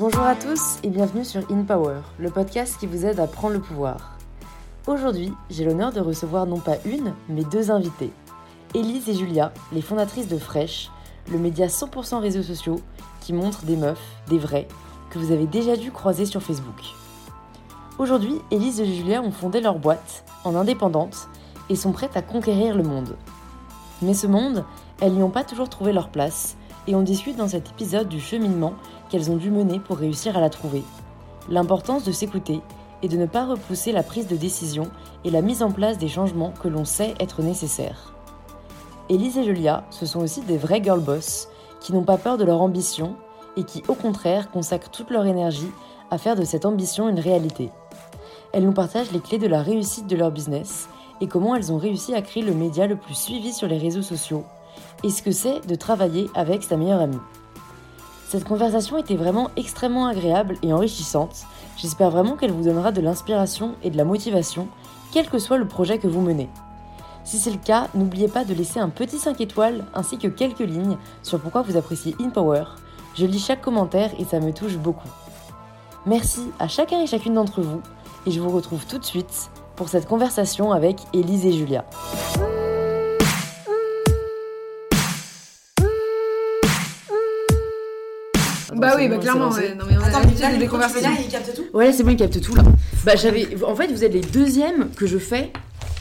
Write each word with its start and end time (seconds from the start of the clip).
Bonjour 0.00 0.22
à 0.22 0.34
tous 0.34 0.78
et 0.82 0.88
bienvenue 0.88 1.26
sur 1.26 1.42
In 1.52 1.64
Power, 1.64 2.00
le 2.18 2.30
podcast 2.30 2.80
qui 2.80 2.86
vous 2.86 3.04
aide 3.04 3.20
à 3.20 3.26
prendre 3.26 3.52
le 3.52 3.60
pouvoir. 3.60 4.16
Aujourd'hui, 4.86 5.30
j'ai 5.50 5.62
l'honneur 5.62 5.92
de 5.92 6.00
recevoir 6.00 6.46
non 6.46 6.58
pas 6.58 6.76
une, 6.86 7.12
mais 7.28 7.44
deux 7.44 7.70
invités. 7.70 8.10
Élise 8.72 9.10
et 9.10 9.14
Julia, 9.14 9.52
les 9.74 9.82
fondatrices 9.82 10.28
de 10.28 10.38
Fresh, 10.38 10.90
le 11.30 11.36
média 11.36 11.66
100% 11.66 12.18
réseaux 12.18 12.42
sociaux 12.42 12.80
qui 13.20 13.34
montre 13.34 13.66
des 13.66 13.76
meufs, 13.76 14.00
des 14.30 14.38
vrais, 14.38 14.68
que 15.10 15.18
vous 15.18 15.32
avez 15.32 15.46
déjà 15.46 15.76
dû 15.76 15.90
croiser 15.90 16.24
sur 16.24 16.42
Facebook. 16.42 16.80
Aujourd'hui, 17.98 18.40
Élise 18.50 18.80
et 18.80 18.86
Julia 18.86 19.20
ont 19.20 19.32
fondé 19.32 19.60
leur 19.60 19.78
boîte, 19.78 20.24
en 20.44 20.54
indépendante, 20.54 21.28
et 21.68 21.76
sont 21.76 21.92
prêtes 21.92 22.16
à 22.16 22.22
conquérir 22.22 22.74
le 22.74 22.84
monde. 22.84 23.18
Mais 24.00 24.14
ce 24.14 24.26
monde, 24.26 24.64
elles 25.02 25.12
n'y 25.12 25.22
ont 25.22 25.28
pas 25.28 25.44
toujours 25.44 25.68
trouvé 25.68 25.92
leur 25.92 26.08
place, 26.08 26.56
et 26.86 26.94
on 26.94 27.02
discute 27.02 27.36
dans 27.36 27.48
cet 27.48 27.68
épisode 27.68 28.08
du 28.08 28.18
cheminement 28.18 28.72
qu'elles 29.10 29.30
ont 29.30 29.36
dû 29.36 29.50
mener 29.50 29.78
pour 29.78 29.98
réussir 29.98 30.36
à 30.36 30.40
la 30.40 30.50
trouver. 30.50 30.82
L'importance 31.48 32.04
de 32.04 32.12
s'écouter 32.12 32.60
et 33.02 33.08
de 33.08 33.16
ne 33.16 33.26
pas 33.26 33.46
repousser 33.46 33.92
la 33.92 34.02
prise 34.02 34.26
de 34.26 34.36
décision 34.36 34.88
et 35.24 35.30
la 35.30 35.42
mise 35.42 35.62
en 35.62 35.70
place 35.70 35.98
des 35.98 36.08
changements 36.08 36.52
que 36.62 36.68
l'on 36.68 36.84
sait 36.84 37.14
être 37.18 37.42
nécessaires. 37.42 38.14
Élise 39.08 39.38
et 39.38 39.44
Julia, 39.44 39.84
ce 39.90 40.06
sont 40.06 40.20
aussi 40.20 40.40
des 40.42 40.56
vrais 40.56 40.82
girl 40.82 41.00
boss 41.00 41.48
qui 41.80 41.92
n'ont 41.92 42.04
pas 42.04 42.18
peur 42.18 42.38
de 42.38 42.44
leur 42.44 42.62
ambition 42.62 43.16
et 43.56 43.64
qui, 43.64 43.82
au 43.88 43.94
contraire, 43.94 44.50
consacrent 44.50 44.90
toute 44.90 45.10
leur 45.10 45.26
énergie 45.26 45.70
à 46.10 46.18
faire 46.18 46.36
de 46.36 46.44
cette 46.44 46.66
ambition 46.66 47.08
une 47.08 47.18
réalité. 47.18 47.70
Elles 48.52 48.64
nous 48.64 48.72
partagent 48.72 49.12
les 49.12 49.20
clés 49.20 49.38
de 49.38 49.46
la 49.46 49.62
réussite 49.62 50.06
de 50.06 50.16
leur 50.16 50.30
business 50.30 50.88
et 51.20 51.26
comment 51.26 51.54
elles 51.56 51.72
ont 51.72 51.78
réussi 51.78 52.14
à 52.14 52.22
créer 52.22 52.42
le 52.42 52.54
média 52.54 52.86
le 52.86 52.96
plus 52.96 53.14
suivi 53.14 53.52
sur 53.52 53.68
les 53.68 53.78
réseaux 53.78 54.02
sociaux 54.02 54.44
et 55.02 55.10
ce 55.10 55.22
que 55.22 55.30
c'est 55.32 55.66
de 55.66 55.74
travailler 55.74 56.28
avec 56.34 56.62
sa 56.62 56.76
meilleure 56.76 57.00
amie. 57.00 57.18
Cette 58.30 58.44
conversation 58.44 58.96
était 58.96 59.16
vraiment 59.16 59.50
extrêmement 59.56 60.06
agréable 60.06 60.56
et 60.62 60.72
enrichissante. 60.72 61.46
J'espère 61.76 62.12
vraiment 62.12 62.36
qu'elle 62.36 62.52
vous 62.52 62.62
donnera 62.62 62.92
de 62.92 63.00
l'inspiration 63.00 63.74
et 63.82 63.90
de 63.90 63.96
la 63.96 64.04
motivation, 64.04 64.68
quel 65.10 65.28
que 65.28 65.40
soit 65.40 65.58
le 65.58 65.66
projet 65.66 65.98
que 65.98 66.06
vous 66.06 66.20
menez. 66.20 66.48
Si 67.24 67.38
c'est 67.40 67.50
le 67.50 67.56
cas, 67.56 67.88
n'oubliez 67.92 68.28
pas 68.28 68.44
de 68.44 68.54
laisser 68.54 68.78
un 68.78 68.88
petit 68.88 69.18
5 69.18 69.40
étoiles 69.40 69.84
ainsi 69.94 70.16
que 70.16 70.28
quelques 70.28 70.60
lignes 70.60 70.96
sur 71.24 71.40
pourquoi 71.40 71.62
vous 71.62 71.76
appréciez 71.76 72.14
InPower. 72.20 72.66
Je 73.16 73.26
lis 73.26 73.40
chaque 73.40 73.62
commentaire 73.62 74.12
et 74.20 74.24
ça 74.24 74.38
me 74.38 74.52
touche 74.52 74.76
beaucoup. 74.76 75.10
Merci 76.06 76.52
à 76.60 76.68
chacun 76.68 77.00
et 77.00 77.08
chacune 77.08 77.34
d'entre 77.34 77.62
vous 77.62 77.80
et 78.26 78.30
je 78.30 78.40
vous 78.40 78.50
retrouve 78.50 78.86
tout 78.86 78.98
de 78.98 79.04
suite 79.04 79.50
pour 79.74 79.88
cette 79.88 80.06
conversation 80.06 80.70
avec 80.70 80.98
Élise 81.12 81.46
et 81.46 81.52
Julia. 81.52 81.84
Bah 88.80 88.94
oui, 88.96 89.08
bah 89.08 89.18
clairement, 89.18 89.50
ouais. 89.50 89.74
Non, 89.78 89.84
mais 89.88 89.96
on 89.96 90.02
a 90.02 90.06
Attends, 90.06 90.18
mais 90.18 90.24
l'habitude 90.24 90.40
là, 90.42 90.50
des 90.52 90.64
le 90.64 90.70
conversations. 90.70 91.10
là, 91.10 91.16
il 91.20 91.28
capte 91.28 91.54
tout 91.54 91.64
Ouais, 91.72 91.92
c'est 91.92 92.02
bon, 92.02 92.10
il 92.10 92.16
capte 92.16 92.40
tout 92.40 92.54
là. 92.54 92.62
Bah 93.04 93.12
j'avais, 93.16 93.48
en 93.64 93.74
fait, 93.76 93.88
vous 93.88 94.04
êtes 94.04 94.12
les 94.12 94.20
deuxièmes 94.20 94.90
que 94.96 95.06
je 95.06 95.18
fais. 95.18 95.52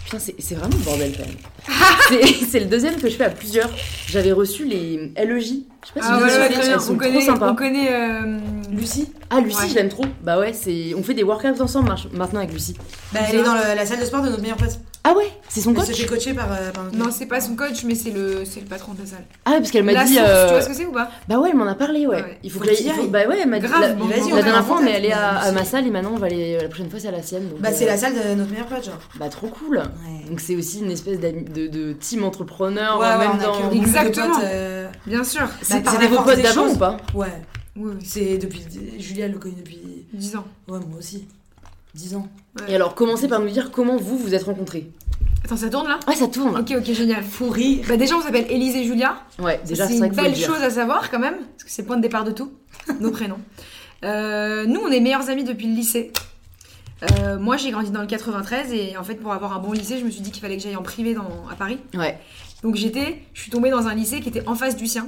Putain, 0.05 0.17
c'est 0.19 0.33
c'est 0.39 0.55
vraiment 0.55 0.75
le 0.75 0.83
bordel 0.83 1.11
quand 1.15 1.25
même. 1.27 1.35
C'est- 2.09 2.45
c'est 2.49 2.59
le 2.61 2.65
deuxième 2.65 2.95
que 2.95 3.07
je 3.09 3.15
fais 3.15 3.25
à 3.25 3.29
plusieurs. 3.29 3.69
J'avais 4.07 4.31
reçu 4.31 4.65
les 4.65 5.11
LEJ. 5.15 5.43
Je 5.45 5.51
sais 5.51 5.93
pas 5.93 6.01
si 6.01 6.07
Ah 6.09 6.17
vous 6.17 6.25
ouais, 6.25 6.31
avez 6.31 6.55
ouais, 6.55 6.61
elles 6.65 6.79
sont 6.81 6.93
On 6.93 6.97
trop 6.97 7.05
connaît, 7.05 7.21
sympas. 7.21 7.51
on 7.51 7.55
connaît 7.55 7.89
euh, 7.91 8.37
Lucie 8.71 9.11
Ah 9.29 9.39
Lucie, 9.39 9.57
Ouais. 9.57 9.67
je 9.69 9.75
l'aime 9.75 9.89
trop. 9.89 10.05
Bah 10.23 10.39
ouais, 10.39 10.51
c'est, 10.53 10.95
on 10.97 11.03
fait 11.03 11.13
des 11.13 11.21
workouts 11.23 11.61
ensemble 11.61 11.93
maintenant 12.13 12.39
avec 12.39 12.51
Lucie. 12.51 12.75
Bah, 13.13 13.19
elle 13.29 13.35
est 13.39 13.43
dans 13.43 13.53
le- 13.53 13.75
la 13.75 13.85
salle 13.85 13.99
de 13.99 14.05
sport 14.05 14.23
de 14.23 14.29
notre 14.29 14.41
meilleur 14.41 14.57
pote. 14.57 14.79
Ah 15.05 15.13
ouais, 15.15 15.31
c'est 15.47 15.61
son 15.61 15.69
Elle 15.71 15.77
coach. 15.77 15.85
se 15.87 15.93
fait 15.93 16.05
coacher 16.05 16.33
par, 16.33 16.51
euh, 16.51 16.71
par 16.71 16.83
Non, 16.93 17.09
c'est 17.09 17.25
pas 17.25 17.39
son 17.39 17.55
coach, 17.55 17.83
mais 17.85 17.95
c'est 17.95 18.11
le, 18.11 18.43
c'est 18.43 18.59
le 18.59 18.65
patron 18.65 18.93
de 18.93 18.99
la 18.99 19.05
salle. 19.05 19.25
Ah 19.45 19.51
ouais, 19.51 19.57
parce 19.59 19.71
qu'elle 19.71 19.85
m'a 19.85 19.93
La 19.93 20.03
dit. 20.03 20.15
source, 20.15 20.27
euh, 20.29 20.45
tu 20.47 20.51
vois 20.53 20.61
ce 20.61 20.67
que 20.67 20.73
c'est 20.75 20.85
ou 20.85 20.91
pas? 20.91 21.09
Bah 21.29 21.39
ouais, 21.39 21.49
elle 21.51 21.57
m'en 21.57 21.65
a 21.67 21.73
parlé, 21.75 22.05
ouais. 22.05 22.17
Ouais. 22.21 22.39
Il 22.43 22.51
faut, 22.51 22.59
Faut 22.59 22.65
que 22.65 22.69
qu'il 22.69 22.77
j'aille- 22.85 22.87
il 22.87 22.91
faut- 22.93 23.01
y 23.01 23.03
aille. 23.05 23.09
Bah 23.09 23.27
ouais, 23.29 23.39
elle 23.41 23.49
m'a 23.49 23.59
dit. 23.59 23.65
Grave, 23.67 23.81
la, 23.81 23.93
bon, 23.93 24.05
vas-y, 24.07 24.33
on 24.33 24.35
la 24.35 24.41
dernière 24.43 24.65
fois, 24.65 24.75
on 24.75 24.79
est 24.79 24.85
contact, 24.87 24.97
allé 24.97 25.11
à, 25.13 25.29
à 25.39 25.51
ma 25.53 25.63
salle 25.63 25.87
et 25.87 25.89
maintenant 25.89 26.11
on 26.13 26.17
va 26.17 26.25
aller. 26.27 26.57
La 26.61 26.67
prochaine 26.67 26.89
fois, 26.89 26.99
c'est 26.99 27.07
à 27.07 27.11
la 27.11 27.23
sienne. 27.23 27.47
donc, 27.49 27.59
Bah, 27.61 27.69
euh, 27.71 27.75
c'est 27.75 27.85
la 27.85 27.97
salle 27.97 28.13
de 28.13 28.35
notre 28.35 28.51
meilleur 28.51 28.67
pote, 28.67 28.83
genre. 28.83 28.99
Bah 29.17 29.29
trop 29.29 29.47
cool. 29.47 29.77
Ouais. 29.77 30.29
Donc 30.29 30.41
c'est 30.41 30.55
aussi 30.57 30.79
une 30.81 30.91
espèce 30.91 31.19
d'ami- 31.19 31.45
de, 31.45 31.67
de 31.67 31.93
team 31.93 32.25
entrepreneur, 32.25 32.99
Ouais, 32.99 33.05
euh, 33.07 33.17
ouais, 33.19 33.27
même 33.27 33.37
on 33.37 33.39
a 33.39 33.43
dans. 33.45 33.57
que 33.57 33.63
beaucoup 33.63 33.75
de 33.75 33.79
Exactement. 33.79 34.35
potes, 34.35 34.43
euh, 34.43 34.89
Bien 35.07 35.23
sûr. 35.23 35.47
C'est 35.61 35.75
Bah, 35.75 35.81
par 35.81 35.93
c'est 35.93 35.99
la 35.99 36.05
des 36.05 36.09
vos 36.09 36.15
force 36.15 36.27
potes 36.27 36.35
des 36.37 36.43
d'avant 36.43 36.63
choses. 36.65 36.73
ou 36.75 36.77
pas? 36.77 36.97
Ouais. 37.15 37.27
Oui, 37.77 37.91
oui. 37.97 38.05
C'est 38.05 38.37
depuis. 38.37 38.63
Julia 38.99 39.25
elle 39.25 39.31
le 39.31 39.39
connaît 39.39 39.55
depuis. 39.55 39.79
10 40.13 40.35
ans. 40.35 40.43
Ouais, 40.67 40.79
moi 40.89 40.99
aussi. 40.99 41.25
10 41.93 42.15
ans. 42.15 42.27
Et 42.67 42.75
alors, 42.75 42.95
commencez 42.95 43.27
par 43.27 43.39
nous 43.39 43.49
dire 43.49 43.71
comment 43.71 43.97
vous 43.97 44.17
vous 44.17 44.33
êtes 44.33 44.43
rencontrés. 44.43 44.89
Attends, 45.43 45.57
ça 45.57 45.69
tourne 45.69 45.87
là? 45.87 45.99
Ah, 46.07 46.13
ça 46.13 46.27
tourne 46.27 46.53
là. 46.53 46.59
Ok, 46.59 46.73
ok, 46.77 46.93
génial. 46.93 47.23
Fou 47.23 47.49
rire. 47.49 47.85
Bah 47.87 47.97
déjà, 47.97 48.15
on 48.15 48.21
s'appelle 48.21 48.45
Élise 48.49 48.75
et 48.75 48.83
Julia. 48.83 49.23
Ouais, 49.39 49.59
déjà, 49.65 49.87
c'est 49.87 49.97
une 49.97 50.09
belle 50.09 50.33
dire. 50.33 50.47
chose 50.47 50.61
à 50.61 50.69
savoir 50.69 51.09
quand 51.09 51.19
même, 51.19 51.37
parce 51.37 51.63
que 51.63 51.69
c'est 51.69 51.81
le 51.81 51.87
point 51.87 51.97
de 51.97 52.01
départ 52.01 52.23
de 52.23 52.31
tout, 52.31 52.51
nos 52.99 53.11
prénoms. 53.11 53.39
Euh, 54.03 54.65
nous, 54.65 54.79
on 54.79 54.89
est 54.91 54.99
meilleurs 54.99 55.29
amis 55.29 55.43
depuis 55.43 55.67
le 55.67 55.73
lycée. 55.73 56.11
Euh, 57.21 57.39
moi, 57.39 57.57
j'ai 57.57 57.71
grandi 57.71 57.91
dans 57.91 58.01
le 58.01 58.07
93 58.07 58.73
et 58.73 58.97
en 58.97 59.03
fait, 59.03 59.15
pour 59.15 59.31
avoir 59.31 59.53
un 59.53 59.59
bon 59.59 59.71
lycée, 59.71 59.97
je 59.99 60.05
me 60.05 60.11
suis 60.11 60.21
dit 60.21 60.31
qu'il 60.31 60.41
fallait 60.41 60.57
que 60.57 60.63
j'aille 60.63 60.75
en 60.75 60.83
privé 60.83 61.13
dans, 61.13 61.47
à 61.49 61.55
Paris. 61.55 61.79
Ouais. 61.93 62.19
Donc 62.61 62.75
j'étais, 62.75 63.23
je 63.33 63.41
suis 63.41 63.51
tombée 63.51 63.69
dans 63.69 63.87
un 63.87 63.95
lycée 63.95 64.19
qui 64.19 64.29
était 64.29 64.45
en 64.47 64.55
face 64.55 64.75
du 64.75 64.85
sien, 64.85 65.07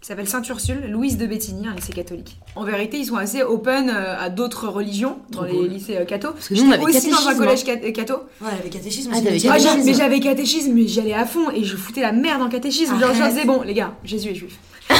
qui 0.00 0.08
s'appelle 0.08 0.28
Sainte-Ursule, 0.28 0.88
Louise 0.90 1.16
de 1.16 1.26
Bétigny, 1.26 1.66
un 1.66 1.74
lycée 1.74 1.92
catholique. 1.92 2.38
En 2.54 2.64
vérité, 2.64 2.98
ils 2.98 3.06
sont 3.06 3.16
assez 3.16 3.42
open 3.42 3.90
euh, 3.90 4.16
à 4.20 4.28
d'autres 4.30 4.68
religions 4.68 5.18
dans 5.30 5.38
Trop 5.42 5.46
les 5.46 5.58
cool. 5.58 5.68
lycées 5.68 5.96
euh, 5.96 6.04
catho. 6.04 6.30
Parce 6.32 6.48
que 6.48 6.54
nous, 6.54 6.62
on 6.62 6.70
avait 6.70 6.82
aussi 6.84 7.10
dans 7.10 7.16
un 7.16 7.34
catéchisme, 7.34 7.38
collège 7.38 7.64
cat- 7.64 7.80
euh, 7.84 7.92
catho. 7.92 8.14
Ouais, 8.40 8.48
avec 8.60 8.70
catéchisme 8.72 9.10
Ah, 9.12 9.16
aussi. 9.16 9.24
t'avais 9.24 9.36
mais 9.42 9.48
Ah, 9.48 9.56
catéchisme. 9.58 9.94
j'avais 9.98 10.20
catéchisme, 10.20 10.72
mais 10.74 10.86
j'y 10.86 11.00
allais 11.00 11.14
à 11.14 11.24
fond 11.24 11.50
et 11.50 11.64
je 11.64 11.76
foutais 11.76 12.02
la 12.02 12.12
merde 12.12 12.42
en 12.42 12.48
catéchisme. 12.48 12.98
Genre, 13.00 13.14
je 13.14 13.22
disais, 13.28 13.44
bon, 13.46 13.62
les 13.62 13.74
gars, 13.74 13.94
Jésus 14.04 14.28
est 14.30 14.34
juif. 14.34 14.58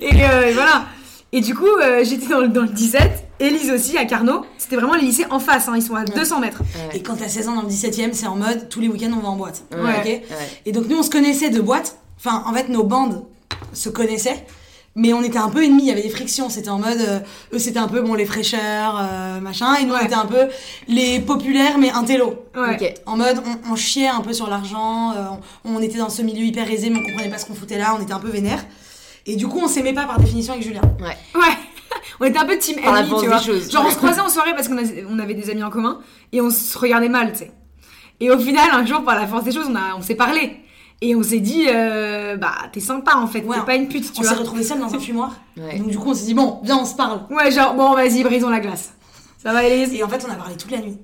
et, 0.00 0.24
euh, 0.24 0.48
et 0.48 0.52
voilà. 0.52 0.86
Et 1.34 1.40
du 1.40 1.54
coup, 1.54 1.66
euh, 1.66 2.02
j'étais 2.04 2.26
dans, 2.26 2.40
le- 2.40 2.48
dans 2.48 2.62
le 2.62 2.68
17, 2.68 3.24
Élise 3.40 3.70
aussi, 3.70 3.96
à 3.96 4.04
Carnot. 4.04 4.44
C'était 4.58 4.76
vraiment 4.76 4.94
les 4.94 5.02
lycées 5.02 5.26
en 5.30 5.38
face, 5.40 5.68
hein, 5.68 5.72
ils 5.76 5.82
sont 5.82 5.94
à 5.94 6.04
200 6.04 6.40
mètres. 6.40 6.60
Ouais. 6.90 6.96
Et 6.98 7.02
quand 7.02 7.16
t'as 7.16 7.28
16 7.28 7.48
ans 7.48 7.54
dans 7.56 7.62
le 7.62 7.68
17 7.68 7.98
e 7.98 8.10
c'est 8.12 8.26
en 8.26 8.36
mode 8.36 8.68
tous 8.68 8.80
les 8.80 8.88
week-ends 8.88 9.10
on 9.16 9.20
va 9.20 9.28
en 9.28 9.36
boîte. 9.36 9.62
Ouais. 9.72 9.78
Ok 9.98 10.04
Ouais. 10.04 10.22
Et 10.66 10.72
donc 10.72 10.88
nous 10.88 10.96
on 10.98 11.02
se 11.02 11.10
connaissait 11.10 11.50
de 11.50 11.60
boîte. 11.60 11.96
Enfin, 12.24 12.44
en 12.46 12.52
fait, 12.54 12.68
nos 12.68 12.84
bandes 12.84 13.24
se 13.72 13.88
connaissaient. 13.88 14.46
Mais 14.94 15.14
on 15.14 15.22
était 15.22 15.38
un 15.38 15.48
peu 15.48 15.64
ennemis, 15.64 15.84
il 15.84 15.88
y 15.88 15.90
avait 15.90 16.02
des 16.02 16.10
frictions. 16.10 16.50
C'était 16.50 16.68
en 16.68 16.78
mode, 16.78 17.00
euh, 17.00 17.20
eux 17.54 17.58
c'était 17.58 17.78
un 17.78 17.88
peu 17.88 18.02
bon 18.02 18.12
les 18.12 18.26
fraîcheurs, 18.26 18.98
euh, 19.00 19.40
machin, 19.40 19.74
et 19.76 19.84
nous 19.86 19.94
Ouais. 19.94 20.00
on 20.02 20.04
était 20.04 20.14
un 20.14 20.26
peu 20.26 20.48
les 20.86 21.18
populaires 21.18 21.78
mais 21.78 21.90
intello. 21.90 22.44
Ouais. 22.54 22.74
Ok. 22.78 22.94
En 23.06 23.16
mode, 23.16 23.42
on, 23.66 23.72
on 23.72 23.74
chiait 23.74 24.08
un 24.08 24.20
peu 24.20 24.34
sur 24.34 24.48
l'argent, 24.50 25.12
euh, 25.12 25.24
on, 25.64 25.76
on 25.76 25.80
était 25.80 25.96
dans 25.96 26.10
ce 26.10 26.20
milieu 26.20 26.44
hyper 26.44 26.70
aisé, 26.70 26.90
mais 26.90 26.98
on 26.98 27.06
comprenait 27.08 27.30
pas 27.30 27.38
ce 27.38 27.46
qu'on 27.46 27.54
foutait 27.54 27.78
là, 27.78 27.96
on 27.98 28.02
était 28.02 28.12
un 28.12 28.18
peu 28.18 28.28
vénère. 28.28 28.62
Et 29.24 29.34
du 29.36 29.48
coup, 29.48 29.60
on 29.64 29.68
s'aimait 29.68 29.94
pas 29.94 30.04
par 30.04 30.18
définition 30.20 30.52
avec 30.52 30.64
Julien. 30.64 30.82
Ouais. 31.00 31.16
On 32.20 32.24
était 32.26 32.38
un 32.38 32.44
peu 32.44 32.58
team 32.58 32.76
Par 32.82 32.92
la 32.92 33.00
ennemi, 33.00 33.10
force 33.10 33.22
tu 33.22 33.28
des 33.28 33.34
vois. 33.34 33.42
choses. 33.42 33.70
Genre, 33.70 33.84
on 33.86 33.90
se 33.90 33.96
croisait 33.96 34.20
en 34.20 34.28
soirée 34.28 34.54
parce 34.54 34.68
qu'on 34.68 34.76
on 35.08 35.18
avait 35.18 35.34
des 35.34 35.50
amis 35.50 35.62
en 35.62 35.70
commun 35.70 36.00
et 36.32 36.40
on 36.40 36.50
se 36.50 36.76
regardait 36.78 37.08
mal, 37.08 37.32
tu 37.32 37.38
sais. 37.38 37.52
Et 38.20 38.30
au 38.30 38.38
final, 38.38 38.68
un 38.72 38.84
jour, 38.86 39.02
par 39.04 39.14
la 39.14 39.26
force 39.26 39.44
des 39.44 39.52
choses, 39.52 39.66
on, 39.70 39.74
a, 39.74 39.94
on 39.96 40.02
s'est 40.02 40.14
parlé. 40.14 40.56
Et 41.04 41.16
on 41.16 41.22
s'est 41.24 41.40
dit, 41.40 41.64
euh, 41.68 42.36
bah, 42.36 42.54
t'es 42.72 42.78
sympa 42.78 43.16
en 43.16 43.26
fait, 43.26 43.40
Ouais. 43.44 43.56
t'es 43.58 43.66
pas 43.66 43.74
une 43.74 43.88
pute, 43.88 44.04
tu 44.12 44.20
on 44.20 44.22
s'est 44.22 44.28
vois. 44.28 44.38
retrouvés 44.38 44.62
seuls 44.62 44.78
dans 44.78 44.94
un 44.94 44.98
fumoir. 45.00 45.32
Ouais. 45.56 45.76
Donc 45.78 45.88
du 45.88 45.98
coup, 45.98 46.10
on 46.10 46.14
s'est 46.14 46.26
dit, 46.26 46.34
bon, 46.34 46.60
viens, 46.62 46.78
on 46.78 46.84
se 46.84 46.94
parle. 46.94 47.22
Ouais, 47.28 47.50
genre, 47.50 47.74
bon, 47.74 47.92
vas-y, 47.94 48.22
brisons 48.22 48.48
la 48.50 48.60
glace. 48.60 48.92
Ça 49.42 49.52
va, 49.52 49.64
Élise 49.64 49.92
Et 49.94 50.04
en 50.04 50.08
fait, 50.08 50.24
on 50.28 50.30
a 50.32 50.36
parlé 50.36 50.56
toute 50.56 50.70
la 50.70 50.78
nuit. 50.78 50.98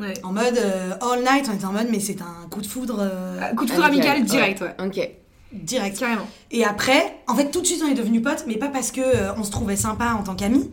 Ouais. 0.00 0.14
En 0.22 0.32
mode, 0.32 0.56
euh, 0.56 0.92
all 1.00 1.18
night, 1.20 1.50
on 1.50 1.54
était 1.56 1.64
en 1.64 1.72
mode, 1.72 1.88
mais 1.90 1.98
c'est 1.98 2.22
un 2.22 2.48
coup 2.48 2.60
de 2.60 2.66
foudre 2.66 2.98
euh, 3.00 3.40
Coup 3.56 3.64
de 3.66 3.70
foudre 3.72 3.84
amical, 3.86 4.18
Amical, 4.18 4.24
direct, 4.24 4.60
ouais. 4.60 4.76
Ok. 4.86 5.10
direct. 5.52 5.98
Carrément. 5.98 6.28
Et 6.52 6.64
après, 6.64 7.16
en 7.26 7.34
fait, 7.34 7.50
tout 7.50 7.60
de 7.60 7.66
suite, 7.66 7.82
on 7.84 7.88
est 7.90 7.94
devenus 7.94 8.22
potes, 8.22 8.44
mais 8.46 8.56
pas 8.56 8.68
parce 8.68 8.92
que 8.92 9.00
euh, 9.00 9.32
on 9.36 9.42
se 9.42 9.50
trouvait 9.50 9.74
sympa 9.76 10.12
en 10.18 10.22
tant 10.22 10.36
qu'amis. 10.36 10.70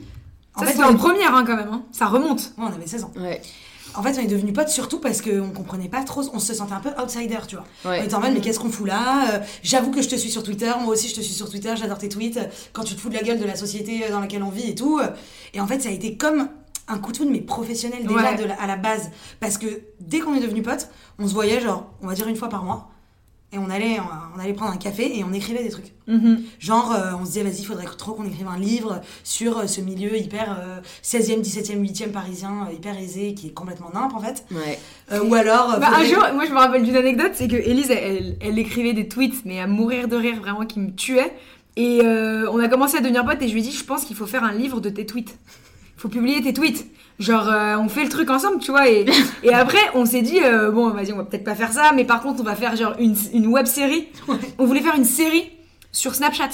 En 0.53 0.59
ça, 0.59 0.67
fait, 0.67 0.73
c'était 0.73 0.83
on, 0.85 0.89
en 0.89 0.95
première, 0.95 1.33
hein, 1.35 1.43
quand 1.47 1.55
même. 1.57 1.69
Hein. 1.71 1.81
Ça 1.91 2.05
remonte. 2.05 2.53
Ouais, 2.59 2.65
on 2.69 2.73
avait 2.75 2.85
16 2.87 3.03
ans. 3.05 3.11
Ouais. 3.19 3.41
En 3.97 4.03
fait, 4.03 4.15
on 4.17 4.21
est 4.21 4.27
devenus 4.27 4.53
potes 4.53 4.69
surtout 4.69 4.99
parce 4.99 5.21
qu'on 5.21 5.49
comprenait 5.49 5.89
pas 5.89 6.03
trop, 6.03 6.21
on 6.33 6.39
se 6.39 6.53
sentait 6.53 6.73
un 6.73 6.79
peu 6.79 6.91
outsider, 7.01 7.39
tu 7.47 7.55
vois. 7.55 7.65
On 7.83 8.03
était 8.03 8.13
en 8.15 8.19
mode, 8.21 8.33
mais 8.33 8.41
qu'est-ce 8.41 8.59
qu'on 8.59 8.69
fout 8.69 8.87
là 8.87 9.33
Euh, 9.33 9.39
J'avoue 9.63 9.91
que 9.91 10.01
je 10.01 10.07
te 10.09 10.15
suis 10.15 10.29
sur 10.29 10.43
Twitter, 10.43 10.71
moi 10.81 10.93
aussi 10.93 11.09
je 11.09 11.15
te 11.15 11.21
suis 11.21 11.33
sur 11.33 11.49
Twitter, 11.49 11.73
j'adore 11.75 11.97
tes 11.97 12.07
tweets, 12.09 12.39
quand 12.73 12.83
tu 12.83 12.95
te 12.95 13.01
fous 13.01 13.09
de 13.09 13.15
la 13.15 13.23
gueule 13.23 13.39
de 13.39 13.45
la 13.45 13.55
société 13.55 14.03
dans 14.09 14.19
laquelle 14.19 14.43
on 14.43 14.49
vit 14.49 14.69
et 14.69 14.75
tout. 14.75 14.99
Et 15.53 15.59
en 15.59 15.67
fait, 15.67 15.81
ça 15.81 15.89
a 15.89 15.91
été 15.91 16.15
comme 16.15 16.47
un 16.87 16.99
coup 16.99 17.11
de 17.11 17.17
foudre, 17.17 17.31
mais 17.31 17.41
professionnel 17.41 18.05
déjà 18.05 18.31
Ouais. 18.31 18.35
de 18.37 18.43
la- 18.45 18.61
à 18.61 18.67
la 18.67 18.77
base. 18.77 19.09
Parce 19.41 19.57
que 19.57 19.65
dès 19.99 20.19
qu'on 20.19 20.35
est 20.35 20.39
devenus 20.39 20.63
potes, 20.63 20.89
on 21.19 21.27
se 21.27 21.33
voyait 21.33 21.59
genre, 21.59 21.91
on 22.01 22.07
va 22.07 22.13
dire 22.13 22.27
une 22.27 22.35
fois 22.37 22.49
par 22.49 22.63
mois, 22.63 22.89
et 23.53 23.57
on 23.57 23.69
allait, 23.69 23.97
on 24.35 24.39
allait 24.39 24.51
prendre 24.53 24.73
un 24.73 24.77
café 24.77 25.17
et 25.17 25.23
on 25.23 25.31
écrivait 25.31 25.63
des 25.63 25.69
trucs. 25.69 25.93
Mhm. 26.07 26.41
Genre, 26.59 26.91
euh, 26.93 27.11
on 27.19 27.21
se 27.23 27.31
disait, 27.31 27.43
vas-y, 27.43 27.59
il 27.61 27.65
faudrait 27.65 27.85
trop 27.97 28.11
qu'on 28.13 28.25
écrive 28.25 28.47
un 28.47 28.59
livre 28.59 28.99
sur 29.23 29.59
euh, 29.59 29.67
ce 29.67 29.79
milieu 29.79 30.17
hyper 30.17 30.57
euh, 30.59 30.79
16e, 31.01 31.41
17e, 31.41 31.79
8e 31.81 32.11
parisien, 32.11 32.67
euh, 32.69 32.73
hyper 32.73 32.97
aisé, 32.97 33.33
qui 33.33 33.47
est 33.47 33.51
complètement 33.53 33.89
nimp 33.93 34.13
en 34.13 34.19
fait. 34.19 34.45
Ouais. 34.51 34.77
Euh, 35.13 35.23
ou 35.23 35.33
alors. 35.33 35.75
euh, 35.75 35.77
Bah, 35.79 35.91
un 35.95 36.03
jour, 36.03 36.19
moi 36.33 36.45
je 36.45 36.51
me 36.51 36.57
rappelle 36.57 36.83
d'une 36.83 36.95
anecdote, 36.97 37.31
c'est 37.35 37.47
que 37.47 37.55
Elise, 37.55 37.89
elle, 37.89 37.97
elle, 38.03 38.37
elle 38.41 38.59
écrivait 38.59 38.93
des 38.93 39.07
tweets, 39.07 39.45
mais 39.45 39.59
à 39.61 39.67
mourir 39.67 40.07
de 40.09 40.17
rire, 40.17 40.35
vraiment, 40.39 40.65
qui 40.65 40.79
me 40.79 40.91
tuait. 40.93 41.33
Et 41.77 42.01
euh, 42.03 42.49
on 42.51 42.59
a 42.59 42.67
commencé 42.67 42.97
à 42.97 43.01
devenir 43.01 43.23
potes 43.23 43.41
et 43.41 43.47
je 43.47 43.53
lui 43.53 43.59
ai 43.61 43.63
dit, 43.63 43.71
je 43.71 43.83
pense 43.85 44.03
qu'il 44.03 44.15
faut 44.15 44.25
faire 44.27 44.43
un 44.43 44.51
livre 44.53 44.81
de 44.81 44.89
tes 44.89 45.05
tweets. 45.05 45.37
Il 45.95 46.01
faut 46.01 46.09
publier 46.09 46.41
tes 46.41 46.51
tweets. 46.53 46.85
Genre, 47.19 47.47
euh, 47.49 47.77
on 47.77 47.89
fait 47.89 48.03
le 48.03 48.09
truc 48.09 48.29
ensemble, 48.29 48.59
tu 48.59 48.69
vois. 48.71 48.87
Et, 48.89 49.05
et 49.43 49.53
après, 49.53 49.79
on 49.95 50.05
s'est 50.05 50.21
dit, 50.21 50.39
euh, 50.43 50.69
bon, 50.71 50.89
vas-y, 50.91 51.11
on 51.13 51.17
va 51.17 51.23
peut-être 51.23 51.43
pas 51.43 51.55
faire 51.55 51.71
ça, 51.73 51.91
mais 51.95 52.05
par 52.05 52.21
contre, 52.21 52.41
on 52.41 52.43
va 52.43 52.55
faire 52.55 52.75
genre 52.75 52.93
une, 52.99 53.15
une 53.33 53.47
web 53.47 53.65
série. 53.65 54.07
On 54.59 54.65
voulait 54.65 54.81
faire 54.81 54.95
une 54.95 55.05
série 55.05 55.49
sur 55.91 56.13
Snapchat. 56.13 56.49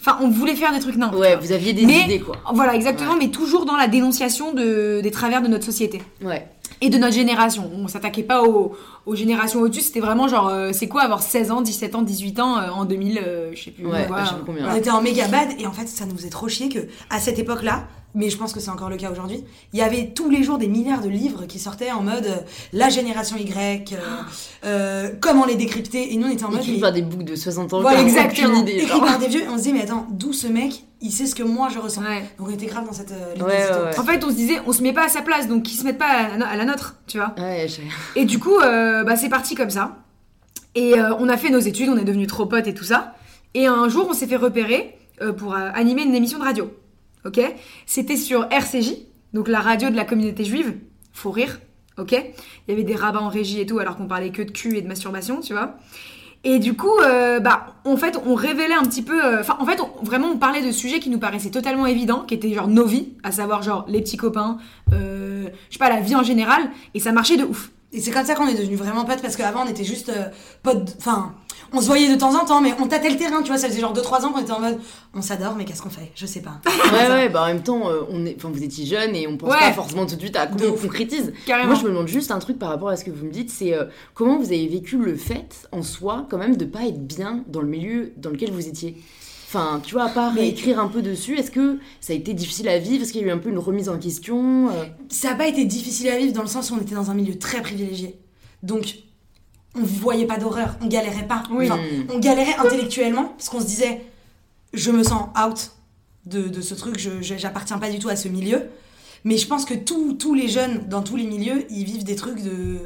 Enfin, 0.00 0.18
on 0.20 0.28
voulait 0.28 0.54
faire 0.56 0.72
des 0.74 0.80
trucs 0.80 0.96
nimp. 0.96 1.14
Ouais, 1.14 1.36
vous 1.36 1.52
aviez 1.52 1.72
des 1.72 1.86
Mais- 1.86 2.02
idées, 2.02 2.20
quoi. 2.20 2.36
Voilà, 2.52 2.74
exactement, 2.74 3.12
Ouais. 3.12 3.18
mais 3.20 3.28
toujours 3.30 3.64
dans 3.64 3.76
la 3.76 3.88
dénonciation 3.88 4.52
de, 4.52 5.00
des 5.02 5.10
travers 5.10 5.40
de 5.40 5.48
notre 5.48 5.64
société 5.64 6.02
Ouais. 6.22 6.46
et 6.82 6.90
de 6.90 6.98
notre 6.98 7.14
génération. 7.14 7.70
On 7.74 7.88
s'attaquait 7.88 8.24
pas 8.24 8.42
aux, 8.42 8.76
aux 9.06 9.14
générations 9.14 9.60
au-dessus, 9.60 9.80
c'était 9.80 10.00
vraiment 10.00 10.28
genre, 10.28 10.48
euh, 10.48 10.72
c'est 10.74 10.88
quoi 10.88 11.00
avoir 11.02 11.22
16 11.22 11.50
ans, 11.50 11.62
17 11.62 11.94
ans, 11.94 12.02
18 12.02 12.40
ans 12.40 12.58
euh, 12.58 12.68
en 12.68 12.84
2000, 12.84 13.18
euh, 13.26 13.50
je 13.54 13.62
sais 13.64 13.70
plus. 13.70 13.86
Ouais, 13.86 14.06
je 14.20 14.28
sais 14.28 14.34
plus 14.34 14.44
combien. 14.44 14.70
On 14.70 14.74
était 14.76 14.90
en 14.90 15.00
méga 15.00 15.26
bad 15.28 15.48
et 15.58 15.66
en 15.66 15.72
fait 15.72 15.86
ça 15.86 16.04
nous 16.04 16.16
faisait 16.16 16.28
trop 16.28 16.48
chier 16.48 16.68
que 16.68 16.80
à 17.08 17.18
cette 17.18 17.38
époque-là, 17.38 17.84
mais 18.14 18.30
je 18.30 18.36
pense 18.36 18.52
que 18.52 18.60
c'est 18.60 18.70
encore 18.70 18.90
le 18.90 18.96
cas 18.96 19.10
aujourd'hui, 19.10 19.44
il 19.72 19.78
y 19.78 19.82
avait 19.82 20.12
tous 20.14 20.30
les 20.30 20.42
jours 20.42 20.58
des 20.58 20.68
milliards 20.68 21.02
de 21.02 21.08
livres 21.08 21.46
qui 21.46 21.58
sortaient 21.58 21.90
en 21.90 22.02
mode 22.02 22.26
euh, 22.26 22.36
la 22.72 22.88
génération 22.88 23.36
Y, 23.36 23.92
euh, 23.92 23.96
euh, 24.64 25.10
comment 25.20 25.44
les 25.44 25.56
décrypter 25.56 26.12
et 26.12 26.16
nous 26.16 26.26
on 26.26 26.30
était 26.30 26.44
en 26.44 26.50
mode 26.50 26.60
Écrit 26.60 26.72
mais- 26.74 26.80
par 26.80 26.92
des 26.92 27.02
boucs 27.02 27.24
de 27.24 27.34
60 27.34 27.72
ans. 27.72 27.80
Voilà, 27.80 27.98
qui 27.98 28.04
exactement. 28.04 28.48
aucune 28.60 28.68
idée, 28.68 28.82
écrit 28.82 29.00
par 29.00 29.18
des 29.18 29.28
vieux 29.28 29.42
et 29.42 29.48
on 29.48 29.52
se 29.58 29.62
disait 29.64 29.72
mais 29.72 29.82
attends 29.82 30.06
d'où 30.10 30.32
ce 30.32 30.46
mec 30.46 30.84
il 31.00 31.10
sait 31.10 31.26
ce 31.26 31.34
que 31.34 31.42
moi 31.42 31.68
je 31.68 31.78
ressens. 31.78 32.02
Ouais. 32.02 32.24
Donc 32.38 32.48
on 32.48 32.50
était 32.50 32.66
grave 32.66 32.86
dans 32.86 32.92
cette 32.92 33.12
euh, 33.12 33.34
Ouais, 33.36 33.44
ouais, 33.44 33.90
ouais. 33.90 33.98
En 33.98 34.04
fait, 34.04 34.24
on 34.24 34.30
se 34.30 34.34
disait, 34.34 34.60
on 34.66 34.72
se 34.72 34.82
met 34.82 34.94
pas 34.94 35.04
à 35.04 35.08
sa 35.08 35.20
place, 35.20 35.48
donc 35.48 35.64
qu'ils 35.64 35.76
se 35.78 35.84
mettent 35.84 35.98
pas 35.98 36.06
à 36.06 36.38
la, 36.38 36.46
à 36.46 36.56
la 36.56 36.64
nôtre, 36.64 36.96
tu 37.06 37.18
vois. 37.18 37.34
Et 38.16 38.24
du 38.24 38.38
coup, 38.38 38.56
euh, 38.58 39.04
bah, 39.04 39.14
c'est 39.16 39.28
parti 39.28 39.54
comme 39.54 39.68
ça. 39.68 39.98
Et 40.74 40.98
euh, 40.98 41.14
on 41.18 41.28
a 41.28 41.36
fait 41.36 41.50
nos 41.50 41.58
études, 41.60 41.90
on 41.90 41.96
est 41.98 42.04
devenus 42.04 42.26
trop 42.26 42.46
potes 42.46 42.66
et 42.66 42.74
tout 42.74 42.84
ça. 42.84 43.14
Et 43.52 43.66
un 43.66 43.88
jour, 43.88 44.06
on 44.10 44.14
s'est 44.14 44.26
fait 44.26 44.36
repérer 44.36 44.96
euh, 45.22 45.32
pour 45.32 45.54
euh, 45.54 45.68
animer 45.74 46.02
une 46.02 46.14
émission 46.14 46.38
de 46.38 46.44
radio. 46.44 46.70
Ok? 47.26 47.40
C'était 47.86 48.16
sur 48.16 48.46
RCJ, 48.50 48.94
donc 49.32 49.48
la 49.48 49.60
radio 49.60 49.90
de 49.90 49.96
la 49.96 50.04
communauté 50.04 50.44
juive. 50.44 50.74
Faut 51.12 51.30
rire. 51.30 51.60
Ok? 51.96 52.12
Il 52.12 52.70
y 52.70 52.72
avait 52.72 52.82
des 52.82 52.96
rabbins 52.96 53.20
en 53.20 53.28
régie 53.28 53.60
et 53.60 53.66
tout, 53.66 53.78
alors 53.78 53.96
qu'on 53.96 54.06
parlait 54.06 54.30
que 54.30 54.42
de 54.42 54.50
cul 54.50 54.76
et 54.76 54.82
de 54.82 54.88
masturbation, 54.88 55.40
tu 55.40 55.52
vois? 55.52 55.76
Et 56.46 56.58
du 56.58 56.74
coup, 56.76 56.98
euh, 57.02 57.40
bah, 57.40 57.74
en 57.84 57.96
fait, 57.96 58.20
on 58.26 58.34
révélait 58.34 58.74
un 58.74 58.82
petit 58.82 59.00
peu. 59.02 59.24
euh, 59.24 59.40
Enfin, 59.40 59.56
en 59.60 59.64
fait, 59.64 59.78
vraiment, 60.02 60.28
on 60.28 60.36
parlait 60.36 60.60
de 60.60 60.72
sujets 60.72 61.00
qui 61.00 61.08
nous 61.08 61.18
paraissaient 61.18 61.50
totalement 61.50 61.86
évidents, 61.86 62.24
qui 62.26 62.34
étaient 62.34 62.52
genre 62.52 62.68
nos 62.68 62.84
vies, 62.84 63.14
à 63.22 63.32
savoir 63.32 63.62
genre 63.62 63.86
les 63.88 64.02
petits 64.02 64.18
copains, 64.18 64.58
euh, 64.92 65.46
je 65.68 65.72
sais 65.74 65.78
pas, 65.78 65.88
la 65.88 66.00
vie 66.00 66.14
en 66.16 66.22
général, 66.22 66.62
et 66.92 67.00
ça 67.00 67.12
marchait 67.12 67.36
de 67.38 67.44
ouf. 67.44 67.70
Et 67.92 68.00
c'est 68.00 68.10
comme 68.10 68.26
ça 68.26 68.34
qu'on 68.34 68.48
est 68.48 68.54
devenus 68.54 68.76
vraiment 68.78 69.04
potes 69.04 69.22
parce 69.22 69.36
qu'avant 69.36 69.64
on 69.64 69.68
était 69.68 69.84
juste 69.84 70.12
potes. 70.64 70.96
Enfin, 70.98 71.32
on 71.72 71.80
se 71.80 71.86
voyait 71.86 72.12
de 72.12 72.18
temps 72.18 72.34
en 72.40 72.44
temps, 72.44 72.60
mais 72.60 72.72
on 72.80 72.86
tâtait 72.86 73.10
le 73.10 73.16
terrain, 73.16 73.42
tu 73.42 73.48
vois. 73.48 73.58
Ça 73.58 73.68
faisait 73.68 73.80
genre 73.80 73.92
2-3 73.94 74.24
ans 74.24 74.32
qu'on 74.32 74.40
était 74.40 74.52
en 74.52 74.60
mode 74.60 74.78
on 75.14 75.22
s'adore, 75.22 75.54
mais 75.56 75.64
qu'est-ce 75.64 75.82
qu'on 75.82 75.90
fait? 75.90 76.10
Je 76.14 76.26
sais 76.26 76.40
pas. 76.40 76.60
Ouais, 76.92 77.08
ouais, 77.08 77.28
bah 77.28 77.42
en 77.42 77.46
même 77.46 77.62
temps, 77.62 77.88
euh, 77.88 78.00
on 78.10 78.26
est... 78.26 78.34
enfin, 78.36 78.50
vous 78.52 78.62
étiez 78.62 78.84
jeune 78.86 79.14
et 79.14 79.26
on 79.28 79.36
pense 79.36 79.50
Ouais. 79.50 79.58
pas 79.60 79.72
forcément 79.72 80.06
tout 80.06 80.16
de 80.16 80.20
suite 80.20 80.36
à 80.36 80.46
comment 80.46 80.70
on 80.74 80.76
concrétise. 80.76 81.32
Carrément. 81.46 81.68
Moi, 81.70 81.78
je 81.80 81.84
me 81.84 81.88
demande 81.90 82.08
juste 82.08 82.30
un 82.30 82.38
truc 82.38 82.58
par 82.58 82.68
rapport 82.70 82.88
à 82.88 82.96
ce 82.96 83.04
que 83.04 83.10
vous 83.10 83.24
me 83.26 83.30
dites, 83.30 83.50
c'est 83.50 83.74
euh, 83.74 83.84
comment 84.14 84.38
vous 84.38 84.46
avez 84.46 84.66
vécu 84.66 84.96
le 84.96 85.14
fait 85.16 85.68
en 85.72 85.82
soi, 85.82 86.26
quand 86.30 86.38
même, 86.38 86.56
de 86.56 86.64
pas 86.64 86.84
être 86.86 87.04
bien 87.06 87.44
dans 87.48 87.60
le 87.60 87.68
milieu 87.68 88.12
dans 88.16 88.30
lequel 88.30 88.50
vous 88.50 88.66
étiez? 88.66 88.96
Enfin, 89.46 89.80
tu 89.84 89.94
vois, 89.94 90.06
à 90.06 90.08
part 90.08 90.32
Mais- 90.34 90.48
écrire 90.48 90.80
un 90.80 90.88
peu 90.88 91.00
dessus, 91.00 91.38
est-ce 91.38 91.52
que 91.52 91.78
ça 92.00 92.12
a 92.12 92.16
été 92.16 92.34
difficile 92.34 92.68
à 92.68 92.78
vivre? 92.78 93.04
Est-ce 93.04 93.12
qu'il 93.12 93.20
y 93.20 93.24
a 93.24 93.28
eu 93.28 93.30
un 93.30 93.38
peu 93.38 93.50
une 93.50 93.58
remise 93.58 93.88
en 93.88 93.98
question 93.98 94.68
euh? 94.70 94.72
Ça 95.08 95.30
n'a 95.30 95.36
pas 95.36 95.46
été 95.46 95.64
difficile 95.64 96.08
à 96.08 96.18
vivre 96.18 96.32
dans 96.32 96.42
le 96.42 96.48
sens 96.48 96.72
où 96.72 96.74
on 96.74 96.80
était 96.80 96.96
dans 96.96 97.12
un 97.12 97.14
milieu 97.14 97.38
très 97.38 97.62
privilégié. 97.62 98.18
Donc, 98.64 98.96
on 99.74 99.82
voyait 99.82 100.26
pas 100.26 100.36
d'horreur, 100.38 100.76
on 100.82 100.86
galérait 100.86 101.26
pas. 101.26 101.42
Oui. 101.50 101.70
Enfin, 101.70 101.80
Hmm. 101.82 102.06
on 102.14 102.18
galérait 102.18 102.56
intellectuellement 102.56 103.24
parce 103.36 103.48
qu'on 103.48 103.60
se 103.60 103.66
disait 103.66 104.02
je 104.72 104.90
me 104.90 105.02
sens 105.02 105.28
out 105.38 105.72
de, 106.26 106.48
de 106.48 106.60
ce 106.60 106.74
truc, 106.74 106.98
j'appartiens 107.22 107.78
pas 107.78 107.90
du 107.90 107.98
tout 107.98 108.08
à 108.08 108.16
ce 108.16 108.28
milieu. 108.28 108.62
Mais 109.24 109.36
je 109.38 109.46
pense 109.46 109.64
que 109.64 109.74
tous 109.74 110.14
tous 110.14 110.34
les 110.34 110.48
jeunes 110.48 110.86
dans 110.88 111.02
tous 111.02 111.16
les 111.16 111.24
milieux, 111.26 111.64
ils 111.70 111.84
vivent 111.84 112.04
des 112.04 112.16
trucs 112.16 112.42
de 112.42 112.78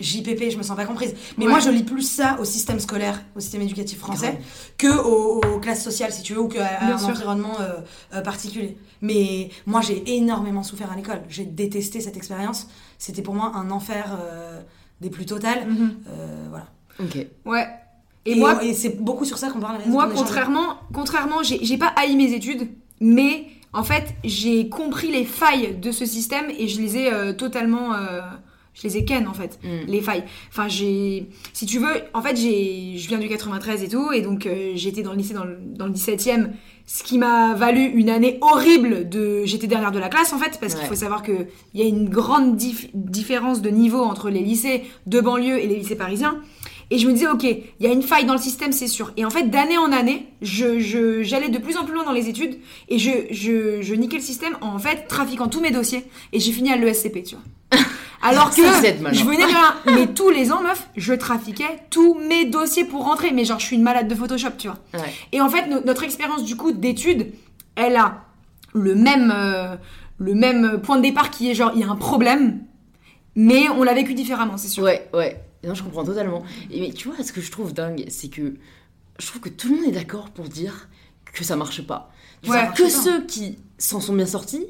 JPP, 0.00 0.50
je 0.50 0.58
me 0.58 0.62
sens 0.62 0.76
pas 0.76 0.84
comprise. 0.84 1.14
Mais 1.38 1.44
Ouais. 1.44 1.50
moi, 1.52 1.60
je 1.60 1.70
lis 1.70 1.84
plus 1.84 2.02
ça 2.02 2.36
au 2.40 2.44
système 2.44 2.80
scolaire, 2.80 3.22
au 3.36 3.40
système 3.40 3.62
éducatif 3.62 3.98
français, 3.98 4.38
que 4.78 4.88
aux, 4.88 5.40
aux 5.40 5.60
classes 5.60 5.84
sociales, 5.84 6.12
si 6.12 6.22
tu 6.22 6.34
veux, 6.34 6.40
ou 6.40 6.48
qu'à 6.48 6.82
un 6.94 6.98
sûr. 6.98 7.08
environnement 7.10 7.60
euh, 7.60 7.74
euh, 8.14 8.20
particulier. 8.20 8.76
Mais 9.00 9.50
moi, 9.66 9.80
j'ai 9.80 10.02
énormément 10.16 10.62
souffert 10.64 10.90
à 10.90 10.96
l'école. 10.96 11.20
J'ai 11.28 11.44
détesté 11.44 12.00
cette 12.00 12.16
expérience. 12.16 12.66
C'était 12.98 13.22
pour 13.22 13.34
moi 13.34 13.52
un 13.54 13.70
enfer 13.70 14.18
euh, 14.20 14.60
des 15.02 15.10
plus 15.10 15.26
totales. 15.26 15.66
Mhm. 15.68 15.96
Euh, 16.08 16.46
voilà. 16.48 16.66
Ok. 17.00 17.26
Ouais. 17.44 17.66
Et, 18.24 18.32
Et, 18.32 18.34
moi, 18.36 18.62
et 18.64 18.72
c'est 18.72 19.02
beaucoup 19.02 19.24
sur 19.24 19.36
ça 19.36 19.50
qu'on 19.50 19.58
parle. 19.60 19.78
moi 19.88 20.08
contrairement, 20.14 20.76
contrairement, 20.94 21.42
j'ai 21.42 21.58
j'ai 21.64 21.76
pas 21.76 21.92
haï 21.96 22.14
mes 22.16 22.32
études, 22.32 22.68
mais 23.00 23.46
en 23.72 23.82
fait, 23.82 24.14
j'ai 24.22 24.68
compris 24.68 25.10
les 25.10 25.24
failles 25.24 25.76
de 25.76 25.90
ce 25.90 26.06
système 26.06 26.44
et 26.56 26.68
je 26.68 26.80
les 26.80 26.96
ai 26.98 27.12
euh, 27.12 27.32
totalement, 27.32 27.94
euh, 27.94 28.20
je 28.74 28.82
les 28.84 28.96
ai 28.96 29.04
ken 29.04 29.28
en 29.28 29.34
fait. 29.34 29.58
Hmm. 29.62 29.86
les 29.86 30.00
failles. 30.00 30.24
Enfin, 30.50 30.68
j'ai. 30.68 31.26
Si 31.52 31.66
tu 31.66 31.78
veux, 31.78 32.02
en 32.14 32.22
fait, 32.22 32.36
j'ai, 32.36 32.96
je 32.96 33.08
viens 33.08 33.18
du 33.18 33.28
93 33.28 33.82
et 33.82 33.88
tout, 33.88 34.12
et 34.12 34.20
donc 34.22 34.46
euh, 34.46 34.72
j'étais 34.74 35.02
dans 35.02 35.12
le 35.12 35.18
lycée 35.18 35.34
dans 35.34 35.44
le, 35.44 35.58
dans 35.60 35.86
le 35.86 35.92
17e, 35.92 36.48
ce 36.86 37.02
qui 37.02 37.18
m'a 37.18 37.54
valu 37.54 37.82
une 37.84 38.08
année 38.10 38.38
horrible 38.40 39.08
de. 39.08 39.42
J'étais 39.44 39.66
derrière 39.66 39.92
de 39.92 39.98
la 39.98 40.08
classe 40.08 40.32
en 40.32 40.38
fait, 40.38 40.58
parce 40.60 40.74
qu'il 40.74 40.86
faut 40.86 40.94
savoir 40.94 41.22
qu'il 41.22 41.46
y 41.74 41.82
a 41.82 41.86
une 41.86 42.08
grande 42.08 42.56
dif- 42.56 42.88
différence 42.94 43.60
de 43.62 43.68
niveau 43.70 44.00
entre 44.02 44.30
les 44.30 44.40
lycées 44.40 44.82
de 45.06 45.20
banlieue 45.20 45.58
et 45.58 45.66
les 45.66 45.76
lycées 45.76 45.96
parisiens. 45.96 46.40
Et 46.90 46.98
je 46.98 47.06
me 47.06 47.12
disais, 47.14 47.26
ok, 47.28 47.44
il 47.44 47.62
y 47.80 47.86
a 47.86 47.92
une 47.92 48.02
faille 48.02 48.26
dans 48.26 48.34
le 48.34 48.38
système, 48.40 48.70
c'est 48.72 48.86
sûr. 48.86 49.12
Et 49.16 49.24
en 49.24 49.30
fait, 49.30 49.44
d'année 49.48 49.78
en 49.78 49.92
année, 49.92 50.26
je, 50.42 50.78
je- 50.78 51.22
j'allais 51.22 51.48
de 51.48 51.56
plus 51.56 51.78
en 51.78 51.84
plus 51.86 51.94
loin 51.94 52.04
dans 52.04 52.12
les 52.12 52.28
études 52.28 52.56
et 52.90 52.98
je, 52.98 53.10
je, 53.30 53.80
je 53.80 53.94
niquais 53.94 54.16
le 54.18 54.22
système 54.22 54.58
en 54.60 54.78
fait 54.78 55.06
trafiquant 55.08 55.48
tous 55.48 55.60
mes 55.62 55.70
dossiers. 55.70 56.04
Et 56.34 56.40
j'ai 56.40 56.52
fini 56.52 56.70
à 56.70 56.76
l'ESCP, 56.76 57.22
tu 57.22 57.34
vois. 57.36 57.44
Alors 58.22 58.50
que 58.50 58.56
je 58.62 59.24
venais 59.24 59.36
de 59.38 59.46
rien. 59.46 59.74
Mais 59.86 60.06
tous 60.14 60.30
les 60.30 60.52
ans, 60.52 60.62
meuf, 60.62 60.88
je 60.96 61.12
trafiquais 61.12 61.80
tous 61.90 62.14
mes 62.14 62.44
dossiers 62.44 62.84
pour 62.84 63.04
rentrer. 63.04 63.32
Mais 63.32 63.44
genre, 63.44 63.58
je 63.58 63.66
suis 63.66 63.76
une 63.76 63.82
malade 63.82 64.08
de 64.08 64.14
Photoshop, 64.14 64.50
tu 64.58 64.68
vois. 64.68 64.78
Ouais. 64.94 65.12
Et 65.32 65.40
en 65.40 65.48
fait, 65.48 65.66
no- 65.66 65.80
notre 65.84 66.04
expérience 66.04 66.44
du 66.44 66.56
coup 66.56 66.72
d'études, 66.72 67.32
elle 67.74 67.96
a 67.96 68.24
le 68.74 68.94
même, 68.94 69.32
euh, 69.34 69.76
le 70.18 70.34
même 70.34 70.80
point 70.80 70.96
de 70.98 71.02
départ 71.02 71.30
qui 71.30 71.50
est 71.50 71.54
genre, 71.54 71.72
il 71.74 71.80
y 71.80 71.84
a 71.84 71.88
un 71.90 71.96
problème, 71.96 72.60
mais 73.34 73.68
on 73.68 73.82
l'a 73.82 73.94
vécu 73.94 74.14
différemment, 74.14 74.56
c'est 74.56 74.68
sûr. 74.68 74.84
Ouais, 74.84 75.08
ouais. 75.14 75.40
Non, 75.64 75.74
je 75.74 75.82
comprends 75.82 76.04
totalement. 76.04 76.42
Et, 76.70 76.80
mais 76.80 76.92
tu 76.92 77.08
vois, 77.08 77.22
ce 77.24 77.32
que 77.32 77.40
je 77.40 77.50
trouve 77.50 77.72
dingue, 77.72 78.04
c'est 78.08 78.28
que 78.28 78.54
je 79.18 79.26
trouve 79.26 79.40
que 79.40 79.48
tout 79.48 79.68
le 79.68 79.76
monde 79.76 79.84
est 79.88 79.92
d'accord 79.92 80.30
pour 80.30 80.48
dire 80.48 80.88
que 81.32 81.44
ça 81.44 81.56
marche 81.56 81.82
pas. 81.86 82.10
Ouais. 82.46 82.68
que 82.76 82.88
ceux 82.88 83.24
qui 83.24 83.58
s'en 83.78 84.00
sont 84.00 84.14
bien 84.14 84.26
sortis, 84.26 84.66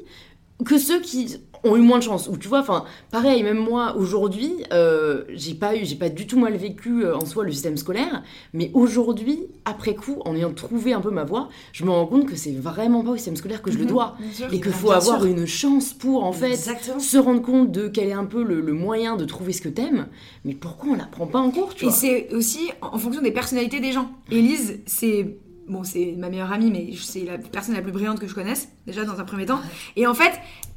que 0.65 0.77
ceux 0.77 1.01
qui 1.01 1.37
ont 1.63 1.75
eu 1.77 1.81
moins 1.81 1.97
de 1.99 2.03
chance. 2.03 2.27
Ou 2.27 2.37
tu 2.37 2.47
vois, 2.47 2.59
enfin, 2.59 2.85
pareil, 3.11 3.41
même 3.43 3.57
moi, 3.57 3.95
aujourd'hui, 3.95 4.51
euh, 4.73 5.23
j'ai 5.33 5.53
pas 5.53 5.75
eu, 5.75 5.85
j'ai 5.85 5.95
pas 5.95 6.09
du 6.09 6.27
tout 6.27 6.39
mal 6.39 6.55
vécu 6.57 7.05
euh, 7.05 7.15
en 7.15 7.25
soi 7.25 7.43
le 7.43 7.51
système 7.51 7.77
scolaire, 7.77 8.23
mais 8.53 8.69
aujourd'hui, 8.73 9.39
après 9.65 9.95
coup, 9.95 10.17
en 10.25 10.35
ayant 10.35 10.51
trouvé 10.53 10.93
un 10.93 11.01
peu 11.01 11.09
ma 11.11 11.23
voie, 11.23 11.49
je 11.71 11.85
me 11.85 11.89
rends 11.91 12.05
compte 12.07 12.25
que 12.25 12.35
c'est 12.35 12.51
vraiment 12.51 13.03
pas 13.03 13.11
au 13.11 13.15
système 13.15 13.35
scolaire 13.35 13.61
que 13.61 13.71
je 13.71 13.77
le 13.77 13.83
Mhm. 13.85 13.89
dois. 13.89 14.15
Sûr. 14.33 14.47
Et 14.53 14.59
qu'il 14.59 14.71
faut 14.73 14.91
avoir 14.91 15.21
sûr. 15.21 15.25
une 15.29 15.45
chance 15.45 15.93
pour, 15.93 16.23
en 16.23 16.33
fait, 16.33 16.51
Exactement. 16.51 16.99
se 16.99 17.17
rendre 17.17 17.41
compte 17.41 17.71
de 17.71 17.87
quel 17.87 18.09
est 18.09 18.13
un 18.13 18.25
peu 18.25 18.43
le, 18.43 18.59
le 18.61 18.73
moyen 18.73 19.15
de 19.15 19.25
trouver 19.25 19.53
ce 19.53 19.61
que 19.61 19.69
t'aimes, 19.69 20.07
mais 20.45 20.53
pourquoi 20.55 20.89
on 20.91 20.95
l'apprend 20.95 21.27
pas 21.27 21.39
en 21.39 21.51
cours, 21.51 21.75
tu 21.75 21.85
Et 21.85 21.87
vois? 21.87 21.95
c'est 21.95 22.33
aussi 22.33 22.69
en 22.81 22.93
en 22.95 22.97
fonction 22.97 23.21
des 23.21 23.31
personnalités 23.31 23.79
des 23.79 23.91
gens. 23.91 24.11
Élise, 24.31 24.79
c'est 24.85 25.37
bon, 25.67 25.83
c'est 25.83 26.13
ma 26.17 26.29
meilleure 26.29 26.51
amie, 26.51 26.69
mais 26.71 26.89
c'est 27.01 27.25
la 27.25 27.37
personne 27.37 27.73
la 27.75 27.81
plus 27.81 27.91
brillante 27.91 28.19
que 28.19 28.27
je 28.27 28.35
connaisse 28.35 28.69
déjà 28.85 29.03
dans 29.05 29.19
un 29.19 29.23
premier 29.23 29.45
temps. 29.45 29.59
Et 29.95 30.05
en 30.07 30.13
fait, 30.13 30.31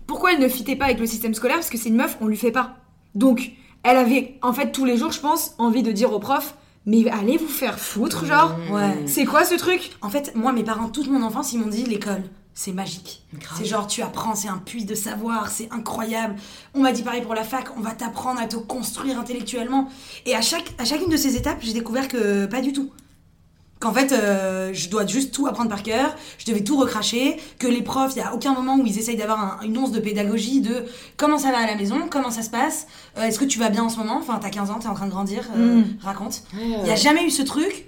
pourquoi 0.07 0.33
elle 0.33 0.41
ne 0.41 0.49
fitait 0.49 0.77
pas 0.77 0.87
avec 0.87 0.99
le 0.99 1.07
système 1.07 1.35
scolaire? 1.35 1.57
Parce 1.57 1.71
que 1.71 1.79
c'est 1.79 1.89
une 1.89 1.97
meuf, 1.97 2.17
on 2.21 2.27
lui 2.27 2.37
fait 2.37 2.51
pas. 2.51 2.77
Donc, 3.15 3.53
elle 3.83 3.97
avait 3.97 4.39
en 4.43 4.53
fait 4.53 4.73
tous 4.73 4.85
les 4.85 4.97
jours, 4.97 5.13
je 5.13 5.21
pense, 5.21 5.55
envie 5.59 5.83
de 5.83 5.93
dire 5.93 6.13
au 6.13 6.19
prof, 6.19 6.57
mais 6.87 7.09
allez 7.11 7.37
vous 7.37 7.49
faire 7.49 7.79
foutre, 7.79 8.25
genre. 8.25 8.55
Ouais. 8.71 9.03
C'est 9.07 9.25
quoi 9.25 9.45
ce 9.45 9.55
truc? 9.55 9.93
En 10.03 10.09
fait, 10.09 10.35
moi, 10.35 10.53
mes 10.53 10.65
parents, 10.65 10.89
toute 10.89 11.09
mon 11.09 11.23
enfance, 11.23 11.53
ils 11.53 11.59
m'ont 11.59 11.69
dit 11.69 11.85
l'école, 11.85 12.23
c'est 12.55 12.73
magique. 12.73 13.25
C'est 13.57 13.65
genre, 13.65 13.87
tu 13.87 14.03
apprends, 14.03 14.35
c'est 14.35 14.49
un 14.49 14.59
puits 14.59 14.85
de 14.85 14.95
savoir, 14.95 15.51
c'est 15.51 15.69
incroyable. 15.73 16.37
On 16.75 16.81
m'a 16.81 16.93
dit 16.93 17.03
pareil 17.03 17.23
pour 17.23 17.35
la 17.35 17.45
fac, 17.45 17.67
on 17.77 17.81
va 17.81 17.91
t'apprendre 17.93 18.41
à 18.41 18.47
te 18.47 18.57
construire 18.57 19.19
intellectuellement. 19.19 19.89
Et 20.25 20.35
à, 20.35 20.41
chaque, 20.41 20.73
à 20.79 20.85
chacune 20.85 21.11
de 21.11 21.17
ces 21.17 21.37
étapes, 21.37 21.59
j'ai 21.61 21.73
découvert 21.73 22.09
que 22.09 22.47
pas 22.47 22.61
du 22.61 22.73
tout. 22.73 22.91
Qu'en 23.79 23.93
fait, 23.93 24.13
euh, 24.13 24.71
je 24.73 24.89
dois 24.89 25.05
juste 25.07 25.35
tout 25.35 25.47
apprendre 25.47 25.69
par 25.69 25.83
cœur, 25.83 26.15
je 26.39 26.47
devais 26.47 26.65
tout 26.65 26.79
recracher, 26.79 27.37
que 27.59 27.67
les 27.67 27.83
profs, 27.83 28.13
il 28.17 28.21
n'y 28.21 28.25
a 28.25 28.35
aucun 28.35 28.55
moment 28.55 28.77
où 28.77 28.87
ils 28.87 28.99
essayent 28.99 29.17
d'avoir 29.19 29.39
un- 29.61 29.65
une 29.67 29.77
once 29.77 29.93
de 29.93 30.01
pédagogie 30.01 30.61
de 30.63 30.87
comment 31.19 31.37
ça 31.37 31.51
va 31.53 31.59
à 31.59 31.67
la 31.67 31.75
maison, 31.75 31.97
comment 32.11 32.31
ça 32.31 32.41
se 32.43 32.49
passe, 32.49 32.87
euh, 33.19 33.25
est-ce 33.25 33.39
que 33.39 33.45
tu 33.45 33.59
vas 33.59 33.69
bien 33.69 33.85
en 33.85 33.89
ce 33.91 33.99
moment, 33.99 34.17
enfin 34.19 34.39
t'as 34.41 34.49
15 34.49 34.71
ans, 34.71 34.79
t'es 34.81 34.89
en 34.89 34.95
train 34.95 35.05
de 35.07 35.11
grandir, 35.11 35.43
euh, 35.55 35.81
Mm. 35.83 35.85
raconte. 36.03 36.43
Ouais, 36.55 36.61
Il 36.63 36.69
n'y 36.69 36.83
ouais. 36.85 36.91
a 36.93 36.97
jamais 36.97 37.25
eu 37.25 37.31
ce 37.31 37.43
truc. 37.43 37.85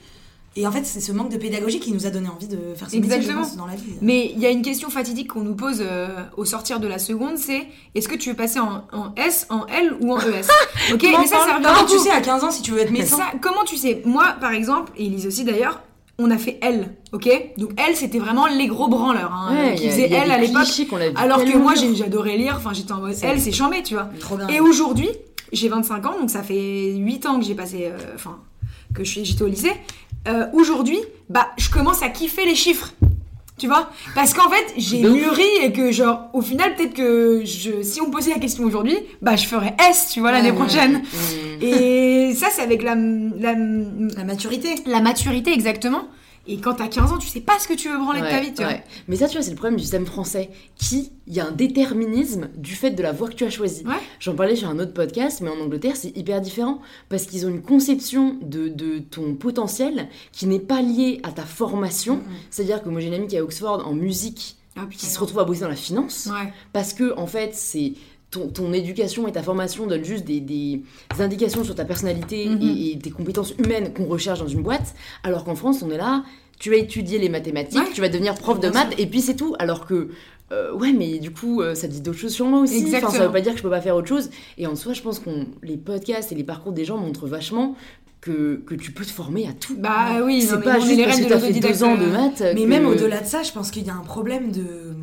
Et 0.61 0.67
en 0.67 0.73
fait, 0.73 0.85
c'est 0.85 1.01
ce 1.01 1.13
manque 1.13 1.31
de 1.31 1.37
pédagogie 1.37 1.79
qui 1.79 1.93
nous 1.93 2.05
a 2.07 2.11
donné 2.11 2.29
envie 2.29 2.49
de 2.49 2.59
faire 2.75 2.91
ce 2.91 2.97
métier, 2.97 3.11
je 3.13 3.17
Exactement. 3.17 3.43
pense, 3.43 3.57
dans 3.57 3.67
la 3.67 3.77
vie. 3.77 3.93
Mais 4.03 4.33
il 4.35 4.41
y 4.41 4.47
a 4.47 4.51
une 4.51 4.63
question 4.63 4.91
fatidique 4.91 5.29
qu'on 5.29 5.43
nous 5.43 5.55
pose 5.55 5.79
euh, 5.87 6.09
au 6.37 6.45
sortir 6.45 6.81
de 6.81 6.89
la 6.89 6.99
seconde, 6.99 7.39
c'est 7.39 7.67
est-ce 7.95 8.09
que 8.09 8.17
tu 8.17 8.31
veux 8.31 8.35
passer 8.37 8.59
en, 8.59 8.83
en 8.93 9.15
S, 9.17 9.47
en 9.51 9.67
L 9.67 9.95
ou 10.01 10.13
en 10.13 10.19
ES 10.19 10.49
Ok, 10.93 11.01
Comment, 11.01 11.21
mais 11.21 11.27
ça, 11.29 11.37
ça 11.47 11.55
revient 11.57 11.67
comment 11.73 11.87
tu 11.89 11.99
sais 11.99 12.11
à 12.11 12.21
15 12.21 12.43
ans 12.45 12.51
si 12.51 12.63
tu 12.63 12.73
veux 12.73 12.81
être 12.81 12.91
médecin 12.91 13.19
ça, 13.19 13.27
comment 13.41 13.63
tu 13.65 13.77
sais? 13.77 14.03
Moi, 14.05 14.25
par 14.41 14.51
exemple, 14.53 14.91
et 14.97 15.07
Elise 15.07 15.27
aussi 15.29 15.45
d'ailleurs, 15.45 15.81
on 16.19 16.29
a 16.33 16.39
fait 16.39 16.59
L, 16.61 16.93
ok? 17.13 17.29
Donc 17.59 17.71
L, 17.77 17.95
c'était 17.95 18.19
vraiment 18.19 18.49
les 18.49 18.67
gros 18.67 18.89
branleurs 18.89 19.33
hein, 19.33 19.55
Ouais, 19.55 19.75
qui 19.77 19.89
faisaient 19.89 20.11
L 20.11 20.29
à 20.33 20.39
l'époque. 20.39 20.67
Alors 21.15 21.45
que 21.45 21.57
moi, 21.57 21.75
j'adorais 21.77 22.37
lire, 22.37 22.55
enfin 22.57 22.73
j'étais 22.75 22.91
en 22.91 22.99
mode 22.99 23.15
L, 23.23 23.41
c'est 23.41 23.53
chambé, 23.53 23.85
tu 23.85 23.95
vois. 23.95 24.09
Trop 24.19 24.37
bien. 24.37 24.49
Et 24.49 24.59
aujourd'hui, 24.59 25.09
j'ai 25.53 25.69
25 25.69 26.05
ans, 26.07 26.19
donc 26.19 26.31
ça 26.31 26.43
fait 26.43 26.95
8 26.97 27.27
ans 27.27 27.39
que 27.39 27.45
j'ai 27.47 27.55
passé, 27.55 27.85
euh, 27.93 27.97
enfin, 28.17 28.39
que 28.93 29.05
je 29.05 29.11
suis- 29.11 29.25
j'étais 29.25 29.43
au 29.43 29.47
lycée. 29.49 29.73
Euh, 30.29 30.47
aujourd'hui, 30.53 30.99
bah, 31.29 31.49
je 31.57 31.71
commence 31.71 32.03
à 32.03 32.09
kiffer 32.09 32.45
les 32.45 32.55
chiffres. 32.55 32.93
Tu 33.59 33.67
vois? 33.67 33.91
Parce 34.15 34.35
qu'en 34.35 34.49
fait, 34.49 34.73
j'ai 34.77 35.03
mûri 35.03 35.43
et 35.63 35.73
que, 35.73 35.91
genre, 35.91 36.29
au 36.33 36.41
final, 36.43 36.77
peut-être 36.77 36.95
que 36.95 37.43
je, 37.45 37.83
si 37.83 38.01
on 38.01 38.07
me 38.07 38.13
posait 38.13 38.31
la 38.31 38.39
question 38.39 38.63
aujourd'hui, 38.63 38.97
bah, 39.21 39.35
je 39.35 39.47
ferais 39.47 39.75
S, 39.91 40.11
tu 40.13 40.21
vois, 40.21 40.31
l'année 40.31 40.53
Ouais, 40.53 40.57
prochaine. 40.57 41.03
Et 41.61 42.35
ça, 42.37 42.49
c'est 42.53 42.63
avec 42.63 42.85
la, 42.85 42.95
la, 42.95 43.55
La 44.17 44.25
maturité. 44.25 44.77
la 44.87 45.01
maturité, 45.01 45.53
exactement. 45.53 46.03
Et 46.51 46.57
quand 46.59 46.75
t'as 46.75 46.89
15 46.89 47.13
ans, 47.13 47.19
tu 47.19 47.29
sais 47.29 47.41
pas 47.43 47.59
ce 47.59 47.69
que 47.69 47.75
tu 47.75 47.89
veux 47.91 47.99
branler 47.99 48.21
de 48.23 48.27
ta 48.27 48.41
vie, 48.41 48.55
tu 48.55 48.63
vois. 48.63 48.73
ouais. 48.73 48.85
Mais 49.07 49.17
ça, 49.17 49.27
tu 49.29 49.35
vois, 49.35 49.43
c'est 49.43 49.51
le 49.51 49.57
problème 49.57 49.77
du 49.77 49.83
système 49.83 50.07
français. 50.07 50.51
Qui, 50.77 51.13
il 51.27 51.35
y 51.35 51.41
a 51.41 51.47
un 51.47 51.53
déterminisme 51.53 52.49
du 52.57 52.75
fait 52.75 52.91
de 52.91 53.03
la 53.03 53.13
voie 53.13 53.29
que 53.29 53.35
tu 53.35 53.45
as 53.45 53.51
choisie. 53.51 53.85
Ouais. 53.87 53.95
J'en 54.19 54.35
parlais 54.35 54.57
sur 54.57 54.69
un 54.69 54.79
autre 54.79 54.95
podcast, 54.95 55.41
mais 55.43 55.51
en 55.51 55.61
Angleterre, 55.61 55.95
c'est 55.97 56.17
hyper 56.17 56.41
différent. 56.41 56.81
Parce 57.11 57.27
qu'ils 57.27 57.45
ont 57.47 57.51
une 57.51 57.63
conception 57.63 58.37
de, 58.43 58.69
de 58.69 58.99
ton 58.99 59.35
potentiel 59.35 60.09
qui 60.33 60.47
n'est 60.47 60.59
pas 60.59 60.81
liée 60.83 61.21
à 61.23 61.33
ta 61.33 61.43
formation. 61.45 62.17
Mhm. 62.17 62.23
C'est-à-dire 62.51 62.83
que 62.83 62.89
moi, 62.89 63.01
j'ai 63.01 63.09
une 63.09 63.15
amie 63.15 63.27
qui 63.27 63.37
est 63.37 63.41
à 63.41 63.45
Oxford 63.45 63.87
en 63.87 63.93
musique, 63.93 64.57
Ah, 64.77 64.87
qui 64.91 65.07
se 65.07 65.19
retrouve 65.21 65.41
à 65.41 65.45
bosser 65.45 65.61
dans 65.61 65.69
la 65.69 65.77
finance. 65.77 66.29
Parce 66.73 66.95
que, 66.95 67.17
en 67.19 67.27
fait, 67.27 67.51
c'est. 67.55 67.93
Ton, 68.31 68.49
ton 68.49 68.73
éducation 68.75 69.27
et 69.27 69.33
ta 69.33 69.43
formation 69.43 69.87
donnent 69.87 70.05
juste 70.05 70.25
des, 70.27 70.41
des 70.41 70.83
indications 71.19 71.65
sur 71.65 71.75
ta 71.75 71.87
personnalité 71.87 72.47
Mhm. 72.47 72.59
et, 72.61 72.91
et 72.93 72.99
tes 72.99 73.11
compétences 73.11 73.55
humaines 73.59 73.93
qu'on 73.95 74.05
recherche 74.05 74.41
dans 74.41 74.49
une 74.49 74.63
boîte, 74.63 74.95
alors 75.25 75.45
qu'en 75.45 75.55
France, 75.55 75.83
on 75.83 75.91
est 75.91 75.97
là, 75.97 76.25
tu 76.59 76.69
vas 76.71 76.77
étudier 76.77 77.19
les 77.19 77.31
mathématiques, 77.31 77.79
Ouais. 77.81 77.91
tu 77.95 78.03
vas 78.03 78.09
devenir 78.11 78.35
prof 78.35 78.61
de 78.61 78.69
maths, 78.69 78.93
et 78.99 79.07
puis 79.07 79.23
c'est 79.23 79.35
tout. 79.37 79.55
Alors 79.59 79.87
que, 79.87 80.09
euh, 80.53 80.75
ouais, 80.75 80.93
mais 80.93 81.19
du 81.21 81.31
coup, 81.31 81.63
euh, 81.63 81.75
ça 81.75 81.89
dit 81.89 82.03
d'autres 82.03 82.19
choses 82.19 82.35
sur 82.35 82.45
moi 82.45 82.61
aussi. 82.61 82.77
Enfin, 82.77 82.85
Exactement. 82.87 83.13
ça 83.13 83.27
veut 83.27 83.33
pas 83.33 83.41
dire 83.41 83.53
que 83.53 83.59
je 83.59 83.63
peux 83.63 83.71
pas 83.71 83.81
faire 83.81 83.97
autre 83.97 84.09
chose. 84.09 84.29
Et 84.59 84.67
en 84.67 84.77
soi, 84.77 84.93
je 84.93 85.01
pense 85.01 85.21
que 85.21 85.31
les 85.63 85.79
podcasts 85.79 86.31
et 86.31 86.35
les 86.35 86.45
parcours 86.45 86.73
des 86.73 86.85
gens 86.85 86.99
montrent 86.99 87.27
vachement 87.27 87.77
que, 88.21 88.57
que 88.67 88.75
tu 88.75 88.93
peux 88.93 89.05
te 89.07 89.11
former 89.11 89.47
à 89.49 89.53
tout. 89.53 89.77
Bah 89.79 90.21
oui, 90.23 90.43
c'est 90.43 90.61
pas 90.61 90.81
juste 90.81 90.97
les 90.97 91.05
parce 91.05 91.19
que 91.19 91.25
de 91.25 91.29
t'as 91.31 91.39
fait 91.39 91.53
deux 91.61 91.83
ans 91.85 91.97
de 91.97 92.05
maths. 92.07 92.43
Mais 92.55 92.63
que- 92.63 92.67
même 92.67 92.87
au-delà 92.87 93.21
de 93.21 93.27
ça, 93.27 93.43
je 93.43 93.53
pense 93.53 93.71
qu'il 93.71 93.87
y 93.87 93.91
a 93.91 93.95
un 93.95 94.05
problème 94.05 94.51
de 94.53 94.95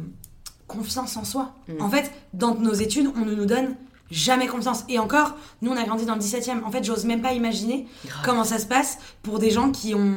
confiance 0.75 1.17
en 1.17 1.23
soi. 1.23 1.53
Mm. 1.67 1.81
En 1.81 1.89
fait, 1.89 2.11
dans 2.33 2.55
nos 2.55 2.73
études, 2.73 3.09
on 3.15 3.25
ne 3.25 3.33
nous 3.33 3.45
donne 3.45 3.75
jamais 4.11 4.47
confiance. 4.47 4.83
Et 4.89 4.99
encore, 4.99 5.35
nous, 5.61 5.71
on 5.71 5.77
a 5.77 5.83
grandi 5.83 6.05
dans 6.05 6.15
le 6.15 6.21
17e. 6.21 6.63
En 6.63 6.71
fait, 6.71 6.83
j'ose 6.83 7.05
même 7.05 7.21
pas 7.21 7.33
imaginer 7.33 7.87
Grave. 8.05 8.21
comment 8.23 8.43
ça 8.43 8.59
se 8.59 8.65
passe 8.65 8.97
pour 9.23 9.39
des 9.39 9.49
gens 9.49 9.71
qui 9.71 9.95
ont 9.95 10.15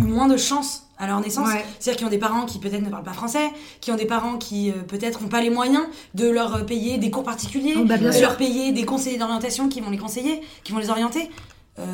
eu 0.00 0.04
moins 0.04 0.28
de 0.28 0.36
chance 0.36 0.84
à 0.98 1.06
leur 1.06 1.20
naissance. 1.20 1.48
Ouais. 1.48 1.64
C'est-à-dire 1.78 1.98
qui 1.98 2.04
ont 2.06 2.10
des 2.10 2.18
parents 2.18 2.46
qui 2.46 2.58
peut-être 2.58 2.82
ne 2.82 2.88
parlent 2.88 3.04
pas 3.04 3.12
français, 3.12 3.50
qui 3.80 3.92
ont 3.92 3.96
des 3.96 4.06
parents 4.06 4.38
qui 4.38 4.70
euh, 4.70 4.74
peut-être 4.88 5.20
n'ont 5.22 5.28
pas 5.28 5.42
les 5.42 5.50
moyens 5.50 5.84
de 6.14 6.28
leur 6.28 6.56
euh, 6.56 6.62
payer 6.62 6.96
des 6.96 7.10
cours 7.10 7.22
particuliers, 7.24 7.74
Oh, 7.76 7.84
bah, 7.84 7.98
bien 7.98 8.08
de 8.08 8.12
sûr. 8.14 8.22
leur 8.22 8.36
payer 8.38 8.72
des 8.72 8.84
conseillers 8.84 9.18
d'orientation 9.18 9.68
qui 9.68 9.80
vont 9.82 9.90
les 9.90 9.98
conseiller, 9.98 10.40
qui 10.64 10.72
vont 10.72 10.78
les 10.78 10.88
orienter. 10.88 11.30
Euh, 11.78 11.84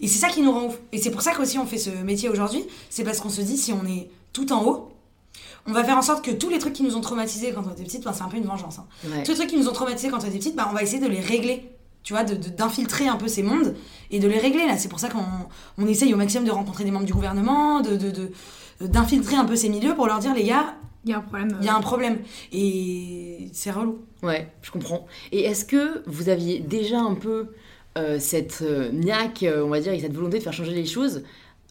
et 0.00 0.08
c'est 0.08 0.18
ça 0.18 0.28
qui 0.28 0.40
nous 0.40 0.52
rend 0.52 0.66
ouf. 0.66 0.78
Et 0.92 0.98
c'est 0.98 1.10
pour 1.10 1.20
ça 1.20 1.32
qu'aussi 1.32 1.58
on 1.58 1.66
fait 1.66 1.78
ce 1.78 1.90
métier 1.90 2.30
aujourd'hui. 2.30 2.64
C'est 2.88 3.04
parce 3.04 3.20
qu'on 3.20 3.28
se 3.28 3.42
dit 3.42 3.58
si 3.58 3.72
on 3.72 3.84
est 3.86 4.08
tout 4.32 4.50
en 4.52 4.64
haut, 4.64 4.90
on 5.68 5.72
va 5.72 5.84
faire 5.84 5.96
en 5.98 6.02
sorte 6.02 6.24
que 6.24 6.30
tous 6.30 6.48
les 6.48 6.58
trucs 6.58 6.72
qui 6.74 6.82
nous 6.82 6.96
ont 6.96 7.00
traumatisés 7.00 7.52
quand 7.52 7.62
on 7.66 7.72
était 7.72 7.84
petite, 7.84 8.04
ben, 8.04 8.12
c'est 8.12 8.22
un 8.22 8.28
peu 8.28 8.36
une 8.36 8.44
vengeance. 8.46 8.78
hein. 8.78 8.86
Ouais. 9.04 9.22
Tous 9.22 9.32
les 9.32 9.36
trucs 9.38 9.50
qui 9.50 9.56
nous 9.58 9.68
ont 9.68 9.72
traumatisés 9.72 10.08
quand 10.10 10.18
on 10.22 10.26
était 10.26 10.38
petite, 10.38 10.56
bah, 10.56 10.68
on 10.70 10.74
va 10.74 10.82
essayer 10.82 11.00
de 11.00 11.08
les 11.08 11.20
régler. 11.20 11.70
Tu 12.02 12.12
vois, 12.12 12.22
de- 12.22 12.36
de- 12.36 12.50
d'infiltrer 12.50 13.08
un 13.08 13.16
peu 13.16 13.26
ces 13.26 13.42
mondes 13.42 13.74
et 14.12 14.20
de 14.20 14.28
les 14.28 14.38
régler 14.38 14.64
là. 14.66 14.76
C'est 14.78 14.88
pour 14.88 15.00
ça 15.00 15.08
qu'on 15.08 15.24
on 15.78 15.86
essaye 15.88 16.14
au 16.14 16.16
maximum 16.16 16.44
de 16.46 16.52
rencontrer 16.52 16.84
des 16.84 16.92
membres 16.92 17.04
du 17.06 17.12
gouvernement, 17.12 17.80
de, 17.80 17.96
de, 17.96 18.10
de- 18.10 18.30
d'infiltrer 18.86 19.34
un 19.36 19.44
peu 19.44 19.56
ces 19.56 19.68
milieux 19.68 19.94
pour 19.96 20.06
leur 20.06 20.20
dire 20.20 20.32
les 20.32 20.44
gars, 20.44 20.76
Il 21.04 21.10
y 21.10 21.14
a 21.14 21.18
un 21.18 21.20
problème. 21.22 21.56
il 21.60 21.66
y 21.66 21.68
a 21.68 21.74
un 21.74 21.80
problème. 21.80 22.18
Et 22.70 23.48
c'est 23.52 23.70
relou. 23.70 23.98
Ouais, 24.22 24.52
je 24.62 24.70
comprends. 24.70 25.06
Et 25.32 25.42
est-ce 25.44 25.64
que 25.64 26.02
vous 26.06 26.28
aviez 26.28 26.60
déjà 26.60 26.98
un 27.00 27.14
peu 27.14 27.48
euh, 27.98 28.18
cette 28.20 28.60
euh, 28.62 28.90
niaque, 28.92 29.42
euh, 29.42 29.64
on 29.64 29.68
va 29.68 29.80
dire, 29.80 29.92
et 29.92 29.98
cette 30.00 30.12
volonté 30.14 30.38
de 30.38 30.42
faire 30.44 30.52
changer 30.52 30.72
les 30.74 30.84
choses 30.86 31.22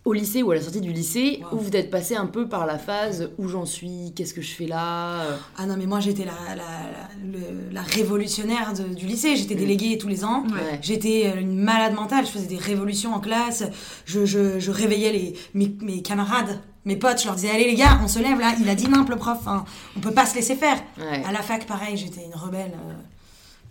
au 0.05 0.13
lycée 0.13 0.43
ou 0.43 0.51
à 0.51 0.55
la 0.55 0.62
sortie 0.62 0.81
du 0.81 0.93
lycée, 0.93 1.41
Wow. 1.51 1.57
où 1.57 1.62
vous 1.62 1.71
êtes 1.75 1.89
passé 1.89 2.15
un 2.15 2.27
peu 2.27 2.47
par 2.47 2.65
la 2.67 2.77
phase 2.77 3.31
où 3.39 3.47
j'en 3.47 3.65
suis, 3.65 4.13
qu'est-ce 4.15 4.33
que 4.35 4.41
je 4.41 4.53
fais 4.53 4.67
là? 4.67 5.24
Ah 5.57 5.65
non, 5.65 5.75
mais 5.77 5.88
moi 5.88 6.00
j'étais 6.00 6.25
la, 6.25 6.31
la, 6.50 6.55
la, 6.55 7.09
le- 7.39 7.71
la 7.74 7.81
révolutionnaire 7.81 8.74
de- 8.74 8.93
du 8.93 9.07
lycée. 9.07 9.35
J'étais 9.35 9.55
déléguée 9.55 9.97
tous 9.97 10.07
les 10.07 10.24
ans. 10.24 10.43
Ouais. 10.43 10.79
J'étais 10.81 11.33
euh, 11.35 11.41
une 11.41 11.57
malade 11.57 11.93
mentale, 11.95 12.25
je 12.25 12.31
faisais 12.31 12.45
des 12.47 12.57
révolutions 12.57 13.13
en 13.15 13.19
classe, 13.19 13.63
je, 14.05 14.25
je, 14.25 14.59
je 14.59 14.71
réveillais 14.71 15.12
les, 15.12 15.33
mes, 15.55 15.75
mes 15.81 16.01
camarades, 16.03 16.59
mes 16.85 16.95
potes, 16.97 17.19
je 17.21 17.25
leur 17.25 17.35
disais 17.35 17.50
Allez 17.50 17.65
les 17.65 17.75
gars, 17.75 18.00
on 18.03 18.07
se 18.07 18.19
lève 18.19 18.39
là, 18.39 18.53
il 18.62 18.69
a 18.69 18.75
dit 18.75 18.88
nimp 18.88 19.09
le 19.09 19.15
prof, 19.15 19.39
hein, 19.47 19.65
on 19.97 20.01
peut 20.01 20.12
pas 20.13 20.27
se 20.27 20.35
laisser 20.35 20.55
faire. 20.55 20.77
Ouais. 21.00 21.24
À 21.25 21.31
la 21.31 21.41
fac, 21.41 21.65
pareil, 21.65 21.97
j'étais 21.97 22.24
une 22.24 22.35
rebelle 22.39 22.74
euh, 22.75 22.93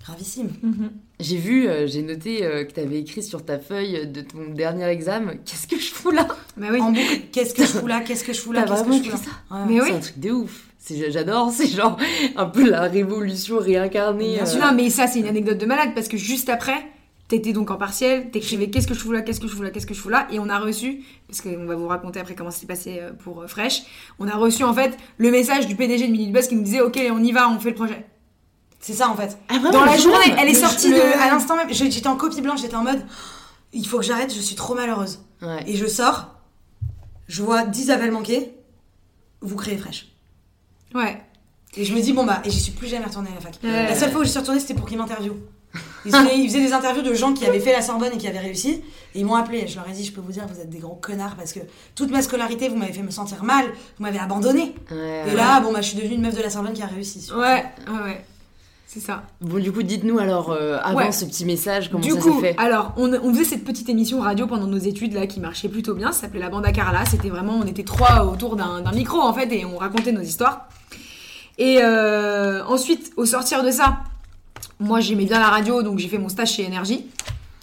gravissime. 0.05 0.51
Mhm. 0.63 0.91
J'ai 1.25 1.39
vu, 1.39 1.67
euh, 1.67 1.87
j'ai 1.87 2.03
noté 2.03 2.45
euh, 2.45 2.65
que 2.65 2.73
tu 2.73 2.81
avais 2.81 2.99
écrit 2.99 3.23
sur 3.23 3.43
ta 3.43 3.59
feuille 3.59 4.07
de 4.07 4.21
ton 4.21 4.51
dernier 4.53 4.85
examen, 4.89 5.33
qu'est-ce 5.47 5.67
que 5.67 5.79
je 5.79 5.91
fous 5.91 6.11
là? 6.11 6.29
Bah 6.59 6.67
oui. 6.71 6.83
En 6.83 6.91
boucle, 6.91 7.21
qu'est-ce 7.33 7.55
que 7.55 7.63
je 7.63 7.69
fous 7.69 7.87
là, 7.87 8.03
qu'est-ce 8.03 8.25
que 8.25 8.35
je 8.35 8.41
fous 8.41 8.53
là, 8.53 8.65
qu'est-ce 8.65 8.83
que 8.83 8.93
je 8.93 8.99
fous 8.99 9.07
écrit 9.07 9.11
là? 9.51 9.57
Ouais. 9.57 9.65
Mais 9.67 9.81
oui. 9.81 9.89
C'est 9.89 9.97
un 9.97 10.01
truc 10.01 10.19
de 10.19 10.31
ouf. 10.31 10.65
C'est- 10.79 11.11
J'adore, 11.11 11.51
c'est 11.57 11.67
genre 11.67 11.97
un 12.37 12.45
peu 12.45 12.69
la 12.69 12.83
révolution 12.83 13.57
réincarnée. 13.59 14.35
Bien 14.35 14.43
euh, 14.43 14.47
sûr. 14.47 14.61
Non, 14.61 14.75
mais 14.75 14.91
ça, 14.91 15.07
c'est 15.07 15.21
une 15.21 15.27
anecdote 15.27 15.57
de 15.57 15.65
malade 15.65 15.93
parce 15.95 16.09
que 16.09 16.19
juste 16.19 16.51
après, 16.51 16.77
t'étais 17.29 17.55
donc 17.55 17.71
en 17.71 17.77
partiel, 17.77 18.31
t'écrivais 18.31 18.69
qu'est-ce 18.69 18.87
que 18.87 18.93
je 18.93 19.01
fous 19.01 19.13
là, 19.13 19.23
qu'est-ce 19.23 19.41
que 19.41 19.49
je 19.49 19.55
fous 19.55 19.63
là, 19.63 19.71
qu'est-ce 19.71 19.87
que 19.87 19.95
je 19.95 20.01
fous 20.01 20.11
là, 20.11 20.29
et 20.31 20.39
on 20.39 20.51
a 20.51 20.59
reçu, 20.59 21.05
parce 21.27 21.41
qu'on 21.41 21.65
va 21.65 21.75
vous 21.75 21.89
raconter 21.89 22.21
après 22.21 22.35
comment 22.35 22.51
ça 22.51 22.59
s'est 22.59 22.67
passé 22.67 23.01
pour 23.21 23.41
euh, 23.41 23.47
Fresh, 23.47 23.85
on 24.19 24.29
a 24.29 24.37
reçu 24.37 24.63
en 24.63 24.75
fait 24.75 24.95
le 25.17 25.31
message 25.31 25.69
du 25.69 25.75
PDG 25.75 26.07
de 26.07 26.13
Minute 26.13 26.33
Buzz 26.33 26.49
qui 26.49 26.55
nous 26.55 26.65
disait 26.65 26.83
ok, 26.83 27.01
on 27.11 27.25
y 27.25 27.33
va, 27.33 27.49
on 27.49 27.59
fait 27.59 27.71
le 27.71 27.77
projet. 27.77 28.05
C'est 28.87 28.93
ça 28.93 29.09
en 29.09 29.17
fait. 29.17 29.39
Ah, 29.49 29.55
vraiment, 29.55 29.71
Dans 29.71 29.85
la 29.87 29.97
journée, 29.97 30.27
jour 30.27 30.35
elle 30.39 30.47
est 30.49 30.53
Le- 30.53 30.59
sortie 30.59 30.91
le- 30.91 30.97
de. 30.97 31.01
À 31.23 31.31
l'instant 31.31 31.57
même, 31.57 31.73
je- 31.73 31.89
j'étais 31.91 32.07
en 32.07 32.17
copie 32.17 32.43
blanche, 32.43 32.61
j'étais 32.61 32.75
en 32.77 32.83
mode 32.85 33.03
Il 33.73 33.87
faut 33.89 33.97
que 33.97 34.05
j'arrête, 34.05 34.33
je 34.33 34.41
suis 34.41 34.55
trop 34.57 34.75
malheureuse. 34.75 35.21
Ouais. 35.41 35.65
Et 35.67 35.75
je 35.75 35.87
sors, 35.87 36.35
je 37.27 37.43
vois 37.43 37.63
10 37.65 37.91
appels 37.91 38.11
manqués, 38.13 38.53
vous 39.41 39.57
créez 39.57 39.79
fraîche. 39.79 40.09
Ouais. 40.95 41.19
Et 41.77 41.85
je 41.87 41.95
me 41.95 42.01
dis, 42.03 42.13
bon 42.13 42.25
bah, 42.25 42.43
et 42.45 42.51
j'y 42.51 42.61
suis 42.61 42.73
plus 42.73 42.87
jamais 42.89 43.07
retournée 43.07 43.31
à 43.31 43.35
la 43.37 43.41
fac. 43.41 43.55
Ouais. 43.65 43.89
La 43.89 43.95
seule 43.95 44.13
fois 44.13 44.21
où 44.21 44.25
j'y 44.25 44.31
suis 44.31 44.39
retournée, 44.39 44.61
c'était 44.61 44.75
pour 44.75 44.87
qu'ils 44.87 44.99
m'interviewent. 44.99 45.41
Ils 46.05 46.13
faisaient, 46.13 46.39
ils 46.39 46.49
faisaient 46.49 46.61
des 46.61 46.73
interviews 46.75 47.03
de 47.03 47.15
gens 47.15 47.33
qui 47.33 47.47
avaient 47.47 47.59
fait 47.59 47.73
la 47.73 47.81
Sorbonne 47.83 48.13
et 48.13 48.19
qui 48.19 48.29
avaient 48.29 48.39
réussi. 48.39 48.83
Et 49.15 49.21
ils 49.21 49.25
m'ont 49.25 49.35
appelé. 49.35 49.67
Je 49.67 49.77
leur 49.77 49.89
ai 49.89 49.93
dit, 49.93 50.05
je 50.05 50.13
peux 50.13 50.21
vous 50.21 50.31
dire, 50.31 50.47
vous 50.47 50.61
êtes 50.61 50.69
des 50.71 50.79
gros 50.79 50.95
connards 50.97 51.35
parce 51.37 51.53
que 51.55 51.61
toute 51.97 52.11
ma 52.11 52.21
scolarité, 52.21 52.69
vous 52.69 52.77
m'avez 52.77 52.93
fait 52.93 53.03
me 53.03 53.11
sentir 53.11 53.43
mal, 53.43 53.65
vous 53.99 54.05
m'avez 54.05 54.19
abandonné. 54.21 54.75
Ouais, 54.91 55.25
Et 55.27 55.35
là, 55.35 55.59
bon 55.61 55.73
bah, 55.73 55.81
je 55.81 55.89
suis 55.89 55.97
devenue 55.97 56.15
une 56.17 56.21
meuf 56.23 56.37
de 56.37 56.43
la 56.43 56.51
Sorbonne 56.51 56.75
qui 56.75 56.83
a 56.83 56.87
réussi. 56.87 57.27
Ouais, 57.33 57.65
ouais, 57.89 58.03
ouais. 58.05 58.25
C'est 58.95 59.01
ça. 59.01 59.25
Bon, 59.41 59.59
du 59.61 59.73
coup, 59.73 59.83
dites-nous 59.83 60.21
alors, 60.21 60.51
euh, 60.53 60.79
avant 60.85 60.99
Ouais. 60.99 61.11
ce 61.11 61.25
petit 61.25 61.45
message, 61.45 61.91
comment 61.91 62.01
du 62.05 62.13
ça 62.13 62.21
coup, 62.21 62.39
fait 62.41 62.55
alors, 62.59 62.93
on, 62.97 63.13
on 63.13 63.33
faisait 63.35 63.43
cette 63.43 63.65
petite 63.65 63.89
émission 63.89 64.21
radio 64.21 64.47
pendant 64.47 64.69
nos 64.69 64.79
études 64.79 65.15
là 65.15 65.27
qui 65.27 65.41
marchait 65.41 65.69
plutôt 65.69 65.95
bien. 65.95 66.13
Ça 66.13 66.21
s'appelait 66.23 66.39
La 66.39 66.49
Bande 66.49 66.65
à 66.65 66.71
Carla. 66.71 67.05
C'était 67.05 67.29
vraiment, 67.29 67.55
on 67.61 67.67
était 67.67 67.83
trois 67.83 68.25
autour 68.25 68.55
d'un 68.55 68.89
micro 68.93 69.19
en 69.21 69.35
fait 69.35 69.53
et 69.53 69.65
on 69.65 69.79
racontait 69.79 70.13
nos 70.13 70.21
histoires. 70.21 70.69
Et 71.59 71.79
euh, 71.83 72.65
ensuite, 72.67 73.11
au 73.17 73.25
sortir 73.27 73.65
de 73.65 73.73
ça, 73.73 73.99
moi 74.79 75.01
j'aimais 75.01 75.25
bien 75.25 75.41
la 75.41 75.49
radio 75.49 75.83
donc 75.83 75.99
j'ai 75.99 76.07
fait 76.09 76.19
mon 76.19 76.29
stage 76.29 76.53
chez 76.53 76.63
Énergie. 76.63 77.07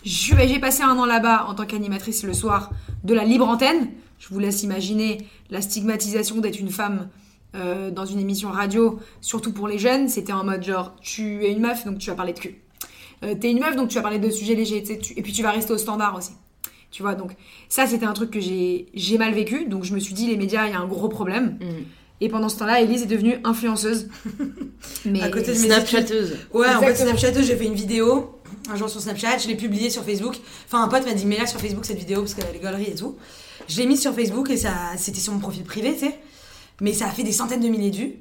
J'ai 0.04 0.60
passé 0.60 0.84
un 0.84 0.98
an 0.98 1.06
là-bas 1.06 1.46
en 1.48 1.54
tant 1.56 1.66
qu'animatrice 1.66 2.24
le 2.24 2.34
soir 2.34 2.72
de 3.06 3.14
la 3.14 3.24
libre 3.24 3.48
antenne. 3.48 3.88
Je 4.20 4.28
vous 4.30 4.40
laisse 4.40 4.64
imaginer 4.64 5.26
la 5.50 5.62
stigmatisation 5.62 6.38
d'être 6.40 6.60
une 6.60 6.72
femme 6.72 7.08
euh, 7.56 7.92
dans 7.92 8.06
une 8.06 8.20
émission 8.20 8.50
radio, 8.52 9.00
surtout 9.22 9.52
pour 9.52 9.68
les 9.68 9.78
jeunes. 9.78 10.08
C'était 10.10 10.34
en 10.34 10.44
mode 10.44 10.64
genre, 10.64 10.96
tu 11.02 11.46
es 11.46 11.52
une 11.52 11.62
meuf 11.62 11.86
donc 11.86 12.00
tu 12.00 12.10
vas 12.10 12.16
parler 12.16 12.34
de 12.34 12.40
cul. 12.40 12.62
Euh, 13.24 13.36
T'es 13.40 13.52
une 13.52 13.60
meuf 13.60 13.76
donc 13.76 13.90
tu 13.90 13.96
vas 13.96 14.02
parler 14.02 14.20
de 14.20 14.30
sujets 14.30 14.56
légers, 14.56 14.84
tu 14.84 15.14
et 15.18 15.22
puis 15.22 15.32
tu 15.32 15.44
vas 15.44 15.52
rester 15.52 15.74
au 15.74 15.78
standard 15.78 16.16
aussi. 16.18 16.32
Tu 16.90 17.04
vois, 17.04 17.16
donc 17.16 17.32
ça 17.70 17.88
c'était 17.88 18.06
un 18.06 18.14
truc 18.14 18.32
que 18.32 18.40
j'ai 18.40 19.18
mal 19.18 19.34
vécu, 19.34 19.66
donc 19.66 19.84
je 19.84 19.94
me 19.94 20.00
suis 20.00 20.14
dit 20.14 20.28
les 20.28 20.38
médias, 20.38 20.68
il 20.68 20.74
y 20.74 20.76
a 20.76 20.80
un 20.80 20.88
gros 20.88 21.08
problème. 21.08 21.58
Mm. 21.62 21.66
Et 22.24 22.30
pendant 22.30 22.50
ce 22.50 22.60
temps-là, 22.60 22.82
Elise 22.82 23.02
est 23.02 23.08
devenue 23.08 23.40
influenceuse. 23.44 24.08
Mais 25.06 25.22
À 25.22 25.30
côté 25.30 25.48
de 25.48 25.60
mes 25.60 25.66
Snapchateuse. 25.66 26.38
Ouais, 26.54 26.68
en 26.68 26.80
fait, 26.80 26.92
Exactement. 26.92 27.18
Snapchat, 27.18 27.42
j'ai 27.42 27.56
fait 27.56 27.66
une 27.66 27.74
vidéo 27.74 28.42
un 28.70 28.76
jour 28.76 28.90
sur 28.90 29.02
Snapchat, 29.02 29.40
je 29.40 29.48
l'ai 29.48 29.56
publiée 29.56 29.90
sur 29.90 30.04
Facebook. 30.04 30.36
Enfin, 30.66 30.84
un 30.84 30.88
pote 30.88 31.06
m'a 31.06 31.14
dit, 31.14 31.26
mets-la 31.26 31.48
sur 31.48 31.60
Facebook 31.60 31.86
cette 31.86 31.98
vidéo 31.98 32.22
parce 32.22 32.34
qu'elle 32.34 32.48
a 32.48 32.52
les 32.52 32.60
galeries 32.60 32.92
et 32.92 32.96
tout. 32.96 33.18
Je 33.68 33.78
l'ai 33.78 33.86
mise 33.86 34.02
sur 34.02 34.14
Facebook 34.14 34.50
et 34.50 34.58
ça, 34.58 34.74
c'était 34.98 35.20
sur 35.20 35.34
mon 35.34 35.40
profil 35.40 35.64
privé, 35.64 35.94
tu 35.94 36.00
sais. 36.00 36.20
Mais 36.82 36.92
ça 36.94 37.06
a 37.06 37.10
fait 37.12 37.24
des 37.24 37.32
centaines 37.32 37.62
de 37.62 37.70
milliers 37.70 37.92
de 37.92 37.96
vues. 37.96 38.16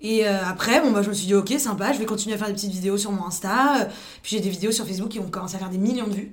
Et 0.00 0.28
euh, 0.28 0.38
après, 0.48 0.80
bon, 0.80 0.92
bah, 0.92 1.02
je 1.02 1.08
me 1.08 1.14
suis 1.14 1.26
dit, 1.26 1.34
ok, 1.34 1.52
sympa, 1.58 1.92
je 1.92 1.98
vais 1.98 2.06
continuer 2.06 2.36
à 2.36 2.38
faire 2.38 2.46
des 2.46 2.52
petites 2.54 2.70
vidéos 2.70 2.96
sur 2.98 3.10
mon 3.10 3.26
Insta. 3.26 3.80
Euh, 3.80 3.84
Puis 4.22 4.36
j'ai 4.36 4.40
des 4.40 4.48
vidéos 4.50 4.70
sur 4.70 4.86
Facebook 4.86 5.08
qui 5.08 5.18
ont 5.18 5.28
commencé 5.28 5.56
à 5.56 5.58
faire 5.58 5.70
des 5.70 5.78
millions 5.78 6.06
de 6.06 6.14
vues. 6.14 6.32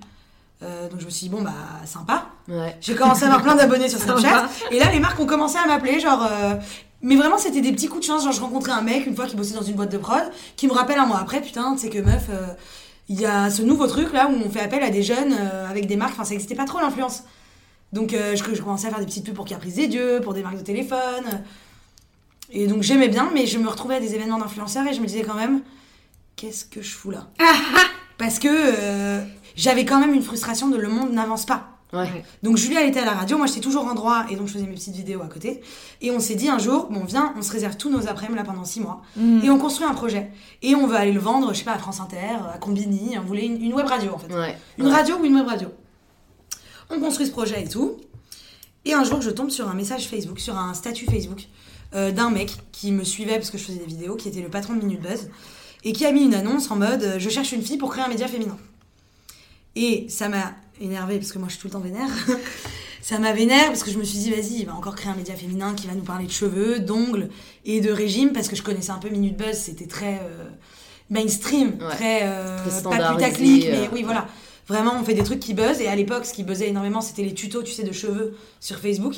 Euh, 0.62 0.88
donc 0.88 1.00
je 1.00 1.06
me 1.06 1.10
suis 1.10 1.24
dit, 1.24 1.30
bon, 1.30 1.42
bah, 1.42 1.54
sympa. 1.86 2.28
Ouais. 2.48 2.78
J'ai 2.80 2.94
commencé 2.94 3.24
à 3.24 3.28
avoir 3.28 3.42
plein 3.42 3.56
d'abonnés 3.56 3.90
sur 3.90 3.98
Snapchat. 4.04 4.50
Et 4.70 4.78
là, 4.80 4.92
les 4.92 5.00
marques 5.00 5.20
ont 5.20 5.26
commencé 5.26 5.58
à 5.58 5.66
m'appeler, 5.66 6.00
genre. 6.00 6.24
euh, 6.30 6.54
Mais 7.02 7.16
vraiment, 7.16 7.40
c'était 7.40 7.62
des 7.62 7.72
petits 7.72 7.88
coups 7.88 8.02
de 8.02 8.06
chance. 8.06 8.24
Genre, 8.24 8.34
je 8.34 8.42
rencontrais 8.42 8.74
un 8.74 8.82
mec 8.82 9.08
une 9.08 9.16
fois 9.16 9.26
qui 9.26 9.36
bossait 9.36 9.56
dans 9.56 9.64
une 9.64 9.76
boîte 9.76 9.92
de 9.92 9.98
prod, 9.98 10.24
qui 10.58 10.68
me 10.68 10.74
rappelle 10.74 11.00
un 11.00 11.06
mois 11.08 11.20
après, 11.20 11.42
putain, 11.42 11.74
tu 11.74 11.80
sais 11.82 11.90
que 11.90 12.00
meuf, 12.00 12.26
il 13.10 13.20
y 13.20 13.26
a 13.26 13.50
ce 13.50 13.62
nouveau 13.64 13.88
truc 13.88 14.12
là 14.14 14.28
où 14.30 14.36
on 14.46 14.50
fait 14.50 14.62
appel 14.62 14.84
à 14.84 14.90
des 14.90 15.02
jeunes 15.04 15.34
avec 15.70 15.88
des 15.88 15.96
marques. 15.96 16.14
Enfin, 16.14 16.24
ça 16.24 16.32
n'existait 16.32 16.56
pas 16.56 16.66
trop 16.66 16.80
l'influence. 16.80 17.24
Donc, 17.96 18.14
euh, 18.14 18.36
je, 18.36 18.44
je 18.54 18.62
commençais 18.62 18.88
à 18.88 18.90
faire 18.92 19.00
des 19.00 19.06
petites 19.06 19.26
pubs 19.26 19.34
pour 19.34 19.46
Caprice 19.46 19.76
des 19.76 19.88
Dieux, 19.88 20.20
pour 20.24 20.34
des 20.36 20.44
marques 20.44 20.58
de 20.58 20.64
téléphone. 20.64 21.26
Et 22.52 22.68
donc, 22.68 22.84
j'aimais 22.84 23.08
bien, 23.08 23.32
mais 23.34 23.48
je 23.48 23.58
me 23.58 23.68
retrouvais 23.68 23.96
à 23.96 24.00
des 24.00 24.14
événements 24.14 24.38
d'influenceurs 24.38 24.86
et 24.86 24.94
je 24.94 25.02
me 25.02 25.08
disais 25.08 25.24
quand 25.24 25.34
même, 25.34 25.62
qu'est-ce 26.36 26.66
que 26.66 26.82
je 26.82 26.92
fous 26.94 27.10
là 27.12 27.28
Parce 28.18 28.38
que 28.40 28.48
euh, 28.52 29.24
j'avais 29.56 29.84
quand 29.86 30.00
même 30.00 30.14
une 30.14 30.22
frustration 30.22 30.70
de 30.70 30.78
le 30.78 30.88
monde 30.90 31.12
n'avance 31.14 31.46
pas. 31.46 31.70
Ouais. 31.94 32.26
Donc 32.44 32.58
Julia 32.58 32.82
elle 32.82 32.90
était 32.90 33.00
à 33.00 33.06
la 33.06 33.12
radio, 33.14 33.38
moi 33.38 33.48
j'étais 33.48 33.62
toujours 33.62 33.86
en 33.86 33.94
droit 33.94 34.26
et 34.30 34.36
donc 34.36 34.48
je 34.48 34.54
faisais 34.54 34.66
mes 34.66 34.74
petites 34.74 34.96
vidéos 34.96 35.22
à 35.22 35.28
côté. 35.28 35.62
Et 36.02 36.12
on 36.12 36.20
s'est 36.20 36.36
dit 36.36 36.50
un 36.50 36.58
jour, 36.60 36.88
bon 36.92 37.06
viens, 37.06 37.34
on 37.38 37.42
se 37.42 37.52
réserve 37.52 37.78
tous 37.78 37.90
nos 37.90 38.08
après-midi 38.10 38.36
là 38.38 38.44
pendant 38.44 38.66
six 38.66 38.82
mois 38.82 39.02
Mm. 39.16 39.42
et 39.46 39.50
on 39.50 39.58
construit 39.58 39.86
un 39.88 39.94
projet. 39.94 40.30
Et 40.62 40.76
on 40.76 40.88
va 40.88 40.98
aller 41.00 41.14
le 41.14 41.20
vendre, 41.22 41.54
je 41.54 41.60
sais 41.60 41.64
pas, 41.64 41.72
à 41.74 41.78
France 41.78 42.02
Inter, 42.02 42.36
à 42.54 42.58
Combini, 42.58 43.18
on 43.18 43.22
voulait 43.22 43.46
une, 43.46 43.62
une 43.64 43.74
web 43.74 43.86
radio 43.88 44.12
en 44.14 44.18
fait. 44.18 44.34
Ouais. 44.34 44.58
Une 44.78 44.88
Ouais. 44.88 44.92
radio 44.94 45.16
ou 45.22 45.26
une 45.26 45.36
web 45.36 45.48
radio? 45.48 45.70
On 46.90 47.00
construit 47.00 47.26
ce 47.26 47.32
projet 47.32 47.64
et 47.64 47.68
tout. 47.68 47.98
Et 48.86 48.94
un 48.94 49.04
jour, 49.04 49.22
je 49.22 49.30
tombe 49.32 49.50
sur 49.50 49.68
un 49.68 49.74
message 49.74 50.08
Facebook, 50.08 50.40
sur 50.40 50.58
un 50.58 50.74
statut 50.74 51.06
Facebook 51.06 51.48
euh, 51.96 52.12
d'un 52.12 52.30
mec 52.30 52.52
qui 52.72 52.92
me 52.92 53.04
suivait 53.04 53.36
parce 53.36 53.50
que 53.50 53.58
je 53.58 53.64
faisais 53.64 53.80
des 53.80 53.86
vidéos, 53.86 54.16
qui 54.16 54.28
était 54.28 54.42
le 54.42 54.50
patron 54.50 54.74
de 54.76 54.80
Minute 54.80 55.02
Buzz, 55.02 55.30
et 55.84 55.92
qui 55.94 56.06
a 56.06 56.12
mis 56.12 56.24
une 56.24 56.36
annonce 56.36 56.70
en 56.72 56.76
mode 56.76 57.04
euh, 57.04 57.20
Je 57.20 57.30
cherche 57.30 57.52
une 57.52 57.62
fille 57.64 57.78
pour 57.78 57.90
créer 57.92 58.04
un 58.04 58.08
média 58.10 58.28
féminin. 58.28 58.58
Et 59.76 60.06
ça 60.10 60.30
m'a 60.30 60.54
énervé 60.80 61.18
parce 61.18 61.32
que 61.32 61.40
moi 61.40 61.48
je 61.48 61.54
suis 61.54 61.62
tout 61.62 61.68
le 61.68 61.74
temps 61.74 61.80
vénère. 61.80 62.10
ça 63.02 63.20
m'a 63.20 63.34
vénère 63.34 63.68
parce 63.68 63.84
que 63.84 63.92
je 63.92 63.98
me 63.98 64.04
suis 64.04 64.20
dit 64.20 64.30
Vas-y, 64.32 64.60
il 64.60 64.66
va 64.66 64.76
encore 64.76 64.96
créer 64.96 65.12
un 65.12 65.16
média 65.16 65.36
féminin 65.36 65.74
qui 65.74 65.88
va 65.88 65.94
nous 65.94 66.04
parler 66.04 66.28
de 66.28 66.32
cheveux, 66.32 66.80
d'ongles 66.80 67.30
et 67.66 67.82
de 67.82 67.92
régime 67.92 68.32
parce 68.34 68.48
que 68.48 68.56
je 68.56 68.62
connaissais 68.62 68.92
un 68.92 69.00
peu 69.00 69.10
Minute 69.10 69.38
Buzz, 69.38 69.58
c'était 69.58 69.88
très 69.88 70.20
euh, 70.24 70.46
mainstream, 71.10 71.78
Ouais. 71.82 71.90
très, 71.96 72.20
euh, 72.24 72.58
Très 72.68 72.84
pas 72.84 73.14
putaclic, 73.14 73.66
mais 73.72 73.90
oui, 73.92 74.04
voilà. 74.04 74.28
Vraiment, 74.68 74.94
on 75.00 75.04
fait 75.04 75.14
des 75.14 75.24
trucs 75.24 75.40
qui 75.40 75.54
buzzent. 75.54 75.82
Et 75.82 75.88
à 75.88 75.96
l'époque, 75.96 76.26
ce 76.26 76.34
qui 76.34 76.44
buzzait 76.44 76.70
énormément, 76.70 77.02
c'était 77.02 77.24
les 77.24 77.34
tutos, 77.34 77.64
tu 77.64 77.72
sais, 77.72 77.84
de 77.84 77.92
cheveux 77.92 78.38
sur 78.60 78.80
Facebook. 78.80 79.16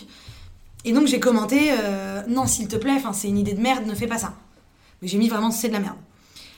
Et 0.85 0.91
donc, 0.93 1.07
j'ai 1.07 1.19
commenté 1.19 1.71
euh, 1.71 2.21
Non, 2.27 2.45
s'il 2.45 2.67
te 2.67 2.75
plaît, 2.75 2.97
c'est 3.13 3.27
une 3.27 3.37
idée 3.37 3.53
de 3.53 3.61
merde, 3.61 3.85
ne 3.85 3.95
fais 3.95 4.07
pas 4.07 4.17
ça. 4.17 4.33
Mais 5.01 5.07
j'ai 5.07 5.17
mis 5.17 5.29
vraiment 5.29 5.51
c'est 5.51 5.67
de 5.67 5.73
la 5.73 5.79
merde. 5.79 5.97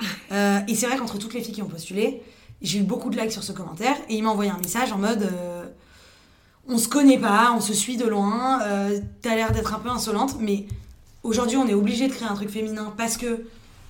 Euh, 0.31 0.59
et 0.67 0.75
c'est 0.75 0.85
vrai 0.85 0.95
qu'entre 0.95 1.17
toutes 1.17 1.33
les 1.33 1.41
filles 1.41 1.55
qui 1.55 1.61
ont 1.63 1.67
postulé, 1.67 2.21
j'ai 2.61 2.79
eu 2.79 2.83
beaucoup 2.83 3.09
de 3.09 3.19
likes 3.19 3.31
sur 3.31 3.43
ce 3.43 3.51
commentaire. 3.51 3.95
Et 4.09 4.15
il 4.15 4.23
m'a 4.23 4.29
envoyé 4.29 4.51
un 4.51 4.59
message 4.59 4.91
en 4.93 4.99
mode 4.99 5.23
euh, 5.23 5.65
On 6.67 6.77
se 6.77 6.87
connaît 6.87 7.17
pas, 7.17 7.51
on 7.57 7.59
se 7.59 7.73
suit 7.73 7.97
de 7.97 8.05
loin, 8.05 8.59
t'as 9.23 9.33
l'air 9.33 9.51
d'être 9.51 9.73
un 9.73 9.79
peu 9.79 9.89
insolente, 9.89 10.35
mais 10.39 10.67
aujourd'hui, 11.23 11.57
on 11.57 11.67
est 11.67 11.73
obligé 11.73 12.07
de 12.07 12.13
créer 12.13 12.27
un 12.27 12.35
truc 12.35 12.49
féminin 12.49 12.93
parce 12.95 13.17
que. 13.17 13.43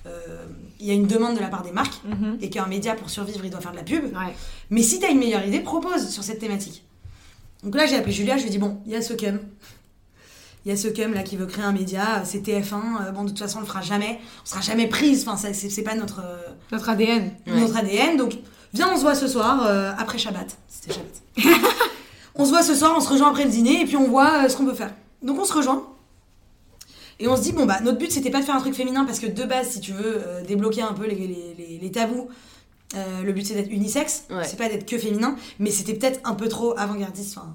euh, 0.06 0.46
il 0.80 0.86
y 0.86 0.90
a 0.90 0.94
une 0.94 1.06
demande 1.06 1.34
de 1.36 1.40
la 1.40 1.48
part 1.48 1.62
des 1.62 1.72
marques 1.72 2.00
Mhm. 2.04 2.38
et 2.40 2.50
qu'un 2.50 2.66
média 2.66 2.94
pour 2.94 3.10
survivre 3.10 3.44
il 3.44 3.50
doit 3.50 3.60
faire 3.60 3.72
de 3.72 3.76
la 3.76 3.82
pub. 3.82 4.04
Ouais. 4.06 4.34
Mais 4.70 4.82
si 4.82 4.98
t'as 4.98 5.10
une 5.10 5.18
meilleure 5.18 5.44
idée, 5.46 5.60
propose 5.60 6.08
sur 6.08 6.22
cette 6.24 6.38
thématique. 6.38 6.84
Donc 7.62 7.74
là, 7.74 7.84
j'ai 7.86 7.96
appelé 7.96 8.12
Julia, 8.12 8.36
je 8.36 8.42
lui 8.42 8.48
ai 8.48 8.52
dit 8.52 8.58
bon, 8.58 8.80
il 8.86 8.92
y 8.92 8.96
a 8.96 9.02
ce 9.02 9.12
cum. 9.12 9.38
Il 10.64 10.70
y 10.70 10.72
a 10.72 10.76
ce 10.76 10.88
cum 10.88 11.14
là 11.14 11.22
qui 11.22 11.36
veut 11.36 11.46
créer 11.46 11.64
un 11.64 11.72
média, 11.72 12.22
c'est 12.24 12.38
TF1, 12.42 12.80
euh, 13.08 13.10
bon, 13.12 13.24
de 13.24 13.28
toute 13.30 13.38
façon, 13.38 13.58
on 13.58 13.60
le 13.62 13.66
fera 13.66 13.80
jamais. 13.82 14.18
On 14.42 14.46
sera 14.46 14.60
jamais 14.60 14.86
prise, 14.88 15.26
enfin, 15.26 15.36
ça, 15.38 15.52
c'est 15.54 15.70
c'est 15.70 15.82
pas 15.82 15.94
notre, 15.94 16.20
euh, 16.24 16.36
Notre 16.72 16.88
ADN. 16.90 17.30
Ouais. 17.46 17.60
notre 17.60 17.76
ADN. 17.78 18.16
Donc, 18.18 18.34
viens, 18.74 18.90
on 18.92 18.96
se 18.96 19.02
voit 19.02 19.14
ce 19.14 19.26
soir, 19.28 19.64
euh, 19.66 19.92
après 19.98 20.18
Shabbat. 20.18 20.56
C'était 20.68 20.94
Shabbat. 20.94 21.56
on 22.34 22.44
se 22.44 22.50
voit 22.50 22.62
ce 22.62 22.74
soir, 22.74 22.92
on 22.96 23.00
se 23.00 23.08
rejoint 23.08 23.30
après 23.30 23.44
le 23.44 23.50
dîner 23.50 23.82
et 23.82 23.84
puis 23.86 23.96
on 23.96 24.08
voit 24.08 24.44
euh, 24.44 24.48
ce 24.48 24.56
qu'on 24.56 24.64
peut 24.66 24.74
faire. 24.74 24.92
Donc, 25.22 25.38
on 25.38 25.44
se 25.44 25.52
rejoint. 25.52 25.82
Et 27.20 27.28
on 27.28 27.36
se 27.36 27.42
dit, 27.42 27.52
bon, 27.52 27.66
bah, 27.66 27.80
notre 27.82 27.98
but, 27.98 28.10
c'était 28.10 28.30
pas 28.30 28.40
de 28.40 28.44
faire 28.44 28.56
un 28.56 28.60
truc 28.60 28.74
féminin 28.74 29.04
parce 29.04 29.20
que 29.20 29.26
de 29.26 29.44
base, 29.44 29.68
si 29.70 29.80
tu 29.80 29.92
veux 29.92 30.22
euh, 30.26 30.42
débloquer 30.42 30.82
un 30.82 30.92
peu 30.94 31.06
les, 31.06 31.14
les- 31.14 31.54
les- 31.56 31.78
les 31.80 31.90
tabous, 31.92 32.28
euh, 32.96 33.22
le 33.22 33.32
but 33.32 33.46
c'est 33.46 33.54
d'être 33.54 33.70
unisexe, 33.70 34.24
Ouais. 34.30 34.44
c'est 34.44 34.56
pas 34.56 34.68
d'être 34.68 34.86
que 34.86 34.98
féminin, 34.98 35.36
mais 35.58 35.70
c'était 35.70 35.94
peut-être 35.94 36.18
un 36.24 36.34
peu 36.34 36.48
trop 36.48 36.74
avant-gardiste. 36.78 37.36
Enfin, 37.38 37.54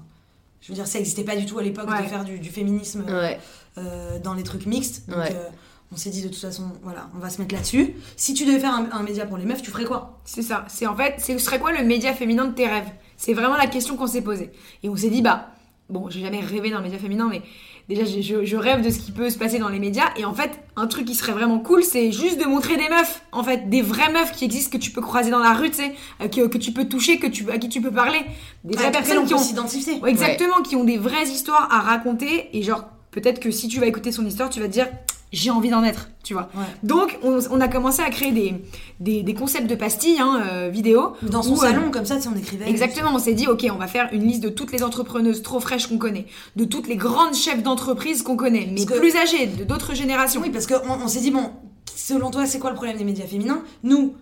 je 0.62 0.68
veux 0.68 0.74
dire, 0.74 0.86
ça 0.86 0.98
existait 0.98 1.24
pas 1.24 1.36
du 1.36 1.44
tout 1.46 1.58
à 1.58 1.62
l'époque 1.62 1.90
Ouais. 1.90 2.02
de 2.02 2.08
faire 2.08 2.24
du, 2.24 2.38
du 2.38 2.48
féminisme 2.48 3.04
euh, 3.08 3.20
Ouais. 3.20 3.38
euh, 3.78 4.18
dans 4.20 4.34
les 4.34 4.44
trucs 4.44 4.66
mixtes. 4.66 5.08
Donc, 5.08 5.18
Ouais. 5.18 5.32
euh, 5.34 5.48
on 5.92 5.96
s'est 5.96 6.10
dit 6.10 6.22
de 6.22 6.28
toute 6.28 6.40
façon, 6.40 6.64
voilà, 6.82 7.08
on 7.14 7.18
va 7.18 7.28
se 7.28 7.40
mettre 7.40 7.54
là-dessus. 7.54 7.94
Si 8.16 8.34
tu 8.34 8.44
devais 8.46 8.58
faire 8.60 8.72
un, 8.74 8.88
un 8.92 9.02
média 9.02 9.26
pour 9.26 9.36
les 9.36 9.44
meufs, 9.44 9.62
tu 9.62 9.70
ferais 9.70 9.84
quoi? 9.84 10.18
C'est 10.24 10.42
ça. 10.42 10.64
C'est 10.68 10.86
en 10.86 10.96
fait, 10.96 11.16
ce 11.20 11.36
serait 11.38 11.58
quoi 11.58 11.72
le 11.72 11.84
média 11.84 12.14
féminin 12.14 12.46
de 12.46 12.54
tes 12.54 12.66
rêves? 12.68 12.88
C'est 13.16 13.34
vraiment 13.34 13.56
la 13.56 13.66
question 13.66 13.96
qu'on 13.96 14.06
s'est 14.06 14.22
posée. 14.22 14.50
Et 14.82 14.88
on 14.88 14.96
s'est 14.96 15.10
dit, 15.10 15.22
bah, 15.22 15.48
bon, 15.90 16.08
j'ai 16.10 16.20
jamais 16.20 16.40
rêvé 16.40 16.70
d'un 16.70 16.80
média 16.80 16.98
féminin, 16.98 17.28
mais 17.30 17.42
déjà, 17.88 18.04
je, 18.04 18.44
je 18.44 18.56
rêve 18.56 18.82
de 18.82 18.90
ce 18.90 18.98
qui 18.98 19.12
peut 19.12 19.30
se 19.30 19.38
passer 19.38 19.58
dans 19.58 19.68
les 19.68 19.78
médias. 19.78 20.08
Et 20.16 20.24
en 20.24 20.34
fait, 20.34 20.50
un 20.76 20.86
truc 20.86 21.04
qui 21.06 21.14
serait 21.14 21.32
vraiment 21.32 21.58
cool, 21.58 21.82
c'est 21.82 22.12
juste 22.12 22.38
de 22.38 22.44
montrer 22.44 22.76
des 22.76 22.88
meufs, 22.88 23.22
en 23.32 23.42
fait, 23.42 23.68
des 23.68 23.82
vraies 23.82 24.12
meufs 24.12 24.32
qui 24.32 24.44
existent, 24.44 24.76
que 24.76 24.82
tu 24.82 24.90
peux 24.90 25.00
croiser 25.00 25.30
dans 25.30 25.38
la 25.38 25.52
rue, 25.52 25.70
tu 25.70 25.76
sais, 25.76 25.94
euh, 26.20 26.28
que, 26.28 26.46
que 26.46 26.58
tu 26.58 26.72
peux 26.72 26.86
toucher, 26.86 27.18
que 27.18 27.26
tu, 27.26 27.50
à 27.50 27.58
qui 27.58 27.68
tu 27.68 27.80
peux 27.80 27.92
parler. 27.92 28.20
Des 28.64 28.76
vraies 28.76 28.90
personnes 28.90 29.18
on 29.18 29.26
qui 29.26 29.34
ont. 29.34 29.38
s'identifier. 29.38 30.00
Ouais, 30.00 30.10
exactement, 30.10 30.62
qui 30.62 30.76
ont 30.76 30.84
des 30.84 30.98
vraies 30.98 31.28
histoires 31.28 31.68
à 31.70 31.80
raconter. 31.80 32.48
Et 32.52 32.62
genre, 32.62 32.84
peut-être 33.10 33.40
que 33.40 33.50
si 33.50 33.68
tu 33.68 33.80
vas 33.80 33.86
écouter 33.86 34.12
son 34.12 34.26
histoire, 34.26 34.50
tu 34.50 34.60
vas 34.60 34.66
te 34.66 34.72
dire, 34.72 34.88
j'ai 35.36 35.50
envie 35.50 35.68
d'en 35.68 35.84
être, 35.84 36.08
tu 36.24 36.32
vois. 36.32 36.48
Ouais. 36.54 36.64
Donc, 36.82 37.18
on, 37.22 37.38
on 37.50 37.60
a 37.60 37.68
commencé 37.68 38.00
à 38.02 38.08
créer 38.08 38.32
des, 38.32 38.54
des, 39.00 39.22
des 39.22 39.34
concepts 39.34 39.68
de 39.68 39.74
pastilles 39.74 40.18
hein, 40.18 40.42
euh, 40.50 40.68
vidéo. 40.70 41.12
Dans 41.22 41.42
son 41.42 41.50
où, 41.50 41.54
euh, 41.54 41.60
salon, 41.60 41.90
comme 41.90 42.06
ça, 42.06 42.18
sais, 42.20 42.28
on 42.32 42.36
écrivait. 42.38 42.68
Exactement, 42.68 43.10
on 43.12 43.18
s'est 43.18 43.34
dit, 43.34 43.46
ok, 43.46 43.66
on 43.70 43.76
va 43.76 43.86
faire 43.86 44.08
une 44.12 44.26
liste 44.26 44.42
de 44.42 44.48
toutes 44.48 44.72
les 44.72 44.82
entrepreneuses 44.82 45.42
trop 45.42 45.60
fraîches 45.60 45.88
qu'on 45.88 45.98
connaît, 45.98 46.26
de 46.56 46.64
toutes 46.64 46.88
les 46.88 46.96
grandes 46.96 47.34
chefs 47.34 47.62
d'entreprise 47.62 48.22
qu'on 48.22 48.36
connaît, 48.36 48.66
mais 48.70 48.84
Parce 48.84 48.86
que- 48.86 48.98
plus 48.98 49.16
âgées, 49.16 49.46
de 49.46 49.64
d'autres 49.64 49.94
générations. 49.94 50.40
Oui, 50.40 50.50
parce 50.50 50.66
qu'on 50.66 50.80
on, 51.04 51.08
s'est 51.08 51.20
dit, 51.20 51.30
bon, 51.30 51.50
selon 51.94 52.30
toi, 52.30 52.46
c'est 52.46 52.58
quoi 52.58 52.70
le 52.70 52.76
problème 52.76 52.96
des 52.96 53.04
médias 53.04 53.26
féminins? 53.26 53.60
Nous, 53.84 54.14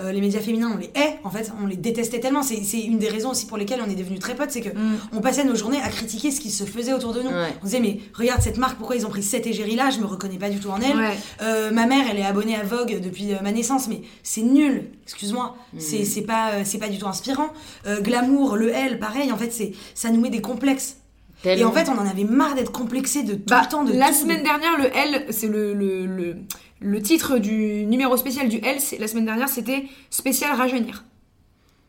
euh, 0.00 0.12
les 0.12 0.20
médias 0.20 0.40
féminins, 0.40 0.70
on 0.74 0.78
les 0.78 0.90
hait, 0.94 1.18
en 1.24 1.30
fait, 1.30 1.52
on 1.62 1.66
les 1.66 1.76
détestait 1.76 2.20
tellement. 2.20 2.42
C'est 2.42 2.80
une 2.80 2.98
des 2.98 3.08
raisons 3.08 3.30
aussi 3.30 3.46
pour 3.46 3.56
lesquelles 3.58 3.80
on 3.86 3.90
est 3.90 3.94
devenus 3.94 4.18
très 4.20 4.34
potes, 4.34 4.50
c'est 4.50 4.60
que 4.62 4.70
Mm. 4.70 4.98
on 5.12 5.20
passait 5.20 5.44
nos 5.44 5.54
journées 5.54 5.80
à 5.82 5.88
critiquer 5.88 6.30
ce 6.30 6.40
qui 6.40 6.50
se 6.50 6.64
faisait 6.64 6.92
autour 6.92 7.12
de 7.12 7.22
nous. 7.22 7.28
Ouais. 7.30 7.54
On 7.62 7.64
disait, 7.66 7.80
mais 7.80 7.98
regarde 8.14 8.40
cette 8.42 8.56
marque, 8.56 8.76
pourquoi 8.78 8.96
ils 8.96 9.06
ont 9.06 9.10
pris 9.10 9.22
cette 9.22 9.46
égérie 9.46 9.76
là 9.76 9.90
Je 9.90 9.98
me 10.00 10.06
reconnais 10.06 10.38
pas 10.38 10.50
du 10.50 10.58
tout 10.58 10.70
en 10.70 10.80
elle. 10.80 10.96
Ouais. 10.96 11.16
Euh, 11.42 11.70
ma 11.70 11.86
mère, 11.86 12.04
elle 12.10 12.18
est 12.18 12.24
abonnée 12.24 12.56
à 12.56 12.62
Vogue 12.62 13.00
depuis 13.02 13.32
euh, 13.32 13.36
ma 13.42 13.52
naissance, 13.52 13.88
mais 13.88 14.02
c'est 14.22 14.42
nul. 14.42 14.84
Excuse-moi, 15.04 15.56
Mm. 15.74 15.78
c'est 15.80 16.22
pas 16.22 16.64
c'est 16.64 16.78
pas 16.78 16.88
du 16.88 16.98
tout 16.98 17.06
inspirant. 17.06 17.48
Euh, 17.86 18.00
glamour, 18.00 18.56
le 18.56 18.70
L, 18.70 18.98
pareil. 18.98 19.30
En 19.32 19.36
fait, 19.36 19.52
ça 19.94 20.10
nous 20.10 20.20
met 20.20 20.30
des 20.30 20.40
complexes. 20.40 20.96
Et 21.44 21.64
en 21.64 21.72
fait, 21.72 21.88
on 21.88 21.96
en 21.98 22.06
avait 22.06 22.24
marre 22.24 22.54
d'être 22.54 22.70
complexé 22.70 23.22
de 23.22 23.32
tout 23.32 23.40
Bah, 23.48 23.62
le 23.64 23.70
temps 23.70 23.82
de 23.82 23.94
la 23.94 24.08
tout, 24.08 24.14
semaine 24.14 24.40
de- 24.40 24.44
dernière, 24.44 24.76
le 24.78 24.94
L, 24.94 25.24
c'est 25.30 25.46
le, 25.46 25.72
le, 25.72 26.04
le, 26.04 26.36
le 26.80 27.00
titre 27.02 27.38
du 27.38 27.84
numéro 27.86 28.16
spécial 28.16 28.48
du 28.48 28.56
L, 28.58 28.78
la 28.98 29.06
semaine 29.08 29.26
dernière, 29.26 29.48
c'était 29.48 29.84
spécial 30.10 30.54
rajeunir. 30.56 31.04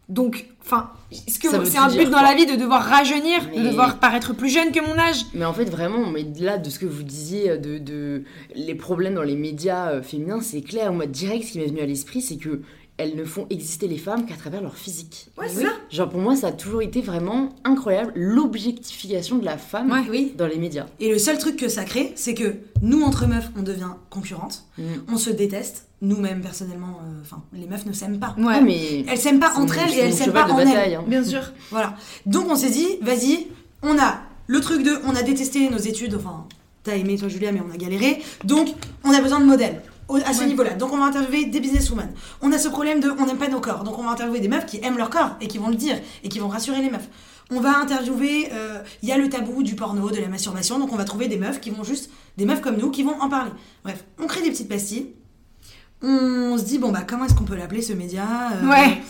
Donc, 0.10 0.46
enfin, 0.66 0.90
est-ce 1.12 1.40
que 1.40 1.48
c'est 1.66 1.78
un 1.78 1.88
but 1.88 2.10
dans 2.10 2.22
la 2.22 2.34
vie 2.36 2.46
de 2.46 2.56
devoir 2.58 2.84
rajeunir, 2.84 3.46
de 3.46 3.62
Mais- 3.62 3.70
devoir 3.70 3.98
paraître 4.00 4.34
plus 4.36 4.50
jeune 4.50 4.72
que 4.74 4.82
mon 4.82 4.98
âge? 5.00 5.26
Mais 5.34 5.46
en 5.46 5.54
fait, 5.54 5.66
vraiment, 5.70 6.06
mais 6.10 6.26
là, 6.38 6.58
de 6.58 6.70
ce 6.70 6.80
que 6.80 6.86
vous 6.86 7.04
disiez, 7.04 7.58
de, 7.58 7.78
de 7.78 8.24
les 8.54 8.76
problèmes 8.76 9.14
dans 9.16 9.24
les 9.24 9.38
médias 9.38 9.92
euh, 9.92 10.02
féminins, 10.02 10.42
c'est 10.42 10.62
clair. 10.62 10.92
Moi, 10.92 11.06
direct, 11.06 11.46
ce 11.46 11.52
qui 11.54 11.60
m'est 11.60 11.68
venu 11.68 11.80
à 11.80 11.86
l'esprit, 11.86 12.22
c'est 12.22 12.36
que 12.36 12.62
elles 12.98 13.16
ne 13.16 13.26
font 13.26 13.48
exister 13.50 13.88
les 13.88 13.98
femmes 13.98 14.26
qu'à 14.26 14.36
travers 14.36 14.62
leur 14.62 14.76
physique. 14.76 15.30
Ouais, 15.38 15.48
c'est 15.50 15.58
Oui. 15.60 15.64
ça. 15.64 15.72
Genre, 15.96 16.10
pour 16.10 16.20
moi, 16.22 16.36
ça 16.36 16.48
a 16.48 16.52
toujours 16.52 16.82
été 16.84 17.02
vraiment 17.02 17.50
incroyable, 17.64 18.12
l'objectification 18.16 19.38
de 19.38 19.46
la 19.46 19.58
femme 19.58 19.92
Ouais. 19.92 20.04
Oui. 20.10 20.34
dans 20.38 20.46
les 20.48 20.58
médias. 20.58 20.86
Et 21.00 21.10
le 21.12 21.18
seul 21.18 21.38
truc 21.38 21.56
que 21.56 21.68
ça 21.68 21.84
crée, 21.84 22.12
c'est 22.16 22.34
que 22.36 22.56
nous, 22.82 23.02
entre 23.02 23.26
meufs, 23.28 23.50
on 23.58 23.64
devient 23.64 23.90
concurrentes, 24.10 24.66
Mm. 24.78 24.84
on 25.12 25.18
se 25.18 25.30
déteste, 25.32 25.88
nous-mêmes 26.02 26.42
personnellement, 26.42 27.00
euh, 27.04 27.22
enfin, 27.22 27.44
les 27.54 27.66
meufs 27.68 27.86
ne 27.86 27.94
s'aiment 27.94 28.20
pas. 28.20 28.36
Ouais. 28.38 28.54
Ah, 28.56 28.62
mais 28.62 29.04
Elles 29.08 29.18
s'aiment 29.18 29.40
pas 29.40 29.54
entre 29.58 29.78
elles 29.80 29.94
et 29.94 30.00
elles 30.00 30.14
s'aiment 30.14 30.34
pas 30.34 30.44
de 30.46 30.52
en 30.52 30.58
bataille, 30.58 30.92
elles. 30.92 30.96
hein. 30.96 31.04
Bien 31.08 31.24
sûr. 31.24 31.42
Voilà. 31.72 31.96
Donc 32.26 32.48
on 32.50 32.56
s'est 32.56 32.70
dit, 32.72 32.88
vas-y, 33.02 33.48
on 33.84 33.98
a 34.00 34.22
le 34.48 34.60
truc 34.62 34.84
de, 34.84 34.92
on 35.06 35.16
a 35.16 35.24
détesté 35.24 35.70
nos 35.70 35.78
études, 35.78 36.16
enfin, 36.16 36.46
t'as 36.84 36.96
aimé 36.98 37.18
toi 37.18 37.28
Julia, 37.30 37.52
mais 37.52 37.62
on 37.68 37.74
a 37.74 37.78
galéré. 37.78 38.22
Donc 38.44 38.68
on 39.04 39.12
a 39.12 39.22
besoin 39.22 39.40
de 39.40 39.46
modèles 39.46 39.82
au- 40.12 40.18
à 40.18 40.34
ce 40.34 40.42
Ouais. 40.42 40.48
niveau-là. 40.48 40.74
Donc 40.76 40.94
on 40.94 40.98
va 40.98 41.06
interviewer 41.06 41.46
des 41.46 41.60
businesswomen. 41.60 42.12
On 42.42 42.52
a 42.52 42.58
ce 42.58 42.68
problème 42.70 43.00
de, 43.00 43.10
on 43.20 43.26
n'aime 43.26 43.38
pas 43.38 43.48
nos 43.50 43.60
corps. 43.62 43.84
Donc 43.84 43.98
on 44.00 44.04
va 44.04 44.12
interviewer 44.12 44.40
des 44.40 44.48
meufs 44.48 44.66
qui 44.66 44.80
aiment 44.84 44.98
leur 44.98 45.10
corps 45.10 45.36
et 45.42 45.48
qui 45.48 45.58
vont 45.58 45.70
le 45.70 45.76
dire 45.76 45.96
et 46.24 46.30
qui 46.30 46.40
vont 46.40 46.48
rassurer 46.50 46.82
les 46.82 46.90
meufs. 46.90 47.08
On 47.54 47.60
va 47.60 47.78
interviewer, 47.78 48.50
euh, 48.54 48.82
il 49.04 49.10
y 49.10 49.12
a 49.12 49.18
le 49.18 49.28
tabou 49.30 49.62
du 49.64 49.76
porno, 49.76 50.10
de 50.10 50.20
la 50.22 50.28
masturbation, 50.30 50.80
donc 50.80 50.94
on 50.94 50.96
va 50.96 51.04
trouver 51.04 51.28
des 51.28 51.36
meufs 51.38 51.60
qui 51.60 51.70
vont 51.70 51.84
juste, 51.84 52.10
des 52.38 52.46
meufs 52.46 52.62
comme 52.62 52.78
nous, 52.78 52.92
qui 52.92 53.04
vont 53.04 53.20
en 53.20 53.28
parler. 53.28 53.52
Bref, 53.84 54.06
on 54.20 54.26
crée 54.28 54.42
des 54.42 54.52
petites 54.52 54.70
pastilles. 54.70 55.08
On 56.02 56.58
se 56.58 56.64
dit, 56.64 56.78
bon 56.80 56.92
bah 56.92 57.02
comment 57.08 57.26
est-ce 57.26 57.36
qu'on 57.36 57.44
peut 57.44 57.56
l'appeler 57.58 57.82
ce 57.82 57.94
média 57.94 58.24
euh, 58.54 58.68
Ouais. 58.70 59.02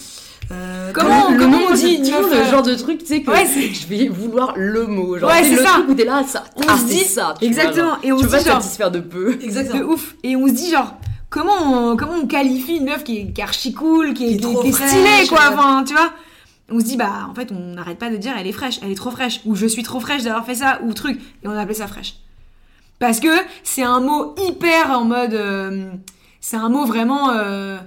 Euh, 0.52 0.92
Comment- 0.94 1.30
le 1.30 1.46
on 1.46 1.74
dit 1.74 2.00
meuf, 2.12 2.32
le 2.34 2.52
genre 2.52 2.64
de 2.64 2.76
truc, 2.76 3.00
tu 3.00 3.06
sais, 3.06 3.22
que 3.22 3.32
Ouais, 3.32 3.46
je 3.46 3.88
vais 3.88 4.08
vouloir 4.10 4.54
le 4.58 4.86
mot. 4.88 5.18
Genre, 5.18 5.30
Ouais, 5.30 5.44
c'est 5.44 5.56
le 5.56 5.64
ça. 5.64 5.70
truc 5.70 5.90
où 5.90 5.94
t'es 5.94 6.06
là, 6.06 6.24
ça. 6.28 6.44
On 6.58 6.62
ah, 6.68 6.78
se 6.78 6.86
dit- 6.86 7.00
ça. 7.00 7.34
tu 7.40 7.46
vois, 7.46 7.48
Exactement. 7.48 7.88
genre. 7.90 8.00
Et 8.04 8.12
on 8.12 8.18
tu 8.18 8.26
se 8.26 8.30
pas 8.32 8.38
dit 8.40 8.44
satisfaire 8.46 8.92
de 8.92 9.00
peu. 9.00 9.38
Exactement. 9.42 9.80
De 9.80 9.84
ouf. 9.86 10.16
Et 10.24 10.36
on 10.36 10.48
se 10.48 10.52
dit 10.54 10.70
genre, 10.70 10.96
comment 11.30 11.92
on, 11.92 11.96
comment 11.96 12.14
on 12.22 12.28
qualifie 12.28 12.76
une 12.78 12.86
meuf 12.86 13.04
qui 13.04 13.20
est, 13.20 13.32
qui 13.32 13.40
est 13.42 13.44
archi 13.44 13.74
cool, 13.74 14.14
qui 14.14 14.26
est, 14.26 14.38
Qui 14.38 14.46
est 14.46 14.62
qui 14.62 14.72
fraîche, 14.72 14.90
stylée, 14.90 15.28
quoi. 15.30 15.40
Enfin, 15.54 15.84
tu 15.86 15.94
vois. 15.94 16.12
On 16.74 16.80
se 16.80 16.86
dit, 16.86 16.98
bah, 16.98 17.28
en 17.30 17.34
fait, 17.36 17.52
on 17.52 17.76
n'arrête 17.76 17.98
pas 18.00 18.10
de 18.10 18.18
dire, 18.18 18.34
elle 18.40 18.48
est 18.48 18.52
fraîche, 18.54 18.80
elle 18.84 18.92
est 18.92 18.96
trop 18.96 19.12
fraîche, 19.12 19.42
ou 19.46 19.56
je 19.56 19.66
suis 19.68 19.84
trop 19.84 20.00
fraîche 20.00 20.24
d'avoir 20.24 20.46
fait 20.46 20.56
ça, 20.56 20.80
ou 20.84 20.94
truc. 20.94 21.20
Et 21.44 21.48
on 21.48 21.52
a 21.52 21.60
appelé 21.62 21.76
ça 21.76 21.88
fraîche. 21.88 22.16
Parce 23.00 23.20
que 23.20 23.28
c'est 23.64 23.84
un 23.84 24.00
mot 24.00 24.36
hyper 24.48 24.92
en 24.92 25.04
mode. 25.06 25.34
euh, 25.34 25.90
c'est 26.40 26.58
un 26.58 26.70
mot 26.70 26.86
vraiment. 26.86 27.30
euh, 27.32 27.78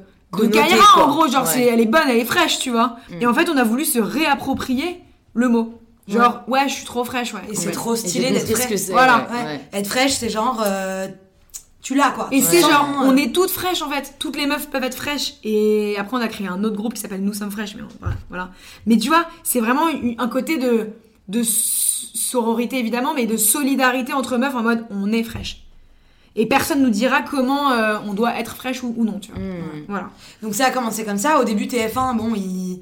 de 0.42 0.48
quoi. 0.48 1.04
en 1.04 1.08
gros. 1.10 1.28
Genre, 1.28 1.42
Ouais. 1.44 1.48
c'est, 1.52 1.62
elle 1.64 1.80
est 1.80 1.86
bonne, 1.86 2.02
elle 2.08 2.18
est 2.18 2.24
fraîche, 2.24 2.58
tu 2.58 2.70
vois. 2.70 2.96
Mm. 3.10 3.22
Et 3.22 3.26
en 3.26 3.34
fait, 3.34 3.48
on 3.48 3.56
a 3.56 3.64
voulu 3.64 3.84
se 3.84 3.98
réapproprier 3.98 5.00
le 5.34 5.48
mot. 5.48 5.78
Genre, 6.08 6.42
ouais, 6.48 6.68
je 6.68 6.74
suis 6.74 6.84
trop 6.84 7.02
fraîche, 7.04 7.32
ouais. 7.32 7.40
Et 7.50 7.54
c'est 7.54 7.70
trop 7.70 7.96
stylé 7.96 8.30
d'être 8.30 8.50
fraîche. 8.54 8.68
que 8.68 8.76
c'est. 8.76 8.92
Voilà. 8.92 9.26
ouais, 9.30 9.36
Ouais. 9.38 9.44
ouais. 9.44 9.60
Être 9.72 9.86
fraîche, 9.88 10.12
c'est 10.12 10.28
genre. 10.28 10.62
euh, 10.66 11.08
tu 11.80 11.94
l'as 11.94 12.10
quoi. 12.10 12.28
Et 12.32 12.40
c'est 12.42 12.60
genre, 12.60 12.86
euh, 13.02 13.04
on 13.06 13.16
est 13.16 13.32
toutes 13.34 13.50
fraîches 13.50 13.82
en 13.82 13.88
fait. 13.90 14.14
Toutes 14.18 14.36
les 14.36 14.46
meufs 14.46 14.68
peuvent 14.70 14.84
être 14.84 14.96
fraîches. 14.96 15.34
Et 15.44 15.96
après, 15.98 16.16
on 16.16 16.20
a 16.20 16.28
créé 16.28 16.46
un 16.48 16.62
autre 16.64 16.76
groupe 16.76 16.94
qui 16.94 17.00
s'appelle 17.00 17.22
Nous 17.22 17.32
sommes 17.34 17.50
fraîches. 17.50 17.74
Mais 17.76 17.82
on- 17.82 18.06
voilà. 18.28 18.50
Mais 18.86 18.96
tu 18.98 19.08
vois, 19.08 19.24
c'est 19.42 19.60
vraiment 19.60 19.86
un 20.18 20.28
côté 20.28 20.58
de. 20.58 20.90
de 21.28 21.42
sororité 21.42 22.78
évidemment, 22.78 23.14
mais 23.14 23.26
de 23.26 23.36
solidarité 23.36 24.12
entre 24.12 24.36
meufs 24.36 24.54
en 24.54 24.62
mode 24.62 24.86
on 24.90 25.12
est 25.12 25.22
fraîche. 25.22 25.63
Et 26.36 26.46
personne 26.46 26.82
nous 26.82 26.90
dira 26.90 27.22
comment 27.22 27.70
euh, 27.70 27.98
on 28.06 28.12
doit 28.14 28.38
être 28.38 28.56
fraîche 28.56 28.82
ou, 28.82 28.92
ou 28.96 29.04
non, 29.04 29.18
tu 29.20 29.30
vois. 29.30 29.40
Hmm. 29.40 29.84
Voilà. 29.88 30.10
Donc 30.42 30.54
ça 30.54 30.66
a 30.66 30.70
commencé 30.70 31.04
comme 31.04 31.18
ça. 31.18 31.40
Au 31.40 31.44
début, 31.44 31.66
TF1, 31.66 32.16
bon, 32.16 32.34
ils... 32.34 32.80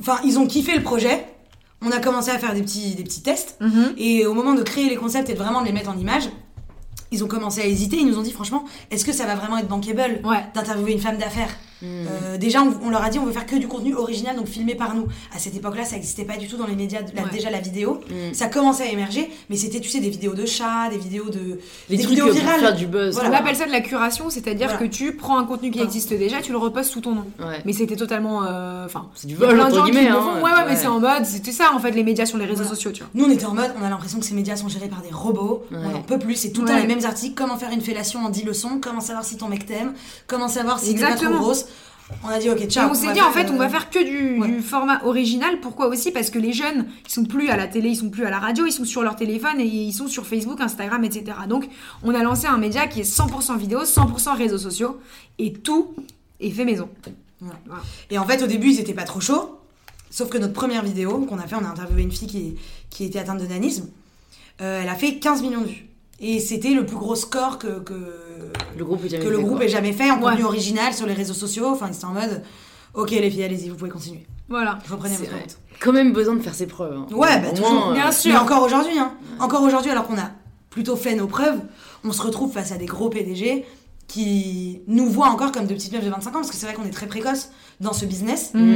Enfin, 0.00 0.18
ils 0.24 0.38
ont 0.38 0.46
kiffé 0.46 0.76
le 0.76 0.82
projet. 0.82 1.26
On 1.82 1.90
a 1.90 1.98
commencé 1.98 2.30
à 2.30 2.38
faire 2.38 2.54
des 2.54 2.62
petits, 2.62 2.94
des 2.94 3.02
petits 3.02 3.22
tests. 3.22 3.56
Mhm. 3.60 3.94
Et 3.98 4.26
au 4.26 4.34
moment 4.34 4.54
de 4.54 4.62
créer 4.62 4.88
les 4.88 4.96
concepts 4.96 5.28
et 5.30 5.34
de 5.34 5.38
vraiment 5.38 5.60
de 5.62 5.66
les 5.66 5.72
mettre 5.72 5.90
en 5.90 5.98
image, 5.98 6.28
ils 7.12 7.22
ont 7.24 7.28
commencé 7.28 7.60
à 7.60 7.66
hésiter. 7.66 7.96
Ils 7.96 8.06
nous 8.06 8.18
ont 8.18 8.22
dit, 8.22 8.32
franchement, 8.32 8.64
est-ce 8.90 9.04
que 9.04 9.12
ça 9.12 9.26
va 9.26 9.34
vraiment 9.34 9.58
être 9.58 9.68
bankable 9.68 10.20
Ouais. 10.24 10.44
d'interviewer 10.54 10.92
une 10.92 11.00
femme 11.00 11.18
d'affaires? 11.18 11.50
Hmm. 11.82 11.86
Euh, 12.08 12.38
Déjà, 12.38 12.62
on, 12.62 12.74
on 12.86 12.90
leur 12.90 13.02
a 13.02 13.10
dit, 13.10 13.18
on 13.18 13.24
veut 13.26 13.32
faire 13.32 13.46
que 13.46 13.56
du 13.56 13.68
contenu 13.68 13.94
original, 13.94 14.34
donc 14.36 14.46
filmé 14.46 14.74
par 14.74 14.94
nous. 14.94 15.06
À 15.34 15.38
cette 15.38 15.54
époque-là, 15.56 15.84
ça 15.84 15.96
n'existait 15.96 16.24
pas 16.24 16.36
du 16.36 16.48
tout 16.48 16.56
dans 16.56 16.66
les 16.66 16.74
médias, 16.76 17.02
de 17.02 17.14
la- 17.14 17.24
Ouais. 17.24 17.30
déjà 17.30 17.50
la 17.50 17.60
vidéo. 17.60 18.00
Mm. 18.08 18.32
Ça 18.34 18.46
commençait 18.48 18.84
à 18.84 18.90
émerger, 18.92 19.30
mais 19.50 19.56
c'était, 19.56 19.80
tu 19.80 19.88
sais, 19.88 20.00
des 20.00 20.08
vidéos 20.10 20.34
de 20.34 20.46
chats, 20.46 20.88
des 20.90 20.98
vidéos 20.98 21.28
de. 21.28 21.58
Les 21.90 21.96
des 21.98 22.02
trucs 22.04 22.16
vidéos 22.16 22.32
virales. 22.32 22.60
faire 22.60 22.74
du 22.74 22.86
buzz. 22.86 23.14
Voilà. 23.14 23.30
On 23.30 23.32
appelle 23.34 23.56
ça 23.56 23.66
de 23.66 23.72
la 23.72 23.80
curation, 23.80 24.30
c'est-à-dire 24.30 24.68
Voilà. 24.68 24.86
que 24.86 24.90
tu 24.90 25.14
prends 25.16 25.38
un 25.38 25.44
contenu 25.44 25.70
qui 25.70 25.80
existe 25.80 26.10
déjà, 26.14 26.40
tu 26.40 26.52
le 26.52 26.58
repostes 26.58 26.90
sous 26.90 27.00
ton 27.00 27.14
nom. 27.14 27.24
Ouais. 27.40 27.60
Mais 27.66 27.72
c'était 27.72 27.96
totalement. 27.96 28.44
euh, 28.44 28.84
Enfin. 28.86 29.08
C'est 29.14 29.26
du 29.26 29.34
vol, 29.34 29.54
plein 29.54 29.68
de 29.68 29.74
gens 29.74 29.84
qui 29.84 29.98
hein. 29.98 30.18
Ouais, 30.36 30.42
ouais, 30.42 30.64
mais 30.68 30.76
c'est 30.76 30.86
en 30.86 31.00
mode. 31.00 31.24
C'était 31.24 31.52
ça 31.52 31.72
en 31.74 31.78
fait, 31.78 31.90
les 31.90 32.04
médias 32.04 32.24
sur 32.26 32.38
les 32.38 32.44
réseaux 32.44 32.56
Voilà. 32.62 32.70
sociaux, 32.70 32.92
tu 32.92 33.00
vois. 33.02 33.10
Nous, 33.14 33.24
on 33.24 33.30
était 33.30 33.44
en 33.46 33.54
mode, 33.54 33.72
on 33.80 33.84
a 33.84 33.90
l'impression 33.90 34.18
que 34.18 34.24
ces 34.24 34.34
médias 34.34 34.56
sont 34.56 34.68
gérés 34.68 34.88
par 34.88 35.02
des 35.02 35.10
robots. 35.12 35.64
On 35.72 35.88
n'en 35.90 36.02
peut 36.02 36.18
plus. 36.18 36.36
C'est 36.36 36.50
tout 36.52 36.62
le 36.62 36.68
temps 36.68 36.76
les 36.76 36.86
mêmes 36.86 37.04
articles. 37.04 37.34
Comment 37.34 37.56
faire 37.58 37.70
une 37.72 37.80
fellation 37.82 38.24
en 38.24 38.28
10 38.30 38.44
leçons? 38.44 38.78
Comment 38.80 39.00
savoir 39.00 39.24
si 39.24 39.36
ton 39.36 39.48
mec 39.48 39.66
t'aime? 39.66 39.92
Comment 40.26 40.48
savoir 40.48 40.78
si 40.78 40.94
t'es 40.94 41.00
pas 41.00 41.14
trop 41.14 41.28
grosse. 41.34 41.66
On 42.22 42.28
a 42.28 42.38
dit, 42.38 42.48
ok, 42.50 42.60
Et 42.60 42.68
ciao. 42.68 42.88
on 42.90 42.94
s'est 42.94 43.12
dit 43.12 43.20
en 43.20 43.32
fait 43.32 43.50
on 43.50 43.56
va 43.56 43.64
euh, 43.64 43.68
faire 43.68 43.90
que 43.90 44.02
du, 44.02 44.40
ouais. 44.40 44.46
du 44.46 44.60
format 44.60 45.02
original. 45.04 45.58
Pourquoi 45.60 45.88
aussi? 45.88 46.12
Parce 46.12 46.30
que 46.30 46.38
les 46.38 46.52
jeunes 46.52 46.86
ils 47.04 47.12
sont 47.12 47.24
plus 47.24 47.48
à 47.48 47.56
la 47.56 47.66
télé, 47.66 47.88
ils 47.90 47.96
sont 47.96 48.10
plus 48.10 48.24
à 48.24 48.30
la 48.30 48.38
radio, 48.38 48.64
ils 48.64 48.72
sont 48.72 48.84
sur 48.84 49.02
leur 49.02 49.16
téléphone 49.16 49.60
et 49.60 49.64
ils 49.64 49.92
sont 49.92 50.06
sur 50.06 50.26
Facebook, 50.26 50.60
Instagram, 50.60 51.02
etc. 51.04 51.36
Donc 51.48 51.68
on 52.04 52.14
a 52.14 52.22
lancé 52.22 52.46
un 52.46 52.58
média 52.58 52.86
qui 52.86 53.00
est 53.00 53.10
100% 53.10 53.58
vidéo, 53.58 53.82
100% 53.82 54.36
réseaux 54.36 54.58
sociaux 54.58 55.00
et 55.38 55.52
tout 55.52 55.94
est 56.40 56.50
fait 56.50 56.64
maison. 56.64 56.88
Et 58.10 58.18
en 58.18 58.24
fait, 58.24 58.42
au 58.42 58.46
début, 58.46 58.70
ils 58.70 58.80
étaient 58.80 58.94
pas 58.94 59.04
trop 59.04 59.20
chauds. 59.20 59.58
Sauf 60.10 60.30
que 60.30 60.38
notre 60.38 60.54
première 60.54 60.82
vidéo 60.82 61.26
qu'on 61.26 61.38
a 61.38 61.46
fait, 61.46 61.56
on 61.56 61.64
a 61.64 61.68
interviewé 61.68 62.02
une 62.02 62.12
fille 62.12 62.28
qui, 62.28 62.56
qui 62.88 63.04
était 63.04 63.18
atteinte 63.18 63.40
de 63.40 63.46
nanisme. 63.46 63.88
Euh, 64.60 64.80
elle 64.82 64.88
a 64.88 64.94
fait 64.94 65.16
15 65.16 65.42
millions 65.42 65.60
de 65.60 65.66
vues. 65.66 65.86
Et 66.20 66.40
c'était 66.40 66.70
le 66.74 66.86
plus 66.86 66.96
gros 66.96 67.14
score 67.14 67.58
que, 67.58 67.78
que, 67.80 67.94
Le 68.76 68.84
groupe 68.84 69.04
est 69.04 69.08
jamais 69.10 69.24
que 69.24 69.28
le 69.28 69.38
groupe 69.38 69.60
ait 69.60 69.68
jamais 69.68 69.92
fait 69.92 70.10
en 70.10 70.16
Ouais. 70.16 70.30
contenu 70.30 70.44
original 70.44 70.94
sur 70.94 71.06
les 71.06 71.12
réseaux 71.14 71.34
sociaux. 71.34 71.66
Enfin, 71.66 71.90
c'était 71.92 72.06
en 72.06 72.12
mode, 72.14 72.42
ok 72.94 73.10
les 73.10 73.30
filles, 73.30 73.44
allez-y, 73.44 73.68
vous 73.68 73.76
pouvez 73.76 73.90
continuer. 73.90 74.26
Voilà. 74.48 74.78
Reprenez 74.88 75.16
votre 75.16 75.32
route. 75.32 75.58
Quand 75.80 75.92
même 75.92 76.12
besoin 76.12 76.34
de 76.36 76.40
faire 76.40 76.54
ses 76.54 76.66
preuves. 76.66 76.96
hein. 76.96 77.06
Ouais, 77.14 77.38
bah, 77.40 77.50
toujours. 77.50 77.70
moins, 77.72 77.90
euh, 77.90 77.94
Bien 77.94 78.12
sûr. 78.12 78.32
Mais 78.32 78.38
encore 78.38 78.62
aujourd'hui, 78.62 78.98
hein. 78.98 79.12
Encore 79.40 79.62
aujourd'hui, 79.62 79.90
alors 79.90 80.06
qu'on 80.06 80.16
a 80.18 80.30
plutôt 80.70 80.96
fait 80.96 81.14
nos 81.14 81.26
preuves, 81.26 81.60
on 82.04 82.12
se 82.12 82.22
retrouve 82.22 82.50
face 82.52 82.72
à 82.72 82.76
des 82.76 82.86
gros 82.86 83.10
PDG 83.10 83.64
qui 84.06 84.80
nous 84.86 85.06
voient 85.10 85.28
encore 85.28 85.50
comme 85.52 85.66
de 85.66 85.74
petites 85.74 85.92
meufs 85.92 86.04
de 86.04 86.10
25 86.10 86.30
ans, 86.30 86.32
parce 86.34 86.50
que 86.50 86.56
c'est 86.56 86.66
vrai 86.66 86.74
qu'on 86.76 86.84
est 86.84 86.90
très 86.90 87.06
précoce 87.08 87.50
dans 87.80 87.92
ce 87.92 88.06
business, 88.06 88.52
hmm. 88.54 88.74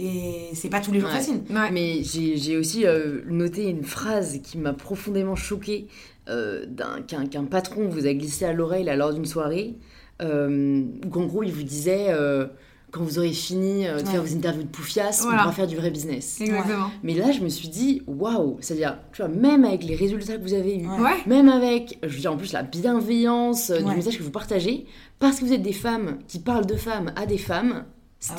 et 0.00 0.50
c'est 0.54 0.68
pas 0.68 0.80
tous 0.80 0.90
les 0.90 0.98
jours 1.00 1.08
Ouais. 1.10 1.14
facile. 1.16 1.42
Ouais. 1.48 1.70
Mais 1.70 2.02
j'ai 2.02 2.36
j'ai 2.36 2.56
aussi 2.56 2.84
euh, 2.84 3.20
noté 3.28 3.64
une 3.68 3.84
phrase 3.84 4.40
qui 4.42 4.58
m'a 4.58 4.72
profondément 4.72 5.36
choquée 5.36 5.86
euh, 6.28 6.64
d'un- 6.66 7.02
qu'un 7.26 7.44
patron 7.44 7.88
vous 7.88 8.06
a 8.06 8.14
glissé 8.14 8.44
à 8.44 8.52
l'oreille 8.52 8.84
lors 8.96 9.12
d'une 9.12 9.26
soirée. 9.26 9.74
Euh, 10.22 10.82
où 11.04 11.18
en 11.18 11.26
gros, 11.26 11.42
il 11.42 11.52
vous 11.52 11.64
disait 11.64 12.06
euh, 12.10 12.46
quand 12.92 13.02
vous 13.02 13.18
aurez 13.18 13.32
fini 13.32 13.86
euh, 13.86 13.98
de 14.00 14.04
Ouais. 14.06 14.12
faire 14.12 14.22
vos 14.22 14.34
interviews 14.36 14.62
de 14.62 14.68
poufias, 14.68 15.18
Voilà. 15.22 15.38
on 15.38 15.42
pourra 15.42 15.52
faire 15.52 15.66
du 15.66 15.74
vrai 15.76 15.90
business. 15.90 16.40
Exactement. 16.40 16.90
Mais 17.02 17.14
là, 17.14 17.32
je 17.32 17.40
me 17.40 17.48
suis 17.48 17.68
dit 17.68 18.02
waouh, 18.06 18.56
c'est-à-dire, 18.60 18.98
tu 19.12 19.22
vois, 19.22 19.28
même 19.28 19.64
avec 19.64 19.82
les 19.82 19.96
résultats 19.96 20.36
que 20.36 20.42
vous 20.42 20.54
avez 20.54 20.78
eus, 20.78 20.86
Ouais. 20.86 21.16
Même 21.26 21.48
avec, 21.48 21.98
je 22.04 22.08
veux 22.14 22.20
dire, 22.20 22.32
en 22.32 22.36
plus, 22.36 22.52
la 22.52 22.62
bienveillance 22.62 23.70
euh, 23.70 23.80
Ouais. 23.82 23.90
du 23.90 23.96
message 23.96 24.18
que 24.18 24.22
vous 24.22 24.30
partagez, 24.30 24.86
parce 25.18 25.40
que 25.40 25.44
vous 25.44 25.52
êtes 25.52 25.62
des 25.62 25.72
femmes 25.72 26.18
qui 26.28 26.38
parlent 26.38 26.66
de 26.66 26.76
femmes 26.76 27.12
à 27.16 27.26
des 27.26 27.38
femmes, 27.38 27.84
Ah 28.30 28.36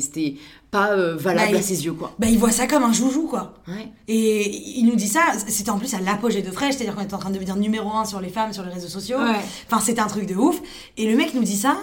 c'était 0.00 0.36
pas 0.70 0.90
euh, 0.92 1.16
valable 1.16 1.52
Bah, 1.52 1.56
à 1.56 1.60
il- 1.60 1.64
ses 1.64 1.84
yeux, 1.84 1.92
quoi. 1.92 2.12
Bah, 2.18 2.26
ils 2.28 2.38
voient 2.38 2.50
ça 2.50 2.66
comme 2.66 2.82
un 2.84 2.92
joujou, 2.92 3.26
quoi. 3.28 3.54
Ouais. 3.68 3.88
Et 4.08 4.78
il 4.78 4.84
nous 4.86 4.96
dit 4.96 5.08
ça, 5.08 5.20
c'était 5.46 5.70
en 5.70 5.78
plus 5.78 5.92
à 5.94 6.00
l'apogée 6.00 6.42
de 6.42 6.50
Fresh, 6.50 6.74
c'est-à-dire 6.76 6.94
qu'on 6.96 7.02
était 7.02 7.14
en 7.14 7.18
train 7.18 7.30
de 7.30 7.34
devenir 7.34 7.56
numéro 7.56 7.90
un 7.92 8.04
sur 8.04 8.20
les 8.20 8.28
femmes, 8.30 8.52
sur 8.52 8.64
les 8.64 8.72
réseaux 8.72 8.88
sociaux. 8.88 9.18
Enfin, 9.66 9.80
c'était 9.80 10.00
un 10.00 10.06
truc 10.06 10.26
de 10.26 10.34
ouf. 10.34 10.60
Et 10.96 11.10
le 11.10 11.16
mec 11.16 11.34
nous 11.34 11.42
dit 11.44 11.56
ça, 11.56 11.76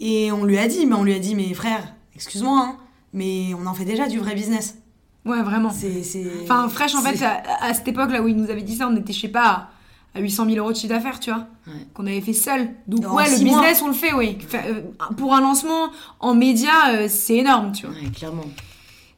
et 0.00 0.32
on 0.32 0.44
lui 0.44 0.58
a 0.58 0.66
dit, 0.66 0.86
mais 0.86 0.94
on 0.94 1.04
lui 1.04 1.14
a 1.14 1.18
dit, 1.18 1.34
mais 1.34 1.52
frère, 1.54 1.94
excuse-moi, 2.14 2.58
hein, 2.60 2.76
mais 3.12 3.52
on 3.60 3.66
en 3.66 3.74
fait 3.74 3.84
déjà 3.84 4.06
du 4.08 4.18
vrai 4.18 4.34
business. 4.34 4.76
Ouais, 5.24 5.42
vraiment. 5.42 5.70
C'est. 5.70 6.02
Enfin, 6.42 6.68
Fresh, 6.68 6.94
en 6.94 7.00
fait, 7.00 7.22
à, 7.24 7.42
à 7.62 7.72
cette 7.74 7.88
époque 7.88 8.10
là 8.10 8.20
où 8.20 8.28
il 8.28 8.36
nous 8.36 8.50
avait 8.50 8.62
dit 8.62 8.76
ça, 8.76 8.88
on 8.88 8.96
était, 8.96 9.12
je 9.12 9.20
sais 9.22 9.28
pas, 9.28 9.68
à 10.14 10.20
800 10.20 10.46
000 10.46 10.56
euros 10.58 10.70
de 10.72 10.76
chiffre 10.76 10.92
d'affaires, 10.94 11.18
tu 11.20 11.30
vois, 11.30 11.46
Ouais. 11.66 11.72
qu'on 11.92 12.06
avait 12.06 12.20
fait 12.20 12.32
seul. 12.32 12.68
Donc, 12.86 13.04
En 13.06 13.14
ouais, 13.16 13.24
le 13.24 13.44
mois. 13.44 13.60
business, 13.60 13.82
on 13.82 13.88
le 13.88 13.92
fait, 13.94 14.12
oui. 14.12 14.38
Euh, 14.54 14.82
pour 15.16 15.34
un 15.34 15.40
lancement 15.40 15.90
en 16.20 16.34
média, 16.34 16.70
euh, 16.90 17.06
c'est 17.08 17.36
énorme, 17.36 17.72
tu 17.72 17.86
vois. 17.86 17.94
Ouais, 17.94 18.10
clairement. 18.14 18.44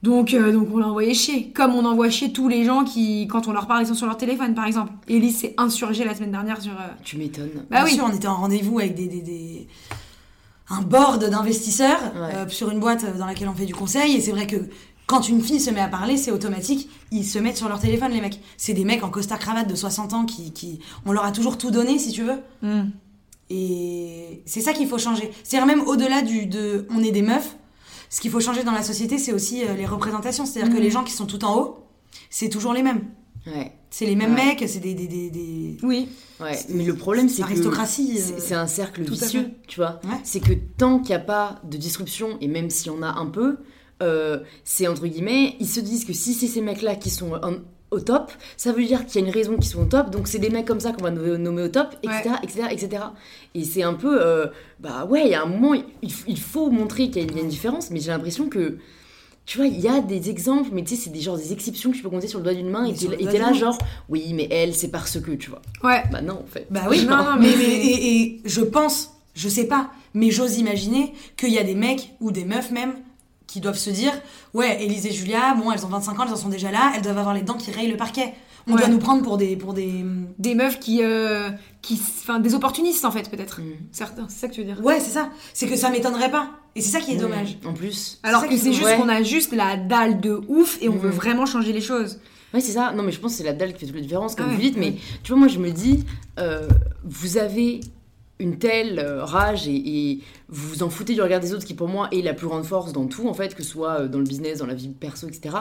Donc, 0.03 0.35
euh, 0.35 0.53
donc 0.53 0.69
on 0.73 0.79
l'a 0.79 0.87
envoyé 0.89 1.15
chier. 1.15 1.51
Comme 1.53 1.75
on 1.75 1.85
envoie 1.85 2.09
chier 2.11 2.33
tous 2.33 2.49
les 2.49 2.65
gens 2.65 2.85
qui, 2.85 3.27
quand 3.29 3.49
on 3.49 3.53
leur 3.53 3.67
parle, 3.67 3.83
ils 3.83 3.87
sont 3.89 3.95
sur 3.95 4.07
leur 4.07 4.17
téléphone, 4.17 4.55
par 4.55 4.67
exemple. 4.67 4.93
Elise 5.09 5.39
s'est 5.39 5.55
insurgée 5.59 6.05
la 6.05 6.15
semaine 6.15 6.31
dernière 6.31 6.61
sur. 6.63 6.73
euh, 6.73 6.87
Tu 7.03 7.17
m'étonnes. 7.17 7.51
Bah 7.71 7.79
Bien 7.79 7.85
oui. 7.85 7.95
sûr, 7.95 8.05
on 8.09 8.15
était 8.15 8.29
en 8.29 8.37
rendez-vous 8.37 8.79
avec 8.79 8.95
des, 8.95 9.07
des- 9.09 9.23
des- 9.23 9.69
un 10.69 10.83
board 10.83 11.29
d'investisseurs 11.29 12.01
Ouais. 12.15 12.35
euh, 12.37 12.49
sur 12.49 12.71
une 12.71 12.79
boîte 12.81 13.17
dans 13.19 13.27
laquelle 13.27 13.49
on 13.49 13.55
fait 13.55 13.67
du 13.67 13.75
conseil. 13.75 14.17
Et 14.17 14.21
c'est 14.21 14.33
vrai 14.33 14.47
que 14.47 14.57
quand 15.07 15.29
une 15.29 15.41
fille 15.41 15.61
se 15.61 15.71
met 15.71 15.81
à 15.81 15.89
parler, 15.89 16.17
c'est 16.17 16.31
automatique. 16.33 16.89
Ils 17.13 17.25
se 17.25 17.39
mettent 17.39 17.57
sur 17.57 17.69
leur 17.69 17.81
téléphone, 17.81 18.11
les 18.13 18.21
mecs. 18.21 18.41
C'est 18.57 18.75
des 18.75 18.85
mecs 18.85 19.05
en 19.05 19.11
costard 19.11 19.39
cravate 19.39 19.69
de 19.69 19.75
60 19.75 20.13
ans 20.15 20.25
qui, 20.25 20.53
qui. 20.53 20.81
On 21.05 21.13
leur 21.13 21.25
a 21.25 21.33
toujours 21.33 21.59
tout 21.59 21.71
donné, 21.71 21.99
si 21.99 22.11
tu 22.13 22.23
veux. 22.25 22.41
hmm. 22.63 22.91
Et 23.49 24.43
c'est 24.47 24.61
ça 24.61 24.73
qu'il 24.73 24.89
faut 24.89 24.99
changer. 24.99 25.31
C'est-à-dire 25.45 25.67
même 25.67 25.83
au-delà 25.87 26.23
du 26.23 26.47
de 26.47 26.87
on 26.91 27.03
est 27.03 27.13
des 27.13 27.23
meufs, 27.23 27.57
ce 28.11 28.21
qu'il 28.21 28.31
faut 28.31 28.41
changer 28.41 28.65
dans 28.65 28.73
la 28.73 28.83
société, 28.83 29.19
c'est 29.19 29.33
aussi 29.33 29.65
euh, 29.65 29.75
les 29.75 29.87
représentations. 29.87 30.45
C'est-à-dire 30.47 30.73
que 30.73 30.79
Mhm. 30.79 30.83
les 30.83 30.91
gens 30.91 31.05
qui 31.05 31.13
sont 31.13 31.27
tout 31.27 31.45
en 31.45 31.57
haut, 31.57 31.79
c'est 32.31 32.49
toujours 32.49 32.73
les 32.73 32.83
mêmes. 32.83 33.03
Ouais. 33.47 33.73
C'est 33.91 34.07
les 34.07 34.17
mêmes 34.17 34.35
Ouais. 34.35 34.45
mecs, 34.57 34.65
c'est 34.69 34.81
des, 34.81 34.95
des, 34.95 35.07
des, 35.07 35.31
des- 35.31 35.77
Oui. 35.85 36.09
Ouais. 36.41 36.59
Mais 36.71 36.85
le 36.85 36.97
problème, 36.97 37.29
c'est 37.29 37.37
que. 37.43 37.49
l'aristocratie. 37.49 38.15
euh, 38.17 38.21
C'est 38.21 38.41
c'est 38.41 38.55
un 38.55 38.67
cercle 38.67 39.05
Tout 39.05 39.15
vicieux, 39.15 39.51
tu 39.69 39.77
vois. 39.79 40.01
Ouais. 40.05 40.19
C'est 40.25 40.41
que 40.41 40.53
tant 40.77 40.99
qu'il 40.99 41.11
n'y 41.11 41.15
a 41.15 41.21
pas 41.21 41.61
de 41.63 41.77
disruption, 41.77 42.37
et 42.41 42.49
même 42.49 42.69
s'il 42.71 42.91
y 42.91 42.95
en 42.95 43.03
a 43.03 43.09
un 43.13 43.27
peu, 43.27 43.59
euh, 44.03 44.41
c'est 44.65 44.87
entre 44.87 45.07
guillemets, 45.07 45.57
ils 45.61 45.69
se 45.69 45.81
disent 45.81 46.05
que 46.05 46.13
si 46.13 46.35
c'est 46.35 46.47
ces 46.49 46.61
mecs-là 46.61 46.97
qui 46.97 47.11
sont 47.11 47.33
en- 47.35 47.57
au 47.93 48.01
top, 48.01 48.33
ça 48.57 48.73
veut 48.73 48.85
dire 48.85 49.07
qu'il 49.07 49.21
y 49.21 49.25
a 49.25 49.27
une 49.29 49.33
raison 49.33 49.55
qu'ils 49.57 49.71
sont 49.71 49.81
au 49.81 49.85
top, 49.87 50.11
donc 50.11 50.27
c'est 50.29 50.41
des 50.41 50.51
mecs 50.51 50.67
comme 50.67 50.81
ça 50.81 50.93
qu'on 50.93 51.05
va 51.05 51.11
no- 51.13 51.39
nommer 51.39 51.63
au 51.63 51.69
top, 51.69 51.95
etc. 52.03 52.35
etc., 52.43 52.63
etc. 52.73 53.03
Et 53.55 53.65
c'est 53.65 53.85
un 53.85 53.95
peu, 53.95 54.19
euh, 54.21 54.47
bah 54.81 55.07
ouais, 55.07 55.23
il 55.25 55.31
y 55.31 55.35
a 55.35 55.43
un 55.43 55.47
moment, 55.47 55.73
il, 55.75 56.13
il 56.27 56.39
faut 56.39 56.69
montrer 56.71 57.07
qu'il 57.11 57.17
y 57.17 57.21
a 57.21 57.23
une, 57.23 57.31
il 57.31 57.37
y 57.37 57.41
a 57.41 57.43
une 57.45 57.49
différence, 57.49 57.91
mais 57.91 58.01
j'ai 58.01 58.11
l'impression 58.11 58.49
que, 58.49 58.79
tu 59.47 59.59
vois, 59.59 59.69
il 59.69 59.79
y 59.81 59.87
a 59.87 60.01
des 60.01 60.29
exemples, 60.31 60.71
mais 60.73 60.83
tu 60.83 60.97
sais, 60.97 61.03
c'est 61.05 61.11
des 61.11 61.21
genre 61.21 61.37
des 61.39 61.53
exceptions 61.53 61.93
que 61.93 61.97
tu 61.97 62.03
peux 62.03 62.11
compter 62.11 62.27
sur 62.27 62.41
le 62.41 62.45
doigt 62.45 62.55
d'une 62.55 62.69
main, 62.69 62.83
Mais 62.83 62.95
et 63.15 63.27
t'es 63.31 63.39
là 63.39 63.53
genre, 63.55 63.79
oui, 64.09 64.33
mais 64.35 64.49
elle, 64.51 64.75
c'est 64.75 64.89
parce 64.91 65.21
que, 65.21 65.31
tu 65.31 65.49
vois. 65.51 65.63
Ouais. 65.85 66.03
Bah 66.11 66.21
non, 66.23 66.41
en 66.43 66.47
fait. 66.47 66.67
Bah 66.71 66.87
oui, 66.91 67.05
Non, 67.07 67.19
non, 67.19 67.37
mais, 67.39 67.47
mais- 67.51 67.57
mais- 67.57 67.65
et, 67.87 68.17
et 68.23 68.41
je 68.45 68.63
pense, 68.63 69.13
je 69.35 69.49
sais 69.49 69.69
pas, 69.69 69.91
mais 70.13 70.33
j'ose 70.33 70.59
imaginer 70.59 71.13
qu'il 71.37 71.51
y 71.53 71.59
a 71.59 71.63
des 71.63 71.77
mecs 71.77 72.15
ou 72.21 72.33
des 72.33 72.45
meufs 72.45 72.73
même 72.73 72.95
qui 73.57 73.63
doivent 73.63 73.79
se 73.79 73.89
dire 73.89 74.13
Ouais, 74.53 74.83
Élise 74.85 75.07
et 75.07 75.13
Julia, 75.13 75.55
bon, 75.55 75.73
elles 75.73 75.85
ont 75.87 75.89
25 75.89 76.21
ans, 76.21 76.25
elles 76.27 76.33
en 76.35 76.37
sont 76.37 76.51
déjà 76.51 76.71
là, 76.71 76.93
elles 76.95 77.01
doivent 77.01 77.17
avoir 77.17 77.35
les 77.35 77.41
dents 77.41 77.55
qui 77.55 77.71
rayent 77.71 77.91
le 77.91 77.97
parquet. 77.97 78.35
On 78.69 78.73
Ouais. 78.75 78.81
doit 78.81 78.89
nous 78.89 78.99
prendre 78.99 79.23
pour 79.23 79.39
des. 79.39 79.57
Pour 79.57 79.73
des... 79.73 80.05
Des 80.39 80.55
meufs 80.55 80.79
qui. 80.79 81.03
euh, 81.03 81.49
qui 81.81 81.95
enfin, 82.21 82.39
des 82.39 82.55
opportunistes, 82.55 83.05
en 83.07 83.11
fait, 83.13 83.31
peut-être. 83.31 83.61
Mm. 83.63 83.65
Certains, 83.93 84.27
c'est 84.29 84.41
ça 84.41 84.49
que 84.49 84.53
tu 84.55 84.61
veux 84.61 84.67
dire. 84.67 84.85
Ouais, 84.85 85.01
c'est 85.01 85.11
ça. 85.13 85.31
C'est 85.55 85.69
que 85.69 85.77
ça 85.77 85.89
m'étonnerait 85.89 86.31
pas. 86.31 86.51
Et 86.75 86.83
c'est 86.83 86.91
ça 86.91 87.01
qui 87.01 87.13
est 87.13 87.15
Mm. 87.15 87.21
dommage. 87.21 87.59
En 87.65 87.73
plus. 87.73 88.19
Alors 88.25 88.43
ça 88.43 88.49
que 88.49 88.57
c'est 88.59 88.69
est 88.69 88.73
juste 88.73 88.85
ouais. 88.85 88.97
qu'on 88.99 89.09
a 89.09 89.23
juste 89.23 89.53
la 89.55 89.77
dalle 89.79 90.21
de 90.21 90.39
ouf 90.49 90.77
et 90.83 90.89
on 90.91 90.95
Mhm. 90.95 90.99
veut 90.99 91.11
vraiment 91.11 91.47
changer 91.47 91.73
les 91.73 91.81
choses. 91.81 92.19
Ouais, 92.53 92.61
c'est 92.61 92.73
ça. 92.73 92.93
Non, 92.93 93.03
mais 93.05 93.13
je 93.13 93.21
pense 93.21 93.33
que 93.33 93.39
c'est 93.39 93.45
la 93.45 93.53
dalle 93.55 93.73
qui 93.73 93.81
fait 93.81 93.87
toute 93.87 93.95
la 93.95 94.03
différence, 94.03 94.35
comme 94.35 94.47
Ah 94.49 94.53
vous 94.53 94.57
ouais, 94.57 94.63
dites. 94.63 94.77
Mais 94.77 94.97
tu 95.23 95.31
vois, 95.33 95.39
moi, 95.39 95.49
je 95.49 95.59
me 95.59 95.71
dis, 95.71 96.05
euh, 96.39 96.69
vous 97.05 97.39
avez 97.39 97.81
une 98.39 98.59
telle 98.59 98.99
euh, 98.99 99.25
rage 99.25 99.67
et, 99.69 100.21
vous 100.49 100.69
vous 100.69 100.83
en 100.83 100.91
foutez 100.91 101.15
du 101.15 101.23
regard 101.23 101.41
des 101.41 101.55
autres, 101.55 101.65
qui 101.65 101.75
pour 101.75 101.89
moi 101.89 102.09
est 102.13 102.23
la 102.23 102.35
plus 102.35 102.47
grande 102.47 102.65
force 102.65 102.93
dans 102.93 103.07
tout, 103.07 103.29
en 103.29 103.35
fait, 103.35 103.55
que 103.55 103.63
ce 103.63 103.71
soit 103.71 104.01
euh, 104.01 104.09
dans 104.09 104.19
le 104.19 104.25
business, 104.25 104.59
dans 104.59 104.67
la 104.67 104.75
vie 104.75 104.89
perso, 104.89 105.27
etc. 105.27 105.57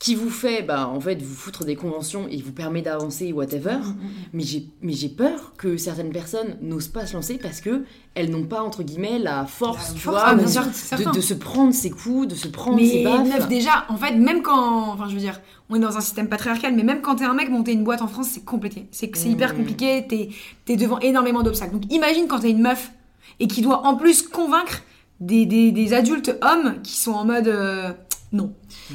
Qui 0.00 0.14
vous 0.14 0.30
fait, 0.30 0.62
bah, 0.62 0.86
en 0.86 1.00
fait, 1.00 1.20
vous 1.20 1.34
foutre 1.34 1.64
des 1.64 1.74
conventions 1.74 2.28
et 2.30 2.40
vous 2.40 2.52
permet 2.52 2.82
d'avancer, 2.82 3.32
whatever. 3.32 3.78
Mm, 3.78 3.94
Mais 4.32 4.44
j'ai, 4.44 4.68
mais 4.80 4.92
j'ai 4.92 5.08
peur 5.08 5.54
que 5.58 5.76
certaines 5.76 6.10
personnes 6.12 6.56
n'osent 6.62 6.86
pas 6.86 7.04
se 7.04 7.14
lancer 7.14 7.36
parce 7.36 7.60
que 7.60 7.82
elles 8.14 8.30
n'ont 8.30 8.44
pas, 8.44 8.62
entre 8.62 8.84
guillemets, 8.84 9.18
la 9.18 9.44
force, 9.44 9.88
La 9.88 9.94
tu 9.94 10.00
force, 10.00 10.16
vois, 10.20 10.24
ah, 10.28 10.34
de- 10.36 10.38
bien 10.42 10.46
sûr, 10.48 10.62
c'est 10.72 10.96
de, 10.98 11.02
certain. 11.02 11.10
de 11.10 11.20
se 11.20 11.34
prendre 11.34 11.74
ses 11.74 11.90
coups, 11.90 12.28
de 12.28 12.36
se 12.36 12.46
prendre 12.46 12.78
ses 12.78 13.02
Mais 13.02 13.04
baffes. 13.04 13.26
meuf, 13.28 13.48
déjà, 13.48 13.86
en 13.88 13.96
fait, 13.96 14.12
même 14.14 14.42
quand. 14.42 14.92
Enfin, 14.92 15.08
je 15.08 15.14
veux 15.14 15.20
dire, 15.20 15.40
on 15.68 15.74
est 15.74 15.80
dans 15.80 15.96
un 15.96 16.00
système 16.00 16.28
patriarcal, 16.28 16.76
mais 16.76 16.84
même 16.84 17.00
quand 17.00 17.16
t'es 17.16 17.24
un 17.24 17.34
mec, 17.34 17.50
monter 17.50 17.72
une 17.72 17.82
boîte 17.82 18.00
en 18.00 18.06
France, 18.08 18.28
c'est 18.30 18.44
compliqué. 18.44 18.86
C'est 18.92 19.10
c'est 19.16 19.28
hyper 19.28 19.56
compliqué, 19.56 20.06
t'es 20.08 20.28
es 20.72 20.76
devant 20.76 21.00
énormément 21.00 21.42
d'obstacles. 21.42 21.72
Donc 21.72 21.92
imagine 21.92 22.28
quand 22.28 22.38
t'es 22.38 22.50
une 22.52 22.62
meuf 22.62 22.92
et 23.40 23.48
qui 23.48 23.62
doit 23.62 23.84
en 23.84 23.96
plus 23.96 24.22
convaincre 24.22 24.82
des, 25.18 25.44
des, 25.44 25.72
des 25.72 25.92
adultes 25.92 26.36
hommes 26.40 26.76
qui 26.84 26.96
sont 26.96 27.12
en 27.14 27.24
mode. 27.24 27.48
euh, 27.48 27.90
non. 28.32 28.52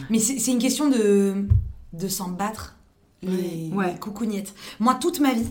Mais 0.09 0.19
c'est 0.19 0.51
une 0.51 0.59
question 0.59 0.89
de 0.89 1.45
de 1.93 2.07
s'en 2.07 2.29
battre 2.29 2.75
les, 3.21 3.69
Ouais. 3.73 3.93
les 3.93 3.99
coucougnettes. 3.99 4.53
Moi, 4.79 4.95
toute 4.95 5.19
ma 5.19 5.33
vie, 5.33 5.45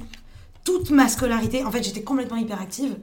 toute 0.64 0.90
ma 0.90 1.09
scolarité, 1.09 1.64
en 1.64 1.71
fait, 1.71 1.83
j'étais 1.83 2.03
complètement 2.03 2.37
hyperactive. 2.37 2.97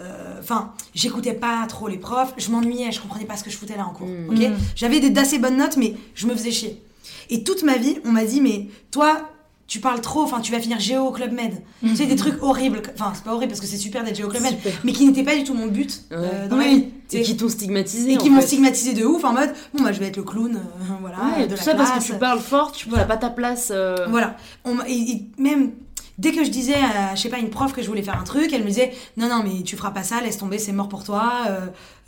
Euh, 0.00 0.38
Enfin, 0.40 0.72
j'écoutais 0.94 1.34
pas 1.34 1.64
trop 1.68 1.88
les 1.88 1.98
profs, 1.98 2.34
je 2.36 2.50
m'ennuyais, 2.50 2.90
je 2.92 3.00
comprenais 3.00 3.24
pas 3.26 3.36
ce 3.36 3.44
que 3.44 3.50
je 3.50 3.56
foutais 3.56 3.76
là 3.76 3.86
en 3.86 3.90
cours. 3.92 4.06
Mm. 4.08 4.28
ok 4.30 4.38
Mm. 4.38 4.54
J'avais 4.76 5.10
d'assez 5.10 5.38
bonnes 5.38 5.56
notes, 5.56 5.76
mais 5.76 5.94
je 6.14 6.26
me 6.26 6.34
faisais 6.34 6.50
chier. 6.52 6.82
Et 7.30 7.42
toute 7.44 7.62
ma 7.62 7.76
vie, 7.76 7.98
on 8.04 8.12
m'a 8.12 8.24
dit, 8.24 8.40
mais 8.40 8.68
toi, 8.90 9.28
tu 9.66 9.80
parles 9.80 10.00
trop, 10.02 10.22
enfin, 10.22 10.40
tu 10.40 10.52
vas 10.52 10.60
finir 10.60 10.78
géo 10.78 11.06
au 11.06 11.10
Club 11.10 11.32
Med. 11.32 11.62
Tu 11.82 11.96
sais, 11.96 12.06
des 12.06 12.16
trucs 12.16 12.42
horribles. 12.42 12.82
Enfin, 12.94 13.12
c'est 13.14 13.24
pas 13.24 13.32
horrible 13.34 13.50
parce 13.50 13.60
que 13.60 13.66
c'est 13.66 13.78
super 13.78 14.04
d'être 14.04 14.16
géo 14.16 14.26
au 14.26 14.30
Club 14.30 14.42
Med, 14.42 14.52
Super. 14.56 14.72
mais 14.84 14.92
qui 14.92 15.06
n'étaient 15.06 15.22
pas 15.24 15.34
du 15.36 15.44
tout 15.44 15.54
mon 15.54 15.66
but 15.68 16.02
euh, 16.12 16.46
dans 16.48 16.56
ma 16.56 16.68
vie. 16.68 16.88
Et 17.12 17.22
qui 17.22 17.36
t'ont 17.36 17.48
stigmatisé. 17.48 18.12
Et 18.12 18.16
qui 18.18 18.28
m'ont 18.30 18.40
stigmatisé 18.42 18.92
de 18.92 19.04
ouf 19.04 19.24
en 19.24 19.32
mode, 19.32 19.52
bon, 19.72 19.82
bah, 19.84 19.92
je 19.92 20.00
vais 20.00 20.06
être 20.08 20.16
le 20.16 20.22
clown, 20.24 20.56
euh, 20.56 20.82
voilà, 21.00 21.16
Ouais, 21.38 21.46
de 21.46 21.52
tout 21.52 21.58
la 21.58 21.62
ça 21.62 21.74
parce 21.74 21.98
que 21.98 22.12
tu 22.12 22.18
parles 22.18 22.40
fort, 22.40 22.72
tu 22.72 22.88
n'as 22.90 23.04
pas 23.04 23.16
ta 23.16 23.30
place. 23.30 23.68
euh, 23.74 24.06
Voilà. 24.08 24.36
On 24.64 24.74
m'a- 24.74 24.88
et- 24.88 24.92
et 25.12 25.22
même 25.38 25.72
dès 26.18 26.32
que 26.32 26.44
je 26.44 26.50
disais 26.50 26.74
à, 26.74 27.14
je 27.14 27.22
sais 27.22 27.28
pas, 27.30 27.38
une 27.38 27.50
prof 27.50 27.72
que 27.72 27.82
je 27.82 27.88
voulais 27.88 28.02
faire 28.02 28.18
un 28.20 28.24
truc, 28.24 28.52
elle 28.52 28.62
me 28.62 28.68
disait 28.68 28.92
non, 29.16 29.28
non, 29.28 29.42
mais 29.44 29.62
tu 29.62 29.76
feras 29.76 29.90
pas 29.92 30.02
ça, 30.02 30.20
laisse 30.20 30.38
tomber, 30.38 30.58
c'est 30.58 30.72
mort 30.72 30.88
pour 30.88 31.04
toi, 31.04 31.32
euh, 31.48 31.60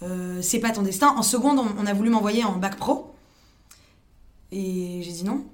euh, 0.03 0.38
c'est 0.42 0.61
pas 0.61 0.71
ton 0.71 0.83
destin. 0.83 1.14
En 1.16 1.23
seconde, 1.23 1.59
on, 1.59 1.66
on 1.83 1.87
a 1.87 1.92
voulu 1.95 2.11
m'envoyer 2.11 2.45
en 2.45 2.57
bac 2.57 2.77
pro. 2.77 3.12
Et 4.53 5.01
j'ai 5.03 5.12
dit 5.12 5.25
non. 5.25 5.45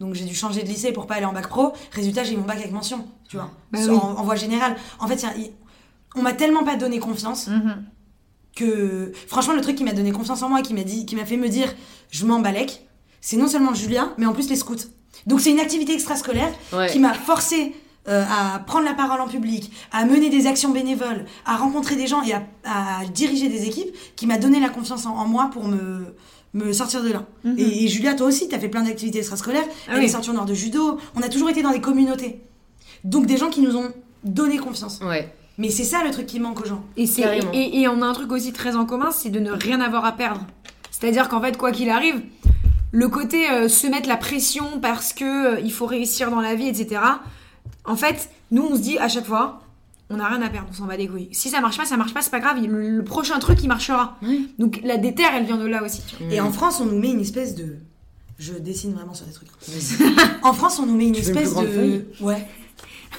Donc 0.00 0.14
j'ai 0.14 0.24
dû 0.24 0.34
changer 0.34 0.62
de 0.62 0.68
lycée 0.68 0.92
pour 0.92 1.06
pas 1.06 1.16
aller 1.16 1.26
en 1.26 1.32
bac 1.32 1.48
pro. 1.48 1.72
Résultat, 1.92 2.24
j'ai 2.24 2.32
eu 2.34 2.36
mon 2.38 2.44
bac 2.46 2.56
avec 2.58 2.72
mention, 2.72 3.06
tu 3.28 3.36
vois, 3.36 3.50
Bah 3.70 3.78
en, 3.80 3.88
oui. 3.92 3.96
en 3.96 4.22
voie 4.24 4.34
générale. 4.36 4.76
En 4.98 5.06
fait, 5.06 5.22
y 5.22 5.26
a- 5.26 5.36
il- 5.36 5.50
on 6.16 6.22
m'a 6.22 6.32
tellement 6.32 6.64
pas 6.64 6.76
donné 6.76 6.98
confiance 6.98 7.46
Mhm. 7.48 7.84
que 8.56 9.12
franchement 9.28 9.54
le 9.54 9.60
truc 9.60 9.76
qui 9.76 9.84
m'a 9.84 9.92
donné 9.92 10.10
confiance 10.10 10.42
en 10.42 10.48
moi 10.48 10.60
qui 10.62 10.74
m'a 10.74 10.82
dit 10.82 11.06
qui 11.06 11.14
m'a 11.16 11.24
fait 11.24 11.36
me 11.36 11.48
dire 11.48 11.72
je 12.10 12.26
m'en 12.26 12.40
balèque 12.40 12.84
c'est 13.20 13.36
non 13.36 13.46
seulement 13.46 13.74
Julia 13.74 14.08
mais 14.18 14.26
en 14.26 14.32
plus 14.32 14.48
les 14.50 14.56
scouts 14.56 14.74
donc 15.26 15.40
c'est 15.40 15.50
une 15.52 15.60
activité 15.60 15.94
extrascolaire 15.94 16.52
Ouais. 16.72 16.88
qui 16.90 16.98
m'a 16.98 17.14
forcé 17.14 17.76
euh, 18.08 18.24
à 18.28 18.58
prendre 18.60 18.84
la 18.86 18.94
parole 18.94 19.20
en 19.20 19.28
public 19.28 19.70
à 19.92 20.04
mener 20.04 20.30
des 20.30 20.48
actions 20.48 20.70
bénévoles 20.72 21.26
à 21.46 21.56
rencontrer 21.58 21.94
des 21.94 22.08
gens 22.08 22.22
et 22.22 22.32
à, 22.32 22.42
à 22.64 23.04
diriger 23.06 23.48
des 23.48 23.66
équipes 23.66 23.94
qui 24.16 24.26
m'a 24.26 24.38
donné 24.38 24.58
la 24.58 24.68
confiance 24.70 25.06
en, 25.06 25.10
en 25.16 25.26
moi 25.28 25.48
pour 25.52 25.64
me 25.68 26.16
me 26.54 26.72
sortir 26.72 27.02
de 27.02 27.10
là. 27.12 27.24
Mhm. 27.44 27.58
et, 27.58 27.84
et 27.84 27.88
Julia, 27.88 28.14
toi 28.14 28.26
aussi, 28.26 28.48
tu 28.48 28.54
as 28.54 28.58
fait 28.58 28.68
plein 28.68 28.82
d'activités 28.82 29.18
extrascolaires. 29.18 29.64
Ah 29.88 29.92
Elle 29.92 29.98
oui. 30.00 30.04
est 30.06 30.08
ceinture 30.08 30.32
noire 30.34 30.46
de 30.46 30.54
judo. 30.54 30.98
On 31.14 31.22
a 31.22 31.28
toujours 31.28 31.50
été 31.50 31.62
dans 31.62 31.70
des 31.72 31.80
communautés. 31.80 32.40
Donc 33.04 33.26
des 33.26 33.36
gens 33.36 33.50
qui 33.50 33.60
nous 33.60 33.76
ont 33.76 33.92
donné 34.24 34.58
confiance. 34.58 35.00
Ouais. 35.02 35.32
Mais 35.58 35.68
c'est 35.70 35.84
ça 35.84 36.02
le 36.04 36.10
truc 36.10 36.26
qui 36.26 36.40
manque 36.40 36.60
aux 36.60 36.66
gens. 36.66 36.82
Et, 36.96 37.04
et, 37.52 37.80
et 37.80 37.88
on 37.88 38.02
a 38.02 38.06
un 38.06 38.12
truc 38.14 38.32
aussi 38.32 38.52
très 38.52 38.76
en 38.76 38.86
commun, 38.86 39.10
c'est 39.12 39.30
de 39.30 39.40
ne 39.40 39.50
rien 39.52 39.80
avoir 39.80 40.04
à 40.04 40.12
perdre. 40.12 40.40
C'est-à-dire 40.90 41.28
qu'en 41.28 41.40
fait, 41.40 41.56
quoi 41.56 41.70
qu'il 41.72 41.90
arrive, 41.90 42.22
le 42.92 43.08
côté 43.08 43.48
euh, 43.50 43.68
se 43.68 43.86
mettre 43.86 44.08
la 44.08 44.16
pression 44.16 44.80
parce 44.80 45.12
que 45.12 45.56
euh, 45.56 45.60
il 45.60 45.70
faut 45.72 45.86
réussir 45.86 46.30
dans 46.30 46.40
la 46.40 46.54
vie, 46.54 46.66
etc. 46.66 47.00
En 47.84 47.94
fait, 47.96 48.30
nous, 48.50 48.66
on 48.70 48.74
se 48.74 48.80
dit 48.80 48.98
à 48.98 49.08
chaque 49.08 49.26
fois, 49.26 49.60
on 50.10 50.16
n'a 50.16 50.26
rien 50.28 50.42
à 50.42 50.48
perdre, 50.48 50.68
on 50.70 50.74
s'en 50.74 50.86
bat 50.86 50.96
les 50.96 51.06
couilles. 51.08 51.28
Si 51.32 51.48
ça 51.50 51.60
marche 51.60 51.76
pas, 51.78 51.84
ça 51.84 51.96
marche 51.96 52.12
pas, 52.12 52.20
c'est 52.22 52.30
pas 52.30 52.40
grave. 52.40 52.56
Le, 52.60 52.90
le 52.90 53.04
prochain 53.04 53.38
truc, 53.38 53.58
il 53.62 53.68
marchera. 53.68 54.18
Donc 54.58 54.80
la 54.84 54.96
déterre, 54.96 55.30
elle 55.34 55.44
vient 55.44 55.56
de 55.56 55.66
là 55.66 55.82
aussi. 55.84 56.02
tu 56.06 56.16
vois. 56.22 56.34
Et 56.34 56.40
Mm. 56.40 56.44
en 56.46 56.52
France, 56.52 56.80
on 56.80 56.86
nous 56.86 56.98
met 56.98 57.10
une 57.10 57.20
espèce 57.20 57.54
de. 57.54 57.76
Je 58.38 58.54
dessine 58.54 58.94
vraiment 58.94 59.14
sur 59.14 59.26
des 59.26 59.32
trucs. 59.32 59.48
En 60.42 60.52
France, 60.52 60.78
on 60.78 60.86
nous 60.86 60.96
met 60.96 61.06
une 61.08 61.14
Tu 61.14 61.20
une 61.22 61.28
espèce 61.28 61.52
grande 61.52 61.66
de. 61.66 61.70
feuille? 61.72 62.04
Ouais. 62.20 62.46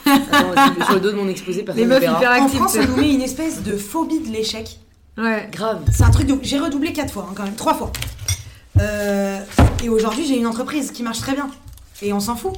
Attends, 0.05 0.85
sur 0.85 0.93
le 0.95 0.99
dos 0.99 1.11
de 1.11 1.15
mon 1.15 1.27
exposé, 1.27 1.63
personne 1.63 1.81
Les 1.81 1.87
meufs 1.87 2.03
En. 2.09 2.47
France, 2.47 2.77
on 2.79 2.87
nous 2.87 2.97
met 2.97 3.13
une 3.13 3.21
espèce 3.21 3.61
de 3.63 3.77
phobie 3.77 4.19
de 4.19 4.29
l'échec. 4.31 4.79
Ouais. 5.17 5.47
Grave. 5.51 5.81
C'est 5.93 6.03
un 6.03 6.09
truc 6.09 6.25
de. 6.27 6.37
J'ai 6.41 6.57
redoublé 6.59 6.91
quatre 6.93 7.13
fois, 7.13 7.27
hein, 7.29 7.33
quand 7.35 7.43
même. 7.43 7.55
Trois 7.55 7.75
fois. 7.75 7.91
Euh, 8.79 9.39
Et 9.83 9.89
aujourd'hui, 9.89 10.25
j'ai 10.25 10.37
une 10.37 10.47
entreprise 10.47 10.91
qui 10.91 11.03
marche 11.03 11.19
très 11.19 11.33
bien. 11.33 11.49
Et 12.01 12.13
on 12.13 12.19
s'en 12.19 12.35
fout. 12.35 12.53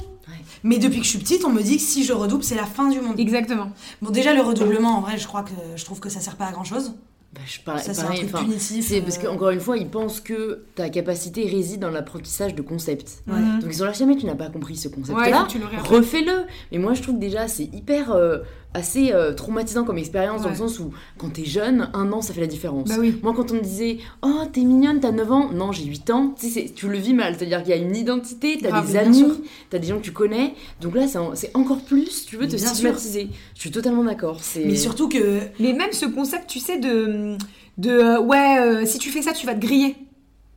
Ouais. 0.64 0.70
Mais 0.70 0.78
depuis 0.78 0.98
que 0.98 1.04
je 1.04 1.10
suis 1.10 1.18
petite, 1.18 1.44
on 1.44 1.50
me 1.50 1.62
dit 1.62 1.76
que 1.76 1.82
si 1.82 2.04
je 2.04 2.12
redouble, 2.12 2.42
c'est 2.42 2.54
la 2.54 2.64
fin 2.66 2.88
du 2.88 3.00
monde. 3.00 3.18
Exactement. 3.20 3.70
Bon, 4.02 4.10
déjà, 4.10 4.34
le 4.34 4.40
redoublement, 4.40 4.96
en 4.96 5.00
vrai, 5.02 5.18
je 5.18 5.26
crois 5.26 5.42
que 5.42 5.52
je 5.76 5.84
trouve 5.84 6.00
que 6.00 6.08
ça 6.08 6.20
sert 6.20 6.36
pas 6.36 6.46
à 6.46 6.52
grand 6.52 6.64
chose. 6.64 6.94
Bah, 7.34 7.40
je 7.46 7.58
parle, 7.60 7.80
Ça, 7.80 7.92
c'est 7.94 8.02
un 8.02 8.12
truc 8.12 8.30
enfin, 8.32 8.44
punitif. 8.44 8.86
C'est 8.86 9.00
parce 9.00 9.18
euh, 9.18 9.22
qu'encore 9.22 9.50
une 9.50 9.58
fois, 9.60 9.76
ils 9.76 9.88
pensent 9.88 10.20
que 10.20 10.64
ta 10.76 10.88
capacité 10.88 11.46
réside 11.48 11.80
dans 11.80 11.90
l'apprentissage 11.90 12.54
de 12.54 12.62
concepts. 12.62 13.22
Ouais. 13.26 13.34
Mhm. 13.40 13.58
Donc 13.60 13.70
ils 13.72 13.76
sont 13.76 13.84
là, 13.84 13.92
jamais 13.92 14.16
tu 14.16 14.24
n'as 14.24 14.36
pas 14.36 14.50
compris 14.50 14.76
ce 14.76 14.86
Ouais, 14.88 14.94
concept-là, 14.94 15.24
réapprennes. 15.48 15.98
refais-le. 15.98 16.44
Mais 16.70 16.78
moi, 16.78 16.94
je 16.94 17.02
trouve 17.02 17.16
que 17.16 17.20
déjà, 17.20 17.48
c'est 17.48 17.64
hyper 17.64 18.12
euh, 18.12 18.38
assez 18.74 19.12
euh, 19.12 19.32
traumatisant 19.32 19.84
comme 19.84 19.98
expérience 19.98 20.42
dans 20.42 20.48
le 20.50 20.56
sens 20.56 20.78
où 20.80 20.90
quand 21.16 21.32
t'es 21.32 21.44
jeune, 21.44 21.88
un 21.94 22.12
an, 22.12 22.20
ça 22.20 22.34
fait 22.34 22.40
la 22.40 22.46
différence. 22.46 22.88
Bah 22.88 22.96
oui. 22.98 23.16
Moi, 23.22 23.32
quand 23.34 23.50
on 23.52 23.54
me 23.54 23.60
disait 23.60 23.98
Oh, 24.22 24.42
t'es 24.52 24.62
mignonne, 24.62 25.00
t'as 25.00 25.12
9 25.12 25.30
ans, 25.32 25.50
non, 25.52 25.72
j'ai 25.72 25.84
8 25.84 26.10
ans, 26.10 26.34
tu 26.38 26.48
sais, 26.48 26.52
c'est- 26.66 26.74
tu 26.74 26.88
le 26.88 26.98
vis 26.98 27.14
mal. 27.14 27.36
C'est-à-dire 27.38 27.60
qu'il 27.62 27.70
y 27.70 27.72
a 27.72 27.76
une 27.76 27.94
identité, 27.96 28.58
t'as 28.60 28.70
des 28.82 28.96
amis, 28.96 29.22
t'as 29.70 29.78
des 29.78 29.86
gens 29.86 29.98
que 29.98 30.02
tu 30.04 30.12
connais. 30.12 30.54
Donc 30.80 30.94
là, 30.94 31.06
c'est 31.06 31.18
en- 31.18 31.34
c'est 31.34 31.50
encore 31.56 31.80
plus, 31.82 32.26
tu 32.26 32.36
veux 32.36 32.42
Mais 32.42 32.48
te 32.48 32.56
stigmatiser. 32.74 33.28
Je 33.54 33.60
suis 33.60 33.70
totalement 33.70 34.04
d'accord. 34.04 34.38
c'est- 34.42 34.64
Mais 34.64 34.76
surtout 34.76 35.08
que. 35.08 35.38
Mais 35.60 35.72
même 35.72 35.92
ce 35.92 36.06
concept, 36.06 36.48
tu 36.50 36.58
sais, 36.58 36.78
de, 36.78 37.36
de 37.78 37.90
euh, 37.90 38.20
ouais, 38.20 38.58
euh, 38.58 38.86
si 38.86 38.98
tu 38.98 39.10
fais 39.10 39.22
ça, 39.22 39.32
tu 39.32 39.46
vas 39.46 39.54
te 39.54 39.60
griller 39.60 39.96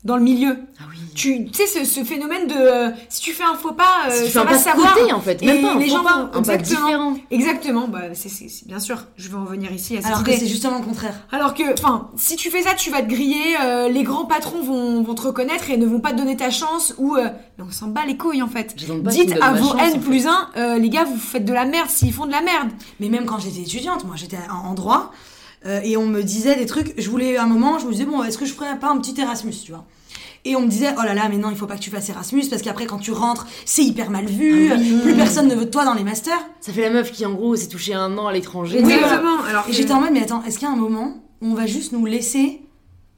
dans 0.03 0.15
le 0.17 0.23
milieu. 0.23 0.57
Ah 0.79 0.83
oui. 0.89 0.97
Tu 1.15 1.47
sais, 1.51 1.65
ce, 1.65 1.83
ce 1.83 2.03
phénomène 2.03 2.47
de 2.47 2.53
euh, 2.55 2.89
si 3.10 3.21
tu 3.21 3.31
fais 3.33 3.43
un 3.43 3.55
faux 3.55 3.73
pas, 3.73 4.05
euh, 4.10 4.25
Si 4.25 4.31
ça 4.31 4.43
va 4.43 4.51
pas 4.51 4.57
savoir. 4.57 4.93
côté, 4.93 5.12
en 5.12 5.19
fait, 5.19 5.41
même 5.41 5.57
Et 5.57 5.62
pas 5.63 5.71
un 5.73 5.79
les 5.79 5.89
faux 5.89 5.97
gens 5.97 6.03
pas, 6.03 6.13
vont- 6.13 6.21
un 6.25 6.27
pas 6.43 6.53
exactement. 6.55 6.86
différent. 6.86 7.13
Exactement, 7.31 7.88
bah, 7.88 8.01
c'est, 8.13 8.29
bien 8.67 8.79
sûr, 8.79 9.03
je 9.17 9.27
vais 9.29 9.36
en 9.36 9.43
venir 9.43 9.71
ici 9.71 9.95
à 9.97 10.01
cette 10.01 10.05
Alors 10.12 10.23
que 10.23 10.29
idée. 10.29 10.39
c'est 10.41 10.47
justement 10.47 10.77
le 10.77 10.86
contraire. 10.86 11.15
Alors 11.31 11.53
que, 11.55 11.73
enfin, 11.73 12.10
si 12.15 12.36
tu 12.36 12.51
fais 12.51 12.62
ça, 12.62 12.75
tu 12.75 12.91
vas 12.91 13.01
te 13.01 13.07
griller, 13.10 13.55
euh, 13.63 13.89
les 13.89 14.03
grands 14.03 14.25
patrons 14.25 14.62
vont, 14.62 15.01
vont 15.01 15.15
te 15.15 15.23
reconnaître 15.23 15.69
et 15.71 15.77
ne 15.77 15.88
vont 15.88 15.99
pas 15.99 16.12
te 16.12 16.17
donner 16.17 16.38
ta 16.38 16.51
chance, 16.51 16.93
ou... 16.99 17.15
euh, 17.15 17.29
mais 17.57 17.65
on 17.67 17.71
s'en 17.71 17.88
bat 17.88 18.05
les 18.05 18.15
couilles, 18.15 18.43
en 18.43 18.47
fait. 18.47 18.75
Dites 18.77 19.33
à 19.41 19.53
vos 19.53 19.69
chance, 19.71 19.81
N 19.95 19.99
plus 20.01 20.21
fait. 20.21 20.29
1, 20.55 20.77
les 20.77 20.89
gars, 20.89 21.03
vous 21.05 21.17
faites 21.17 21.43
de 21.45 21.53
la 21.53 21.65
merde 21.65 21.89
s'ils 21.89 22.13
font 22.13 22.27
de 22.27 22.31
la 22.31 22.41
merde. 22.41 22.69
Mais 22.99 23.10
même 23.10 23.25
quand 23.25 23.39
j'étais 23.39 23.62
étudiante, 23.62 24.05
moi 24.05 24.15
j'étais 24.15 24.38
en 24.51 24.73
droit, 24.75 25.12
euh, 25.65 25.82
et 25.84 25.98
on 25.98 26.06
me 26.06 26.22
disait 26.24 26.56
des 26.56 26.65
trucs, 26.65 26.93
je 26.98 27.10
voulais 27.10 27.38
à 27.38 27.43
un 27.43 27.48
moment, 27.48 27.80
je 27.80 27.86
me 27.88 27.91
disais, 27.91 28.06
bon, 28.06 28.24
est-ce 28.24 28.38
que 28.38 28.46
je 28.46 28.54
ferais 28.54 28.78
pas 28.80 28.89
un 28.89 28.98
petit 29.00 29.20
Erasmus, 29.20 29.54
tu 29.65 29.72
vois? 29.72 29.86
Et 30.46 30.56
on 30.56 30.62
me 30.62 30.67
disait, 30.67 30.93
oh 30.98 31.02
là 31.04 31.13
là, 31.13 31.28
mais 31.30 31.38
non, 31.38 31.50
il 31.50 31.58
faut 31.58 31.65
pas 31.65 31.76
que 31.76 31.82
tu 31.82 31.89
fasses 31.89 32.08
Erasmus, 32.10 32.46
parce 32.50 32.62
qu'après, 32.62 32.86
quand 32.86 33.00
tu 33.00 33.12
rentres, 33.12 33.48
c'est 33.65 33.84
hyper 33.84 34.10
mal 34.10 34.26
vu, 34.26 34.70
Ah 34.72 34.76
oui. 34.80 35.00
plus 35.04 35.13
personne 35.15 35.48
ne 35.48 35.56
veut 35.56 35.65
de 35.65 35.70
toi 35.72 35.84
dans 35.84 35.93
les 35.96 36.04
masters. 36.04 36.39
Ça 36.62 36.72
fait 36.72 36.82
la 36.82 36.89
meuf 36.91 37.12
qui, 37.12 37.26
en 37.26 37.34
gros, 37.34 37.56
s'est 37.58 37.67
touchée 37.67 37.93
un 37.93 38.17
an 38.17 38.28
à 38.28 38.34
l'étranger. 38.34 38.80
Oui, 38.82 38.93
Exactement. 38.93 39.43
Alors 39.50 39.65
Et 39.67 39.72
que- 39.72 39.76
j'étais 39.76 39.91
en 39.91 40.00
mode, 40.00 40.12
mais 40.13 40.22
attends, 40.22 40.43
est-ce 40.46 40.58
qu'il 40.60 40.67
y 40.67 40.72
a 40.72 40.74
un 40.74 40.78
moment 40.78 41.22
où 41.41 41.48
on 41.48 41.54
va 41.54 41.65
juste 41.65 41.91
nous 41.91 42.06
laisser 42.06 42.62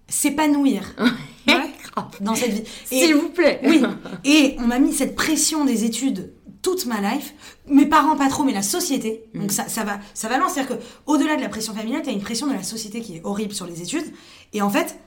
s'épanouir? 0.07 0.83
Ouais. 1.47 1.73
dans 2.21 2.35
cette 2.35 2.51
vie 2.51 2.63
S'il 2.85 3.15
vous 3.15 3.29
plaît. 3.29 3.59
Oui, 3.63 3.81
et 4.23 4.55
on 4.59 4.67
m'a 4.67 4.77
mis 4.77 4.93
cette 4.93 5.15
pression 5.15 5.65
des 5.65 5.83
études 5.83 6.31
toute 6.61 6.85
ma 6.85 6.99
life. 7.01 7.33
Mes 7.67 7.85
parents 7.85 8.15
pas 8.15 8.27
trop, 8.29 8.43
mais 8.43 8.53
la 8.53 8.61
société. 8.61 9.23
Mm. 9.33 9.39
Donc 9.41 9.51
ça, 9.51 9.67
ça 9.67 9.83
va, 9.83 9.99
ça 10.13 10.27
va 10.27 10.37
loin. 10.37 10.47
C'est-à-dire 10.49 10.77
que 10.77 10.83
au-delà 11.05 11.35
de 11.35 11.41
la 11.41 11.49
pression 11.49 11.73
familiale, 11.73 12.01
t'as 12.03 12.11
une 12.11 12.21
pression 12.21 12.47
de 12.47 12.53
la 12.53 12.63
société 12.63 13.01
qui 13.01 13.15
est 13.17 13.21
horrible 13.23 13.53
sur 13.53 13.65
les 13.65 13.81
études. 13.81 14.05
Et 14.53 14.61
en 14.61 14.69
fait, 14.69 14.97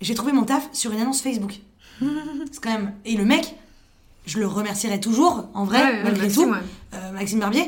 j'ai 0.00 0.14
trouvé 0.14 0.32
mon 0.32 0.44
taf 0.44 0.68
sur 0.72 0.92
une 0.92 1.00
annonce 1.00 1.20
Facebook. 1.22 1.54
C'est 2.00 2.62
quand 2.62 2.70
même. 2.72 2.92
Et 3.04 3.16
le 3.16 3.24
mec, 3.24 3.54
je 4.26 4.38
le 4.38 4.46
remercierai 4.46 5.00
toujours, 5.00 5.46
en 5.54 5.64
vrai, 5.64 5.80
Ouais, 5.82 6.02
malgré 6.02 6.22
Maxime, 6.26 6.42
tout. 6.44 6.50
ouais. 6.50 6.58
euh, 6.94 7.12
Maxime 7.12 7.40
Barbier, 7.40 7.64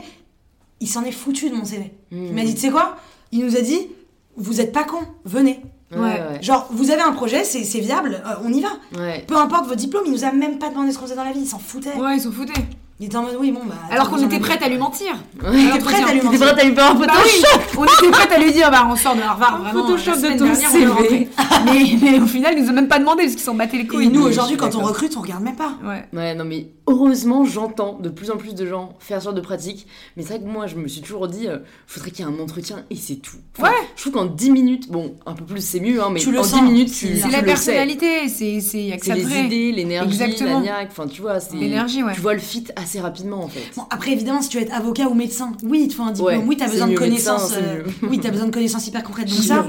il 0.80 0.88
s'en 0.88 1.02
est 1.04 1.12
foutu 1.12 1.50
de 1.50 1.54
mon 1.54 1.64
CV. 1.64 1.92
Mm. 2.10 2.26
Il 2.26 2.32
m'a 2.34 2.44
dit, 2.44 2.54
tu 2.54 2.60
sais 2.60 2.70
quoi? 2.70 2.96
Il 3.32 3.44
nous 3.44 3.56
a 3.56 3.60
dit, 3.60 3.88
vous 4.36 4.60
êtes 4.60 4.72
pas 4.72 4.84
con, 4.84 4.98
venez. 5.24 5.60
Ouais. 5.96 6.40
Genre, 6.40 6.68
vous 6.70 6.90
avez 6.92 7.02
un 7.02 7.10
projet, 7.12 7.42
c'est 7.42 7.80
viable, 7.80 8.22
euh, 8.24 8.34
on 8.44 8.52
y 8.52 8.60
va. 8.60 8.68
Ouais. 8.96 9.24
Peu 9.26 9.36
importe 9.36 9.64
votre 9.64 9.76
diplôme, 9.80 10.04
il 10.06 10.12
nous 10.12 10.24
a 10.24 10.30
même 10.30 10.58
pas 10.58 10.68
demandé 10.68 10.92
ce 10.92 10.98
qu'on 10.98 11.04
faisait 11.06 11.16
dans 11.16 11.24
la 11.24 11.32
vie, 11.32 11.40
il 11.40 11.48
s'en 11.48 11.58
foutait. 11.58 11.94
Ouais, 11.96 12.16
ils 12.16 12.20
s'en 12.20 12.30
foutaient. 12.30 12.52
Il 13.02 13.06
était 13.06 13.16
en 13.16 13.22
mode 13.22 13.36
oui, 13.40 13.50
bon 13.50 13.60
bah. 13.66 13.76
Alors 13.90 14.10
qu'on 14.10 14.18
était 14.18 14.38
prête 14.38 14.62
à 14.62 14.68
lui 14.68 14.76
mentir. 14.76 15.14
Il 15.54 15.68
était 15.70 15.78
prête 15.78 16.06
à 16.06 16.12
lui 16.12 16.20
mentir. 16.20 16.38
prête 16.38 16.58
à 16.58 16.64
lui 16.64 16.74
faire 16.74 16.90
un 16.90 16.94
Bah 16.96 17.06
Photoshop 17.14 17.60
oui, 17.78 17.78
on 17.78 17.84
était 17.86 18.10
prête 18.10 18.32
à 18.32 18.38
lui 18.38 18.52
dire, 18.52 18.70
bah 18.70 18.86
on 18.90 18.94
sort 18.94 19.16
de 19.16 19.22
Harvard, 19.22 19.54
Un 19.54 19.58
vraiment. 19.72 19.86
Photoshop 19.86 20.10
la 20.20 20.34
de 20.34 20.38
ton 20.38 20.50
on 20.50 20.54
CV. 20.54 21.28
mais, 21.64 21.98
mais 22.02 22.20
au 22.20 22.26
final, 22.26 22.52
ils 22.58 22.62
nous 22.62 22.68
ont 22.68 22.74
même 22.74 22.88
pas 22.88 22.98
demandé 22.98 23.22
parce 23.22 23.36
qu'ils 23.36 23.44
s'en 23.44 23.54
battaient 23.54 23.78
les 23.78 23.84
Et 23.84 23.86
couilles. 23.86 24.08
nous 24.08 24.24
Oui, 24.24 24.28
aujourd'hui, 24.28 24.58
quand 24.58 24.74
on 24.74 24.80
recrute, 24.80 25.16
on 25.16 25.22
regarde 25.22 25.42
même 25.42 25.56
pas. 25.56 25.72
Ouais. 25.82 26.04
Ouais, 26.12 26.34
non, 26.34 26.44
mais 26.44 26.66
heureusement, 26.90 27.44
j'entends 27.44 27.98
de 27.98 28.08
plus 28.08 28.30
en 28.30 28.36
plus 28.36 28.54
de 28.54 28.66
gens 28.66 28.94
faire 28.98 29.20
ce 29.20 29.24
genre 29.26 29.34
de 29.34 29.40
pratique. 29.40 29.86
Mais 30.16 30.22
c'est 30.22 30.30
vrai 30.30 30.40
que 30.40 30.46
moi, 30.48 30.66
je 30.66 30.76
me 30.76 30.88
suis 30.88 31.00
toujours 31.00 31.28
dit, 31.28 31.46
euh, 31.46 31.58
faudrait 31.86 32.10
qu'il 32.10 32.24
y 32.24 32.28
ait 32.28 32.32
un 32.32 32.38
entretien 32.40 32.84
et 32.90 32.96
c'est 32.96 33.16
tout. 33.16 33.36
Enfin, 33.58 33.70
Ouais. 33.70 33.76
Je 33.96 34.02
trouve 34.02 34.12
qu'en 34.14 34.26
10 34.26 34.50
minutes, 34.50 34.90
bon, 34.90 35.14
un 35.26 35.34
peu 35.34 35.44
plus 35.44 35.64
c'est 35.64 35.80
mieux, 35.80 36.02
hein, 36.02 36.08
mais 36.12 36.20
Tu 36.20 36.32
le 36.32 36.40
en 36.40 36.42
sens. 36.42 36.60
10 36.60 36.62
minutes, 36.62 36.88
C'est 36.88 37.06
tu, 37.06 37.12
la 37.14 37.20
C'est 37.22 37.30
la 37.30 37.42
personnalité, 37.42 38.28
c'est 38.28 38.60
c'est 38.60 38.78
les 39.14 39.38
idées, 39.44 39.72
l'énergie, 39.72 40.18
la 40.18 40.26
Exactement. 40.26 40.60
niaque, 40.60 40.88
enfin, 40.90 41.06
tu 41.06 41.22
vois, 41.22 41.40
c'est. 41.40 41.56
L'énergie, 41.56 42.02
ouais. 42.02 42.14
Tu 42.14 42.20
vois 42.20 42.34
le 42.34 42.40
fit 42.40 42.64
assez 42.76 43.00
rapidement 43.00 43.42
en 43.44 43.48
fait. 43.48 43.60
Bon, 43.76 43.82
après, 43.90 44.12
évidemment, 44.12 44.42
si 44.42 44.48
tu 44.48 44.56
veux 44.58 44.62
être 44.64 44.74
avocat 44.74 45.08
ou 45.08 45.14
médecin, 45.14 45.52
oui, 45.62 45.82
il 45.84 45.88
te 45.88 45.94
faut 45.94 46.02
un 46.02 46.12
diplôme. 46.12 46.38
Ouais, 46.38 46.44
oui, 46.46 46.56
t'as 46.56 46.68
besoin 46.68 46.88
de 46.88 46.94
connaissances. 46.96 47.50
médecin, 47.54 47.62
euh, 47.66 47.82
oui, 48.08 48.18
t'as 48.20 48.30
besoin 48.30 48.46
de 48.46 48.52
connaissances 48.52 48.86
hyper 48.86 49.02
concrètes. 49.02 49.28
Donc 49.28 49.38
ça, 49.44 49.66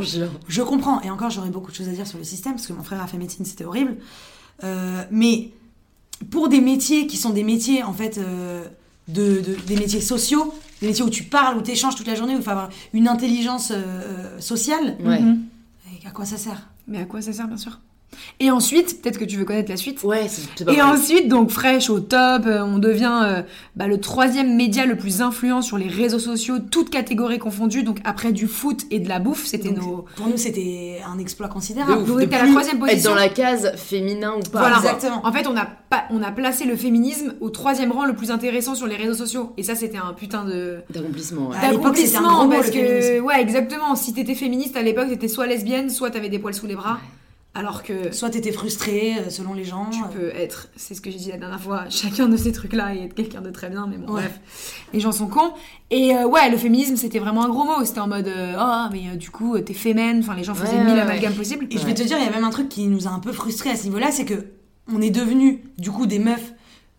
je 0.47 0.61
comprends. 0.61 1.01
Et 1.01 1.09
encore, 1.09 1.29
j'aurais 1.29 1.49
beaucoup 1.49 1.71
de 1.71 1.75
choses 1.75 1.87
à 1.89 1.91
dire 1.91 2.07
sur 2.07 2.17
le 2.17 2.23
système 2.23 2.53
parce 2.53 2.67
que 2.67 2.73
mon 2.73 2.83
frère 2.83 3.01
a 3.01 3.07
fait 3.07 3.17
médecine, 3.17 3.45
c'était 3.45 3.65
horrible. 3.65 3.97
Euh, 4.63 5.03
mais 5.11 5.49
pour 6.29 6.49
des 6.49 6.61
métiers 6.61 7.07
qui 7.07 7.17
sont 7.17 7.31
des 7.31 7.43
métiers 7.43 7.83
en 7.83 7.93
fait 7.93 8.17
euh, 8.17 8.63
de, 9.07 9.41
de- 9.41 9.57
des 9.67 9.75
métiers 9.75 10.01
sociaux, 10.01 10.53
des 10.81 10.87
métiers 10.87 11.03
où 11.03 11.09
tu 11.09 11.23
parles, 11.23 11.57
où 11.57 11.61
tu 11.61 11.71
échanges 11.71 11.95
toute 11.95 12.07
la 12.07 12.15
journée, 12.15 12.33
où 12.35 12.37
il 12.37 12.43
faut 12.43 12.49
avoir 12.51 12.69
une 12.93 13.07
intelligence 13.07 13.71
euh, 13.71 13.75
euh, 13.83 14.39
sociale, 14.39 14.97
Ouais. 15.03 15.19
Mhm. 15.21 15.43
et 16.03 16.07
à 16.07 16.11
quoi 16.11 16.25
ça 16.25 16.37
sert? 16.37 16.69
Mais 16.87 16.99
à 16.99 17.05
quoi 17.05 17.21
ça 17.21 17.33
sert, 17.33 17.47
bien 17.47 17.57
sûr? 17.57 17.79
Et 18.39 18.51
ensuite, 18.51 19.01
peut-être 19.01 19.17
que 19.17 19.25
tu 19.25 19.37
veux 19.37 19.45
connaître 19.45 19.69
la 19.69 19.77
suite. 19.77 20.03
Ouais, 20.03 20.27
c'est 20.27 20.65
pas 20.65 20.73
Et 20.73 20.81
ensuite, 20.81 21.27
donc 21.27 21.49
Fresh 21.49 21.89
au 21.89 21.99
top, 21.99 22.45
euh, 22.45 22.61
on 22.61 22.79
devient 22.79 23.21
euh, 23.23 23.41
bah, 23.75 23.87
le 23.87 23.99
troisième 23.99 24.55
média 24.55 24.85
le 24.85 24.95
plus 24.95 25.21
influent 25.21 25.61
sur 25.61 25.77
les 25.77 25.87
réseaux 25.87 26.19
sociaux, 26.19 26.57
toutes 26.59 26.89
catégories 26.89 27.39
confondues. 27.39 27.83
Donc 27.83 27.99
après 28.03 28.31
du 28.31 28.47
foot 28.47 28.83
et 28.91 28.99
de 28.99 29.07
la 29.07 29.19
bouffe, 29.19 29.45
c'était 29.45 29.71
nos. 29.71 30.05
Pour 30.15 30.27
nous, 30.27 30.37
c'était 30.37 31.01
un 31.07 31.19
exploit 31.19 31.47
considérable. 31.47 32.03
vous 32.03 32.19
êtes 32.19 32.33
à 32.33 32.45
la 32.45 32.51
troisième 32.51 32.77
Être 32.77 32.87
position. 32.87 33.11
dans 33.11 33.15
la 33.15 33.29
case 33.29 33.75
féminin 33.75 34.33
ou 34.37 34.49
pas. 34.49 34.59
Voilà. 34.59 34.77
Exactement. 34.77 35.25
En 35.25 35.31
fait, 35.31 35.47
on 35.47 35.55
a, 35.55 35.65
pas, 35.65 36.03
on 36.09 36.21
a 36.23 36.31
placé 36.31 36.65
le 36.65 36.75
féminisme 36.75 37.35
au 37.41 37.49
troisième 37.49 37.91
rang 37.91 38.05
le 38.05 38.15
plus 38.15 38.31
intéressant 38.31 38.75
sur 38.75 38.87
les 38.87 38.95
réseaux 38.95 39.13
sociaux. 39.13 39.53
Et 39.57 39.63
ça, 39.63 39.75
c'était 39.75 39.97
un 39.97 40.13
putain 40.13 40.45
de. 40.45 40.79
D'accomplissement, 40.89 41.49
ouais. 41.49 41.57
À 41.61 41.71
l'époque, 41.71 41.95
c'était 41.95 42.17
un 42.17 42.21
d'accomplissement 42.21 42.49
parce 42.49 42.67
le 42.67 42.73
que 42.73 43.19
ouais 43.21 43.41
exactement 43.41 43.95
si 43.95 44.13
t'étais 44.13 44.35
féministe 44.35 44.75
à 44.75 44.81
l'époque 44.81 45.09
t'étais 45.09 45.27
soit 45.27 45.47
lesbienne 45.47 45.89
soit 45.89 46.09
t'avais 46.11 46.29
des 46.29 46.39
poils 46.39 46.53
sous 46.53 46.67
les 46.67 46.75
bras 46.75 46.99
alors 47.53 47.83
que 47.83 48.13
Soit 48.13 48.29
t'étais 48.29 48.53
frustré 48.53 49.15
euh, 49.17 49.29
selon 49.29 49.53
les 49.53 49.65
gens. 49.65 49.89
tu 49.89 50.01
euh, 50.01 50.07
peux 50.07 50.29
être 50.39 50.69
c'est 50.77 50.93
ce 50.95 51.01
que 51.01 51.11
j'ai 51.11 51.17
dit 51.17 51.29
la 51.31 51.37
dernière 51.37 51.59
fois 51.59 51.83
chacun 51.89 52.29
de 52.29 52.37
ces 52.37 52.53
trucs 52.53 52.71
là 52.73 52.95
et 52.95 53.03
être 53.03 53.13
quelqu'un 53.13 53.41
de 53.41 53.49
très 53.49 53.69
bien 53.69 53.87
mais 53.87 53.97
bon 53.97 54.13
Ouais. 54.13 54.21
bref 54.21 54.39
les 54.93 54.99
gens 55.01 55.11
sont 55.11 55.27
cons 55.27 55.51
et 55.89 56.15
euh, 56.15 56.25
ouais 56.27 56.49
le 56.49 56.55
féminisme 56.57 56.95
c'était 56.95 57.19
vraiment 57.19 57.43
un 57.43 57.49
gros 57.49 57.65
mot 57.65 57.83
c'était 57.83 57.99
en 57.99 58.07
mode 58.07 58.27
euh, 58.29 58.55
oh 58.57 58.87
mais 58.93 59.01
euh, 59.13 59.17
du 59.17 59.29
coup 59.31 59.59
t'es 59.59 59.73
fémène 59.73 60.19
enfin 60.19 60.33
les 60.35 60.45
gens 60.45 60.55
faisaient 60.55 60.77
Ouais, 60.77 60.83
mille 60.85 60.93
ouais, 60.93 61.01
amalgames 61.01 61.33
possibles 61.33 61.67
Et 61.69 61.77
je 61.77 61.85
vais 61.85 61.93
te 61.93 62.03
dire, 62.03 62.17
il 62.17 62.23
y 62.23 62.27
a 62.27 62.31
même 62.31 62.45
un 62.45 62.51
truc 62.51 62.69
qui 62.69 62.87
nous 62.87 63.05
a 63.07 63.11
un 63.11 63.19
peu 63.19 63.33
frustrés 63.33 63.71
à 63.71 63.75
ce 63.75 63.83
niveau-là, 63.83 64.11
c'est 64.11 64.23
que 64.25 64.45
on 64.93 65.01
est 65.01 65.09
devenu 65.11 65.61
du 65.77 65.91
coup 65.91 66.05
des 66.05 66.19
meufs 66.19 66.53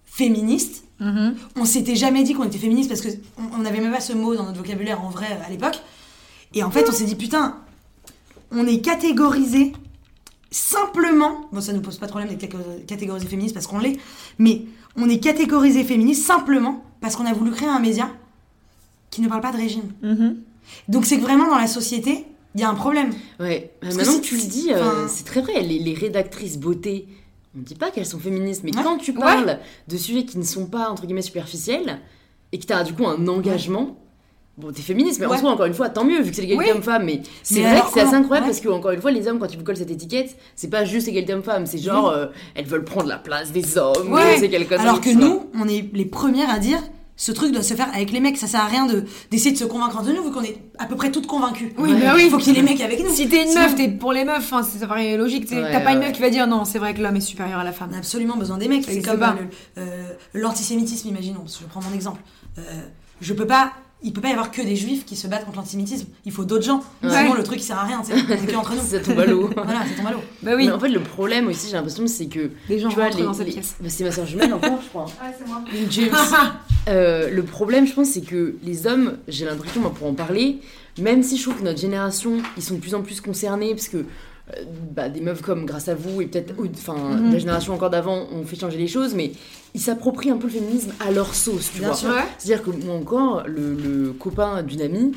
féministes. 0.05 0.85
Mhm. 1.01 1.35
On 1.57 1.65
s'était 1.65 1.97
jamais 1.97 2.23
dit 2.23 2.35
qu'on 2.35 2.45
était 2.45 2.59
féministe 2.59 2.89
parce 2.91 3.01
que 3.01 3.09
on 3.39 3.57
on 3.57 3.59
n'avait 3.59 3.81
même 3.81 3.91
pas 3.93 4.01
ce 4.01 4.13
mot 4.13 4.37
dans 4.37 4.45
notre 4.45 4.59
vocabulaire 4.59 5.03
en 5.03 5.09
vrai 5.09 5.27
à 5.47 5.51
l'époque. 5.51 5.81
Et 6.55 6.63
en 6.63 6.71
fait, 6.71 6.85
on 6.89 6.93
s'est 6.93 7.05
dit 7.05 7.17
putain, 7.17 7.57
on 8.51 8.67
est 8.67 8.81
catégorisé 8.81 9.73
simplement. 10.53 11.49
Bon, 11.53 11.61
ça 11.61 11.73
nous 11.73 11.81
pose 11.81 11.99
pas 11.99 12.07
de 12.07 12.11
problème 12.13 12.31
d'être 12.31 12.41
catég- 12.41 12.85
catégorisé 12.87 13.27
féministe 13.27 13.55
parce 13.55 13.67
qu'on 13.67 13.79
l'est, 13.79 13.99
mais 14.39 14.63
on 14.97 15.09
est 15.09 15.19
catégorisé 15.19 15.85
féministe 15.85 16.25
simplement 16.25 16.85
parce 17.01 17.17
qu'on 17.17 17.27
a 17.27 17.33
voulu 17.33 17.51
créer 17.51 17.69
un 17.69 17.81
média 17.81 18.09
qui 19.11 19.21
ne 19.21 19.29
parle 19.29 19.41
pas 19.41 19.53
de 19.53 19.57
régime. 19.57 19.93
Mhm. 20.03 20.37
Donc 20.89 21.07
c'est 21.07 21.17
que 21.17 21.23
vraiment 21.23 21.49
dans 21.49 21.59
la 21.59 21.67
société, 21.67 22.25
il 22.55 22.61
y 22.61 22.65
a 22.65 22.71
un 22.71 22.75
problème. 22.75 23.11
Ouais, 23.41 23.73
Parce 23.81 23.95
maintenant 23.97 24.17
que 24.19 24.25
tu 24.25 24.37
le 24.37 24.43
dis, 24.43 24.73
euh, 24.73 25.09
c'est 25.09 25.25
très 25.25 25.41
vrai. 25.41 25.63
Les, 25.63 25.79
les 25.79 25.95
rédactrices 25.95 26.59
beauté, 26.59 27.09
on 27.55 27.59
ne 27.61 27.65
dit 27.65 27.75
pas 27.75 27.91
qu'elles 27.91 28.07
sont 28.07 28.19
féministes, 28.21 28.63
mais 28.65 28.75
Ouais. 28.77 28.83
quand 28.83 28.99
tu 28.99 29.13
parles 29.13 29.59
de 29.89 29.97
sujets 29.97 30.25
qui 30.25 30.39
ne 30.39 30.45
sont 30.45 30.67
pas, 30.67 30.89
entre 30.91 31.05
guillemets, 31.07 31.23
superficiels, 31.23 31.99
et 32.53 32.59
que 32.59 32.67
tu 32.67 32.73
as 32.73 32.85
du 32.85 32.93
coup 32.93 33.07
un 33.07 33.27
engagement, 33.29 33.97
bon, 34.59 34.71
t'es 34.73 34.83
féministe, 34.83 35.19
mais 35.21 35.27
en 35.27 35.31
Ouais. 35.31 35.39
soi, 35.39 35.51
encore 35.51 35.67
une 35.67 35.75
fois, 35.75 35.89
tant 35.89 36.05
mieux, 36.05 36.21
vu 36.21 36.31
que 36.31 36.37
c'est 36.37 36.43
l'égalité 36.43 36.71
Oui. 36.71 36.77
homme-femme, 36.77 37.05
mais 37.05 37.23
c'est 37.43 37.61
vrai 37.61 37.71
alors 37.71 37.87
que 37.89 37.95
c'est 37.95 38.01
assez 38.07 38.15
incroyable, 38.15 38.47
Ouais. 38.47 38.53
parce 38.53 38.61
que, 38.61 38.69
encore 38.69 38.91
une 38.93 39.01
fois, 39.01 39.11
les 39.11 39.27
hommes, 39.29 39.39
quand 39.39 39.53
ils 39.53 39.59
vous 39.59 39.65
collent 39.65 39.77
cette 39.77 39.91
étiquette, 39.91 40.37
c'est 40.57 40.69
pas 40.69 40.85
juste 40.85 41.09
égalité 41.09 41.35
homme-femme, 41.35 41.67
c'est 41.67 41.79
genre, 41.79 42.09
euh, 42.11 42.27
elles 42.55 42.67
veulent 42.67 42.85
prendre 42.85 43.09
la 43.09 43.19
place 43.19 43.53
des 43.53 43.79
hommes, 43.79 44.13
Ouais. 44.13 44.37
ou 44.37 44.41
c'est 44.41 44.49
quelque 44.51 44.77
chose. 44.77 44.85
Alors 44.85 45.01
que 45.01 45.11
nous, 45.11 45.47
on 45.59 45.69
est 45.69 45.89
les 45.93 46.05
premières 46.07 46.51
à 46.51 46.59
dire 46.59 46.79
ce 47.15 47.31
truc 47.31 47.53
doit 47.53 47.63
se 47.63 47.75
faire 47.75 47.89
avec 47.95 48.11
les 48.11 48.19
mecs. 48.21 48.37
Ça 48.39 48.47
sert 48.49 48.61
à 48.63 48.67
rien 48.67 48.87
de 48.87 49.05
d'essayer 49.31 49.53
de 49.53 49.57
se 49.59 49.65
convaincre 49.65 49.97
entre 49.99 50.11
nous 50.13 50.25
vu 50.25 50.33
qu'on 50.33 50.43
est 50.43 50.57
à 50.79 50.87
peu 50.87 50.97
près 50.97 51.13
toutes 51.13 51.27
convaincues. 51.29 51.73
Oui, 51.79 51.93
Ouais. 51.93 52.01
bah 52.01 52.13
oui. 52.17 52.23
Il 52.25 52.31
faut 52.31 52.39
qu'il 52.39 52.49
y 52.55 52.59
ait 52.59 52.63
les 52.63 52.69
mecs 52.69 52.81
avec 52.81 52.99
nous. 53.05 53.13
Si 53.15 53.29
t'es 53.29 53.45
une 53.45 53.55
meuf, 53.55 53.77
t'es 53.77 53.89
pour 53.89 54.13
les 54.13 54.25
meufs, 54.25 54.39
enfin, 54.39 54.63
ça 54.65 54.87
paraît 54.87 55.17
logique. 55.17 55.49
Ouais, 55.53 55.71
T'as 55.71 55.81
pas 55.81 55.93
une 55.93 56.01
meuf 56.01 56.13
qui 56.13 56.21
va 56.23 56.31
dire 56.31 56.47
non, 56.49 56.65
c'est 56.65 56.79
vrai 56.79 56.95
que 56.95 57.03
l'homme 57.03 57.15
est 57.15 57.21
supérieur 57.21 57.61
à 57.61 57.65
la 57.65 57.71
femme. 57.73 57.91
On 57.93 57.95
a 57.95 57.99
absolument 57.99 58.37
besoin 58.37 58.59
des 58.59 58.67
mecs. 58.67 58.85
C'est 58.85 59.03
comme 59.03 59.23
euh, 59.23 59.29
euh, 59.79 60.05
l'antisémitisme, 60.35 61.09
imaginons. 61.09 61.45
Je 61.47 61.65
prends 61.67 61.83
mon 61.83 61.95
exemple. 61.95 62.21
Euh, 62.59 62.63
je 63.21 63.33
peux 63.35 63.47
pas. 63.47 63.73
Il 64.05 64.13
peut 64.13 64.21
pas 64.21 64.29
y 64.29 64.33
avoir 64.33 64.51
que 64.51 64.61
des 64.63 64.75
juifs 64.77 65.05
qui 65.05 65.15
se 65.17 65.27
battent 65.29 65.45
contre 65.45 65.59
l'antisémitisme. 65.59 66.07
Il 66.25 66.33
faut 66.33 66.45
d'autres 66.45 66.65
gens. 66.65 66.83
Ouais. 67.03 67.11
Sinon, 67.11 67.35
le 67.35 67.43
truc 67.43 67.61
il 67.61 67.65
sert 67.65 67.79
à 67.79 67.85
rien. 67.85 68.01
tu 68.05 68.13
sais. 68.13 68.21
On 68.29 68.33
est 68.33 68.47
que 68.47 68.57
entre 68.57 68.75
nous. 68.75 68.81
Ça 68.83 68.99
tombe 69.01 69.19
à 69.21 69.27
l'eau. 69.27 69.49
Voilà, 69.55 69.81
ça 69.87 69.95
tombe 69.97 70.07
à 70.07 70.11
l'eau. 70.13 70.21
Bah 70.43 70.53
oui, 70.57 70.67
Mais 70.67 70.73
en 70.73 70.81
fait, 70.81 70.89
le 70.89 71.01
problème 71.01 71.47
aussi, 71.49 71.69
j'ai 71.69 71.75
l'impression, 71.75 72.07
c'est 72.07 72.27
que. 72.27 72.51
les 72.69 72.79
gens 72.81 72.89
tu 72.89 72.97
vois, 72.97 73.05
rentrent 73.05 73.19
les- 73.19 73.25
dans 73.25 73.33
cette 73.35 73.47
les- 73.47 73.53
pièce. 73.53 73.77
bah, 73.81 73.89
c'est 73.89 74.05
ma 74.05 74.11
soeur 74.11 74.27
jumelle 74.27 74.53
encore, 74.55 74.81
je 74.83 74.89
crois. 74.89 75.07
Ah, 75.23 75.27
c'est 75.39 75.47
moi. 75.47 75.63
James. 75.91 76.11
Euh, 76.89 77.31
le 77.31 77.45
problème, 77.45 77.87
je 77.87 77.93
pense, 77.93 78.09
c'est 78.09 78.23
que 78.23 78.57
les 78.65 78.89
hommes, 78.89 79.17
j'ai 79.29 79.45
l'impression, 79.45 79.81
moi, 79.81 79.95
pour 79.97 80.09
en 80.09 80.15
parler, 80.15 80.59
même 81.01 81.23
si 81.23 81.37
je 81.37 81.43
trouve 81.45 81.59
que 81.61 81.63
notre 81.63 81.79
génération, 81.81 82.39
ils 82.57 82.63
sont 82.63 82.75
de 82.75 82.81
plus 82.81 82.97
en 82.97 83.03
plus 83.03 83.21
concernés, 83.21 83.71
parce 83.71 83.87
que 83.87 84.05
bah, 84.95 85.09
des 85.09 85.21
meufs 85.21 85.41
comme 85.43 85.65
grâce 85.67 85.89
à 85.89 85.95
vous, 85.95 86.21
et 86.21 86.27
peut-être 86.27 86.55
enfin 86.75 86.95
Mhm. 87.17 87.33
la 87.33 87.39
génération 87.39 87.75
encore 87.75 87.91
d'avant, 87.91 88.27
ont 88.33 88.45
fait 88.45 88.57
changer 88.57 88.79
les 88.79 88.89
choses, 88.89 89.15
mais 89.15 89.33
ils 89.75 89.81
s'approprient 89.81 90.31
un 90.31 90.37
peu 90.37 90.47
le 90.49 90.53
féminisme 90.53 90.93
à 91.01 91.11
leur 91.11 91.35
sauce, 91.35 91.71
tu 91.73 91.79
Bien 91.79 91.89
vois. 91.89 91.97
sûr. 91.97 92.09
Ouais. 92.11 92.25
C'est-à-dire 92.39 92.65
que 92.65 92.71
moi 92.71 92.95
encore, 92.95 93.45
le, 93.47 93.75
le 93.75 94.13
copain 94.13 94.63
d'une 94.63 94.83
amie, 94.83 95.13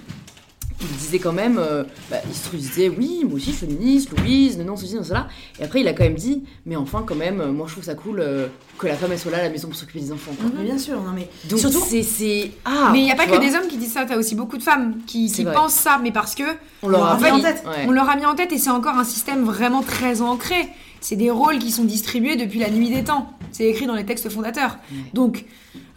il 0.81 0.87
disait 0.97 1.19
quand 1.19 1.31
même, 1.31 1.57
euh, 1.57 1.83
bah, 2.11 2.17
il 2.27 2.35
se 2.35 2.55
disait 2.55 2.89
oui, 2.89 3.21
moi 3.23 3.35
aussi 3.35 3.51
je 3.51 3.55
suis 3.57 3.65
féministe, 3.67 4.09
Louise, 4.17 4.57
non, 4.57 4.65
non, 4.65 4.75
ceci, 4.75 4.95
non, 4.95 5.03
cela. 5.03 5.27
Et 5.59 5.63
après, 5.63 5.81
il 5.81 5.87
a 5.87 5.93
quand 5.93 6.03
même 6.03 6.15
dit, 6.15 6.43
mais 6.65 6.75
enfin, 6.75 7.03
quand 7.05 7.15
même, 7.15 7.39
euh, 7.41 7.51
moi 7.51 7.65
je 7.67 7.73
trouve 7.73 7.83
ça 7.83 7.95
cool 7.95 8.19
euh, 8.19 8.47
que 8.77 8.87
la 8.87 8.95
femme 8.95 9.11
elle 9.11 9.19
soit 9.19 9.31
là 9.31 9.37
à 9.39 9.43
la 9.43 9.49
maison 9.49 9.67
pour 9.69 9.77
s'occuper 9.77 9.99
des 10.01 10.11
enfants. 10.11 10.31
quoi. 10.39 10.49
Mais 10.57 10.63
bien 10.65 10.77
sûr, 10.77 11.01
non 11.01 11.11
mais 11.15 11.29
Donc 11.49 11.59
surtout. 11.59 11.83
c'est 11.89 12.51
ah. 12.65 12.89
mais 12.91 12.99
il 12.99 13.05
n'y 13.05 13.11
a 13.11 13.15
pas 13.15 13.23
tu 13.23 13.29
que 13.31 13.35
vois, 13.35 13.45
des 13.45 13.55
hommes 13.55 13.67
qui 13.67 13.77
disent 13.77 13.93
ça, 13.93 14.05
t'as 14.05 14.17
aussi 14.17 14.35
beaucoup 14.35 14.57
de 14.57 14.63
femmes 14.63 14.95
qui, 15.07 15.29
C'est 15.29 15.37
qui 15.37 15.43
vrai. 15.45 15.53
pensent 15.53 15.73
ça, 15.75 15.99
mais 16.03 16.11
parce 16.11 16.35
que 16.35 16.43
On 16.83 16.89
leur 16.89 17.05
a 17.05 17.17
mis 17.17 17.31
en 17.31 17.39
tête. 17.41 17.63
ouais. 17.65 17.85
on 17.87 17.91
leur 17.91 18.09
a 18.09 18.15
mis 18.15 18.25
en 18.25 18.35
tête 18.35 18.51
et 18.51 18.57
c'est 18.57 18.69
encore 18.69 18.95
un 18.97 19.03
système 19.05 19.43
vraiment 19.43 19.81
très 19.81 20.21
ancré. 20.21 20.67
C'est 21.01 21.15
des 21.15 21.29
rôles 21.29 21.59
qui 21.59 21.71
sont 21.71 21.83
distribués 21.83 22.35
depuis 22.35 22.59
la 22.59 22.69
nuit 22.69 22.89
des 22.89 23.03
temps. 23.03 23.29
C'est 23.51 23.65
écrit 23.65 23.85
dans 23.85 23.95
les 23.95 24.05
textes 24.05 24.29
fondateurs. 24.29 24.77
Donc, 25.13 25.45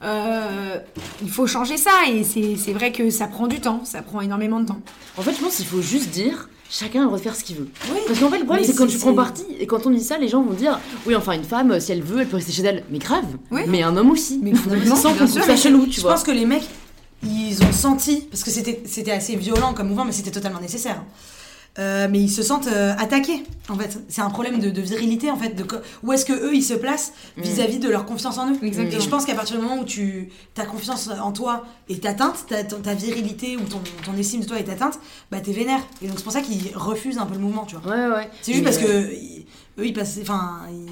euh, 0.02 0.78
il 1.22 1.30
faut 1.30 1.46
changer 1.46 1.76
ça 1.76 1.90
et 2.08 2.22
c'est 2.24 2.72
vrai 2.72 2.92
que 2.92 3.10
ça 3.10 3.26
prend 3.26 3.46
du 3.46 3.60
temps, 3.60 3.80
ça 3.84 4.02
prend 4.02 4.20
énormément 4.20 4.60
de 4.60 4.66
temps. 4.66 4.80
En 5.16 5.22
fait, 5.22 5.32
je 5.32 5.40
pense 5.40 5.56
qu'il 5.56 5.66
faut 5.66 5.82
juste 5.82 6.10
dire. 6.10 6.48
Chacun 6.70 6.98
a 6.98 7.02
le 7.02 7.06
droit 7.06 7.16
de 7.18 7.22
faire 7.22 7.34
ce 7.34 7.42
qu'il 7.44 7.56
veut. 7.56 7.68
Oui. 7.90 7.98
Parce 8.06 8.20
qu'en 8.20 8.28
fait, 8.28 8.38
le 8.40 8.44
problème, 8.44 8.62
c'est 8.62 8.74
quand 8.74 8.86
tu 8.86 8.98
prends 8.98 9.14
parti, 9.14 9.42
et 9.58 9.66
quand 9.66 9.86
on 9.86 9.90
dit 9.90 10.02
ça, 10.04 10.18
les 10.18 10.28
gens 10.28 10.42
vont 10.42 10.52
dire 10.52 10.78
Oui, 11.06 11.16
enfin, 11.16 11.32
une 11.32 11.44
femme, 11.44 11.80
si 11.80 11.92
elle 11.92 12.02
veut, 12.02 12.20
elle 12.20 12.28
peut 12.28 12.36
rester 12.36 12.52
chez 12.52 12.62
elle. 12.62 12.84
Mais 12.90 12.98
grave 12.98 13.24
Oui. 13.50 13.62
Mais 13.68 13.82
un 13.82 13.96
homme 13.96 14.10
aussi. 14.10 14.38
Mais 14.42 14.52
sans 14.54 15.14
qu'on 15.14 15.26
trouve 15.26 15.42
ça 15.42 15.56
chelou, 15.56 15.86
tu 15.86 15.92
je 15.92 16.00
vois. 16.02 16.12
pense 16.12 16.24
que 16.24 16.30
les 16.30 16.44
mecs, 16.44 16.68
ils 17.22 17.62
ont 17.62 17.72
senti, 17.72 18.26
parce 18.30 18.44
que 18.44 18.50
c'était 18.50 18.82
c'était 18.84 19.12
assez 19.12 19.34
violent 19.34 19.72
comme 19.72 19.88
mouvement, 19.88 20.04
mais 20.04 20.12
c'était 20.12 20.30
totalement 20.30 20.60
nécessaire. 20.60 21.02
Euh, 21.78 22.08
mais 22.10 22.18
ils 22.18 22.28
se 22.30 22.42
sentent 22.42 22.66
euh, 22.66 22.92
attaqués, 22.98 23.44
en 23.68 23.76
fait. 23.76 24.00
C'est 24.08 24.20
un 24.20 24.30
problème 24.30 24.58
de, 24.58 24.68
de 24.70 24.80
virilité, 24.80 25.30
en 25.30 25.36
fait. 25.36 25.50
De 25.50 25.64
où 26.02 26.12
est-ce 26.12 26.24
que 26.24 26.32
eux, 26.32 26.54
ils 26.54 26.62
se 26.62 26.74
placent 26.74 27.12
Mm. 27.36 27.42
vis-à-vis 27.42 27.78
de 27.78 27.88
leur 27.88 28.04
confiance 28.04 28.36
en 28.38 28.50
eux 28.50 28.56
Exactement. 28.62 28.98
Et 28.98 29.00
je 29.04 29.08
pense 29.08 29.24
qu'à 29.24 29.34
partir 29.36 29.56
du 29.56 29.62
moment 29.62 29.80
où 29.80 29.84
tu 29.84 30.30
ta 30.54 30.64
confiance 30.64 31.08
en 31.22 31.30
toi 31.32 31.64
est 31.88 32.04
atteinte, 32.04 32.46
ta, 32.82 32.94
virilité 32.94 33.56
ou 33.56 33.60
ton, 33.60 33.78
ton 34.04 34.16
estime 34.18 34.40
de 34.40 34.46
toi 34.46 34.58
est 34.58 34.68
atteinte, 34.68 34.98
bah 35.30 35.38
t'es 35.40 35.52
vénère. 35.52 35.80
Et 36.02 36.08
donc 36.08 36.16
c'est 36.18 36.24
pour 36.24 36.32
ça 36.32 36.40
qu'ils 36.40 36.74
refusent 36.74 37.18
un 37.18 37.26
peu 37.26 37.34
le 37.34 37.40
mouvement, 37.40 37.64
tu 37.64 37.76
vois. 37.76 37.92
Ouais, 37.94 38.08
ouais. 38.16 38.30
C'est 38.42 38.52
juste 38.54 38.64
Mais, 38.64 38.70
parce 38.72 38.82
euh, 38.82 39.02
que 39.06 39.12
ils- 39.14 39.46
eux, 39.78 39.86
ils 39.86 39.92
passent, 39.92 40.18
enfin, 40.20 40.62
ils, 40.70 40.90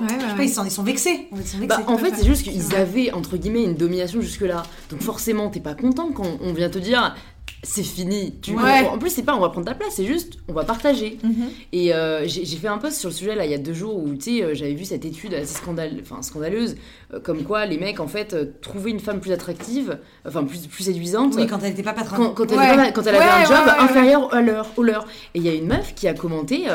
Ouais, 0.00 0.06
ouais, 0.06 0.08
je 0.08 0.20
sais 0.20 0.26
pas, 0.28 0.36
ouais. 0.38 0.46
ils 0.46 0.52
sont, 0.52 0.64
ils 0.64 0.70
sont 0.70 0.84
vexés. 0.84 1.26
En 1.32 1.36
fait. 1.36 1.66
Bah, 1.66 1.80
en 1.88 1.98
fait, 1.98 2.12
c'est 2.16 2.26
juste 2.26 2.44
qu'ils 2.44 2.76
avaient, 2.76 3.10
entre 3.12 3.36
guillemets, 3.36 3.64
une 3.64 3.74
domination 3.74 4.20
jusque-là. 4.20 4.62
Donc 4.90 5.02
forcément, 5.02 5.48
t'es 5.50 5.58
pas 5.60 5.74
content 5.74 6.10
quand 6.14 6.38
on 6.40 6.52
vient 6.52 6.70
te 6.70 6.78
dire 6.78 7.16
c'est 7.64 7.82
fini. 7.82 8.34
Tu 8.40 8.54
Ouais. 8.54 8.86
En 8.88 8.98
plus, 8.98 9.10
c'est 9.10 9.22
pas 9.24 9.34
on 9.36 9.40
va 9.40 9.48
prendre 9.48 9.66
ta 9.66 9.74
place, 9.74 9.94
c'est 9.96 10.04
juste 10.06 10.34
on 10.48 10.52
va 10.52 10.64
partager. 10.64 11.18
Mhm. 11.22 11.48
Et 11.72 11.92
euh, 11.94 12.26
j'ai 12.26 12.44
fait 12.56 12.68
un 12.68 12.78
post 12.78 12.98
sur 12.98 13.08
le 13.08 13.14
sujet 13.14 13.34
là 13.34 13.44
il 13.44 13.50
y 13.50 13.54
a 13.54 13.58
deux 13.58 13.72
jours 13.74 13.96
où 13.96 14.14
tu 14.14 14.20
sais 14.38 14.42
euh, 14.42 14.54
j'avais 14.54 14.74
vu 14.74 14.84
cette 14.84 15.04
étude 15.04 15.34
assez 15.34 15.54
scandale, 15.54 15.98
enfin, 16.00 16.22
scandaleuse, 16.22 16.76
euh, 17.12 17.20
comme 17.20 17.42
quoi 17.42 17.66
les 17.66 17.78
mecs 17.78 18.00
en 18.00 18.06
fait 18.06 18.32
euh, 18.34 18.46
trouvaient 18.62 18.90
une 18.90 19.00
femme 19.00 19.20
plus 19.20 19.32
attractive, 19.32 19.98
enfin 20.26 20.44
plus, 20.44 20.66
plus 20.66 20.84
séduisante. 20.84 21.34
oui, 21.36 21.46
quand 21.46 21.58
elle 21.62 21.72
était 21.72 21.82
pas 21.82 21.92
patronne. 21.94 22.18
quand, 22.34 22.34
quand 22.34 22.52
elle, 22.52 22.58
Ouais. 22.58 22.64
avait 22.66 22.76
pas- 22.76 22.92
quand 22.92 23.02
elle 23.02 23.16
avait 23.16 23.24
Ouais, 23.24 23.30
un 23.30 23.44
job 23.44 23.74
inférieur 23.80 24.34
à 24.34 24.40
leur, 24.40 24.66
au 24.76 24.82
leur. 24.82 25.06
Et 25.34 25.38
il 25.38 25.42
y 25.44 25.48
a 25.48 25.54
une 25.54 25.66
meuf 25.66 25.94
qui 25.94 26.06
a 26.08 26.14
commenté 26.14 26.66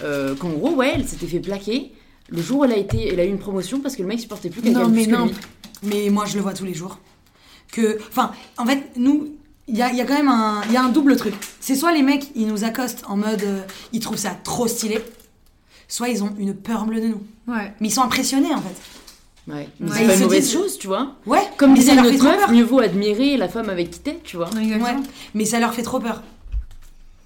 qu'en 0.00 0.48
gros, 0.50 0.70
ouais, 0.74 0.92
elle 0.96 1.06
s'était 1.06 1.26
fait 1.26 1.40
plaquer 1.40 1.92
le 2.28 2.40
jour 2.40 2.60
où 2.60 2.64
elle 2.64 2.72
a, 2.72 2.76
été, 2.78 3.08
elle 3.12 3.20
a 3.20 3.24
eu 3.24 3.28
une 3.28 3.38
promotion 3.38 3.80
parce 3.80 3.94
que 3.96 4.02
le 4.02 4.08
mec 4.08 4.18
supportait 4.20 4.48
plus 4.48 4.62
qu'elle 4.62 4.72
Non, 4.72 4.82
gagne 4.84 4.90
mais 4.92 5.02
plus 5.04 5.12
que 5.12 5.16
non. 5.18 5.26
lui. 5.26 5.34
Mais 5.82 6.08
moi, 6.10 6.24
je 6.26 6.36
le 6.36 6.40
vois 6.42 6.54
tous 6.54 6.64
les 6.64 6.72
jours. 6.74 6.98
Que, 7.72 7.98
enfin, 8.08 8.32
en 8.58 8.64
fait, 8.64 8.82
nous, 8.96 9.34
il 9.68 9.76
y 9.76 9.82
a, 9.82 9.90
il 9.90 9.96
y 9.96 10.00
a 10.00 10.04
quand 10.04 10.14
même 10.16 10.28
un, 10.28 10.62
il 10.66 10.72
y 10.72 10.76
a 10.76 10.82
un 10.82 10.88
double 10.88 11.16
truc. 11.16 11.34
C'est 11.60 11.74
soit 11.76 11.92
les 11.92 12.02
mecs, 12.02 12.26
ils 12.34 12.46
nous 12.46 12.64
accostent 12.64 13.04
en 13.08 13.16
mode, 13.16 13.42
euh, 13.42 13.62
ils 13.92 14.00
trouvent 14.00 14.18
ça 14.18 14.30
trop 14.44 14.66
stylé, 14.68 14.98
soit 15.88 16.08
ils 16.08 16.22
ont 16.24 16.34
une 16.38 16.54
peur 16.54 16.84
bleue 16.84 17.00
de 17.00 17.06
nous. 17.08 17.22
Ouais. 17.46 17.72
Mais 17.80 17.88
ils 17.88 17.92
sont 17.92 18.02
impressionnés 18.02 18.52
en 18.54 18.60
fait. 18.60 19.50
Ouais. 19.52 19.68
Mais 19.80 19.90
Ouais, 19.90 19.96
c'est 19.96 20.02
ils 20.02 20.06
pas 20.06 20.12
se 20.14 20.18
une 20.18 20.24
mauvaise 20.24 20.44
disent- 20.44 20.52
chose, 20.52 20.78
tu 20.78 20.86
vois. 20.86 21.14
Ouais. 21.26 21.42
Comme 21.56 21.74
disait 21.74 21.96
trop 21.96 22.04
meuf, 22.04 22.18
peur. 22.40 22.50
mieux 22.50 22.62
vaut 22.64 22.80
admirer 22.80 23.36
la 23.36 23.48
femme 23.48 23.68
avec 23.70 23.90
qui 23.90 24.00
t'es, 24.00 24.20
tu 24.22 24.36
vois. 24.36 24.48
Exactement. 24.50 24.84
Ouais. 24.84 25.06
Mais 25.34 25.44
ça 25.44 25.58
leur 25.58 25.74
fait 25.74 25.82
trop 25.82 25.98
peur. 26.00 26.22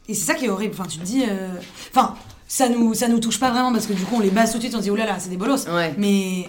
Et 0.08 0.14
c'est 0.14 0.24
ça 0.24 0.34
qui 0.34 0.44
est 0.46 0.48
horrible. 0.48 0.74
Enfin, 0.78 0.88
tu 0.88 0.98
te 0.98 1.04
dis, 1.04 1.24
euh, 1.28 1.48
enfin, 1.90 2.14
ça 2.48 2.68
nous, 2.68 2.94
ça 2.94 3.08
nous 3.08 3.18
touche 3.18 3.40
pas 3.40 3.50
vraiment 3.50 3.72
parce 3.72 3.86
que 3.86 3.92
du 3.92 4.04
coup, 4.04 4.14
on 4.16 4.20
les 4.20 4.30
base 4.30 4.52
tout 4.52 4.58
de 4.58 4.62
suite, 4.62 4.74
on 4.74 4.78
se 4.78 4.84
dit, 4.84 4.90
oh 4.90 4.96
là 4.96 5.04
là, 5.04 5.16
c'est 5.18 5.30
des 5.30 5.36
bolos. 5.36 5.66
Ouais, 5.68 5.94
Mais 5.98 6.48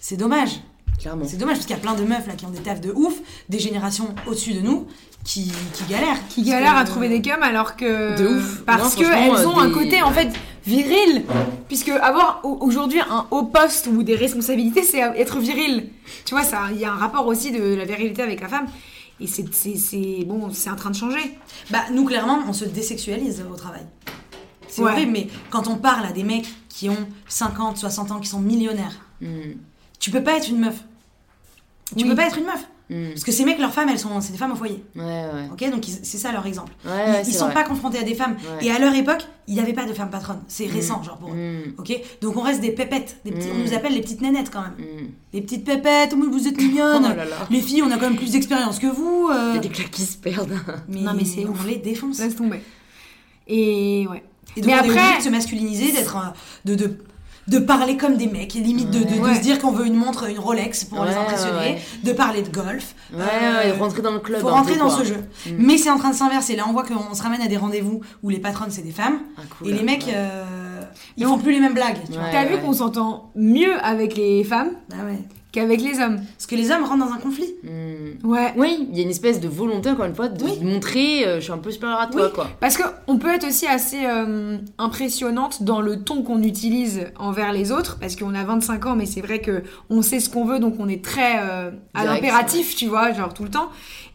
c'est 0.00 0.16
dommage. 0.16 0.60
clairement. 0.98 1.24
C'est 1.26 1.38
dommage 1.38 1.56
parce 1.56 1.66
qu'il 1.66 1.74
y 1.74 1.78
a 1.78 1.82
plein 1.82 1.94
de 1.94 2.04
meufs 2.04 2.26
là 2.26 2.34
qui 2.34 2.44
ont 2.44 2.50
des 2.50 2.58
tafs 2.60 2.80
de 2.82 2.92
ouf, 2.92 3.14
des 3.48 3.58
générations 3.58 4.14
au-dessus 4.26 4.52
de 4.52 4.60
nous 4.60 4.86
qui, 5.24 5.52
qui 5.74 5.84
galèrent. 5.88 6.28
Qui 6.28 6.42
galèrent 6.42 6.76
à 6.76 6.84
trouver 6.84 7.08
des 7.08 7.20
cums 7.22 7.42
alors 7.42 7.76
que. 7.76 8.16
De 8.18 8.26
ouf. 8.38 8.62
Parce 8.64 8.96
Non, 8.96 9.02
que 9.02 9.10
franchement, 9.10 9.36
elles 9.38 9.46
ont 9.46 9.58
euh, 9.58 9.62
un 9.64 9.70
côté 9.70 10.02
en 10.02 10.10
fait 10.12 10.30
viril. 10.66 11.24
Puisque 11.68 11.88
avoir 11.90 12.40
au- 12.44 12.58
aujourd'hui 12.62 13.00
un 13.00 13.26
haut 13.30 13.44
poste 13.44 13.86
ou 13.86 14.02
des 14.02 14.16
responsabilités, 14.16 14.82
c'est 14.82 14.98
être 14.98 15.38
viril. 15.38 15.88
Tu 16.24 16.34
vois, 16.34 16.44
il 16.72 16.78
y 16.80 16.84
a 16.84 16.92
un 16.92 16.96
rapport 16.96 17.26
aussi 17.26 17.50
de 17.52 17.74
la 17.74 17.84
virilité 17.84 18.22
avec 18.22 18.40
la 18.40 18.48
femme. 18.48 18.66
Et 19.20 19.26
c'est, 19.26 19.44
bon, 20.24 20.50
c'est 20.52 20.70
en 20.70 20.76
train 20.76 20.90
de 20.90 20.96
changer. 20.96 21.38
Bah, 21.70 21.80
nous, 21.92 22.04
clairement, 22.06 22.38
on 22.48 22.52
se 22.54 22.64
désexualise 22.64 23.44
au 23.50 23.54
travail. 23.54 23.82
c'est 24.66 24.82
Ouais. 24.82 24.92
horrible, 24.92 25.12
mais 25.12 25.28
quand 25.50 25.66
on 25.68 25.76
parle 25.76 26.06
à 26.06 26.12
des 26.12 26.22
mecs 26.22 26.46
qui 26.68 26.88
ont 26.88 27.08
50, 27.28 27.76
60 27.76 28.12
ans, 28.12 28.20
qui 28.20 28.28
sont 28.28 28.40
millionnaires, 28.40 29.00
Mm, 29.20 29.52
tu 29.98 30.10
peux 30.10 30.22
pas 30.22 30.38
être 30.38 30.48
une 30.48 30.60
meuf. 30.60 30.76
Tu 31.94 32.04
Oui. 32.04 32.08
peux 32.08 32.14
pas 32.16 32.24
être 32.26 32.38
une 32.38 32.46
meuf. 32.46 32.64
Mm. 32.90 33.08
Parce 33.10 33.24
que 33.24 33.32
ces 33.32 33.44
mecs, 33.44 33.58
leurs 33.58 33.72
femmes, 33.72 33.88
elles 33.88 33.98
sont, 33.98 34.20
c'est 34.20 34.32
des 34.32 34.38
femmes 34.38 34.52
au 34.52 34.56
foyer. 34.56 34.84
Ouais, 34.96 35.02
ouais. 35.02 35.48
Ok, 35.52 35.70
donc 35.70 35.84
c'est 36.02 36.18
ça 36.18 36.32
leur 36.32 36.44
exemple. 36.46 36.72
Ouais, 36.84 36.90
ils 37.06 37.10
ouais, 37.12 37.22
ils 37.26 37.32
sont 37.34 37.46
vrai. 37.46 37.54
pas 37.54 37.64
confrontés 37.64 37.98
à 37.98 38.02
des 38.02 38.14
femmes. 38.14 38.36
Ouais. 38.58 38.66
Et 38.66 38.70
à 38.70 38.78
leur 38.78 38.94
époque, 38.94 39.26
il 39.48 39.54
n'y 39.54 39.60
avait 39.60 39.72
pas 39.72 39.84
de 39.86 39.92
femmes 39.92 40.10
patronnes. 40.10 40.42
C'est 40.48 40.66
récent, 40.66 41.02
genre 41.02 41.16
pour 41.18 41.30
eux. 41.30 41.34
Mm, 41.34 41.74
Ok, 41.78 41.92
donc 42.20 42.36
on 42.36 42.42
reste 42.42 42.60
des 42.60 42.72
pépettes. 42.72 43.16
Des 43.24 43.32
petits- 43.32 43.48
Mm. 43.48 43.52
On 43.56 43.64
nous 43.64 43.74
appelle 43.74 43.94
les 43.94 44.00
petites 44.00 44.20
nénettes 44.20 44.50
quand 44.52 44.62
même. 44.62 44.74
mm. 44.78 45.08
Les 45.32 45.40
petites 45.42 45.64
pépettes, 45.64 46.14
oh, 46.16 46.24
vous 46.30 46.46
êtes 46.48 46.56
mignonnes. 46.60 47.04
Oh 47.06 47.16
là 47.16 47.24
là. 47.24 47.36
Les 47.50 47.60
filles, 47.60 47.82
on 47.82 47.90
a 47.90 47.94
quand 47.96 48.08
même 48.10 48.16
plus 48.16 48.32
d'expérience 48.32 48.78
que 48.78 48.86
vous. 48.88 49.28
euh. 49.32 49.50
Il 49.52 49.54
y 49.56 49.58
a 49.58 49.60
des 49.60 49.68
claques 49.68 49.90
qui 49.90 50.02
se 50.02 50.16
perdent. 50.18 50.58
Mais, 50.88 51.00
Non, 51.00 51.12
mais 51.16 51.24
c'est 51.24 51.46
on 51.46 51.66
les 51.66 51.76
défonce. 51.76 52.18
Laisse 52.18 52.36
tomber. 52.36 52.60
Et 53.46 54.06
ouais. 54.10 54.22
Et 54.56 54.60
donc 54.62 54.66
Mais 54.70 54.74
on 54.74 54.78
après- 54.90 55.18
de 55.18 55.22
se 55.22 55.28
masculiniser, 55.28 55.92
d'être 55.92 56.16
euh, 56.16 56.20
de, 56.64 56.74
de 56.74 56.96
de 57.50 57.58
parler 57.58 57.96
comme 57.96 58.16
des 58.16 58.26
mecs, 58.28 58.54
et 58.56 58.60
limite 58.60 58.90
de, 58.90 59.00
de, 59.00 59.14
de 59.16 59.20
Ouais. 59.20 59.34
se 59.34 59.40
dire 59.40 59.58
qu'on 59.58 59.72
veut 59.72 59.86
une 59.86 59.94
montre, 59.96 60.28
une 60.30 60.38
Rolex 60.38 60.84
pour 60.84 61.04
les 61.04 61.14
impressionner, 61.14 61.58
ouais. 61.58 61.78
de 62.04 62.12
parler 62.12 62.42
de 62.42 62.48
golf. 62.50 62.94
Ouais, 63.12 63.20
Euh, 63.22 63.72
ouais, 63.72 63.78
rentrer 63.78 64.02
dans 64.02 64.12
le 64.12 64.20
club. 64.20 64.40
faut 64.40 64.48
rentrer 64.48 64.76
dans 64.76 64.88
quoi. 64.88 64.98
ce 65.00 65.04
jeu. 65.04 65.16
Mm. 65.46 65.50
Mais 65.58 65.76
c'est 65.76 65.90
en 65.90 65.98
train 65.98 66.10
de 66.10 66.14
s'inverser. 66.14 66.54
Là, 66.56 66.64
on 66.68 66.72
voit 66.72 66.84
qu'on 66.84 67.12
se 67.14 67.22
ramène 67.22 67.42
à 67.42 67.48
des 67.48 67.56
rendez-vous 67.56 68.00
où 68.22 68.28
les 68.30 68.38
patronnes, 68.38 68.70
c'est 68.70 68.82
des 68.82 68.92
femmes. 68.92 69.18
Ah, 69.36 69.42
cool. 69.58 69.68
Et 69.68 69.72
les 69.72 69.82
mecs, 69.82 70.04
Ouais. 70.06 70.12
euh, 70.14 70.80
ils 71.16 71.24
Mais 71.24 71.26
font 71.28 71.34
on- 71.34 71.38
plus 71.38 71.52
les 71.52 71.60
mêmes 71.60 71.74
blagues. 71.74 71.98
T'as 72.30 72.44
vu 72.44 72.56
qu'on 72.58 72.72
s'entend 72.72 73.30
mieux 73.34 73.74
avec 73.84 74.16
les 74.16 74.44
femmes 74.44 74.70
Bah 74.88 74.96
ouais. 75.06 75.18
Qu'avec 75.52 75.80
les 75.80 75.98
hommes. 76.00 76.16
Parce 76.36 76.46
que 76.46 76.54
les 76.54 76.70
hommes 76.70 76.84
rentrent 76.84 77.04
dans 77.06 77.12
un 77.12 77.18
conflit. 77.18 77.54
Mm. 77.64 78.26
Ouais. 78.28 78.52
Oui, 78.56 78.86
il 78.90 78.96
y 78.96 79.00
a 79.00 79.04
une 79.04 79.10
espèce 79.10 79.40
de 79.40 79.48
volonté, 79.48 79.90
encore 79.90 80.04
une 80.06 80.14
fois, 80.14 80.28
de 80.28 80.42
Oui. 80.44 80.58
montrer 80.62 81.26
euh, 81.26 81.36
je 81.36 81.44
suis 81.44 81.52
un 81.52 81.58
peu 81.58 81.70
supérieure 81.70 82.00
à 82.00 82.06
toi, 82.06 82.26
Oui. 82.26 82.32
quoi. 82.34 82.48
Parce 82.60 82.76
que 82.76 82.82
on 83.06 83.18
peut 83.18 83.32
être 83.34 83.46
aussi 83.46 83.66
assez 83.66 84.04
euh, 84.06 84.58
impressionnante 84.78 85.62
dans 85.62 85.80
le 85.80 86.02
ton 86.02 86.22
qu'on 86.22 86.42
utilise 86.42 87.06
envers 87.18 87.52
les 87.52 87.72
autres, 87.72 87.98
parce 87.98 88.16
qu'on 88.16 88.34
a 88.34 88.44
25 88.44 88.86
ans, 88.86 88.96
mais 88.96 89.06
c'est 89.06 89.20
vrai 89.20 89.40
que 89.40 89.62
on 89.88 90.02
sait 90.02 90.20
ce 90.20 90.28
qu'on 90.30 90.44
veut, 90.44 90.58
donc 90.58 90.74
on 90.78 90.88
est 90.88 91.04
très 91.04 91.38
euh, 91.40 91.70
à 91.94 92.04
l'impératif, 92.04 92.74
tu 92.76 92.86
vois, 92.86 93.12
genre 93.12 93.32
tout 93.34 93.44
le 93.44 93.50
temps. 93.50 93.68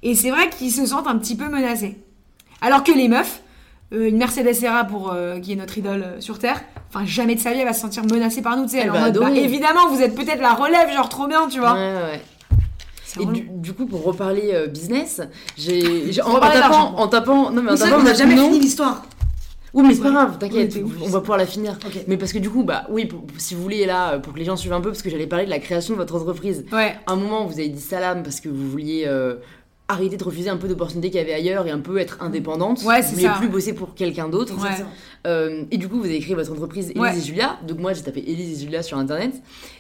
Et 0.03 0.15
c'est 0.15 0.29
vrai 0.31 0.49
qu'ils 0.49 0.71
se 0.71 0.85
sentent 0.85 1.07
un 1.07 1.17
petit 1.17 1.35
peu 1.35 1.47
menacés. 1.49 1.97
Alors 2.61 2.83
que 2.83 2.91
les 2.91 3.07
meufs, 3.07 3.41
une 3.91 4.17
Mercedes 4.17 4.53
Serra 4.53 4.83
pour 4.85 5.11
euh, 5.13 5.39
qui 5.39 5.53
est 5.53 5.55
notre 5.55 5.77
idole 5.77 6.03
euh, 6.03 6.21
sur 6.21 6.39
terre, 6.39 6.61
enfin 6.89 7.05
jamais 7.05 7.35
de 7.35 7.39
sa 7.39 7.53
vie 7.53 7.59
elle 7.59 7.65
va 7.67 7.73
se 7.73 7.81
sentir 7.81 8.03
menacée 8.11 8.41
par 8.41 8.57
nous, 8.57 8.63
tu 8.63 8.71
sais, 8.71 8.77
elle 8.77 8.83
Elle 8.85 8.89
en 8.91 8.93
va 8.93 9.01
mode, 9.11 9.19
bah, 9.19 9.29
évidemment 9.31 9.87
vous 9.89 10.01
êtes 10.01 10.15
peut-être 10.15 10.41
la 10.41 10.53
relève, 10.53 10.91
genre 10.93 11.09
trop 11.09 11.27
bien, 11.27 11.47
tu 11.47 11.59
vois. 11.59 11.73
Ouais, 11.73 11.93
ouais, 11.93 12.21
Et 13.21 13.25
du, 13.27 13.41
du 13.41 13.73
coup, 13.73 13.85
pour 13.85 14.03
reparler 14.03 14.51
euh, 14.53 14.67
business, 14.67 15.21
j'ai 15.57 16.21
en, 16.23 16.39
tapant, 16.39 16.95
en 16.97 17.07
tapant, 17.07 17.51
non 17.51 17.61
mais 17.61 17.71
en 17.71 17.75
tapant 17.75 17.97
qu'on 17.97 18.03
n'a 18.03 18.13
jamais 18.13 18.35
fini 18.35 18.59
l'histoire. 18.59 19.03
Oui, 19.73 19.83
mais 19.85 19.93
c'est 19.93 20.03
pas 20.03 20.11
grave, 20.11 20.37
t'inquiète, 20.37 20.73
Ouais, 20.75 20.83
on 21.03 21.09
va 21.09 21.19
pouvoir 21.19 21.37
la 21.37 21.45
finir. 21.45 21.77
Mais 22.07 22.15
parce 22.15 22.31
que 22.31 22.37
du 22.39 22.49
coup, 22.49 22.63
bah 22.63 22.85
oui, 22.89 23.07
pour- 23.07 23.25
si 23.37 23.55
vous 23.55 23.61
voulez 23.61 23.85
là, 23.85 24.19
pour 24.19 24.31
que 24.31 24.39
les 24.39 24.45
gens 24.45 24.55
suivent 24.55 24.71
un 24.71 24.79
peu, 24.79 24.89
parce 24.89 25.01
que 25.01 25.09
j'allais 25.09 25.27
parler 25.27 25.43
de 25.43 25.49
la 25.49 25.59
création 25.59 25.95
de 25.95 25.99
votre 25.99 26.15
entreprise. 26.15 26.65
Ouais. 26.71 26.95
À 27.05 27.11
un 27.11 27.15
moment, 27.17 27.45
vous 27.45 27.59
avez 27.59 27.67
dit 27.67 27.81
salam 27.81 28.23
parce 28.23 28.39
que 28.39 28.47
vous 28.47 28.69
vouliez 28.71 29.03
euh, 29.05 29.35
arrêter 29.87 30.17
de 30.17 30.23
refuser 30.23 30.49
un 30.49 30.57
peu 30.57 30.67
d'opportunités 30.67 31.09
qu'il 31.11 31.19
y 31.19 31.23
avait 31.23 31.33
ailleurs 31.33 31.67
et 31.67 31.71
un 31.71 31.79
peu 31.79 31.99
être 31.99 32.17
indépendante. 32.21 32.81
Ouais, 32.83 33.03
c'est 33.03 33.21
ça. 33.21 33.33
plus 33.37 33.47
bosser 33.49 33.73
pour 33.73 33.93
quelqu'un 33.93 34.27
d'autre. 34.29 34.55
Ouais. 34.59 34.83
Euh, 35.27 35.63
et 35.69 35.77
du 35.77 35.87
coup, 35.87 35.99
vous 35.99 36.05
avez 36.05 36.19
créé 36.19 36.33
votre 36.33 36.51
entreprise 36.51 36.89
Élise 36.89 37.01
Ouais. 37.01 37.17
et 37.17 37.21
Julia. 37.21 37.59
Donc 37.67 37.77
moi, 37.79 37.93
j'ai 37.93 38.01
tapé 38.01 38.23
Élise 38.25 38.59
et 38.61 38.65
Julia 38.65 38.81
sur 38.81 38.97
internet. 38.97 39.33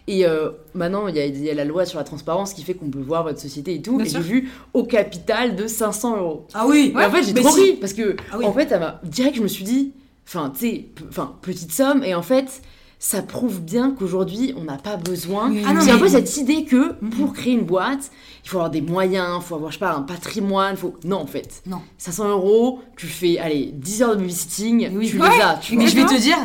Et 0.07 0.27
euh, 0.27 0.51
maintenant, 0.75 1.07
il 1.07 1.15
y, 1.15 1.19
a- 1.19 1.25
il 1.25 1.43
y 1.43 1.49
a 1.49 1.55
la 1.55 1.65
loi 1.65 1.85
sur 1.85 1.97
la 1.97 2.03
transparence 2.03 2.53
qui 2.53 2.63
fait 2.63 2.75
qu'on 2.75 2.89
peut 2.91 2.99
voir 2.99 3.23
votre 3.23 3.39
société 3.39 3.73
et 3.73 3.81
tout. 3.81 3.97
Bien 3.97 4.05
et 4.05 4.09
sûr. 4.09 4.21
j'ai 4.21 4.27
vu 4.27 4.51
au 4.73 4.83
capital 4.83 5.55
de 5.55 5.65
500 5.65 6.17
euros. 6.17 6.47
Ah 6.53 6.65
oui. 6.67 6.93
Et 6.93 6.97
en 7.03 7.09
fait, 7.09 7.23
j'ai 7.23 7.33
mais 7.33 7.41
trop 7.41 7.51
si. 7.55 7.61
ri 7.71 7.73
parce 7.73 7.93
que, 7.93 8.15
Ah 8.31 8.37
oui. 8.37 8.45
en 8.45 8.53
fait, 8.53 8.69
ça 8.69 8.77
m'a 8.77 9.01
direct, 9.03 9.37
je 9.37 9.41
me 9.41 9.47
suis 9.47 9.63
dit, 9.63 9.93
enfin, 10.27 10.51
tu 10.53 10.59
sais, 10.59 10.71
p- 10.95 11.03
enfin, 11.09 11.35
petite 11.41 11.71
somme. 11.71 12.03
Et 12.03 12.13
en 12.13 12.21
fait, 12.21 12.61
ça 13.07 13.21
prouve 13.21 13.61
bien 13.61 13.91
qu'aujourd'hui, 13.91 14.55
on 14.57 14.63
n'a 14.63 14.77
pas 14.79 14.95
besoin. 14.97 15.51
Oui. 15.51 15.61
Ah 15.63 15.73
non, 15.73 15.81
C'est 15.81 15.91
un 15.91 15.95
mais- 15.95 15.99
peu 16.01 16.07
cette 16.07 16.37
idée 16.37 16.65
que 16.65 16.95
Mhm. 17.03 17.09
pour 17.11 17.33
créer 17.33 17.53
une 17.53 17.63
boîte, 17.65 18.09
il 18.43 18.49
faut 18.49 18.57
avoir 18.57 18.71
des 18.71 18.81
moyens, 18.81 19.41
il 19.41 19.43
faut 19.45 19.53
avoir, 19.53 19.69
je 19.71 19.75
sais 19.77 19.79
pas, 19.85 19.93
un 19.93 20.01
patrimoine. 20.01 20.75
Faut... 20.75 20.95
Non, 21.03 21.17
en 21.17 21.27
fait. 21.27 21.61
Non. 21.67 21.81
500 21.99 22.27
euros, 22.29 22.79
tu 22.97 23.05
fais, 23.05 23.37
allez, 23.37 23.69
10 23.75 24.01
heures 24.01 24.15
de 24.15 24.21
babysitting, 24.21 24.89
Oui. 24.97 25.07
tu 25.07 25.21
Ouais. 25.21 25.29
les 25.35 25.39
as. 25.41 25.57
Tu 25.57 25.77
Mais 25.77 25.83
vois. 25.85 25.91
je 25.91 25.95
vais 25.97 26.05
te 26.15 26.19
dire, 26.19 26.37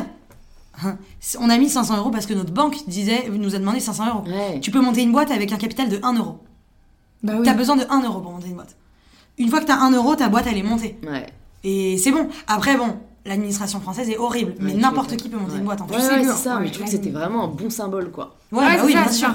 hein, 0.83 0.97
on 1.39 1.49
a 1.49 1.57
mis 1.57 1.67
500 1.67 1.97
euros 1.97 2.11
parce 2.11 2.27
que 2.27 2.35
notre 2.35 2.53
banque 2.53 2.75
disait, 2.87 3.27
nous 3.31 3.55
a 3.55 3.57
demandé 3.57 3.79
500 3.79 4.07
euros. 4.09 4.23
Ouais. 4.27 4.59
Tu 4.59 4.69
peux 4.69 4.81
monter 4.81 5.01
une 5.01 5.11
boîte 5.13 5.31
avec 5.31 5.51
un 5.51 5.57
capital 5.57 5.89
de 5.89 5.99
1 6.03 6.13
euro. 6.13 6.37
Bah 7.23 7.33
oui. 7.37 7.41
T'as 7.43 7.55
besoin 7.55 7.75
de 7.75 7.85
1 7.89 8.03
euro 8.03 8.19
pour 8.19 8.33
monter 8.33 8.49
une 8.49 8.55
boîte. 8.55 8.75
Une 9.39 9.49
fois 9.49 9.61
que 9.61 9.65
t'as 9.65 9.79
1 9.79 9.89
euro, 9.93 10.15
ta 10.15 10.29
boîte 10.29 10.45
elle 10.47 10.57
est 10.59 10.63
montée. 10.63 10.99
Ouais. 11.07 11.25
Et 11.63 11.97
c'est 11.97 12.11
bon. 12.11 12.27
Après, 12.47 12.77
bon, 12.77 12.97
l'administration 13.25 13.79
française 13.79 14.09
est 14.09 14.17
horrible, 14.17 14.53
mais 14.59 14.73
Ouais, 14.73 14.77
n'importe 14.79 15.15
qui 15.17 15.29
peut 15.29 15.37
monter 15.37 15.53
Ouais. 15.53 15.57
une 15.59 15.65
boîte 15.65 15.81
en 15.81 15.85
Ouais, 15.87 15.93
plus. 15.95 16.01
c'est 16.01 16.11
ouais, 16.13 16.21
dur. 16.23 16.33
c'est 16.35 16.43
ça, 16.43 16.55
mais 16.55 16.61
Ouais, 16.61 16.67
je 16.67 16.73
trouve 16.73 16.85
que 16.85 16.91
c'était 16.91 17.09
vraiment 17.11 17.43
un 17.45 17.47
bon 17.47 17.69
symbole, 17.69 18.11
quoi. 18.11 18.35
Ouais, 18.51 18.59
Ouais, 18.59 18.77
bah 18.77 18.83
oui, 18.85 18.93
ça, 18.93 19.01
bien 19.03 19.11
sûr. 19.11 19.29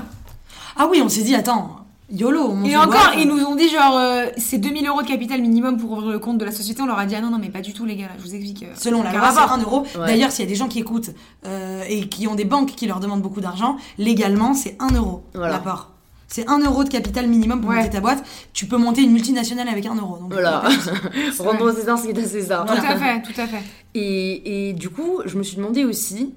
Ah 0.77 0.89
oui, 0.91 1.01
on 1.05 1.09
s'est 1.09 1.23
dit, 1.23 1.35
attends, 1.35 1.77
YOLO, 2.13 2.41
on 2.51 2.55
monte 2.55 2.71
Et 2.71 2.77
encore, 2.77 2.91
boîte. 2.91 3.15
ils 3.19 3.27
nous 3.27 3.43
ont 3.45 3.57
dit 3.57 3.69
genre 3.69 3.97
euh, 3.97 4.27
c'est 4.37 4.59
2000 4.59 4.87
euros 4.87 5.03
de 5.03 5.09
capital 5.09 5.41
minimum 5.41 5.77
pour 5.77 5.91
ouvrir 5.91 6.13
le 6.13 6.19
compte 6.21 6.39
de 6.39 6.45
la 6.45 6.53
société. 6.53 6.81
On 6.81 6.87
leur 6.87 6.99
a 7.01 7.05
dit 7.07 7.17
ah 7.17 7.21
non 7.21 7.31
non 7.31 7.39
mais 7.41 7.49
pas 7.49 7.63
du 7.63 7.73
tout 7.73 7.85
les 7.85 7.97
gars 7.97 8.05
là, 8.07 8.13
je 8.17 8.23
vous 8.23 8.33
explique. 8.33 8.63
euh, 8.63 8.67
Selon 8.77 9.03
la 9.03 9.11
loi, 9.13 9.33
c'est 9.33 9.41
rapport. 9.41 9.55
1 9.57 9.63
euro. 9.63 9.81
Ouais. 9.81 10.07
D'ailleurs, 10.07 10.31
s'il 10.31 10.45
y 10.45 10.47
a 10.47 10.49
des 10.49 10.55
gens 10.55 10.69
qui 10.69 10.79
écoutent 10.79 11.11
euh, 11.47 11.83
et 11.89 12.09
qui 12.09 12.29
ont 12.29 12.37
des 12.37 12.45
banques 12.45 12.77
qui 12.77 12.87
leur 12.87 13.01
demandent 13.01 13.23
beaucoup 13.23 13.41
d'argent, 13.41 13.77
légalement, 13.99 14.55
c'est 14.55 14.77
1 14.79 14.95
euro 14.95 15.25
Voilà. 15.35 15.55
l'apport. 15.55 15.91
C'est 16.29 16.49
1 16.49 16.59
euro 16.65 16.83
de 16.85 16.89
capital 16.89 17.29
minimum 17.29 17.61
pour 17.61 17.71
Ouais. 17.71 17.77
monter 17.77 17.91
ta 17.91 18.01
boîte. 18.01 18.25
Tu 18.53 18.67
peux 18.67 18.77
monter 18.77 19.03
une 19.03 19.13
multinationale 19.13 19.69
avec 19.69 19.87
1 19.87 19.95
euro. 19.95 20.17
Donc, 20.19 20.33
Voilà. 20.33 20.65
Rendons 21.39 21.73
César 21.73 21.99
ce 21.99 22.05
qui 22.05 22.11
est 22.11 22.19
à 22.19 22.25
César. 22.25 22.67
Tout 22.67 22.73
à 22.73 22.97
fait, 22.97 23.23
tout 23.23 23.41
à 23.41 23.47
fait. 23.47 23.63
Et, 23.95 24.69
et 24.69 24.73
du 24.73 24.91
coup, 24.91 25.21
je 25.25 25.39
me 25.39 25.43
suis 25.43 25.57
demandé 25.57 25.85
aussi 25.85 26.35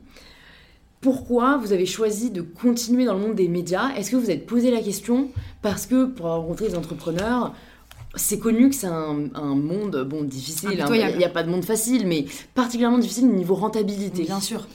pourquoi 1.01 1.57
vous 1.57 1.71
avez 1.71 1.85
choisi 1.85 2.29
de 2.29 2.41
continuer 2.41 3.05
dans 3.05 3.13
le 3.13 3.19
monde 3.21 3.35
des 3.35 3.47
médias? 3.47 3.89
Est-ce 3.95 4.11
que 4.11 4.15
vous 4.17 4.23
vous 4.23 4.31
êtes 4.31 4.45
posé 4.45 4.69
la 4.69 4.81
question? 4.81 5.29
Parce 5.61 5.85
que 5.85 6.05
pour 6.05 6.25
avoir 6.25 6.41
rencontré 6.41 6.67
des 6.67 6.75
entrepreneurs, 6.75 7.53
c'est 8.15 8.37
connu 8.39 8.69
que 8.69 8.75
c'est 8.75 8.87
un, 8.87 9.29
un 9.33 9.55
monde 9.55 10.05
bon 10.09 10.23
difficile. 10.23 10.81
hein. 10.81 10.87
Il 10.91 11.17
n'y 11.17 11.23
a 11.23 11.29
pas 11.29 11.43
de 11.43 11.49
monde 11.49 11.63
facile, 11.63 12.05
mais 12.05 12.25
particulièrement 12.53 12.97
difficile 12.97 13.25
au 13.25 13.33
niveau 13.33 13.55
rentabilité. 13.55 14.23
Bien 14.23 14.41
sûr. 14.41 14.67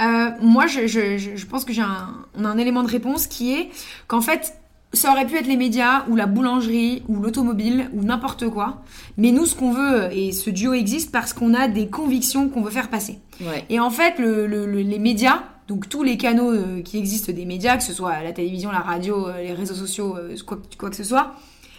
Euh, 0.00 0.30
moi, 0.40 0.66
je, 0.68 0.86
je, 0.86 1.18
je, 1.18 1.34
je 1.34 1.46
pense 1.46 1.64
que 1.64 1.72
j'ai 1.72 1.82
un, 1.82 2.14
on 2.38 2.44
a 2.44 2.48
un 2.48 2.58
élément 2.58 2.82
de 2.84 2.88
réponse 2.88 3.26
qui 3.26 3.52
est 3.54 3.68
qu'en 4.06 4.20
fait, 4.20 4.54
ça 4.92 5.10
aurait 5.12 5.26
pu 5.26 5.36
être 5.36 5.46
les 5.46 5.56
médias 5.56 6.04
ou 6.08 6.16
la 6.16 6.26
boulangerie 6.26 7.02
ou 7.08 7.16
l'automobile 7.20 7.88
ou 7.94 8.02
n'importe 8.02 8.48
quoi. 8.48 8.82
Mais 9.16 9.30
nous, 9.30 9.46
ce 9.46 9.54
qu'on 9.54 9.72
veut, 9.72 10.08
et 10.12 10.32
ce 10.32 10.50
duo 10.50 10.74
existe 10.74 11.10
parce 11.12 11.32
qu'on 11.32 11.54
a 11.54 11.66
des 11.68 11.88
convictions 11.88 12.48
qu'on 12.48 12.60
veut 12.62 12.70
faire 12.70 12.88
passer. 12.90 13.18
Ouais. 13.40 13.64
Et 13.70 13.80
en 13.80 13.90
fait, 13.90 14.18
le, 14.18 14.46
le- 14.46 14.66
le- 14.66 14.80
les 14.82 14.98
médias, 14.98 15.44
donc 15.68 15.88
tous 15.88 16.02
les 16.02 16.16
canaux 16.18 16.50
euh, 16.52 16.82
qui 16.82 16.98
existent 16.98 17.32
des 17.32 17.46
médias, 17.46 17.76
que 17.78 17.82
ce 17.84 17.94
soit 17.94 18.22
la 18.22 18.32
télévision, 18.32 18.70
la 18.70 18.80
radio, 18.80 19.28
euh, 19.28 19.42
les 19.42 19.54
réseaux 19.54 19.74
sociaux, 19.74 20.16
euh, 20.18 20.36
quoi, 20.46 20.58
quoi 20.78 20.90
que 20.90 20.96
ce 20.96 21.04
soit, 21.04 21.34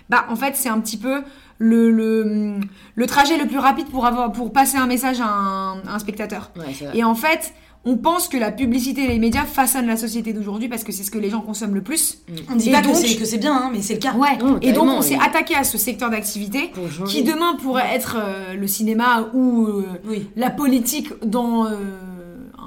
bah 0.10 0.26
en 0.30 0.36
fait 0.36 0.56
c'est 0.56 0.70
un 0.70 0.80
petit 0.82 0.98
peu 0.98 1.22
le, 1.60 1.92
le, 1.92 2.56
le 2.96 3.06
trajet 3.06 3.38
le 3.38 3.46
plus 3.48 3.60
rapide 3.60 3.86
pour, 3.88 4.06
avoir, 4.06 4.32
pour 4.32 4.52
passer 4.52 4.78
un 4.78 4.88
message 4.88 5.22
à 5.22 5.28
un, 5.28 5.80
à 5.88 5.94
un 5.96 6.00
spectateur. 6.00 6.52
Ouais. 6.58 6.74
Et 6.94 7.04
en 7.04 7.16
fait, 7.16 7.54
on 7.86 7.98
pense 7.98 8.28
que 8.30 8.38
la 8.38 8.52
publicité 8.52 9.04
et 9.04 9.08
les 9.08 9.20
médias 9.20 9.44
façonnent 9.46 9.88
la 9.88 9.98
société 9.98 10.32
d'aujourd'hui 10.32 10.70
parce 10.70 10.84
que 10.86 10.92
c'est 10.94 11.04
ce 11.04 11.12
que 11.12 11.18
les 11.18 11.30
gens 11.30 11.42
consomment 11.42 11.76
le 11.76 11.82
plus. 11.84 12.20
On 12.50 12.56
dit 12.56 12.70
Et 12.70 12.72
pas 12.72 12.82
donc- 12.82 12.94
que 12.94 12.98
c'est 12.98 13.16
que 13.18 13.26
c'est 13.26 13.38
bien, 13.38 13.54
hein, 13.54 13.70
mais 13.74 13.82
c'est 13.82 13.96
le 13.96 14.00
cas. 14.00 14.14
Ouais. 14.14 14.38
Non, 14.38 14.58
et 14.62 14.72
donc 14.72 14.88
on 14.88 15.02
s'est 15.02 15.16
oui. 15.16 15.22
attaqué 15.22 15.56
à 15.56 15.64
ce 15.66 15.78
secteur 15.78 16.10
d'activité 16.10 16.72
qui 17.08 17.24
demain 17.24 17.56
pourrait 17.62 17.94
être 17.94 18.18
euh, 18.20 18.54
le 18.54 18.68
cinéma 18.68 19.28
ou 19.34 19.66
euh, 19.68 19.84
Oui, 20.08 20.28
la 20.38 20.50
politique 20.50 21.10
dans 21.26 21.66
euh, 21.66 21.72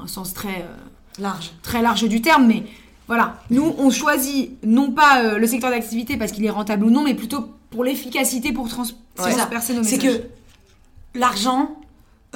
un 0.03 0.07
sens 0.07 0.35
très 0.35 0.49
euh, 0.49 0.77
large. 1.23 1.53
très 1.63 1.81
large 1.81 2.05
du 2.07 2.21
terme, 2.21 2.47
mais 2.47 2.65
voilà. 3.09 3.41
Nous, 3.51 3.75
on 3.79 3.89
choisit 3.91 4.51
non 4.67 4.91
pas 4.91 5.23
euh, 5.23 5.39
le 5.39 5.47
secteur 5.47 5.71
d'activité 5.71 6.17
parce 6.19 6.33
qu'il 6.33 6.45
est 6.45 6.51
rentable 6.51 6.85
ou 6.85 6.91
non, 6.91 7.03
mais 7.05 7.15
plutôt 7.15 7.47
pour 7.71 7.85
l'efficacité 7.85 8.53
pour 8.53 8.69
trans 8.69 8.85
C'est 8.85 9.23
ça. 9.23 9.31
transpercer 9.31 9.73
nos 9.75 9.83
C'est 9.83 9.97
messages. 9.97 10.19
que 10.19 11.19
l'argent, 11.19 11.71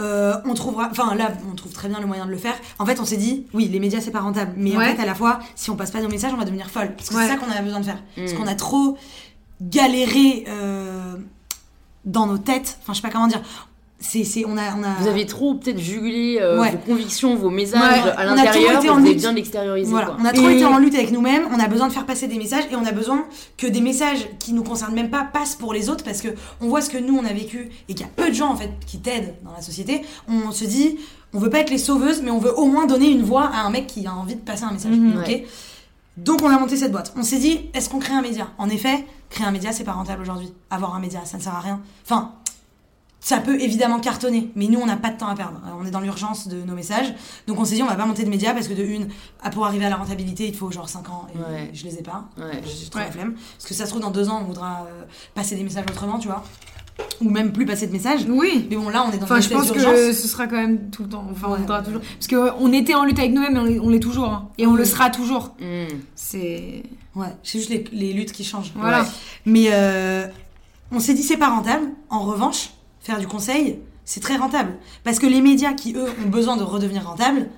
euh, 0.00 0.34
on 0.44 0.54
trouvera. 0.54 0.88
Enfin, 0.90 1.14
là, 1.14 1.32
on 1.50 1.54
trouve 1.54 1.72
très 1.72 1.88
bien 1.88 2.00
le 2.00 2.06
moyen 2.06 2.24
de 2.26 2.30
le 2.30 2.36
faire. 2.38 2.54
En 2.78 2.86
fait, 2.86 2.98
on 3.00 3.04
s'est 3.04 3.16
dit, 3.16 3.46
oui, 3.54 3.68
les 3.68 3.78
médias, 3.80 4.00
c'est 4.00 4.10
pas 4.10 4.20
rentable. 4.20 4.52
Mais 4.56 4.76
en 4.76 4.80
fait, 4.80 4.98
à 5.00 5.06
la 5.06 5.14
fois, 5.14 5.40
si 5.54 5.70
on 5.70 5.76
passe 5.76 5.90
pas 5.90 6.00
nos 6.00 6.08
messages, 6.08 6.32
on 6.32 6.36
va 6.38 6.44
devenir 6.44 6.70
folle. 6.70 6.94
Parce 6.96 7.08
que 7.10 7.14
Ouais. 7.16 7.22
c'est 7.26 7.32
ça 7.32 7.36
qu'on 7.36 7.50
a 7.50 7.60
besoin 7.62 7.80
de 7.80 7.84
faire. 7.84 8.02
Parce 8.16 8.32
Mm. 8.32 8.36
qu'on 8.36 8.46
a 8.46 8.54
trop 8.54 8.96
galéré 9.60 10.44
euh, 10.48 11.16
dans 12.04 12.26
nos 12.26 12.38
têtes. 12.38 12.78
Enfin, 12.82 12.92
je 12.94 13.00
sais 13.00 13.06
pas 13.06 13.10
comment 13.12 13.26
dire. 13.28 13.42
C'est, 14.02 14.24
c'est, 14.24 14.44
on 14.46 14.56
a, 14.56 14.74
on 14.78 14.82
a. 14.82 14.94
Vous 14.98 15.08
avez 15.08 15.26
trop 15.26 15.54
peut-être 15.56 15.78
jugulé 15.78 16.38
euh, 16.40 16.58
Ouais. 16.58 16.70
vos 16.70 16.78
convictions, 16.78 17.36
vos 17.36 17.50
messages 17.50 18.02
Ouais, 18.02 18.10
à 18.12 18.14
on 18.16 18.32
a 18.32 18.34
l'intérieur, 18.34 18.70
trop 18.72 18.78
été 18.80 18.88
vous 18.88 18.94
en 18.94 18.96
avez 18.96 19.08
lutte. 19.10 19.18
bien 19.18 19.32
l'extérioriser. 19.32 19.90
Voilà, 19.90 20.16
on 20.18 20.24
a 20.24 20.32
trop 20.32 20.48
Et- 20.48 20.54
été 20.54 20.64
en 20.64 20.78
lutte 20.78 20.94
avec 20.94 21.12
nous-mêmes, 21.12 21.42
on 21.54 21.60
a 21.60 21.68
besoin 21.68 21.86
de 21.88 21.92
faire 21.92 22.06
passer 22.06 22.26
des 22.26 22.38
messages 22.38 22.64
et 22.72 22.76
on 22.76 22.86
a 22.86 22.92
besoin 22.92 23.26
que 23.58 23.66
des 23.66 23.82
messages 23.82 24.26
qui 24.38 24.54
nous 24.54 24.62
concernent 24.64 24.94
même 24.94 25.10
pas 25.10 25.24
passent 25.30 25.54
pour 25.54 25.74
les 25.74 25.90
autres 25.90 26.02
parce 26.02 26.22
que 26.22 26.28
on 26.62 26.68
voit 26.68 26.80
ce 26.80 26.88
que 26.88 26.96
nous 26.96 27.14
on 27.14 27.24
a 27.26 27.32
vécu 27.34 27.68
et 27.90 27.94
qu'il 27.94 28.06
y 28.06 28.08
a 28.08 28.12
peu 28.16 28.30
de 28.30 28.34
gens 28.34 28.48
en 28.50 28.56
fait 28.56 28.70
qui 28.86 29.00
t'aident 29.00 29.34
dans 29.44 29.52
la 29.52 29.60
société. 29.60 30.00
On 30.28 30.50
se 30.50 30.64
dit, 30.64 30.96
on 31.34 31.38
veut 31.38 31.50
pas 31.50 31.58
être 31.58 31.70
les 31.70 31.76
sauveuses, 31.78 32.22
mais 32.22 32.30
on 32.30 32.38
veut 32.38 32.58
au 32.58 32.64
moins 32.66 32.86
donner 32.86 33.10
une 33.10 33.22
voix 33.22 33.50
à 33.52 33.60
un 33.66 33.70
mec 33.70 33.86
qui 33.86 34.06
a 34.06 34.14
envie 34.14 34.34
de 34.36 34.40
passer 34.40 34.64
un 34.64 34.72
message. 34.72 34.92
Mhm. 34.96 35.18
Ouais. 35.18 35.46
Donc 36.16 36.40
on 36.42 36.48
a 36.48 36.58
monté 36.58 36.76
cette 36.76 36.92
boîte. 36.92 37.12
On 37.16 37.22
s'est 37.22 37.38
dit, 37.38 37.60
est-ce 37.74 37.88
qu'on 37.90 37.98
crée 37.98 38.14
un 38.14 38.22
média? 38.22 38.48
En 38.58 38.68
effet, 38.70 39.04
créer 39.30 39.46
un 39.46 39.52
média 39.52 39.72
c'est 39.72 39.84
pas 39.84 39.92
rentable 39.92 40.22
aujourd'hui. 40.22 40.52
Avoir 40.70 40.94
un 40.94 41.00
média, 41.00 41.20
ça 41.24 41.36
ne 41.38 41.42
sert 41.42 41.54
à 41.54 41.60
rien. 41.60 41.80
Enfin, 42.04 42.32
ça 43.22 43.38
peut 43.38 43.60
évidemment 43.60 44.00
cartonner, 44.00 44.50
mais 44.56 44.66
nous 44.66 44.80
on 44.80 44.86
n'a 44.86 44.96
pas 44.96 45.10
de 45.10 45.18
temps 45.18 45.28
à 45.28 45.34
perdre. 45.34 45.60
Euh, 45.66 45.70
On 45.80 45.84
est 45.84 45.90
dans 45.90 46.00
l'urgence 46.00 46.48
de 46.48 46.62
nos 46.62 46.74
messages, 46.74 47.12
donc 47.46 47.58
on 47.60 47.64
s'est 47.64 47.74
dit 47.74 47.82
on 47.82 47.86
va 47.86 47.94
pas 47.94 48.06
monter 48.06 48.24
de 48.24 48.30
médias 48.30 48.54
parce 48.54 48.66
que 48.66 48.74
de 48.74 48.82
une, 48.82 49.08
à- 49.42 49.50
pour 49.50 49.66
arriver 49.66 49.84
à 49.84 49.90
la 49.90 49.96
rentabilité, 49.96 50.46
il 50.46 50.52
te 50.52 50.56
faut 50.56 50.70
genre 50.70 50.88
5 50.88 51.08
ans 51.10 51.26
et 51.34 51.38
Ouais. 51.38 51.70
je 51.74 51.84
les 51.84 51.96
ai 51.98 52.02
pas. 52.02 52.24
Ouais. 52.38 52.60
J'ai 52.64 52.88
trop 52.88 52.98
Ouais. 52.98 53.06
la 53.06 53.12
flemme. 53.12 53.34
Parce 53.56 53.66
que 53.68 53.74
ça 53.74 53.84
se 53.84 53.90
trouve 53.90 54.00
dans 54.02 54.10
deux 54.10 54.28
ans 54.30 54.40
on 54.42 54.44
voudra 54.46 54.86
euh, 54.88 55.02
passer 55.34 55.54
des 55.54 55.62
messages 55.62 55.84
autrement, 55.90 56.18
tu 56.18 56.28
vois, 56.28 56.42
ou 57.20 57.28
même 57.30 57.52
plus 57.52 57.66
passer 57.66 57.86
de 57.86 57.92
messages. 57.92 58.24
Oui. 58.28 58.66
Mais 58.70 58.76
bon 58.76 58.88
là 58.88 59.04
on 59.06 59.12
est 59.12 59.18
dans 59.18 59.24
Enfin, 59.24 59.36
une 59.36 59.42
je 59.42 59.48
pense 59.50 59.70
que 59.70 60.12
ce 60.12 60.26
sera 60.28 60.46
quand 60.46 60.56
même 60.56 60.90
tout 60.90 61.02
le 61.02 61.10
temps. 61.10 61.26
Enfin, 61.30 61.48
on 61.48 61.52
Ouais. 61.70 61.82
toujours. 61.84 62.00
Parce 62.18 62.26
qu'on 62.56 62.72
était 62.72 62.94
en 62.94 63.04
lutte 63.04 63.18
avec 63.18 63.32
nous-mêmes, 63.32 63.52
mais 63.62 63.78
on 63.80 63.88
l'est- 63.90 64.00
toujours. 64.00 64.28
hein. 64.28 64.48
Et 64.56 64.66
on 64.66 64.72
le 64.74 64.84
sera 64.86 65.10
toujours. 65.10 65.54
Hmm. 65.60 65.84
C'est. 66.14 66.82
Ouais, 67.14 67.26
c'est 67.42 67.58
juste 67.58 67.70
les, 67.70 67.84
les 67.92 68.12
luttes 68.14 68.32
qui 68.32 68.44
changent. 68.44 68.72
Voilà. 68.74 69.02
Ouais. 69.02 69.08
Mais 69.44 69.66
euh, 69.72 70.26
on 70.90 71.00
s'est 71.00 71.12
dit 71.14 71.22
c'est 71.22 71.36
pas 71.36 71.48
rentable. 71.50 71.88
En 72.08 72.20
revanche, 72.20 72.70
faire 73.00 73.18
du 73.18 73.26
conseil, 73.26 73.78
c'est 74.04 74.20
très 74.20 74.36
rentable. 74.36 74.72
Parce 75.04 75.18
que 75.18 75.26
les 75.26 75.40
médias 75.40 75.72
qui, 75.72 75.94
eux, 75.94 76.06
ont 76.24 76.28
besoin 76.28 76.56
de 76.56 76.62
redevenir 76.62 77.06
rentables, 77.06 77.48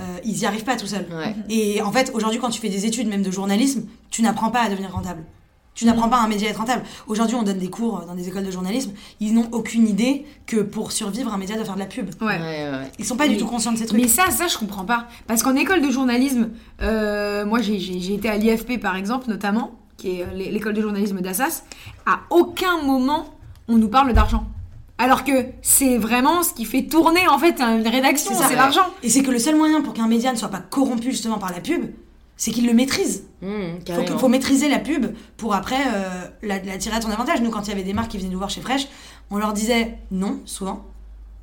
euh, 0.00 0.04
ils 0.24 0.38
y 0.38 0.46
arrivent 0.46 0.64
pas 0.64 0.76
tout 0.76 0.86
seuls. 0.86 1.06
Ouais. 1.10 1.34
Et 1.48 1.80
en 1.82 1.90
fait, 1.92 2.10
aujourd'hui, 2.14 2.38
quand 2.40 2.50
tu 2.50 2.60
fais 2.60 2.68
des 2.68 2.84
études, 2.86 3.08
même 3.08 3.22
de 3.22 3.30
journalisme, 3.30 3.84
tu 4.10 4.22
n'apprends 4.22 4.50
pas 4.50 4.60
à 4.62 4.68
devenir 4.68 4.92
rentable. 4.92 5.24
Tu 5.74 5.84
n'apprends 5.84 6.08
pas 6.08 6.16
à 6.16 6.20
un 6.24 6.28
média 6.28 6.48
à 6.48 6.50
être 6.52 6.56
rentable. 6.58 6.82
Aujourd'hui, 7.06 7.36
on 7.36 7.42
donne 7.42 7.58
des 7.58 7.68
cours 7.68 8.02
dans 8.06 8.14
des 8.14 8.28
écoles 8.28 8.44
de 8.46 8.50
journalisme. 8.50 8.92
Ils 9.20 9.34
n'ont 9.34 9.48
aucune 9.52 9.86
idée 9.86 10.24
que 10.46 10.56
pour 10.62 10.90
survivre, 10.90 11.32
un 11.34 11.36
média 11.36 11.54
doit 11.54 11.66
faire 11.66 11.74
de 11.74 11.80
la 11.80 11.84
pub. 11.86 12.08
Ouais. 12.22 12.26
Ouais, 12.28 12.38
ouais, 12.38 12.70
ouais. 12.70 12.90
Ils 12.98 13.04
sont 13.04 13.16
pas 13.16 13.28
du 13.28 13.36
tout 13.36 13.46
conscients 13.46 13.72
de 13.72 13.76
ces 13.78 13.84
trucs. 13.84 14.00
Mais 14.00 14.08
ça, 14.08 14.30
ça, 14.30 14.48
je 14.48 14.56
comprends 14.56 14.86
pas. 14.86 15.06
Parce 15.26 15.42
qu'en 15.42 15.54
école 15.54 15.82
de 15.82 15.90
journalisme, 15.90 16.48
euh, 16.80 17.44
moi, 17.44 17.60
j'ai- 17.60 18.14
été 18.14 18.26
à 18.30 18.38
l'IFP, 18.38 18.78
par 18.80 18.96
exemple, 18.96 19.28
notamment, 19.28 19.72
qui 19.98 20.12
est 20.20 20.22
euh, 20.22 20.26
l'é- 20.34 20.50
l'école 20.50 20.72
de 20.72 20.80
journalisme 20.80 21.20
d'Assas. 21.20 21.62
À 22.06 22.20
aucun 22.30 22.80
moment, 22.82 23.34
on 23.68 23.76
nous 23.76 23.88
parle 23.88 24.14
d'argent. 24.14 24.46
Alors 24.98 25.24
que 25.24 25.32
c'est 25.62 25.98
vraiment 25.98 26.42
ce 26.42 26.52
qui 26.54 26.64
fait 26.64 26.84
tourner, 26.84 27.28
en 27.28 27.38
fait, 27.38 27.60
une 27.60 27.86
rédaction, 27.86 28.30
C'est 28.32 28.38
ça. 28.42 28.48
c'est 28.48 28.56
l'argent. 28.56 28.86
Et 29.02 29.10
c'est 29.10 29.22
que 29.22 29.30
le 29.30 29.38
seul 29.38 29.54
moyen 29.56 29.82
pour 29.82 29.92
qu'un 29.92 30.08
média 30.08 30.32
ne 30.32 30.38
soit 30.38 30.48
pas 30.48 30.60
corrompu 30.60 31.10
justement 31.10 31.38
par 31.38 31.52
la 31.52 31.60
pub, 31.60 31.90
c'est 32.38 32.50
qu'il 32.50 32.66
le 32.66 32.72
maîtrise. 32.72 33.24
Faut, 33.40 33.46
que- 33.46 33.84
carrément. 33.84 34.18
faut 34.18 34.28
maîtriser 34.28 34.68
la 34.70 34.78
pub 34.78 35.06
pour 35.36 35.54
après 35.54 35.76
euh, 35.94 36.24
la, 36.42 36.62
la 36.62 36.78
tirer 36.78 36.96
à 36.96 37.00
ton 37.00 37.10
avantage. 37.10 37.42
Nous, 37.42 37.50
quand 37.50 37.62
il 37.66 37.68
y 37.68 37.72
avait 37.72 37.82
des 37.82 37.92
marques 37.92 38.10
qui 38.10 38.18
venaient 38.18 38.30
nous 38.30 38.38
voir 38.38 38.50
chez 38.50 38.60
Fresh, 38.62 38.88
on 39.30 39.36
leur 39.36 39.52
disait 39.52 39.98
non, 40.10 40.40
souvent. 40.46 40.84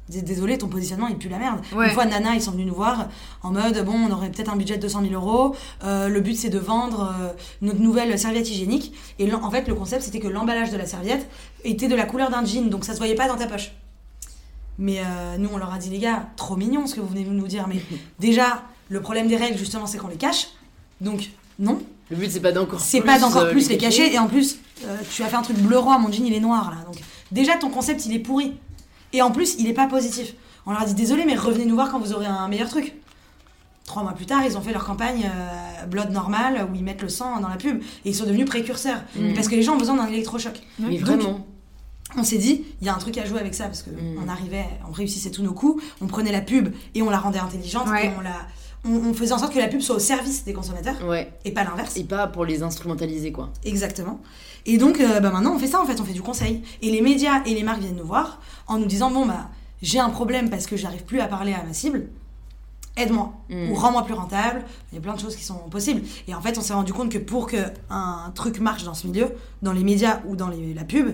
Désolé, 0.09 0.57
ton 0.57 0.67
positionnement 0.67 1.07
il 1.07 1.17
pue 1.17 1.29
la 1.29 1.37
merde. 1.37 1.59
Ouais. 1.73 1.87
Une 1.87 1.93
fois, 1.93 2.05
Nana, 2.05 2.35
ils 2.35 2.41
sont 2.41 2.51
venus 2.51 2.67
nous 2.67 2.75
voir 2.75 3.07
en 3.41 3.51
mode 3.51 3.83
bon, 3.85 3.93
on 3.93 4.11
aurait 4.11 4.29
peut-être 4.29 4.51
un 4.51 4.57
budget 4.57 4.75
de 4.75 4.81
200 4.81 5.01
000 5.09 5.13
euros. 5.13 5.55
euh, 5.85 6.09
le 6.09 6.19
but 6.19 6.35
c'est 6.35 6.49
de 6.49 6.59
vendre 6.59 7.15
euh, 7.21 7.29
notre 7.61 7.79
nouvelle 7.79 8.19
serviette 8.19 8.49
hygiénique. 8.49 8.93
Et 9.17 9.33
en 9.33 9.49
fait, 9.49 9.67
le 9.67 9.75
concept 9.75 10.03
c'était 10.03 10.19
que 10.19 10.27
l'emballage 10.27 10.71
de 10.71 10.77
la 10.77 10.85
serviette 10.85 11.29
était 11.63 11.87
de 11.87 11.95
la 11.95 12.03
couleur 12.03 12.29
d'un 12.29 12.43
jean, 12.43 12.69
donc 12.69 12.83
ça 12.83 12.91
se 12.93 12.97
voyait 12.97 13.15
pas 13.15 13.29
dans 13.29 13.37
ta 13.37 13.47
poche. 13.47 13.71
Mais 14.77 14.99
euh, 14.99 15.37
nous, 15.37 15.49
on 15.53 15.57
leur 15.57 15.71
a 15.73 15.77
dit 15.77 15.89
les 15.89 15.99
gars, 15.99 16.27
trop 16.35 16.55
mignon 16.57 16.85
ce 16.85 16.95
que 16.95 16.99
vous 16.99 17.07
venez 17.07 17.23
nous 17.23 17.47
dire. 17.47 17.67
Mais 17.67 17.81
déjà, 18.19 18.63
le 18.89 19.01
problème 19.01 19.27
des 19.27 19.37
règles 19.37 19.57
justement, 19.57 19.85
c'est 19.87 19.97
qu'on 19.97 20.07
les 20.09 20.17
cache. 20.17 20.47
Donc 20.99 21.29
non, 21.59 21.79
Le 22.09 22.17
but, 22.17 22.29
c'est 22.31 22.39
pas 22.39 22.51
d'encore 22.51 22.79
c'est 22.81 23.01
pas 23.01 23.19
d'encore 23.19 23.49
plus 23.49 23.69
les 23.69 23.77
cacher 23.77 24.13
et 24.13 24.19
en 24.19 24.27
plus 24.27 24.57
tu 25.11 25.23
as 25.23 25.27
fait 25.27 25.35
un 25.35 25.41
truc 25.43 25.57
bleu 25.59 25.77
roi 25.77 25.97
mon 25.99 26.11
jean 26.11 26.25
il 26.25 26.33
est 26.33 26.39
noir 26.39 26.71
là 26.71 26.83
donc 26.85 26.95
déjà 27.31 27.55
ton 27.57 27.69
concept 27.69 28.05
il 28.05 28.13
est 28.13 28.19
pourri 28.19 28.53
et 29.13 29.21
en 29.21 29.31
plus 29.31 29.55
il 29.59 29.67
est 29.67 29.73
pas 29.73 29.87
positif 29.87 30.33
on 30.65 30.71
leur 30.71 30.81
a 30.81 30.85
dit 30.85 30.93
désolé 30.93 31.23
mais 31.25 31.35
revenez 31.35 31.65
nous 31.65 31.75
voir 31.75 31.89
quand 31.91 31.99
vous 31.99 32.13
aurez 32.13 32.25
un 32.25 32.47
meilleur 32.47 32.69
truc 32.69 32.93
trois 33.85 34.03
mois 34.03 34.13
plus 34.13 34.25
tard 34.25 34.41
ils 34.45 34.57
ont 34.57 34.61
fait 34.61 34.71
leur 34.73 34.85
campagne 34.85 35.25
euh, 35.33 35.85
blood 35.85 36.11
normal 36.11 36.67
où 36.71 36.75
ils 36.75 36.83
mettent 36.83 37.01
le 37.01 37.09
sang 37.09 37.39
dans 37.39 37.49
la 37.49 37.57
pub 37.57 37.81
et 38.05 38.09
ils 38.09 38.15
sont 38.15 38.25
devenus 38.25 38.45
précurseurs 38.45 39.01
Mm. 39.15 39.33
parce 39.33 39.47
que 39.47 39.55
les 39.55 39.63
gens 39.63 39.73
ont 39.75 39.77
besoin 39.79 39.95
d'un 39.95 40.07
électrochoc 40.07 40.59
Mais 40.79 40.97
Donc, 40.97 41.07
vraiment. 41.07 41.45
on 42.17 42.23
s'est 42.23 42.37
dit 42.37 42.63
il 42.81 42.87
y 42.87 42.89
a 42.89 42.95
un 42.95 42.99
truc 42.99 43.17
à 43.17 43.25
jouer 43.25 43.39
avec 43.39 43.53
ça 43.53 43.65
parce 43.65 43.81
que 43.83 43.89
Mm. 43.89 44.23
on 44.25 44.29
arrivait 44.29 44.65
on 44.87 44.91
réussissait 44.91 45.31
tous 45.31 45.43
nos 45.43 45.53
coups 45.53 45.83
on 46.01 46.07
prenait 46.07 46.31
la 46.31 46.41
pub 46.41 46.73
et 46.95 47.01
on 47.01 47.09
la 47.09 47.19
rendait 47.19 47.39
intelligente 47.39 47.87
Ouais. 47.89 48.07
et 48.07 48.11
on 48.17 48.21
la 48.21 48.35
on, 48.85 48.95
on 49.09 49.13
faisait 49.13 49.31
en 49.31 49.37
sorte 49.37 49.53
que 49.53 49.59
la 49.59 49.69
pub 49.69 49.79
soit 49.79 49.95
au 49.95 49.99
service 49.99 50.43
des 50.43 50.51
consommateurs 50.51 50.95
Ouais. 51.07 51.31
et 51.45 51.51
pas 51.51 51.63
l'inverse 51.63 51.95
Et 51.95 52.03
pas 52.03 52.27
pour 52.27 52.43
les 52.43 52.63
instrumentaliser, 52.63 53.31
quoi. 53.31 53.49
Exactement. 53.63 54.19
Et 54.65 54.77
donc, 54.77 54.99
euh, 54.99 55.21
bah, 55.21 55.29
maintenant, 55.31 55.55
on 55.55 55.57
fait 55.59 55.67
ça, 55.67 55.79
en 55.81 55.85
fait, 55.85 56.01
on 56.01 56.03
fait 56.03 56.11
du 56.11 56.21
conseil. 56.21 56.61
Et 56.81 56.91
les 56.91 56.99
médias 56.99 57.41
et 57.45 57.53
les 57.53 57.63
marques 57.63 57.79
viennent 57.79 57.95
nous 57.95 58.05
voir 58.05 58.41
en 58.67 58.77
nous 58.79 58.85
disant, 58.85 59.11
bon, 59.11 59.25
bah, 59.25 59.49
j'ai 59.81 59.99
un 59.99 60.09
problème 60.09 60.49
parce 60.49 60.65
que 60.65 60.77
j'arrive 60.77 61.03
plus 61.03 61.19
à 61.19 61.27
parler 61.27 61.53
à 61.53 61.63
ma 61.63 61.73
cible. 61.73 62.07
Aide-moi. 62.95 63.33
Mm. 63.49 63.71
Ou 63.71 63.75
rends-moi 63.75 64.05
plus 64.05 64.13
rentable. 64.13 64.63
Il 64.91 64.95
y 64.95 64.97
a 64.99 65.01
plein 65.01 65.15
de 65.15 65.19
choses 65.19 65.35
qui 65.35 65.43
sont 65.43 65.55
possibles. 65.69 66.01
Et 66.27 66.35
en 66.35 66.41
fait, 66.41 66.57
on 66.57 66.61
s'est 66.61 66.73
rendu 66.75 66.93
compte 66.93 67.11
que 67.11 67.17
pour 67.17 67.47
que 67.47 67.57
un 67.89 68.31
truc 68.35 68.59
marche 68.59 68.83
dans 68.83 68.93
ce 68.93 69.07
milieu, 69.07 69.31
dans 69.63 69.71
les 69.73 69.83
médias 69.83 70.19
ou 70.27 70.35
dans 70.35 70.47
les- 70.47 70.73
la 70.75 70.83
pub, 70.83 71.07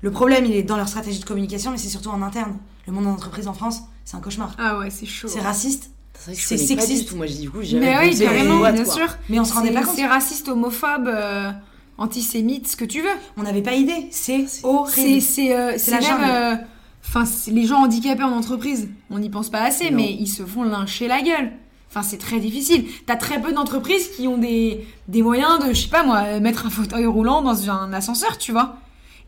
le 0.00 0.10
problème, 0.10 0.44
il 0.44 0.52
est 0.56 0.64
dans 0.64 0.76
leur 0.76 0.88
stratégie 0.88 1.20
de 1.20 1.24
communication, 1.24 1.70
mais 1.70 1.78
c'est 1.78 1.88
surtout 1.88 2.08
en 2.10 2.20
interne. 2.22 2.56
Le 2.88 2.92
monde 2.92 3.04
de 3.04 3.08
l'entreprise 3.10 3.46
en 3.46 3.52
France, 3.54 3.82
c'est 4.04 4.16
un 4.16 4.20
cauchemar. 4.20 4.56
Ah 4.58 4.78
ouais, 4.80 4.90
c'est 4.90 5.06
chaud. 5.06 5.28
C'est 5.28 5.38
raciste, 5.40 5.92
C'est 6.18 6.32
connais 6.32 6.74
pas 6.74 6.82
sexiste. 6.82 7.04
du 7.04 7.08
tout. 7.10 7.16
Moi, 7.16 7.26
j'ai 7.26 7.38
du 7.38 7.48
coup, 7.50 7.58
Mais 7.58 7.96
oui, 8.00 8.18
carrément, 8.18 8.58
bien 8.72 8.84
sûr. 8.84 9.06
mais 9.28 9.38
on 9.38 9.44
se 9.44 9.54
rendait 9.54 9.70
pas 9.72 9.84
compte. 9.84 9.94
C'est 9.94 10.06
raciste, 10.06 10.48
homophobe, 10.48 11.06
euh, 11.06 11.52
antisémite, 11.98 12.68
ce 12.68 12.76
que 12.76 12.84
tu 12.84 13.00
veux. 13.00 13.08
On 13.36 13.42
n'avait 13.42 13.62
pas 13.62 13.74
idée. 13.74 14.08
C'est 14.10 14.46
horrible. 14.62 15.20
c'est 15.20 15.56
euh, 15.56 15.74
C'est 15.78 15.90
la 15.92 16.00
même, 16.00 16.30
euh, 16.30 16.56
Enfin, 17.04 17.24
les 17.50 17.66
gens 17.66 17.82
handicapés 17.82 18.22
en 18.22 18.32
entreprise, 18.32 18.88
on 19.10 19.18
n'y 19.18 19.28
pense 19.28 19.50
pas 19.50 19.60
assez, 19.62 19.90
Non. 19.90 19.96
mais 19.96 20.12
ils 20.12 20.28
se 20.28 20.44
font 20.44 20.62
lyncher 20.62 21.08
la 21.08 21.20
gueule. 21.20 21.52
Enfin, 21.90 22.02
c'est 22.02 22.16
très 22.16 22.38
difficile. 22.38 22.86
T'as 23.06 23.16
très 23.16 23.40
peu 23.42 23.52
d'entreprises 23.52 24.08
qui 24.16 24.26
ont 24.28 24.38
des, 24.38 24.86
des 25.08 25.20
moyens 25.20 25.58
de, 25.58 25.74
je 25.74 25.82
sais 25.82 25.88
pas 25.88 26.04
moi, 26.04 26.40
mettre 26.40 26.64
un 26.66 26.70
fauteuil 26.70 27.04
roulant 27.06 27.42
dans 27.42 27.70
un 27.70 27.92
ascenseur, 27.92 28.38
tu 28.38 28.52
vois. 28.52 28.76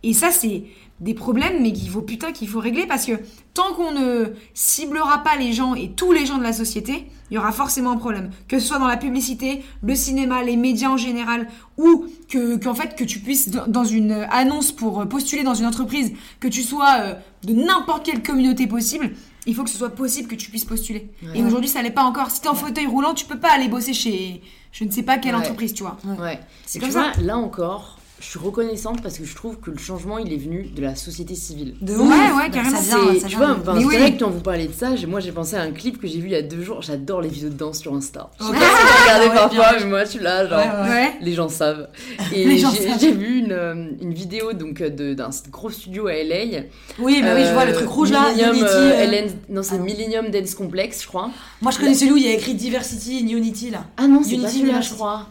Et 0.03 0.13
ça, 0.13 0.31
c'est 0.31 0.65
des 1.01 1.15
problèmes, 1.15 1.61
mais 1.63 1.73
qu'il 1.73 1.89
faut 1.91 2.03
putain 2.03 2.33
qu'il 2.33 2.49
faut 2.49 2.61
régler 2.61 2.87
parce 2.87 3.05
que 3.05 3.13
tant 3.53 3.73
qu'on 3.75 3.93
ne 3.93 4.27
ciblera 4.55 5.23
pas 5.23 5.37
les 5.37 5.53
gens 5.53 5.75
et 5.75 5.91
tous 5.91 6.13
les 6.13 6.25
gens 6.25 6.39
de 6.39 6.43
la 6.43 6.53
société, 6.53 7.07
il 7.31 7.35
y 7.35 7.39
aura 7.39 7.53
forcément 7.53 7.91
un 7.93 7.97
problème. 7.97 8.31
Que 8.49 8.59
ce 8.59 8.67
soit 8.69 8.79
dans 8.79 8.87
la 8.87 8.97
publicité, 8.97 9.63
le 9.83 9.95
cinéma, 9.95 10.43
les 10.43 10.57
médias 10.57 10.89
en 10.91 10.97
général, 10.97 11.49
ou 11.79 12.07
que 12.29 12.57
qu'en 12.57 12.75
fait 12.75 12.95
que 12.97 13.05
tu 13.05 13.19
puisses 13.19 13.51
dans 13.51 13.85
une 13.85 14.27
annonce 14.31 14.73
pour 14.73 15.07
postuler 15.09 15.43
dans 15.43 15.55
une 15.55 15.67
entreprise, 15.67 16.13
que 16.39 16.49
tu 16.49 16.63
sois 16.63 16.97
euh, 17.01 17.15
de 17.43 17.55
n'importe 17.55 18.05
quelle 18.07 18.23
communauté 18.23 18.67
possible. 18.67 19.11
Il 19.47 19.55
faut 19.55 19.65
que 19.65 19.71
ce 19.71 19.77
soit 19.77 19.91
possible 19.91 20.29
que 20.29 20.37
tu 20.37 20.49
puisses 20.49 20.65
postuler. 20.65 21.11
Ouais. 21.23 21.39
Et 21.41 21.45
aujourd'hui, 21.45 21.69
ça 21.69 21.83
l'est 21.83 21.91
pas 21.91 22.05
encore. 22.05 22.31
Si 22.31 22.41
t'es 22.41 22.49
en 22.49 22.55
fauteuil 22.55 22.87
roulant, 22.87 23.13
tu 23.15 23.27
peux 23.27 23.39
pas 23.39 23.51
aller 23.53 23.69
bosser 23.69 23.93
chez 23.95 24.41
je 24.73 24.85
ne 24.85 24.91
sais 24.91 25.03
pas 25.03 25.19
quelle 25.19 25.35
Ouais. 25.35 25.41
entreprise, 25.41 25.73
tu 25.75 25.83
vois. 25.83 25.99
Ouais. 26.19 26.41
C'est 26.67 26.79
comme 26.81 26.89
tu 26.89 26.95
ça. 26.95 27.13
vois, 27.15 27.23
là 27.23 27.37
encore, 27.37 27.94
je 28.21 28.27
suis 28.27 28.39
reconnaissante 28.39 29.03
parce 29.03 29.19
que 29.19 29.25
je 29.25 29.35
trouve 29.35 29.59
que 29.59 29.71
le 29.71 29.79
changement, 29.79 30.19
il 30.19 30.33
est 30.33 30.37
venu 30.37 30.65
de 30.75 30.81
la 30.81 30.95
société 30.95 31.35
civile. 31.35 31.75
De 31.81 31.95
Ouais, 31.95 32.01
ouf. 32.03 32.09
ouais, 32.11 32.49
Bah, 32.49 32.49
carrément. 32.51 32.77
Ça 32.81 32.97
vient, 32.99 33.21
ça 33.21 33.27
tu 33.29 33.37
vois, 33.37 33.57
Mais 33.75 33.81
c'est 33.81 33.99
vrai 33.99 34.15
que 34.15 34.19
quand 34.21 34.31
vous 34.31 34.41
parlez 34.41 34.69
de 34.69 34.73
ça, 34.73 34.91
moi 35.09 35.21
j'ai 35.21 35.33
pensé 35.33 35.57
à 35.57 35.63
un 35.63 35.73
clip 35.73 36.01
que 36.01 36.07
j'ai 36.07 36.21
vu 36.21 36.29
il 36.29 36.33
y 36.33 36.37
a 36.37 36.43
deux 36.43 36.63
jours. 36.63 36.81
J'adore 36.81 37.21
les 37.21 37.29
vidéos 37.29 37.49
de 37.51 37.55
danse 37.55 37.81
sur 37.81 37.93
Insta. 37.93 38.31
Je 38.39 38.45
sais 38.45 38.53
pas 38.53 38.59
si 38.59 39.29
Ouais, 39.29 39.35
parfois, 39.35 39.71
bien. 39.73 39.81
mais 39.81 39.87
moi 39.87 40.05
je 40.05 40.11
suis 40.11 40.21
là, 40.21 40.47
genre. 40.49 40.59
Ouais, 40.59 40.89
ouais. 40.91 41.13
Les 41.21 41.33
gens 41.33 41.49
savent. 41.49 41.89
Et 42.35 42.57
j'ai 43.01 43.13
vu 43.13 43.39
une, 43.41 43.53
euh, 43.53 43.91
une 44.01 44.15
vidéo 44.15 44.53
donc 44.53 44.81
euh, 44.81 45.15
d'un 45.15 45.31
gros 45.51 45.71
studio 45.71 46.07
à 46.07 46.15
LA. 46.15 46.63
Oui, 46.99 47.21
bah 47.23 47.33
oui, 47.35 47.45
je 47.45 47.53
vois 47.53 47.65
le 47.65 47.73
truc 47.73 47.89
rouge 47.89 48.11
là. 48.13 48.31
Millennium, 48.31 48.57
Unity, 48.57 48.65
euh, 48.75 48.93
euh, 49.01 49.07
LN 49.07 49.31
non, 49.49 49.63
c'est 49.63 49.75
ah. 49.75 49.79
Millennium 49.79 50.31
Dance 50.31 50.55
Complex, 50.55 51.03
je 51.03 51.09
crois. 51.09 51.31
Moi 51.61 51.73
je 51.73 51.79
connais 51.79 51.95
celui 51.95 52.13
où 52.13 52.17
il 52.17 52.25
y 52.25 52.29
a 52.29 52.33
écrit 52.33 52.55
Diversity 52.55 53.21
in 53.25 53.29
Unity 53.37 53.71
là. 53.71 53.85
Ah 53.97 54.07
non, 54.07 54.23
c'est 54.23 54.37
pas 54.39 54.49
celui-là, 54.49 54.81
je 54.81 54.95
crois. 54.95 55.27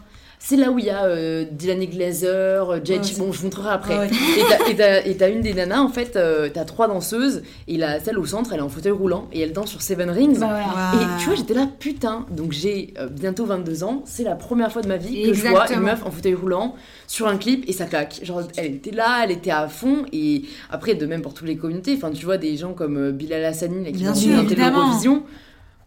C'est 0.46 0.56
là 0.56 0.70
où 0.70 0.78
il 0.78 0.84
y 0.84 0.90
a 0.90 1.04
euh, 1.06 1.46
Dylan 1.50 1.82
Glazer, 1.86 2.68
euh, 2.70 2.78
c'est- 2.84 3.18
Bon, 3.18 3.32
je 3.32 3.38
vous 3.38 3.44
montrerai 3.44 3.70
après. 3.70 3.98
Ouais. 3.98 4.10
Et 5.06 5.16
t'as- 5.16 5.28
une 5.30 5.40
des 5.40 5.54
nanas, 5.54 5.80
en 5.80 5.88
fait, 5.88 6.16
euh, 6.16 6.50
t'as 6.52 6.66
trois 6.66 6.86
danseuses, 6.86 7.42
et 7.66 7.78
la, 7.78 7.98
celle 7.98 8.18
au 8.18 8.26
centre, 8.26 8.52
elle 8.52 8.58
est 8.58 8.62
en 8.62 8.68
fauteuil 8.68 8.92
roulant, 8.92 9.26
et 9.32 9.40
elle 9.40 9.54
danse 9.54 9.70
sur 9.70 9.80
Seven 9.80 10.10
Rings. 10.10 10.38
Bah. 10.40 10.60
Et 10.94 11.18
tu 11.20 11.26
vois, 11.26 11.34
j'étais 11.34 11.54
là, 11.54 11.66
putain, 11.78 12.26
donc 12.30 12.52
j'ai 12.52 12.92
euh, 12.98 13.08
bientôt 13.08 13.46
22 13.46 13.84
ans, 13.84 14.02
c'est 14.04 14.22
la 14.22 14.34
première 14.34 14.70
fois 14.70 14.82
de 14.82 14.88
ma 14.88 14.98
vie 14.98 15.22
que 15.22 15.32
je 15.32 15.40
vois 15.48 15.72
une 15.72 15.80
meuf 15.80 16.04
en 16.04 16.10
fauteuil 16.10 16.34
roulant 16.34 16.74
sur 17.06 17.26
un 17.26 17.38
clip 17.38 17.64
et 17.66 17.72
ça 17.72 17.86
claque. 17.86 18.20
Genre, 18.22 18.42
elle 18.58 18.74
était 18.74 18.90
là, 18.90 19.22
elle 19.24 19.30
était 19.30 19.50
à 19.50 19.66
fond, 19.68 20.04
et 20.12 20.42
après, 20.70 20.94
de 20.94 21.06
même 21.06 21.22
pour 21.22 21.32
toutes 21.32 21.48
les 21.48 21.56
communautés, 21.56 21.94
enfin, 21.96 22.10
tu 22.10 22.26
vois, 22.26 22.36
des 22.36 22.58
gens 22.58 22.74
comme 22.74 22.98
euh, 22.98 23.12
Bilal 23.12 23.46
Hassani, 23.46 23.82
là, 23.82 23.90
qui 23.92 23.96
Bien 23.98 24.10
dansent 24.10 24.20
sûr, 24.20 24.42
l'Eurovision. 24.42 25.22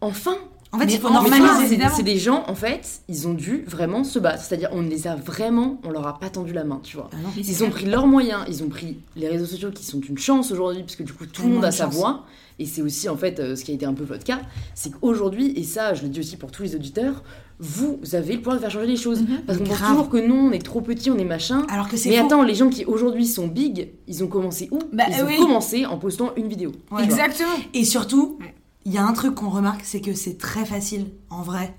Enfin, 0.00 0.36
En 0.72 0.78
fait, 0.78 0.84
Mais 0.86 0.92
il 0.94 1.00
faut 1.00 1.10
normaliser. 1.10 1.78
c'est- 1.96 2.02
des 2.02 2.18
gens, 2.18 2.44
en 2.46 2.54
fait, 2.54 3.00
ils 3.08 3.26
ont 3.26 3.32
dû 3.32 3.64
vraiment 3.66 4.04
se 4.04 4.18
battre. 4.18 4.42
C'est-à-dire, 4.42 4.68
on 4.72 4.82
les 4.82 5.06
a 5.06 5.14
vraiment, 5.16 5.80
on 5.82 5.90
leur 5.90 6.06
a 6.06 6.18
pas 6.18 6.28
tendu 6.28 6.52
la 6.52 6.64
main, 6.64 6.80
tu 6.82 6.96
vois. 6.96 7.08
Ah 7.12 7.16
non. 7.22 7.30
Ils 7.36 7.64
ont 7.64 7.70
pris 7.70 7.86
leurs 7.86 8.06
moyens, 8.06 8.40
ils 8.48 8.62
ont 8.62 8.68
pris 8.68 8.98
les 9.16 9.28
réseaux 9.28 9.46
sociaux 9.46 9.70
qui 9.70 9.84
sont 9.84 10.00
une 10.00 10.18
chance 10.18 10.52
aujourd'hui, 10.52 10.82
puisque 10.82 11.04
du 11.04 11.12
coup 11.14 11.24
tout 11.26 11.42
le 11.44 11.54
monde 11.54 11.64
a 11.64 11.70
sa 11.70 11.84
chance. 11.86 11.94
voix. 11.94 12.24
Et 12.58 12.66
c'est 12.66 12.82
aussi 12.82 13.08
en 13.08 13.16
fait 13.16 13.38
euh, 13.38 13.54
ce 13.56 13.64
qui 13.64 13.70
a 13.70 13.74
été 13.74 13.86
un 13.86 13.94
peu 13.94 14.02
votre 14.04 14.24
cas, 14.24 14.40
c'est 14.74 14.90
qu'aujourd'hui, 14.90 15.52
et 15.56 15.62
ça 15.62 15.94
je 15.94 16.02
le 16.02 16.08
dis 16.08 16.18
aussi 16.20 16.36
pour 16.36 16.50
tous 16.50 16.64
les 16.64 16.74
auditeurs, 16.74 17.22
vous 17.60 17.98
avez 18.12 18.34
le 18.34 18.38
pouvoir 18.40 18.56
de 18.56 18.60
faire 18.60 18.70
changer 18.70 18.86
les 18.88 18.96
choses. 18.96 19.22
Mhm. 19.22 19.42
Parce 19.46 19.58
qu'on 19.58 19.64
pense 19.64 19.78
toujours 19.80 20.08
que 20.10 20.16
non, 20.18 20.48
on 20.48 20.50
est 20.52 20.64
trop 20.64 20.80
petit, 20.80 21.10
on 21.10 21.16
est 21.18 21.24
machin. 21.24 21.64
Alors 21.70 21.88
que 21.88 21.96
c'est 21.96 22.08
Mais 22.10 22.18
faux. 22.18 22.26
attends, 22.26 22.42
les 22.42 22.54
gens 22.54 22.68
qui 22.68 22.84
aujourd'hui 22.84 23.26
sont 23.26 23.46
big, 23.46 23.90
ils 24.08 24.22
ont 24.24 24.28
commencé 24.28 24.68
où? 24.72 24.80
Bah, 24.92 25.04
Ils 25.08 25.22
ont 25.22 25.26
oui. 25.26 25.36
commencé 25.38 25.86
en 25.86 25.98
postant 25.98 26.32
une 26.36 26.48
vidéo. 26.48 26.72
Ouais. 26.90 27.04
Exactement. 27.04 27.48
Et 27.74 27.84
surtout, 27.84 28.38
Ouais. 28.40 28.54
Il 28.88 28.94
y 28.94 28.98
a 28.98 29.04
un 29.06 29.12
truc 29.12 29.34
qu'on 29.34 29.50
remarque, 29.50 29.82
c'est 29.84 30.00
que 30.00 30.14
c'est 30.14 30.38
très 30.38 30.64
facile, 30.64 31.10
en 31.28 31.42
vrai. 31.42 31.74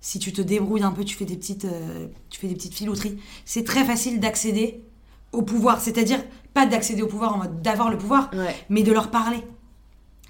Si 0.00 0.20
tu 0.20 0.32
te 0.32 0.40
débrouilles 0.40 0.84
un 0.84 0.92
peu, 0.92 1.04
tu 1.04 1.16
fais 1.16 1.24
des 1.24 1.36
petites, 1.36 1.64
euh, 1.64 2.06
tu 2.30 2.38
fais 2.38 2.46
des 2.46 2.54
petites 2.54 2.74
filouteries. 2.74 3.18
C'est 3.44 3.64
très 3.64 3.84
facile 3.84 4.20
d'accéder 4.20 4.84
au 5.32 5.42
pouvoir. 5.42 5.80
C'est-à-dire 5.80 6.22
pas 6.54 6.64
d'accéder 6.66 7.02
au 7.02 7.08
pouvoir 7.08 7.34
en 7.34 7.38
mode 7.38 7.62
d'avoir 7.62 7.90
le 7.90 7.98
pouvoir, 7.98 8.30
Ouais. 8.32 8.54
mais 8.70 8.84
de 8.84 8.92
leur 8.92 9.10
parler. 9.10 9.42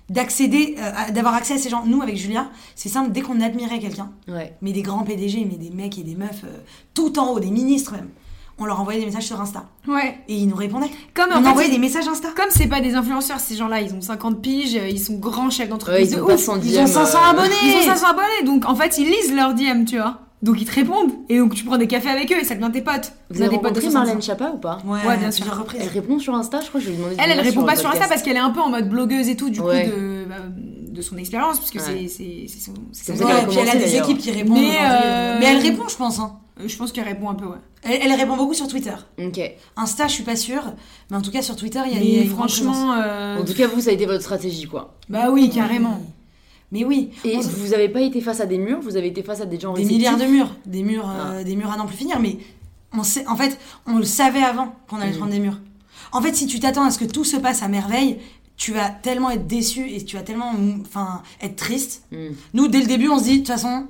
D'accéder, 0.09 0.77
euh, 0.79 1.11
d'avoir 1.13 1.35
accès 1.35 1.55
à 1.55 1.59
ces 1.59 1.69
gens. 1.69 1.85
Nous, 1.85 2.01
avec 2.01 2.17
Julia, 2.17 2.49
c'est 2.77 2.89
simple, 2.89 3.11
dès 3.13 3.21
qu'on 3.21 3.41
admirait 3.43 3.81
quelqu'un, 3.81 4.13
Ouais. 4.29 4.57
mais 4.63 4.73
des 4.73 4.83
grands 4.83 5.03
PDG, 5.03 5.45
mais 5.45 5.57
des 5.59 5.71
mecs 5.71 5.99
et 5.99 6.05
des 6.05 6.15
meufs, 6.15 6.45
euh, 6.45 6.59
tout 6.95 7.19
en 7.19 7.33
haut, 7.33 7.41
des 7.41 7.51
ministres 7.51 7.93
même, 7.93 8.09
on 8.59 8.65
leur 8.65 8.81
envoyait 8.81 9.01
des 9.01 9.07
messages 9.07 9.25
sur 9.27 9.41
Insta. 9.41 9.65
Ouais. 9.87 10.19
Et 10.29 10.35
ils 10.37 10.47
nous 10.49 10.57
répondaient. 10.57 10.91
Comme 11.15 11.27
on 11.33 11.37
en 11.39 11.43
fait, 11.43 11.49
envoyait 11.49 11.71
des 11.71 11.79
messages 11.79 12.09
Insta. 12.09 12.29
Comme 12.37 12.47
c'est 12.51 12.67
pas 12.69 12.81
des 12.81 12.95
influenceurs, 12.95 13.39
ces 13.41 13.55
gens-là, 13.57 13.81
ils 13.83 13.93
ont 13.95 14.01
50 14.01 14.41
piges, 14.41 14.77
euh, 14.77 14.89
ils 14.89 14.99
sont 15.01 15.17
grands 15.19 15.51
chefs 15.51 15.67
Ouais, 15.67 15.71
d'entreprise. 15.71 16.11
ils 16.13 16.17
de 16.17 16.23
ont 16.23 16.27
pas 16.27 16.35
ouf. 16.35 16.41
100 16.41 16.61
Ils 16.65 16.79
ont 16.79 16.87
500 16.87 17.19
euh, 17.19 17.31
abonnés. 17.31 17.55
Ils 17.65 17.75
ont 17.77 17.83
500 17.95 18.07
abonnés, 18.11 18.43
donc 18.47 18.65
en 18.69 18.75
fait, 18.75 18.97
ils 18.99 19.07
lisent 19.09 19.35
leurs 19.35 19.55
DM, 19.55 19.85
tu 19.85 19.97
vois. 19.97 20.21
Donc 20.43 20.61
ils 20.61 20.67
te 20.67 20.73
répondent. 20.75 21.13
Et 21.31 21.39
donc 21.39 21.55
tu 21.55 21.65
prends 21.65 21.79
des 21.79 21.87
cafés 21.87 22.11
avec 22.11 22.31
eux 22.31 22.37
et 22.41 22.45
ça 22.45 22.55
devient 22.55 22.71
tes 22.73 22.83
potes. 22.83 23.13
Vous 23.31 23.41
avez 23.41 23.49
des 23.51 23.57
potes 23.59 23.73
de 23.75 23.81
rencontré 23.81 23.81
60 23.91 23.95
ans. 23.97 24.05
Marlène 24.05 24.23
Chapa 24.23 24.51
ou 24.55 24.59
pas 24.59 24.79
Ouais, 24.87 24.99
Ouais, 25.07 25.17
bien 25.17 25.31
sûr. 25.31 25.47
Elle 25.81 25.89
répond 25.89 26.19
sur 26.19 26.35
Insta, 26.35 26.61
je 26.61 26.69
crois 26.69 26.79
que 26.81 26.87
je 26.87 26.91
lui 26.91 26.97
ai 26.97 26.99
demandé 26.99 27.17
de 27.17 27.21
Elle, 27.23 27.31
elle 27.33 27.41
répond 27.41 27.65
pas 27.65 27.75
sur 27.75 27.91
Insta 27.91 28.07
parce 28.07 28.23
qu'elle 28.23 28.37
est 28.37 28.41
un 28.41 28.51
peu 28.51 28.61
en 28.61 28.69
mode 28.69 28.89
blogueuse 28.89 29.29
et 29.31 29.37
tout, 29.37 29.49
du 29.49 29.61
Ouais. 29.61 29.85
coup, 29.91 29.97
de, 29.99 30.25
bah, 30.29 30.35
de 30.91 31.03
son 31.03 31.17
expérience, 31.17 31.59
puisque 31.59 31.77
Ouais. 31.77 32.07
c'est- 32.07 32.09
c'est 32.09 32.47
c'est 32.93 33.17
son- 33.17 33.25
Ouais, 33.25 33.33
et 33.43 33.47
puis 33.47 33.57
elle 33.61 33.69
a 33.71 33.77
des 33.77 33.97
équipes 33.97 34.19
qui 34.19 34.31
répondent. 34.31 34.59
Mais, 34.59 34.77
euh, 34.81 35.37
Mais 35.41 35.47
elle 35.47 35.59
répond, 35.63 35.89
je 35.89 35.97
pense. 35.97 36.19
hein. 36.21 36.33
Euh, 36.61 36.69
Je 36.69 36.77
pense 36.77 36.93
qu'elle 36.93 37.05
répond 37.05 37.29
un 37.29 37.35
peu, 37.35 37.47
ouais. 37.47 37.59
Elle, 37.83 38.01
elle 38.03 38.13
répond 38.19 38.37
beaucoup 38.37 38.55
sur 38.55 38.67
Twitter. 38.69 38.95
Ok. 39.19 39.41
Insta, 39.77 40.07
je 40.09 40.13
suis 40.13 40.23
pas 40.25 40.37
sûre. 40.37 40.63
Mais 41.11 41.17
en 41.17 41.23
tout 41.23 41.31
cas, 41.31 41.43
sur 41.43 41.57
Twitter, 41.57 41.81
il 41.87 41.95
y 41.95 41.99
a, 41.99 42.01
il 42.03 42.09
y 42.11 42.17
a 42.17 42.21
Mais 42.21 42.25
une 42.27 42.31
franchement, 42.31 42.93
euh, 42.95 43.39
En 43.41 43.45
tout 43.45 43.55
cas, 43.55 43.67
vous, 43.69 43.81
ça 43.83 43.91
a 43.91 43.93
été 43.93 44.07
votre 44.07 44.23
stratégie, 44.23 44.67
quoi. 44.67 44.95
bah 45.09 45.31
oui, 45.31 45.51
carrément. 45.51 46.01
Mais 46.73 46.85
oui, 46.85 47.11
Et 47.25 47.37
on- 47.37 47.41
vous 47.41 47.75
avez 47.75 47.89
pas 47.89 48.01
été 48.01 48.21
face 48.21 48.41
à 48.41 48.47
des 48.47 48.59
murs, 48.59 48.81
vous 48.81 48.97
avez 48.97 49.07
été 49.09 49.23
face 49.23 49.41
à 49.41 49.47
des 49.47 49.61
gens 49.61 49.73
des 49.75 49.83
réceptifs? 49.83 49.99
milliards 49.99 50.17
de 50.19 50.25
murs, 50.25 50.57
des 50.67 50.83
murs, 50.83 51.07
Ah. 51.09 51.31
euh, 51.35 51.45
des 51.45 51.55
murs 51.55 51.71
à 51.71 51.77
n'en 51.77 51.87
plus 51.87 51.97
finir. 51.97 52.19
Mais 52.19 52.39
on 52.93 53.05
sait, 53.05 53.25
en 53.29 53.37
fait, 53.37 53.57
on 53.87 53.99
le 53.99 54.05
savait 54.05 54.43
avant 54.43 54.75
qu'on 54.89 54.97
allait 54.97 55.13
Mhm. 55.13 55.17
prendre 55.19 55.33
des 55.33 55.39
murs. 55.39 55.61
En 56.13 56.21
fait, 56.23 56.35
si 56.35 56.47
tu 56.47 56.59
t'attends 56.59 56.85
à 56.85 56.91
ce 56.91 56.99
que 56.99 57.05
tout 57.05 57.25
se 57.25 57.37
passe 57.37 57.63
à 57.63 57.69
merveille, 57.69 58.19
tu 58.57 58.73
vas 58.73 58.89
tellement 58.89 59.31
être 59.31 59.47
déçu 59.47 59.89
et 59.93 60.03
tu 60.05 60.17
vas 60.17 60.23
tellement, 60.23 60.53
enfin, 60.81 61.23
être 61.43 61.57
triste. 61.57 62.05
Hmm. 62.11 62.29
Nous, 62.55 62.67
dès 62.69 62.81
le 62.81 62.87
début, 62.87 63.09
on 63.11 63.19
se 63.19 63.25
dit, 63.25 63.33
de 63.33 63.37
toute 63.39 63.49
façon, 63.49 63.87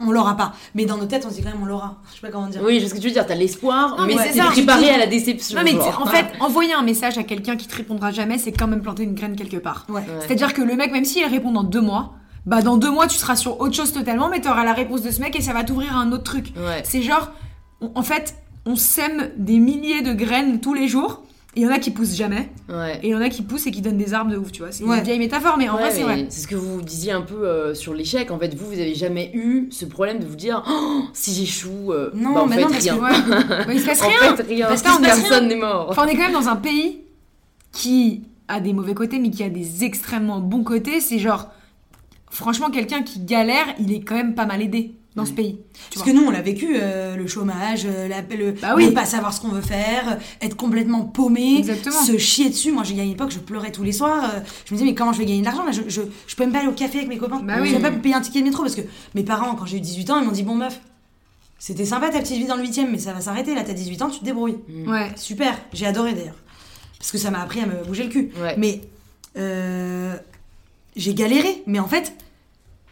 on 0.00 0.10
l'aura 0.12 0.36
pas. 0.36 0.52
Mais 0.74 0.84
dans 0.84 0.96
nos 0.96 1.06
têtes, 1.06 1.24
on 1.26 1.30
se 1.30 1.34
dit 1.36 1.42
quand 1.42 1.50
même, 1.50 1.62
on 1.62 1.66
l'aura. 1.66 1.96
Je 2.10 2.14
sais 2.16 2.20
pas 2.20 2.30
comment 2.30 2.46
dire. 2.46 2.60
Oui, 2.64 2.76
je 2.78 2.84
sais 2.84 2.90
ce 2.90 2.94
que 2.94 3.00
tu 3.00 3.08
veux 3.08 3.12
dire, 3.12 3.26
t'as 3.26 3.34
l'espoir, 3.34 3.96
mais 4.06 4.14
mais 4.14 4.32
c'est 4.32 4.40
préparé 4.40 4.90
à 4.90 4.98
la 4.98 5.06
déception. 5.06 5.56
Non, 5.58 5.64
mais 5.64 5.74
en 5.78 6.06
fait, 6.06 6.26
envoyer 6.40 6.72
un 6.72 6.82
message 6.82 7.18
à 7.18 7.24
quelqu'un 7.24 7.56
qui 7.56 7.66
te 7.66 7.76
répondra 7.76 8.10
jamais, 8.10 8.38
c'est 8.38 8.52
quand 8.52 8.66
même 8.68 8.80
planter 8.82 9.02
une 9.02 9.14
graine 9.14 9.34
quelque 9.36 9.56
part. 9.56 9.86
Ouais. 9.88 9.96
Ouais. 10.00 10.04
C'est-à-dire 10.20 10.54
que 10.54 10.62
le 10.62 10.76
mec, 10.76 10.92
même 10.92 11.04
s'il 11.04 11.24
répond 11.26 11.50
dans 11.52 11.64
deux 11.64 11.80
mois, 11.80 12.14
bah 12.46 12.62
dans 12.62 12.76
deux 12.76 12.90
mois, 12.90 13.06
tu 13.08 13.16
seras 13.18 13.36
sur 13.36 13.60
autre 13.60 13.74
chose 13.74 13.92
totalement, 13.92 14.28
mais 14.28 14.40
t'auras 14.40 14.64
la 14.64 14.72
réponse 14.72 15.02
de 15.02 15.10
ce 15.10 15.20
mec 15.20 15.36
et 15.36 15.42
ça 15.42 15.52
va 15.52 15.64
t'ouvrir 15.64 15.96
à 15.96 16.00
un 16.00 16.12
autre 16.12 16.24
truc. 16.24 16.52
Ouais. 16.56 16.82
C'est 16.84 17.02
genre, 17.02 17.30
on- 17.80 17.90
en 17.94 18.02
fait, 18.02 18.36
on 18.64 18.76
sème 18.76 19.30
des 19.36 19.58
milliers 19.58 20.02
de 20.02 20.12
graines 20.12 20.60
tous 20.60 20.74
les 20.74 20.88
jours. 20.88 21.22
Il 21.58 21.64
y 21.64 21.66
en 21.66 21.70
a 21.72 21.80
qui 21.80 21.90
poussent 21.90 22.14
jamais, 22.14 22.50
Ouais. 22.68 23.00
et 23.02 23.08
il 23.08 23.10
y 23.10 23.14
en 23.16 23.20
a 23.20 23.28
qui 23.28 23.42
poussent 23.42 23.66
et 23.66 23.72
qui 23.72 23.82
donnent 23.82 23.96
des 23.96 24.14
arbres 24.14 24.30
de 24.30 24.36
ouf, 24.36 24.52
tu 24.52 24.62
vois. 24.62 24.70
C'est 24.70 24.84
Ouais. 24.84 24.98
une 24.98 25.02
vieille 25.02 25.18
métaphore, 25.18 25.56
mais 25.58 25.68
en 25.68 25.74
Ouais, 25.74 25.80
vrai, 25.82 25.90
c'est 25.90 26.02
vrai. 26.04 26.26
C'est 26.28 26.42
ce 26.42 26.46
que 26.46 26.54
vous 26.54 26.80
disiez 26.82 27.10
un 27.10 27.22
peu 27.22 27.48
euh, 27.48 27.74
sur 27.74 27.94
l'échec. 27.94 28.30
En 28.30 28.38
fait, 28.38 28.54
vous, 28.54 28.66
vous 28.66 28.78
avez 28.78 28.94
jamais 28.94 29.32
eu 29.34 29.66
ce 29.72 29.84
problème 29.84 30.20
de 30.20 30.24
vous 30.24 30.36
dire 30.36 30.62
Oh, 30.70 31.00
si 31.12 31.34
j'échoue, 31.34 31.92
euh, 31.92 32.10
Non, 32.14 32.32
bah, 32.34 32.42
en 32.42 32.46
mais 32.46 32.54
fait, 32.56 32.62
non, 32.62 32.68
parce 32.70 32.84
que- 32.86 32.90
rien. 32.92 33.02
Ouais. 33.02 33.64
Bah, 33.66 33.72
il 33.74 33.80
se 33.80 33.86
passe 33.86 34.02
En 34.02 34.08
rien. 34.08 34.36
fait, 34.36 34.42
rien. 34.44 34.66
Parce 34.68 34.82
qu'en 34.82 34.98
personne 35.02 35.48
n'est 35.48 35.56
mort. 35.56 35.88
Enfin, 35.90 36.04
on 36.04 36.08
est 36.08 36.14
quand 36.14 36.22
même 36.22 36.32
dans 36.32 36.48
un 36.48 36.54
pays 36.56 37.00
qui 37.72 38.22
a 38.46 38.60
des 38.60 38.72
mauvais 38.72 38.94
côtés, 38.94 39.18
mais 39.18 39.30
qui 39.30 39.42
a 39.42 39.48
des 39.50 39.82
extrêmement 39.84 40.38
bons 40.40 40.62
côtés. 40.62 41.00
C'est 41.00 41.18
genre, 41.18 41.48
franchement, 42.30 42.70
quelqu'un 42.70 43.02
qui 43.02 43.20
galère, 43.20 43.66
il 43.80 43.92
est 43.92 44.00
quand 44.00 44.14
même 44.14 44.34
pas 44.36 44.46
mal 44.46 44.62
aidé 44.62 44.94
dans 45.18 45.26
ce 45.26 45.32
pays. 45.32 45.58
Parce 45.92 46.04
vois. 46.04 46.12
que 46.12 46.18
nous, 46.18 46.24
on 46.26 46.30
l'a 46.30 46.40
vécu, 46.40 46.76
euh, 46.80 47.14
le 47.16 47.26
chômage, 47.26 47.82
euh, 47.84 48.08
la, 48.08 48.22
le 48.22 48.52
Bah 48.52 48.72
oui. 48.76 48.86
ne 48.86 48.90
pas 48.92 49.04
savoir 49.04 49.32
ce 49.32 49.40
qu'on 49.40 49.48
veut 49.48 49.60
faire, 49.60 50.12
euh, 50.12 50.14
être 50.46 50.56
complètement 50.56 51.02
paumé, 51.04 51.56
Exactement. 51.58 52.00
se 52.02 52.16
chier 52.18 52.48
dessus. 52.48 52.72
Moi, 52.72 52.84
j'ai 52.84 52.94
gagné 52.94 53.08
une 53.08 53.12
époque, 53.14 53.30
je 53.30 53.38
pleurais 53.38 53.70
tous 53.72 53.82
les 53.84 53.92
soirs. 53.92 54.24
euh, 54.24 54.40
je 54.64 54.72
me 54.74 54.78
disais, 54.78 54.90
mais 54.90 54.94
comment 54.94 55.12
je 55.12 55.18
vais 55.18 55.26
gagner 55.26 55.40
de 55.40 55.44
l'argent 55.44 55.62
je, 55.70 55.82
je, 55.88 56.00
je 56.26 56.36
peux 56.36 56.44
même 56.44 56.52
pas 56.52 56.60
aller 56.60 56.68
au 56.68 56.72
café 56.72 56.98
avec 56.98 57.08
mes 57.08 57.18
copains. 57.18 57.40
Bah 57.42 57.54
je 57.58 57.62
oui. 57.62 57.72
vais 57.72 57.80
pas 57.80 57.90
me 57.90 58.00
payer 58.00 58.14
un 58.14 58.20
ticket 58.20 58.40
de 58.40 58.44
métro 58.44 58.62
parce 58.62 58.74
que 58.74 58.82
mes 59.14 59.22
parents, 59.22 59.54
quand 59.54 59.66
j'ai 59.66 59.76
eu 59.76 59.80
18 59.80 60.10
ans, 60.10 60.18
ils 60.20 60.24
m'ont 60.26 60.32
dit, 60.32 60.42
bon 60.42 60.54
meuf, 60.54 60.80
c'était 61.58 61.84
sympa 61.84 62.08
ta 62.10 62.20
petite 62.20 62.36
vie 62.38 62.46
dans 62.46 62.56
le 62.56 62.62
8 62.62 62.86
mais 62.90 62.98
ça 62.98 63.12
va 63.12 63.20
s'arrêter 63.20 63.54
là, 63.54 63.62
t'as 63.64 63.72
18 63.72 64.02
ans, 64.02 64.08
tu 64.10 64.20
te 64.20 64.24
débrouilles. 64.24 64.58
Ouais. 64.86 65.08
Super, 65.16 65.58
j'ai 65.72 65.86
adoré 65.86 66.12
d'ailleurs. 66.14 66.36
Parce 66.98 67.10
que 67.12 67.18
ça 67.18 67.30
m'a 67.30 67.40
appris 67.42 67.60
à 67.60 67.66
me 67.66 67.84
bouger 67.84 68.04
le 68.04 68.08
cul. 68.10 68.30
Ouais. 68.40 68.54
Mais 68.58 68.80
euh, 69.36 70.14
j'ai 70.96 71.14
galéré. 71.14 71.62
Mais 71.66 71.78
en 71.78 71.86
fait, 71.88 72.12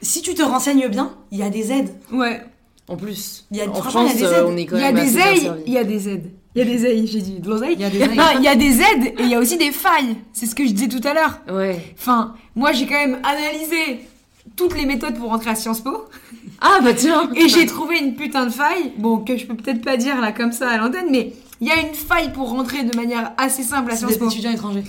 si 0.02 0.22
tu 0.22 0.34
te 0.34 0.42
renseignes 0.42 0.88
bien, 0.88 1.12
il 1.30 1.38
y 1.38 1.42
a 1.42 1.50
des 1.50 1.72
aides. 1.72 1.94
Ouais. 2.12 2.42
En 2.88 2.96
plus, 2.96 3.46
Il 3.50 3.56
y 3.56 3.60
a- 3.62 3.68
en 3.68 3.74
franchement, 3.74 4.02
il 4.02 4.06
y 4.06 4.10
a 4.10 4.10
France, 4.10 4.18
des 4.20 4.24
euh, 4.26 4.38
aides. 4.40 4.44
on 4.48 4.56
est 4.56 4.66
quand 4.66 4.76
Il 4.76 4.82
y 4.82 4.84
a 4.84 4.92
même 4.92 5.04
des 5.04 5.10
assez 5.10 5.16
bien 5.16 5.32
aides, 5.34 5.42
servi. 5.42 5.62
il 5.66 5.72
y 5.72 5.78
a 5.78 5.84
des 5.84 6.08
aides. 6.08 6.30
Il 6.54 6.58
y 6.58 6.62
a 6.62 6.64
des 6.64 6.86
aides, 6.86 7.06
j'ai 7.06 7.20
dit 7.20 7.40
de 7.40 7.48
l'oseille. 7.48 7.74
Il 7.74 7.80
y 7.80 7.84
a 7.84 7.90
des. 7.90 7.98
Non, 8.14 8.24
il 8.38 8.42
y 8.44 8.48
a 8.48 8.54
des 8.54 8.80
aides 8.80 9.06
et 9.18 9.22
il 9.22 9.28
y 9.28 9.34
a 9.34 9.38
aussi 9.40 9.56
des 9.58 9.72
failles. 9.72 10.16
C'est 10.32 10.46
ce 10.46 10.54
que 10.54 10.64
je 10.66 10.70
disais 10.72 10.88
tout 10.88 11.06
à 11.06 11.12
l'heure. 11.12 11.40
Ouais. 11.52 11.94
Enfin, 11.98 12.34
moi 12.54 12.72
j'ai 12.72 12.86
quand 12.86 12.94
même 12.94 13.18
analysé 13.24 14.00
toutes 14.54 14.74
les 14.78 14.86
méthodes 14.86 15.18
pour 15.18 15.30
rentrer 15.30 15.50
à 15.50 15.54
Sciences 15.54 15.80
Po 15.80 16.04
Ah 16.60 16.78
bah 16.82 16.94
tiens 16.94 17.28
et 17.34 17.48
j'ai 17.48 17.66
trouvé 17.66 17.98
une 17.98 18.14
putain 18.14 18.46
de 18.46 18.52
faille. 18.52 18.92
Bon, 18.98 19.18
que 19.18 19.36
je 19.36 19.44
peux 19.46 19.54
peut-être 19.56 19.82
pas 19.84 19.96
dire 19.98 20.18
là 20.20 20.32
comme 20.32 20.52
ça 20.52 20.70
à 20.70 20.78
l'antenne, 20.78 21.08
mais 21.10 21.32
il 21.60 21.66
y 21.66 21.72
a 21.72 21.80
une 21.80 21.94
faille 21.94 22.32
pour 22.32 22.48
rentrer 22.50 22.84
de 22.84 22.96
manière 22.96 23.32
assez 23.36 23.62
simple 23.64 23.90
à 23.90 23.96
Sciences 23.96 24.16
Po. 24.16 24.30
étudiant 24.30 24.52
étranger. 24.52 24.84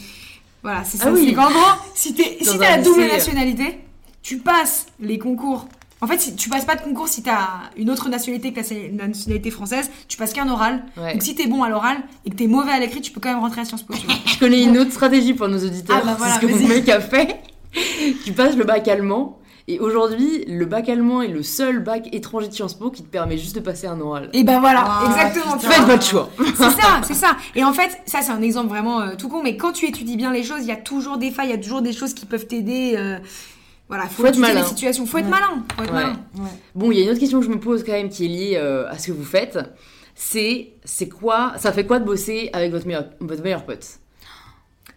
Voilà, 0.64 0.84
c'est 0.86 1.00
Ah 1.02 1.06
ça. 1.06 1.12
oui. 1.12 1.26
C'est 1.30 1.34
qu'en 1.36 1.50
gros, 1.50 1.82
si 1.96 2.14
t'es 2.14 2.38
si 2.42 2.58
la 2.60 2.78
double 2.82 3.02
nationalité, 3.08 3.80
tu 4.28 4.40
passes 4.40 4.88
les 5.00 5.18
concours. 5.20 5.68
En 6.02 6.06
fait, 6.08 6.20
si 6.20 6.36
tu 6.36 6.50
passes 6.50 6.66
pas 6.66 6.76
de 6.76 6.82
concours 6.82 7.08
si 7.08 7.24
t'as 7.24 7.48
une 7.78 7.90
autre 7.90 8.10
nationalité 8.10 8.52
que 8.52 8.60
la 8.98 9.08
nationalité 9.08 9.52
française, 9.52 9.90
tu 10.10 10.18
passes 10.18 10.34
qu'un 10.34 10.50
oral. 10.50 10.84
Ouais. 10.98 11.14
Donc 11.14 11.24
si 11.24 11.34
t'es 11.34 11.48
bon 11.48 11.64
à 11.64 11.70
l'oral 11.70 11.96
et 12.26 12.30
que 12.30 12.36
t'es 12.36 12.48
mauvais 12.48 12.74
à 12.74 12.80
l'écrit, 12.80 13.00
tu 13.00 13.12
peux 13.14 13.22
quand 13.22 13.30
même 13.30 13.40
rentrer 13.40 13.62
à 13.62 13.66
Sciences 13.66 13.84
Po. 13.84 13.94
Tu 13.94 14.06
vois. 14.06 14.16
Je 14.26 14.38
connais 14.38 14.62
une 14.64 14.78
autre 14.78 14.92
stratégie 14.92 15.34
pour 15.34 15.48
nos 15.48 15.58
auditeurs. 15.66 16.00
Ah 16.02 16.06
bah 16.06 16.16
voilà, 16.18 16.34
c'est 16.34 16.42
ce 16.42 16.46
que 16.46 16.52
mon 16.62 16.68
mec 16.68 16.90
a 16.90 17.00
fait. 17.00 17.40
tu 18.26 18.34
passes 18.34 18.58
le 18.58 18.66
bac 18.66 18.86
allemand. 18.90 19.40
Et 19.70 19.80
aujourd'hui, 19.80 20.44
le 20.48 20.66
bac 20.66 20.88
allemand 20.90 21.22
est 21.22 21.28
le 21.30 21.42
seul 21.44 21.80
bac 21.80 22.08
étranger 22.14 22.50
de 22.50 22.54
Sciences 22.54 22.74
Po 22.76 22.90
qui 22.92 23.04
te 23.04 23.08
permet 23.10 23.38
juste 23.38 23.56
de 23.56 23.60
passer 23.62 23.88
un 23.88 24.00
oral. 24.02 24.30
et 24.34 24.44
ben 24.44 24.60
voilà, 24.60 24.84
Ah, 24.86 25.04
exactement. 25.10 25.54
tu 25.58 25.60
putain. 25.68 25.72
Faites 25.72 25.86
votre 25.88 26.04
choix. 26.06 26.30
C'est 26.58 26.82
ça, 26.82 27.02
c'est 27.04 27.14
ça. 27.14 27.38
Et 27.56 27.64
en 27.64 27.72
fait, 27.74 27.98
ça 28.06 28.22
c'est 28.22 28.32
un 28.32 28.42
exemple 28.42 28.68
vraiment 28.70 29.00
euh, 29.02 29.16
tout 29.18 29.28
con, 29.30 29.42
mais 29.44 29.56
quand 29.58 29.72
tu 29.74 29.86
étudies 29.86 30.16
bien 30.18 30.32
les 30.32 30.44
choses, 30.44 30.60
il 30.62 30.68
y 30.68 30.72
a 30.72 30.76
toujours 30.78 31.18
des 31.18 31.32
failles, 31.32 31.48
il 31.48 31.52
y 31.52 31.56
a 31.56 31.58
toujours 31.62 31.82
des 31.82 31.92
choses 31.94 32.14
qui 32.14 32.26
peuvent 32.26 32.46
t'aider. 32.46 32.94
euh, 32.98 33.18
voilà, 33.90 34.06
faut, 34.08 34.22
Faut 34.24 34.26
être 34.28 34.38
malin. 34.38 34.62
les 34.62 34.68
situations, 34.68 35.06
faut 35.06 35.18
être 35.18 35.26
Ouais. 35.26 35.32
malin, 35.32 35.64
faut 35.76 35.84
être 35.84 35.94
Ouais. 35.94 36.04
malin. 36.04 36.20
Ouais. 36.38 36.50
Bon, 36.76 36.92
il 36.92 36.98
y 36.98 37.02
a 37.02 37.04
une 37.06 37.10
autre 37.12 37.20
question 37.20 37.40
que 37.40 37.46
je 37.46 37.52
me 37.52 37.60
pose 37.60 37.84
quand 37.84 37.94
même 37.94 38.10
qui 38.10 38.26
est 38.26 38.28
liée 38.28 38.54
euh, 38.58 38.90
à 38.90 38.98
ce 38.98 39.08
que 39.08 39.12
vous 39.14 39.24
faites. 39.24 39.58
C'est, 40.16 40.74
c'est 40.84 41.08
quoi, 41.10 41.54
ça 41.58 41.72
fait 41.72 41.86
quoi 41.86 42.00
de 42.00 42.06
bosser 42.06 42.50
avec 42.54 42.72
votre 42.72 42.88
meilleur, 42.88 43.06
votre 43.22 43.44
meilleur 43.44 43.66
pote? 43.66 43.86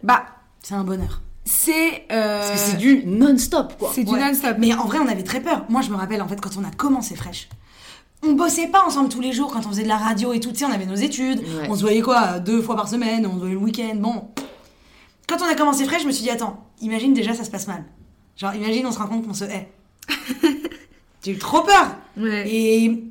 Bah, 0.03 0.25
C'est 0.63 0.73
un 0.73 0.83
bonheur. 0.83 1.21
c'est 1.45 2.05
euh, 2.11 2.39
Parce 2.39 2.51
que 2.51 2.57
c'est 2.57 2.77
du 2.77 3.03
non-stop, 3.05 3.73
quoi. 3.77 3.91
c'est 3.93 4.03
du 4.03 4.11
non-stop. 4.13 4.55
Mais 4.59 4.73
en 4.73 4.85
vrai, 4.85 4.97
on 4.99 5.07
avait 5.07 5.23
très 5.23 5.39
peur. 5.41 5.65
Moi, 5.69 5.81
je 5.81 5.89
me 5.89 5.95
rappelle, 5.95 6.21
en 6.21 6.27
fait, 6.27 6.41
quand 6.41 6.57
on 6.59 6.63
a 6.63 6.71
commencé 6.71 7.15
Fresh, 7.15 7.49
on 8.23 8.33
bossait 8.33 8.67
pas 8.67 8.83
ensemble 8.83 9.09
tous 9.09 9.21
les 9.21 9.31
jours 9.31 9.51
quand 9.51 9.65
on 9.65 9.69
faisait 9.69 9.83
de 9.83 9.87
la 9.87 9.97
radio 9.97 10.33
et 10.33 10.39
tout. 10.39 10.51
Tu 10.51 10.57
sais, 10.59 10.65
on 10.65 10.71
avait 10.71 10.85
nos 10.85 10.95
études. 10.95 11.39
Ouais. 11.39 11.67
On 11.69 11.75
se 11.75 11.81
voyait 11.81 12.01
quoi 12.01 12.39
Deux 12.39 12.61
fois 12.61 12.75
par 12.75 12.87
semaine, 12.89 13.25
on 13.25 13.33
se 13.33 13.39
voyait 13.39 13.53
le 13.53 13.59
week-end. 13.59 13.95
Bon. 13.95 14.29
Quand 15.27 15.37
on 15.41 15.49
a 15.49 15.55
commencé 15.55 15.85
Fresh, 15.85 16.01
je 16.01 16.07
me 16.07 16.11
suis 16.11 16.23
dit, 16.23 16.29
attends, 16.29 16.65
imagine 16.81 17.13
déjà, 17.13 17.33
ça 17.33 17.43
se 17.43 17.49
passe 17.51 17.67
mal. 17.67 17.83
Genre, 18.41 18.55
imagine, 18.55 18.87
on 18.87 18.91
se 18.91 18.97
rend 18.97 19.05
compte 19.05 19.27
qu'on 19.27 19.35
se 19.35 19.43
hait. 19.43 19.69
J'ai 21.23 21.33
eu 21.33 21.37
trop 21.37 21.61
peur. 21.61 21.95
Ouais. 22.17 22.43
Et. 22.51 23.03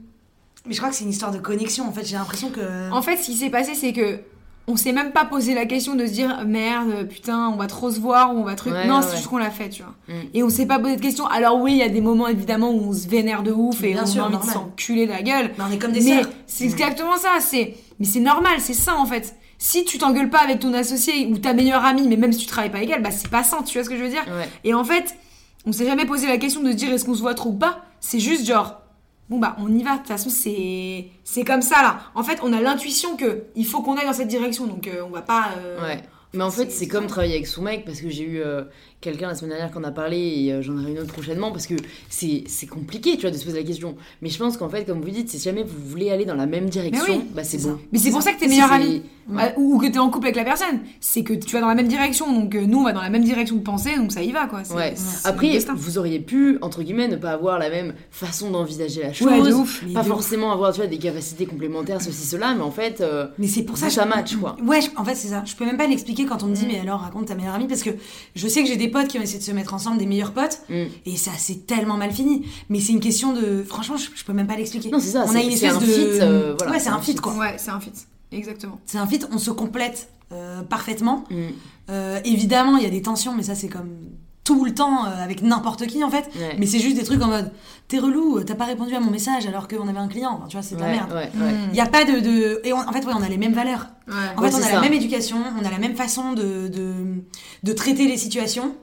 Mais 0.66 0.74
je 0.74 0.78
crois 0.78 0.90
que 0.90 0.96
c'est 0.96 1.04
une 1.04 1.10
histoire 1.10 1.30
de 1.30 1.38
connexion, 1.38 1.86
en 1.88 1.92
fait. 1.92 2.04
J'ai 2.04 2.16
l'impression 2.16 2.50
que. 2.50 2.90
En 2.90 3.00
fait, 3.00 3.16
ce 3.16 3.26
qui 3.26 3.36
s'est 3.36 3.48
passé, 3.48 3.76
c'est 3.76 3.92
que 3.92 4.18
on 4.66 4.74
s'est 4.74 4.92
même 4.92 5.12
pas 5.12 5.24
posé 5.24 5.54
la 5.54 5.66
question 5.66 5.94
de 5.94 6.04
se 6.04 6.12
dire 6.12 6.44
merde, 6.46 7.06
putain, 7.08 7.48
on 7.48 7.56
va 7.56 7.68
trop 7.68 7.92
se 7.92 8.00
voir 8.00 8.34
ou 8.34 8.40
on 8.40 8.42
va 8.42 8.56
truc. 8.56 8.72
Ouais, 8.72 8.88
non, 8.88 8.96
ouais, 8.96 9.02
c'est 9.02 9.10
ouais. 9.10 9.16
juste 9.18 9.28
qu'on 9.28 9.38
l'a 9.38 9.50
fait, 9.50 9.68
tu 9.68 9.84
vois. 9.84 9.94
Mm. 10.08 10.20
Et 10.34 10.42
on 10.42 10.50
s'est 10.50 10.66
pas 10.66 10.80
posé 10.80 10.96
de 10.96 11.00
questions. 11.00 11.28
Alors 11.28 11.60
oui, 11.60 11.72
il 11.74 11.78
y 11.78 11.82
a 11.82 11.88
des 11.88 12.00
moments 12.00 12.26
évidemment 12.26 12.70
où 12.72 12.88
on 12.88 12.92
se 12.92 13.06
vénère 13.06 13.44
de 13.44 13.52
ouf 13.52 13.84
et 13.84 13.92
Bien 13.92 14.02
on 14.02 14.06
sûr, 14.06 14.22
a 14.22 14.26
envie 14.26 14.32
normal. 14.32 14.48
de 14.48 14.52
s'enculer 14.52 15.06
de 15.06 15.12
la 15.12 15.22
gueule. 15.22 15.52
Mais 15.56 15.64
on 15.68 15.72
est 15.72 15.78
comme 15.78 15.92
des 15.92 16.02
Mais 16.02 16.22
c'est 16.48 16.64
exactement 16.64 17.16
ça. 17.16 17.38
C'est 17.38 17.76
mais 18.00 18.06
c'est 18.06 18.20
normal, 18.20 18.58
c'est 18.58 18.74
ça 18.74 18.96
en 18.96 19.06
fait. 19.06 19.36
Si 19.62 19.84
tu 19.84 19.98
t'engueules 19.98 20.30
pas 20.30 20.38
avec 20.40 20.58
ton 20.60 20.72
associé 20.72 21.26
ou 21.26 21.36
ta 21.36 21.52
meilleure 21.52 21.84
amie, 21.84 22.08
mais 22.08 22.16
même 22.16 22.32
si 22.32 22.38
tu 22.40 22.46
travailles 22.46 22.70
pas 22.70 22.78
avec 22.78 22.88
elle, 22.88 23.02
bah 23.02 23.10
c'est 23.10 23.28
pas 23.28 23.42
ça. 23.44 23.58
Tu 23.66 23.74
vois 23.76 23.84
ce 23.84 23.90
que 23.90 23.96
je 23.98 24.02
veux 24.02 24.08
dire 24.08 24.24
Ouais. 24.26 24.48
Et 24.64 24.72
en 24.72 24.84
fait, 24.84 25.14
on 25.66 25.72
s'est 25.72 25.84
jamais 25.84 26.06
posé 26.06 26.26
la 26.26 26.38
question 26.38 26.62
de 26.62 26.70
se 26.70 26.76
dire 26.76 26.90
est-ce 26.90 27.04
qu'on 27.04 27.14
se 27.14 27.20
voit 27.20 27.34
trop 27.34 27.50
ou 27.50 27.58
pas? 27.58 27.84
C'est 28.00 28.20
juste 28.20 28.46
genre 28.46 28.80
bon 29.28 29.38
bah 29.38 29.54
on 29.58 29.68
y 29.76 29.82
va. 29.82 29.92
De 29.92 29.98
toute 29.98 30.06
façon 30.08 30.30
c'est 30.30 31.08
c'est 31.24 31.44
comme 31.44 31.60
ça 31.60 31.82
là. 31.82 32.00
En 32.14 32.22
fait, 32.22 32.38
on 32.42 32.54
a 32.54 32.60
l'intuition 32.62 33.16
que 33.18 33.42
il 33.54 33.66
faut 33.66 33.82
qu'on 33.82 33.96
aille 33.98 34.06
dans 34.06 34.14
cette 34.14 34.28
direction, 34.28 34.66
donc 34.66 34.86
euh, 34.88 35.02
on 35.06 35.10
va 35.10 35.20
pas. 35.22 35.50
euh, 35.58 35.78
Ouais. 35.82 36.00
Mais 36.32 36.42
en 36.44 36.50
fait, 36.50 36.70
c'est- 36.70 36.78
c'est 36.78 36.88
comme 36.88 37.06
travailler 37.08 37.34
avec 37.34 37.46
son 37.46 37.60
mec 37.62 37.84
parce 37.84 38.00
que 38.00 38.08
j'ai 38.08 38.22
eu 38.24 38.40
euh, 38.40 38.62
quelqu'un 39.00 39.28
la 39.28 39.34
semaine 39.34 39.50
dernière 39.50 39.70
qui 39.72 39.78
en 39.78 39.84
a 39.84 39.90
parlé 39.90 40.18
et 40.18 40.52
euh, 40.52 40.62
j'en 40.62 40.76
aurai 40.78 40.90
une 40.92 40.98
autre 40.98 41.12
prochainement 41.12 41.50
parce 41.52 41.66
que 41.66 41.74
c'est 42.08 42.44
c'est 42.46 42.66
compliqué, 42.66 43.14
tu 43.16 43.22
vois, 43.22 43.30
de 43.30 43.36
se 43.36 43.44
poser 43.44 43.58
la 43.58 43.64
question. 43.66 43.96
Mais 44.22 44.28
je 44.28 44.38
pense 44.38 44.56
qu'en 44.56 44.68
fait, 44.68 44.84
comme 44.84 45.00
vous 45.00 45.10
dites, 45.10 45.28
si 45.30 45.38
jamais 45.38 45.62
vous 45.62 45.88
voulez 45.88 46.10
aller 46.10 46.24
dans 46.24 46.34
la 46.34 46.46
même 46.46 46.68
direction, 46.68 47.16
oui, 47.18 47.24
bah 47.34 47.44
c'est 47.44 47.58
bon. 47.58 47.70
ça. 47.74 47.78
Mais 47.92 47.98
c'est 47.98 48.10
pour 48.10 48.22
ça 48.22 48.32
que 48.32 48.40
t'es 48.40 48.48
meilleur 48.48 48.72
ami. 48.72 49.02
Ou 49.56 49.78
que 49.78 49.86
t'es 49.86 49.98
en 49.98 50.10
couple 50.10 50.26
avec 50.26 50.36
la 50.36 50.42
personne. 50.44 50.80
C'est 50.98 51.22
que 51.22 51.32
tu 51.34 51.52
vas 51.54 51.60
dans 51.60 51.68
la 51.68 51.76
même 51.76 51.86
direction. 51.86 52.32
Donc 52.32 52.52
euh, 52.56 52.66
nous, 52.66 52.78
on 52.80 52.84
va 52.84 52.92
dans 52.92 53.00
la 53.00 53.10
même 53.10 53.22
direction 53.22 53.54
de 53.54 53.60
pensée, 53.62 53.94
donc 53.96 54.10
ça 54.10 54.22
y 54.22 54.32
va, 54.32 54.46
quoi. 54.48 54.62
Ouais. 54.74 54.94
Après, 55.24 55.56
vous 55.76 55.98
auriez 55.98 56.18
pu, 56.18 56.58
entre 56.62 56.82
guillemets, 56.82 57.06
ne 57.06 57.14
pas 57.16 57.30
avoir 57.30 57.58
la 57.60 57.70
même 57.70 57.94
façon 58.10 58.50
d'envisager 58.50 59.02
la 59.02 59.12
chose. 59.12 59.28
Ouais, 59.28 59.40
de 59.40 59.54
ouf. 59.54 59.82
Mais 59.86 59.92
Pas 59.94 60.00
ouf. 60.00 60.08
forcément 60.08 60.50
avoir, 60.52 60.72
tu 60.72 60.78
vois, 60.80 60.88
des 60.88 60.98
capacités 60.98 61.46
complémentaires, 61.46 62.02
ceci, 62.02 62.26
cela, 62.26 62.54
mais 62.54 62.62
en 62.62 62.72
fait, 62.72 63.00
euh, 63.00 63.28
Mais 63.38 63.46
c'est 63.46 63.62
pour 63.62 63.78
ça 63.78 63.88
ça 63.88 64.04
match, 64.04 64.34
quoi. 64.36 64.56
Ouais, 64.64 64.80
en 64.96 65.04
fait, 65.04 65.14
c'est 65.14 65.28
ça. 65.28 65.44
Je 65.46 65.54
peux 65.54 65.64
même 65.64 65.76
pas 65.76 65.86
l'expliquer 65.86 66.26
quand 66.26 66.42
on 66.42 66.46
me 66.46 66.54
dit, 66.54 66.64
Mm. 66.64 66.68
mais 66.72 66.80
alors 66.80 67.00
raconte 67.00 67.26
ta 67.26 67.36
meilleure 67.36 67.54
amie, 67.54 67.68
parce 67.68 67.84
que 67.84 67.90
je 68.34 68.48
sais 68.48 68.62
que 68.62 68.68
j'ai 68.68 68.76
des 68.76 68.88
potes 68.90 69.08
qui 69.08 69.18
ont 69.18 69.22
essayé 69.22 69.38
de 69.38 69.44
se 69.44 69.52
mettre 69.52 69.72
ensemble, 69.74 69.98
des 69.98 70.06
meilleurs 70.06 70.32
potes, 70.32 70.60
mm. 70.68 70.84
et 71.06 71.16
ça 71.16 71.30
c'est 71.38 71.66
tellement 71.66 71.96
mal 71.96 72.12
fini. 72.12 72.46
Mais 72.68 72.80
c'est 72.80 72.92
une 72.92 73.00
question 73.00 73.32
de. 73.32 73.62
Franchement, 73.62 73.96
je, 73.96 74.08
je 74.14 74.24
peux 74.24 74.32
même 74.32 74.46
pas 74.46 74.56
l'expliquer. 74.56 74.90
non, 74.90 75.00
c'est 75.00 75.10
ça, 75.10 75.24
On 75.26 75.34
a 75.34 75.40
une 75.40 75.50
espèce 75.50 75.74
un 75.74 75.80
de. 75.80 75.84
fit. 75.86 76.00
euh, 76.20 76.54
voilà, 76.58 76.72
ouais, 76.74 76.80
c'est 76.80 76.90
un 76.90 77.00
fit, 77.00 77.14
quoi. 77.14 77.34
Ouais, 77.34 77.54
c'est 77.58 77.70
un 77.70 77.80
fit. 77.80 77.92
Exactement. 78.32 78.78
C'est 78.86 78.98
un 78.98 79.06
fit, 79.06 79.20
on 79.32 79.38
se 79.38 79.50
complète 79.50 80.08
euh, 80.32 80.62
parfaitement. 80.62 81.24
Mm. 81.30 81.36
Euh, 81.90 82.20
évidemment, 82.24 82.76
il 82.76 82.84
y 82.84 82.86
a 82.86 82.90
des 82.90 83.02
tensions, 83.02 83.34
mais 83.34 83.42
ça 83.42 83.54
c'est 83.54 83.68
comme 83.68 83.90
tout 84.54 84.64
le 84.64 84.74
temps 84.74 85.04
euh, 85.06 85.22
avec 85.22 85.42
n'importe 85.42 85.86
qui 85.86 86.02
en 86.02 86.10
fait. 86.10 86.28
Ouais. 86.36 86.56
Mais 86.58 86.66
c'est 86.66 86.80
juste 86.80 86.96
des 86.96 87.04
trucs 87.04 87.22
en 87.22 87.28
mode 87.28 87.52
t'es 87.88 87.98
relou, 87.98 88.42
t'as 88.44 88.54
pas 88.54 88.64
répondu 88.66 88.94
à 88.94 89.00
mon 89.00 89.10
message 89.10 89.46
alors 89.46 89.66
qu'on 89.68 89.86
avait 89.88 89.98
un 89.98 90.08
client. 90.08 90.34
Enfin, 90.38 90.46
tu 90.48 90.56
vois, 90.56 90.62
c'est 90.62 90.76
ta 90.76 90.84
Ouais, 90.84 90.92
merde. 90.92 91.12
ouais, 91.12 91.30
Mm. 91.34 91.42
ouais. 91.42 91.54
Il 91.72 91.76
y 91.76 91.80
a 91.80 91.86
pas 91.86 92.04
de, 92.04 92.20
de... 92.20 92.60
et 92.64 92.72
on- 92.72 92.78
en 92.78 92.92
fait 92.92 93.04
ouais, 93.04 93.12
on 93.16 93.22
a 93.22 93.28
les 93.28 93.36
mêmes 93.38 93.52
valeurs. 93.52 93.86
Ouais. 94.08 94.14
En 94.36 94.42
Ouais, 94.42 94.50
fait, 94.50 94.56
on 94.56 94.60
a 94.60 94.62
ça. 94.62 94.72
la 94.74 94.80
même 94.80 94.92
éducation, 94.92 95.38
on 95.60 95.64
a 95.64 95.70
la 95.70 95.78
même 95.78 95.94
façon 95.96 96.32
de, 96.32 96.68
de, 96.68 96.92
de 97.62 97.72
traiter 97.72 98.06
les 98.06 98.16
situations. 98.16 98.74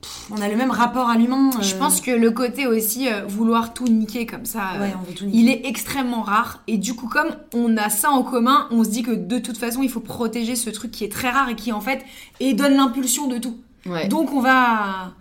Pff, 0.00 0.30
On 0.32 0.40
a 0.42 0.48
le 0.48 0.56
même 0.56 0.70
rapport 0.70 1.08
à 1.08 1.16
l'humain. 1.16 1.50
euh, 1.56 1.62
Je 1.62 1.74
pense 1.76 2.00
que 2.00 2.10
le 2.10 2.30
côté 2.30 2.66
aussi 2.66 3.08
euh, 3.08 3.24
vouloir 3.26 3.72
tout 3.74 3.86
niquer 3.88 4.26
comme 4.26 4.44
ça, 4.44 4.72
euh, 4.74 4.80
Ouais, 4.80 4.94
on 5.00 5.02
veut 5.08 5.14
tout 5.14 5.24
niquer. 5.24 5.38
il 5.38 5.48
est 5.48 5.66
extrêmement 5.66 6.22
rare. 6.22 6.62
Et 6.66 6.76
du 6.78 6.94
coup, 6.94 7.08
comme 7.08 7.28
on 7.54 7.76
a 7.76 7.88
ça 7.90 8.10
en 8.10 8.22
commun, 8.22 8.66
on 8.70 8.82
se 8.84 8.88
dit 8.90 9.02
que 9.02 9.12
de 9.12 9.38
toute 9.38 9.56
façon, 9.58 9.82
il 9.82 9.88
faut 9.90 10.00
protéger 10.00 10.56
ce 10.56 10.68
truc 10.70 10.90
qui 10.90 11.04
est 11.04 11.12
très 11.12 11.30
rare 11.30 11.48
et 11.48 11.54
qui 11.56 11.72
en 11.72 11.80
fait 11.80 12.04
et 12.40 12.54
donne 12.54 12.74
l'impulsion 12.74 13.28
de 13.28 13.38
tout. 13.38 13.56
Ouais. 13.86 14.08
Donc 14.08 14.32
on 14.32 14.40
va, 14.40 15.12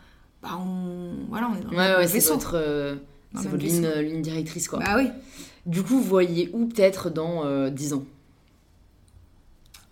bah 0.41 0.49
on, 0.59 1.11
voilà, 1.29 1.49
on 1.51 1.57
est 1.57 1.63
dans 1.63 1.71
le 1.71 1.77
Ouais, 1.77 1.95
ouais, 1.97 2.07
c'est 2.07 2.29
votre, 2.31 2.53
euh, 2.55 2.95
votre 3.33 3.57
ligne, 3.57 3.85
euh, 3.85 4.01
ligne 4.01 4.21
directrice, 4.21 4.67
quoi. 4.67 4.79
Bah 4.79 4.95
oui. 4.97 5.09
Du 5.65 5.81
coup, 5.83 5.95
vous 5.97 6.03
voyez 6.03 6.49
où 6.53 6.65
peut-être 6.65 7.09
dans 7.09 7.45
euh, 7.45 7.69
10 7.69 7.93
ans? 7.93 8.03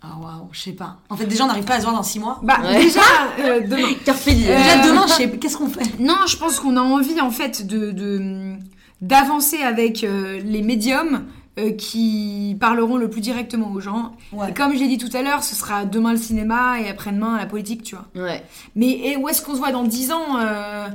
Ah 0.04 0.16
waouh, 0.20 0.48
je 0.52 0.60
sais 0.60 0.72
pas. 0.72 0.98
En 1.10 1.16
fait, 1.16 1.26
déjà, 1.26 1.44
on 1.44 1.46
n'arrive 1.46 1.64
pas 1.64 1.74
à 1.74 1.78
se 1.78 1.84
voir 1.84 1.94
dans 1.94 2.02
6 2.02 2.18
mois. 2.18 2.40
Bah 2.42 2.58
Ouais. 2.62 2.82
déjà 2.84 3.00
euh, 3.40 3.60
demain. 3.60 3.88
Carpe 4.04 4.24
diem. 4.28 4.50
Euh, 4.50 4.56
Déjà, 4.56 4.86
demain, 4.88 5.06
je 5.06 5.12
sais 5.12 5.30
qu'est-ce 5.38 5.56
qu'on 5.56 5.68
fait? 5.68 5.98
Non, 6.00 6.16
je 6.26 6.36
pense 6.36 6.58
qu'on 6.58 6.76
a 6.76 6.80
envie 6.80 7.20
en 7.20 7.30
fait 7.30 7.66
de 7.66 7.92
de- 7.92 8.56
d'avancer 9.00 9.58
avec 9.62 10.02
euh, 10.04 10.40
les 10.40 10.62
médiums 10.62 11.24
euh, 11.58 11.72
qui 11.72 12.56
parleront 12.60 12.96
le 12.96 13.10
plus 13.10 13.20
directement 13.20 13.70
aux 13.72 13.80
gens. 13.80 14.12
Ouais. 14.32 14.50
Et 14.50 14.54
comme 14.54 14.72
je 14.74 14.78
l'ai 14.78 14.88
dit 14.88 14.98
tout 14.98 15.14
à 15.14 15.22
l'heure, 15.22 15.42
ce 15.44 15.54
sera 15.54 15.84
demain 15.84 16.12
le 16.12 16.18
cinéma 16.18 16.80
et 16.80 16.88
après-demain 16.88 17.36
la 17.36 17.46
politique, 17.46 17.82
tu 17.82 17.94
vois. 17.96 18.06
Ouais. 18.24 18.42
Mais 18.74 18.88
et 18.90 19.16
où 19.16 19.28
est-ce 19.28 19.42
qu'on 19.42 19.52
se 19.52 19.58
voit 19.58 19.72
dans 19.72 19.84
10 19.84 20.12
ans 20.12 20.38
euh, 20.40 20.88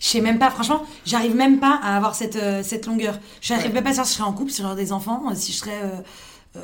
Je 0.00 0.06
sais 0.08 0.20
même 0.20 0.38
pas, 0.38 0.50
franchement, 0.50 0.82
j'arrive 1.04 1.36
même 1.36 1.58
pas 1.60 1.78
à 1.82 1.96
avoir 1.96 2.14
cette, 2.16 2.36
euh, 2.36 2.62
cette 2.64 2.86
longueur. 2.86 3.18
J'arrive 3.40 3.66
Ouais. 3.66 3.72
même 3.72 3.84
pas 3.84 3.90
à 3.90 3.92
savoir 3.92 4.06
si 4.06 4.12
je 4.14 4.18
serais 4.18 4.28
en 4.28 4.32
couple, 4.32 4.50
si 4.50 4.62
j'aurais 4.62 4.76
des 4.76 4.92
enfants, 4.92 5.22
euh, 5.30 5.34
si 5.36 5.52
je 5.52 5.56
serais. 5.58 5.80
Euh, 6.56 6.60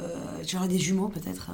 j'aurais 0.47 0.69
des 0.69 0.79
jumeaux 0.79 1.09
peut-être. 1.09 1.51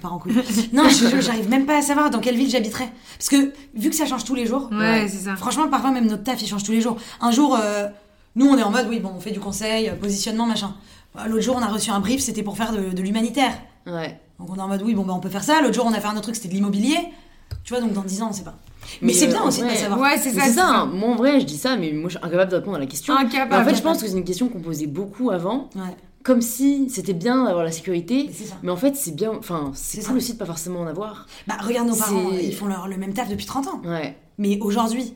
Pas 0.00 0.08
en 0.08 0.18
couple. 0.18 0.36
non, 0.72 0.84
j'arrive 1.20 1.50
même 1.50 1.66
pas 1.66 1.76
à 1.76 1.82
savoir 1.82 2.08
dans 2.08 2.18
quelle 2.20 2.36
ville 2.36 2.48
j'habiterais. 2.48 2.90
Parce 3.18 3.28
que 3.28 3.52
vu 3.74 3.90
que 3.90 3.94
ça 3.96 4.06
change 4.06 4.24
tous 4.24 4.34
les 4.34 4.46
jours, 4.46 4.70
Ouais, 4.72 5.06
ça. 5.08 5.36
franchement, 5.36 5.68
parfois 5.68 5.90
même 5.90 6.06
notre 6.06 6.22
taf 6.24 6.40
il 6.40 6.48
change 6.48 6.62
tous 6.64 6.72
les 6.72 6.80
jours. 6.80 6.96
Un 7.20 7.30
jour, 7.30 7.58
nous 8.36 8.46
on 8.46 8.56
est 8.58 8.62
en 8.62 8.70
mode, 8.70 8.86
oui, 8.88 9.00
bon, 9.00 9.12
on 9.16 9.20
fait 9.20 9.30
du 9.30 9.40
conseil, 9.40 9.88
euh, 9.88 9.94
positionnement, 9.94 10.46
machin. 10.46 10.74
Euh, 11.16 11.26
L'autre 11.26 11.42
jour, 11.42 11.56
on 11.58 11.62
a 11.62 11.68
reçu 11.68 11.90
un 11.90 12.00
brief, 12.00 12.20
c'était 12.20 12.42
pour 12.42 12.56
faire 12.56 12.72
de, 12.72 12.90
de 12.92 13.02
l'humanitaire. 13.02 13.52
Ouais. 13.86 14.18
Donc 14.38 14.50
on 14.50 14.56
est 14.56 14.60
en 14.60 14.68
mode, 14.68 14.82
oui, 14.82 14.94
bon, 14.94 15.04
bah, 15.04 15.14
on 15.16 15.20
peut 15.20 15.28
faire 15.28 15.44
ça. 15.44 15.60
L'autre 15.60 15.74
jour, 15.74 15.84
on 15.86 15.92
a 15.92 16.00
fait 16.00 16.08
un 16.08 16.12
autre 16.12 16.22
truc, 16.22 16.36
c'était 16.36 16.48
de 16.48 16.54
l'immobilier. 16.54 16.98
Tu 17.62 17.72
vois, 17.72 17.80
donc 17.80 17.92
dans 17.92 18.02
10 18.02 18.22
ans, 18.22 18.28
on 18.30 18.32
sait 18.32 18.42
pas. 18.42 18.54
Mais, 19.00 19.08
Mais, 19.08 19.12
c'est 19.12 19.28
euh, 19.28 19.30
bien 19.30 19.42
aussi 19.44 19.60
de 19.60 19.66
ouais. 19.66 19.72
pas 19.72 19.76
savoir. 19.78 20.00
Ouais, 20.00 20.18
c'est 20.18 20.32
ça. 20.32 20.42
C'est 20.42 20.52
ça, 20.52 20.66
hein. 20.68 20.86
moi 20.86 21.10
en 21.10 21.14
vrai 21.16 21.40
je 21.40 21.46
dis 21.46 21.56
ça, 21.56 21.76
mais 21.76 21.92
moi 21.92 22.10
je 22.10 22.16
suis 22.18 22.26
incapable 22.26 22.50
de 22.50 22.56
répondre 22.56 22.76
à 22.76 22.80
la 22.80 22.86
question. 22.86 23.14
Incapable. 23.16 23.50
Mais 23.50 23.56
en 23.56 23.64
fait, 23.64 23.76
je 23.76 23.82
pense 23.82 24.02
que 24.02 24.08
c'est 24.08 24.16
une 24.16 24.24
question 24.24 24.48
qu'on 24.48 24.60
posait 24.60 24.86
beaucoup 24.86 25.30
avant, 25.30 25.70
Ouais, 25.74 25.96
comme 26.22 26.42
si 26.42 26.90
c'était 26.90 27.14
bien 27.14 27.44
d'avoir 27.44 27.64
la 27.64 27.72
sécurité, 27.72 28.24
mais 28.26 28.32
c'est 28.34 28.44
ça. 28.44 28.56
mais 28.62 28.70
en 28.70 28.76
fait 28.76 28.96
c'est 28.96 29.14
bien, 29.14 29.32
enfin 29.38 29.70
c'est 29.74 29.98
cool 30.00 30.06
ça. 30.06 30.12
aussi 30.14 30.32
de 30.34 30.38
pas 30.38 30.44
forcément 30.46 30.80
en 30.80 30.86
avoir. 30.86 31.26
Bah, 31.46 31.54
regarde 31.62 31.88
nos 31.88 31.96
parents, 31.96 32.30
ils 32.32 32.54
font 32.54 32.66
leur, 32.66 32.88
le 32.88 32.96
même 32.98 33.14
taf 33.14 33.28
depuis 33.30 33.46
30 33.46 33.68
ans. 33.68 33.80
Ouais. 33.84 34.16
Mais 34.36 34.58
aujourd'hui, 34.60 35.14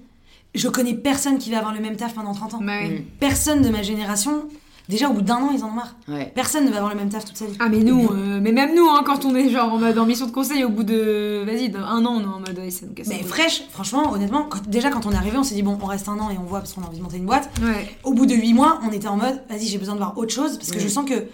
je 0.58 0.68
connais 0.68 0.94
personne 0.94 1.38
qui 1.38 1.50
va 1.50 1.58
avoir 1.58 1.72
le 1.74 1.80
même 1.80 1.96
taf 1.96 2.14
pendant 2.14 2.34
30 2.34 2.54
ans. 2.54 2.60
Bah 2.62 2.72
oui. 2.82 2.90
Mm. 3.00 3.02
Personne 3.20 3.62
de 3.62 3.68
ma 3.70 3.82
génération, 3.82 4.44
déjà 4.88 5.08
au 5.08 5.12
bout 5.12 5.22
d'un 5.22 5.36
an, 5.36 5.50
ils 5.54 5.62
en 5.64 5.68
ont 5.68 5.72
marre. 5.72 5.94
Ouais. 6.08 6.32
Personne 6.34 6.64
ne 6.64 6.70
va 6.70 6.76
avoir 6.78 6.92
le 6.92 6.98
même 6.98 7.08
taf 7.10 7.24
toute 7.24 7.36
sa 7.36 7.46
vie. 7.46 7.56
Ah 7.60 7.68
mais 7.70 7.78
nous, 7.78 8.08
euh, 8.10 8.40
mais 8.42 8.52
même 8.52 8.74
nous, 8.74 8.86
hein, 8.88 9.02
quand 9.04 9.24
on 9.24 9.34
est 9.34 9.48
genre 9.50 9.72
en 9.72 9.78
mode 9.78 9.96
en 9.98 10.06
mission 10.06 10.26
de 10.26 10.32
conseil, 10.32 10.64
au 10.64 10.68
bout 10.70 10.82
de, 10.84 11.44
vas-y, 11.46 11.68
d'un 11.68 11.82
an, 12.04 12.14
on 12.16 12.20
est 12.20 12.24
en 12.24 12.40
mode, 12.40 12.58
ouais, 12.58 12.70
ça 12.70 12.86
nous 12.86 12.92
casse 12.94 13.06
Mais 13.08 13.22
fraîche, 13.22 13.62
franchement, 13.70 14.12
honnêtement, 14.12 14.44
quand- 14.48 14.66
déjà 14.68 14.90
quand 14.90 15.06
on 15.06 15.12
est 15.12 15.16
arrivé, 15.16 15.36
on 15.38 15.42
s'est 15.44 15.54
dit 15.54 15.62
bon, 15.62 15.78
on 15.80 15.86
reste 15.86 16.08
un 16.08 16.18
an 16.18 16.30
et 16.30 16.38
on 16.38 16.44
voit 16.44 16.58
parce 16.60 16.72
qu'on 16.72 16.82
a 16.82 16.86
envie 16.86 16.98
de 16.98 17.02
monter 17.02 17.18
une 17.18 17.26
boîte. 17.26 17.48
Ouais. 17.62 17.88
Au 18.04 18.12
bout 18.12 18.26
de 18.26 18.34
8 18.34 18.54
mois, 18.54 18.80
on 18.86 18.90
était 18.92 19.08
en 19.08 19.16
mode 19.16 19.42
vas-y, 19.48 19.66
j'ai 19.66 19.78
besoin 19.78 19.94
de 19.94 19.98
voir 20.00 20.16
autre 20.18 20.32
chose 20.34 20.56
parce 20.56 20.70
que 20.70 20.76
Mm. 20.78 20.80
je 20.80 20.88
sens 20.88 21.04
que 21.08 21.24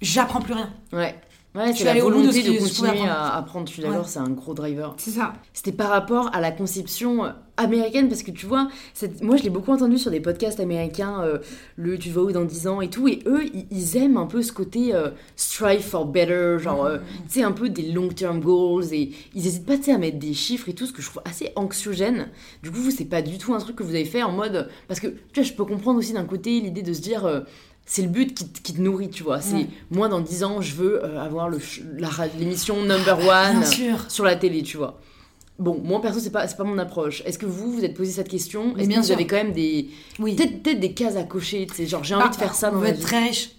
j'apprends 0.00 0.40
plus 0.40 0.54
rien. 0.54 0.70
Ouais. 0.92 1.14
Ouais, 1.54 1.74
c'est 1.76 1.84
la 1.84 1.92
bout 1.92 1.98
de 2.08 2.14
volonté 2.14 2.42
ce 2.42 2.50
de, 2.50 2.58
continuer 2.58 2.88
apprendre. 2.88 3.10
à 3.12 3.36
apprendre, 3.36 3.66
je 3.68 3.72
suis 3.74 3.82
d'accord, 3.82 3.98
Ouais. 3.98 4.04
c'est 4.06 4.18
un 4.20 4.30
gros 4.30 4.54
driver. 4.54 4.94
C'est 4.96 5.10
ça. 5.10 5.34
C'était 5.52 5.72
par 5.72 5.90
rapport 5.90 6.30
à 6.32 6.40
la 6.40 6.50
conception 6.50 7.24
américaine, 7.62 8.08
parce 8.08 8.22
que 8.22 8.30
tu 8.30 8.46
vois, 8.46 8.68
moi 9.22 9.36
je 9.36 9.42
l'ai 9.42 9.50
beaucoup 9.50 9.72
entendu 9.72 9.98
sur 9.98 10.10
des 10.10 10.20
podcasts 10.20 10.60
américains, 10.60 11.22
euh, 11.22 11.38
le 11.76 11.98
tu 11.98 12.10
vas 12.10 12.22
où 12.22 12.32
dans 12.32 12.44
10 12.44 12.66
ans 12.68 12.80
et 12.80 12.90
tout, 12.90 13.08
et 13.08 13.20
eux 13.26 13.44
ils, 13.54 13.66
ils 13.70 13.96
aiment 13.96 14.16
un 14.16 14.26
peu 14.26 14.42
ce 14.42 14.52
côté 14.52 14.94
euh, 14.94 15.10
strive 15.36 15.80
for 15.82 16.06
better, 16.06 16.56
genre, 16.58 16.84
euh, 16.84 16.98
tu 17.28 17.34
sais, 17.40 17.42
un 17.42 17.52
peu 17.52 17.68
des 17.68 17.90
long-term 17.92 18.40
goals, 18.40 18.92
et 18.92 19.10
ils 19.34 19.46
hésitent 19.46 19.66
pas 19.66 19.72
à 19.92 19.98
mettre 19.98 20.18
des 20.18 20.34
chiffres 20.34 20.68
et 20.68 20.74
tout, 20.74 20.86
ce 20.86 20.92
que 20.92 21.00
je 21.02 21.08
trouve 21.08 21.22
assez 21.24 21.50
anxiogène. 21.56 22.28
Du 22.62 22.70
coup, 22.70 22.78
vous, 22.78 22.90
c'est 22.90 23.04
pas 23.04 23.22
du 23.22 23.38
tout 23.38 23.54
un 23.54 23.58
truc 23.58 23.76
que 23.76 23.82
vous 23.82 23.94
avez 23.94 24.04
fait 24.04 24.22
en 24.22 24.32
mode. 24.32 24.68
Parce 24.88 25.00
que 25.00 25.06
tu 25.08 25.16
vois, 25.36 25.42
je 25.42 25.52
peux 25.54 25.64
comprendre 25.64 25.98
aussi 25.98 26.12
d'un 26.12 26.24
côté 26.24 26.60
l'idée 26.60 26.82
de 26.82 26.92
se 26.92 27.00
dire. 27.00 27.24
euh, 27.24 27.40
c'est 27.84 28.02
le 28.02 28.08
but 28.08 28.32
qui, 28.32 28.46
te- 28.48 28.60
qui 28.62 28.74
te 28.74 28.80
nourrit, 28.80 29.10
tu 29.10 29.24
vois. 29.24 29.40
C'est 29.40 29.66
moi 29.90 30.06
dans 30.08 30.20
10 30.20 30.44
ans, 30.44 30.60
je 30.60 30.72
veux 30.76 31.04
euh, 31.04 31.20
avoir 31.20 31.50
l'émission 32.38 32.76
number 32.84 33.18
one 33.18 33.58
Bien 33.60 33.64
sûr. 33.64 34.04
sur 34.10 34.24
la 34.24 34.36
télé, 34.36 34.62
tu 34.62 34.76
vois. 34.76 35.00
Bon, 35.62 35.80
moi 35.84 36.00
perso, 36.00 36.18
c'est 36.20 36.30
pas, 36.30 36.46
c'est 36.48 36.56
pas 36.56 36.64
mon 36.64 36.76
approche. 36.78 37.22
Est-ce 37.24 37.38
que 37.38 37.46
vous, 37.46 37.72
vous 37.72 37.84
êtes 37.84 37.94
posé 37.94 38.10
cette 38.12 38.28
question? 38.28 38.76
Est-ce 38.76 38.82
que 38.84 38.88
bien 38.88 39.00
vous 39.00 39.06
sûr. 39.06 39.14
avez 39.14 39.26
quand 39.26 39.36
même 39.36 39.52
des. 39.52 39.88
Oui. 40.18 40.34
Peut-être 40.34 40.80
des 40.80 40.92
cases 40.92 41.16
à 41.16 41.22
cocher, 41.22 41.66
tu 41.68 41.74
sais, 41.76 41.86
genre 41.86 42.02
j'ai 42.02 42.14
envie 42.14 42.24
Bah, 42.24 42.30
de 42.30 42.36
faire 42.36 42.54
ça 42.54 42.68
on 42.70 42.72
dans 42.72 42.78
veut 42.78 42.84
ma 42.84 42.90
être 42.90 42.96
vie. 42.98 43.02
très 43.02 43.20
riche. 43.22 43.50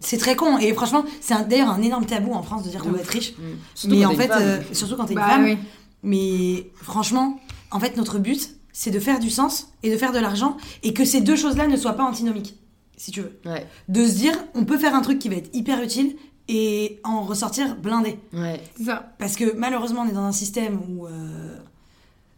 C'est 0.00 0.18
très 0.18 0.36
con 0.36 0.58
et 0.58 0.72
franchement, 0.74 1.04
c'est 1.20 1.34
un- 1.34 1.42
d'ailleurs 1.42 1.70
un 1.70 1.80
énorme 1.82 2.04
tabou 2.04 2.32
en 2.32 2.42
France 2.42 2.62
de 2.64 2.68
dire 2.70 2.80
qu'on 2.82 2.90
De 2.90 2.94
veut 2.94 3.00
être 3.00 3.08
riche. 3.08 3.32
Mm. 3.38 3.42
Surtout 3.74 3.96
Mais 3.96 4.02
quand 4.02 4.08
en 4.08 4.10
t'es 4.10 4.16
fait, 4.16 4.24
une 4.26 4.30
femme. 4.32 4.42
euh, 4.42 4.58
surtout 4.72 4.96
quand 4.96 5.04
t'es 5.04 5.12
une 5.14 5.18
Bah 5.20 5.28
femme. 5.28 5.44
oui. 5.44 5.58
Mais 6.02 6.70
franchement, 6.76 7.40
en 7.70 7.80
fait, 7.80 7.96
notre 7.96 8.18
but, 8.18 8.50
c'est 8.72 8.90
de 8.90 8.98
faire 9.00 9.18
du 9.18 9.30
sens 9.30 9.68
et 9.82 9.90
de 9.90 9.96
faire 9.96 10.12
de 10.12 10.18
l'argent 10.18 10.56
et 10.82 10.92
que 10.92 11.04
ces 11.04 11.20
deux 11.20 11.36
choses-là 11.36 11.66
ne 11.68 11.76
soient 11.76 11.92
pas 11.94 12.04
antinomiques, 12.04 12.56
si 12.96 13.10
tu 13.12 13.20
veux. 13.20 13.38
Ouais, 13.46 13.66
De 13.88 14.06
se 14.06 14.14
dire, 14.14 14.34
on 14.54 14.64
peut 14.64 14.78
faire 14.78 14.94
un 14.94 15.00
truc 15.00 15.18
qui 15.18 15.28
va 15.28 15.36
être 15.36 15.50
hyper 15.54 15.80
utile 15.82 16.16
et 16.48 17.00
en 17.04 17.22
ressortir 17.22 17.76
blindé. 17.76 18.18
ouais. 18.32 18.60
C'est 18.76 18.84
ça. 18.84 19.12
Parce 19.18 19.36
que 19.36 19.54
malheureusement, 19.56 20.02
on 20.02 20.08
est 20.08 20.12
dans 20.12 20.24
un 20.24 20.32
système 20.32 20.80
où 20.88 21.06
euh, 21.06 21.56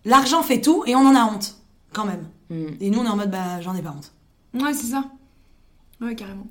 l'argent 0.05 0.43
fait 0.43 0.61
tout 0.61 0.85
et 0.87 0.95
on 0.95 1.01
en 1.07 1.15
a 1.15 1.25
honte, 1.25 1.57
quand 1.93 2.05
même. 2.05 2.27
Mm. 2.51 2.67
Et 2.81 2.91
nous, 2.91 3.01
on 3.01 3.05
est 3.05 3.09
en 3.09 3.17
mode, 3.17 3.31
bah, 3.31 3.61
j'en 3.61 3.75
ai 3.75 3.83
pas 3.83 3.95
honte. 3.97 4.13
Ouais, 4.63 4.73
c'est 4.75 4.87
ça. 4.89 5.05
Ouais, 6.01 6.15
carrément. 6.15 6.47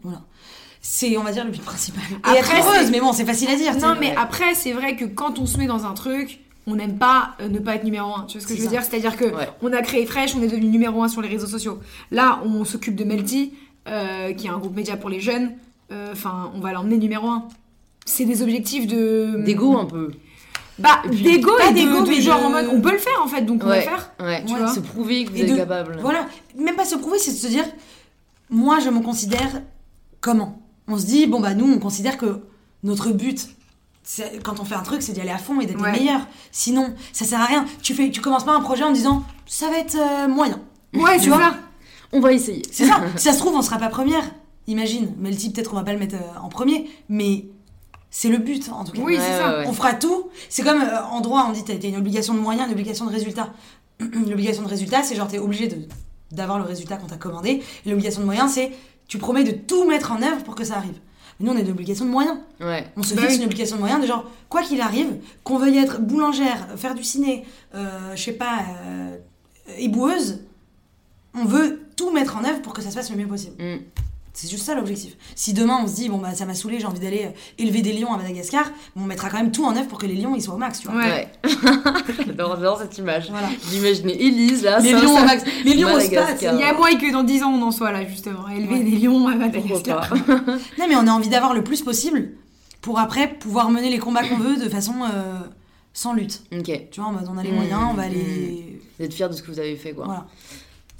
C'est, 0.81 1.17
on 1.17 1.23
va 1.23 1.31
dire, 1.31 1.45
le 1.45 1.51
but 1.51 1.61
principal. 1.63 2.03
Et 2.11 2.37
Après, 2.39 2.57
être 2.57 2.67
heureuse, 2.67 2.91
mais 2.91 2.99
bon, 2.99 3.13
c'est 3.13 3.25
facile 3.25 3.49
à 3.49 3.55
dire. 3.55 3.73
tu 3.73 3.81
Non, 3.81 3.95
mais 3.99 4.09
ouais. 4.09 4.15
après, 4.17 4.53
c'est 4.55 4.73
vrai 4.73 4.95
que 4.97 5.05
quand 5.05 5.39
on 5.39 5.45
se 5.45 5.57
met 5.57 5.67
dans 5.67 5.85
un 5.85 5.93
truc, 5.93 6.41
on 6.67 6.75
n'aime 6.75 6.97
pas 6.97 7.35
euh, 7.39 7.47
ne 7.47 7.59
pas 7.59 7.75
être 7.75 7.83
numéro 7.85 8.13
un. 8.15 8.23
Tu 8.25 8.37
vois 8.37 8.41
ce 8.41 8.47
que 8.47 8.55
je 8.55 8.59
veux 8.59 8.65
ça. 8.65 8.71
dire? 8.71 8.83
C'est-à-dire 8.83 9.15
que 9.15 9.25
Ouais. 9.25 9.49
on 9.61 9.71
a 9.71 9.81
créé 9.81 10.05
Fresh, 10.05 10.35
on 10.35 10.41
est 10.41 10.47
devenu 10.47 10.67
numéro 10.67 11.01
un 11.03 11.07
sur 11.07 11.21
les 11.21 11.29
réseaux 11.29 11.47
sociaux. 11.47 11.79
Là, 12.11 12.41
on 12.45 12.65
s'occupe 12.65 12.95
de 12.95 13.03
Melty, 13.05 13.53
euh, 13.87 14.33
qui 14.33 14.47
est 14.47 14.49
un 14.49 14.57
groupe 14.57 14.75
média 14.75 14.97
pour 14.97 15.09
les 15.09 15.21
jeunes. 15.21 15.51
Enfin, 16.11 16.51
on 16.55 16.59
va 16.59 16.71
l'emmener 16.73 16.97
numéro 16.97 17.27
un. 17.27 17.47
C'est 18.05 18.25
des 18.25 18.41
objectifs 18.41 18.87
de 18.87 19.41
D'égo 19.45 19.77
un 19.77 19.85
peu. 19.85 20.11
Bah, 20.79 21.01
Pas 21.03 21.07
et 21.07 21.15
de, 21.15 21.23
d'égo, 21.23 21.51
de 22.03 22.09
mais 22.09 22.21
genre 22.21 22.39
de- 22.39 22.45
en 22.45 22.49
mode 22.49 22.67
on 22.73 22.81
peut 22.81 22.91
le 22.91 22.97
faire 22.97 23.21
en 23.23 23.27
fait, 23.27 23.43
donc 23.43 23.61
on 23.63 23.67
va 23.67 23.73
Ouais. 23.73 23.77
le 23.77 23.83
faire. 23.83 24.11
Ouais, 24.19 24.43
Tu 24.45 24.55
vois 24.55 24.67
se 24.73 24.79
prouver 24.79 25.23
que 25.25 25.29
vous 25.31 25.37
Et 25.37 25.41
êtes 25.41 25.51
de- 25.51 25.55
capable. 25.55 25.97
Voilà, 26.01 26.25
même 26.57 26.75
pas 26.75 26.83
se 26.85 26.95
prouver, 26.95 27.19
c'est 27.19 27.31
de 27.31 27.37
se 27.37 27.47
dire, 27.47 27.63
moi 28.49 28.79
je 28.79 28.89
me 28.89 28.99
considère 28.99 29.61
comment? 30.19 30.59
On 30.87 30.97
se 30.97 31.05
dit, 31.05 31.27
bon 31.27 31.39
bah 31.39 31.53
nous 31.53 31.71
on 31.71 31.77
considère 31.79 32.17
que 32.17 32.39
notre 32.83 33.11
but, 33.11 33.47
quand 34.43 34.59
on 34.59 34.65
fait 34.65 34.75
un 34.75 34.81
truc, 34.81 35.01
c'est 35.03 35.13
d'y 35.13 35.21
aller 35.21 35.29
à 35.29 35.37
fond 35.37 35.61
et 35.61 35.65
d'être 35.67 35.79
Ouais. 35.79 35.91
les 35.93 35.99
meilleurs. 35.99 36.27
Sinon, 36.51 36.93
ça 37.13 37.23
sert 37.23 37.39
à 37.39 37.45
rien. 37.45 37.65
Tu 37.83 37.93
fais, 37.93 38.09
tu 38.11 38.19
commences 38.19 38.43
pas 38.43 38.53
un 38.53 38.59
projet 38.61 38.83
en 38.83 38.91
disant, 38.91 39.23
ça 39.45 39.69
va 39.69 39.77
être 39.77 39.95
euh, 39.95 40.27
moyen. 40.27 40.59
Ouais, 40.93 41.19
Tu 41.19 41.29
vois? 41.29 41.37
ça. 41.37 41.53
On 42.11 42.19
va 42.19 42.33
essayer. 42.33 42.63
C'est 42.71 42.85
ça. 42.87 42.99
si 43.15 43.23
ça 43.23 43.33
se 43.33 43.37
trouve, 43.39 43.55
on 43.55 43.61
sera 43.61 43.77
pas 43.77 43.87
première. 43.89 44.23
Imagine, 44.67 45.13
Melty, 45.19 45.51
peut-être 45.51 45.69
qu'on 45.69 45.75
va 45.75 45.83
pas 45.83 45.93
le 45.93 45.99
mettre 45.99 46.15
euh, 46.15 46.39
en 46.41 46.49
premier, 46.49 46.89
mais 47.09 47.45
c'est 48.09 48.29
le 48.29 48.37
but 48.37 48.69
en 48.71 48.83
tout 48.85 48.91
cas. 48.93 49.01
Oui, 49.01 49.15
c'est 49.17 49.21
Ouais, 49.21 49.27
ça. 49.37 49.49
ouais, 49.51 49.57
ouais. 49.59 49.65
On 49.67 49.73
fera 49.73 49.93
tout. 49.93 50.29
C'est 50.49 50.63
comme 50.63 50.81
euh, 50.81 51.03
en 51.11 51.19
droit, 51.21 51.45
on 51.49 51.51
dit 51.51 51.63
t'as 51.63 51.75
une 51.75 51.97
obligation 51.97 52.33
de 52.33 52.39
moyens, 52.39 52.67
une 52.67 52.73
obligation 52.73 53.05
de 53.05 53.11
résultat. 53.11 53.51
L'obligation 53.99 54.63
de 54.63 54.67
résultat, 54.69 55.03
c'est 55.03 55.15
genre 55.15 55.27
t'es 55.27 55.39
obligé 55.39 55.67
de 55.67 55.77
d'avoir 56.31 56.57
le 56.57 56.63
résultat 56.65 56.97
qu'on 56.97 57.07
t'a 57.07 57.17
commandé. 57.17 57.61
Et 57.85 57.89
l'obligation 57.89 58.21
de 58.21 58.25
moyens, 58.25 58.51
c'est 58.53 58.71
tu 59.07 59.17
promets 59.19 59.43
de 59.43 59.51
tout 59.51 59.85
mettre 59.87 60.11
en 60.13 60.21
œuvre 60.21 60.43
pour 60.43 60.55
que 60.55 60.63
ça 60.63 60.77
arrive. 60.77 60.95
Nous, 61.39 61.51
on 61.51 61.55
a 61.55 61.59
une 61.59 61.69
obligation 61.71 62.05
de 62.05 62.09
moyens. 62.09 62.37
Ouais. 62.61 62.87
On 62.95 63.03
se 63.03 63.13
Bah 63.15 63.21
fixe 63.23 63.33
oui. 63.33 63.39
une 63.39 63.45
obligation 63.45 63.75
de 63.75 63.81
moyens 63.81 64.01
de 64.01 64.07
genre, 64.07 64.23
quoi 64.49 64.61
qu'il 64.63 64.79
arrive, 64.81 65.19
qu'on 65.43 65.57
veuille 65.57 65.77
être 65.77 65.99
boulangère, 65.99 66.67
faire 66.77 66.95
du 66.95 67.03
ciné, 67.03 67.43
euh, 67.75 68.15
je 68.15 68.21
sais 68.23 68.33
pas, 68.33 68.59
euh, 68.87 69.17
éboueuse, 69.77 70.39
on 71.35 71.45
veut 71.45 71.81
tout 71.95 72.11
mettre 72.11 72.37
en 72.37 72.43
œuvre 72.45 72.61
pour 72.61 72.73
que 72.73 72.81
ça 72.81 72.89
se 72.91 72.95
passe 72.95 73.09
le 73.11 73.17
mieux 73.17 73.27
possible. 73.27 73.61
Mm. 73.61 73.77
C'est 74.35 74.49
juste 74.49 74.63
ça 74.65 74.73
l'objectif. 74.73 75.15
Si 75.35 75.53
demain 75.53 75.79
on 75.83 75.87
se 75.87 75.93
dit, 75.93 76.09
bon 76.09 76.17
bah 76.17 76.33
ça 76.33 76.45
m'a 76.45 76.55
saoulé, 76.55 76.79
j'ai 76.79 76.87
envie 76.87 76.99
d'aller 76.99 77.25
euh, 77.25 77.29
élever 77.59 77.81
des 77.83 77.93
lions 77.93 78.11
à 78.11 78.17
Madagascar, 78.17 78.65
bon, 78.95 79.03
on 79.03 79.05
mettra 79.05 79.29
quand 79.29 79.37
même 79.37 79.51
tout 79.51 79.63
en 79.63 79.75
œuvre 79.77 79.87
pour 79.87 79.99
que 79.99 80.07
les 80.07 80.15
lions 80.15 80.33
ils 80.35 80.41
soient 80.41 80.55
au 80.55 80.57
max, 80.57 80.79
tu 80.79 80.87
vois. 80.87 80.97
Ouais. 80.97 81.27
j'adore, 82.25 82.79
cette 82.79 82.97
image. 82.97 83.29
Voilà. 83.29 83.49
D'imaginer 83.69 84.21
Élise 84.23 84.63
là, 84.63 84.79
Les 84.79 84.91
ça, 84.91 84.99
lions 85.01 85.15
ça- 85.15 85.21
au 85.21 85.25
max. 85.25 85.43
Les 85.65 85.73
lions 85.75 85.89
au 85.89 85.97
Madagascar. 85.97 86.37
spat. 86.37 86.53
Il 86.53 86.59
y 86.59 86.63
a 86.63 86.73
moins 86.73 86.95
que 86.95 87.11
dans 87.11 87.23
10 87.23 87.43
ans 87.43 87.51
on 87.51 87.61
en 87.61 87.71
soit 87.71 87.91
là 87.91 88.05
justement, 88.07 88.47
élever 88.49 88.73
Ouais. 88.75 88.83
des 88.83 88.97
lions 88.97 89.27
à 89.27 89.33
Pourquoi 89.33 89.45
Madagascar. 89.47 90.09
pas 90.09 90.15
Non 90.79 90.85
mais 90.89 90.95
on 90.95 91.07
a 91.07 91.11
envie 91.11 91.29
d'avoir 91.29 91.53
le 91.53 91.63
plus 91.63 91.81
possible 91.81 92.31
pour 92.81 92.99
après 92.99 93.27
pouvoir 93.35 93.69
mener 93.69 93.89
les 93.89 93.99
combats 93.99 94.23
qu'on 94.27 94.37
veut 94.37 94.57
de 94.57 94.67
façon 94.69 94.95
euh, 95.03 95.37
sans 95.93 96.13
lutte. 96.13 96.41
Ok. 96.57 96.71
Tu 96.91 96.99
vois, 96.99 97.09
en 97.09 97.13
mode 97.13 97.29
on 97.31 97.37
a 97.37 97.43
les 97.43 97.51
Mm, 97.51 97.55
moyens, 97.55 97.81
on 97.91 97.93
va 97.93 98.07
mm. 98.07 98.13
les. 98.13 98.79
Vous 98.97 99.05
êtes 99.05 99.13
fiers 99.13 99.27
de 99.29 99.33
ce 99.33 99.41
que 99.43 99.51
vous 99.51 99.59
avez 99.59 99.75
fait 99.75 99.93
quoi. 99.93 100.05
Voilà. 100.05 100.25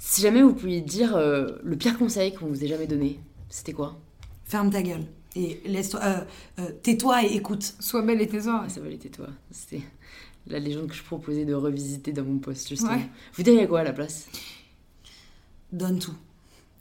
Si 0.06 0.20
jamais 0.20 0.42
vous 0.42 0.52
pouviez 0.52 0.82
dire 0.82 1.16
euh, 1.16 1.46
le 1.62 1.76
pire 1.76 1.98
conseil 1.98 2.34
qu'on 2.34 2.46
vous 2.46 2.62
ait 2.62 2.68
jamais 2.68 2.86
donné, 2.86 3.18
c'était 3.48 3.72
quoi? 3.72 3.98
Ferme 4.44 4.70
ta 4.70 4.82
gueule. 4.82 5.06
Et 5.34 5.60
laisse-toi. 5.64 6.00
euh, 6.04 6.20
euh, 6.60 6.70
tais-toi 6.82 7.24
et 7.24 7.34
écoute. 7.34 7.74
Sois 7.80 8.02
belle 8.02 8.20
et 8.20 8.28
tes 8.28 8.38
Ah, 8.46 8.66
ça 8.68 8.80
valait 8.80 8.98
toi. 8.98 9.28
C'était 9.50 9.80
la 10.46 10.58
légende 10.58 10.88
que 10.88 10.94
je 10.94 11.02
proposais 11.02 11.46
de 11.46 11.54
revisiter 11.54 12.12
dans 12.12 12.22
mon 12.22 12.38
poste 12.38 12.68
justement. 12.68 12.92
Ouais. 12.92 13.08
Vous 13.32 13.42
diriez 13.42 13.66
quoi 13.66 13.80
à 13.80 13.84
la 13.84 13.94
place? 13.94 14.26
Donne 15.72 15.98
tout. 15.98 16.14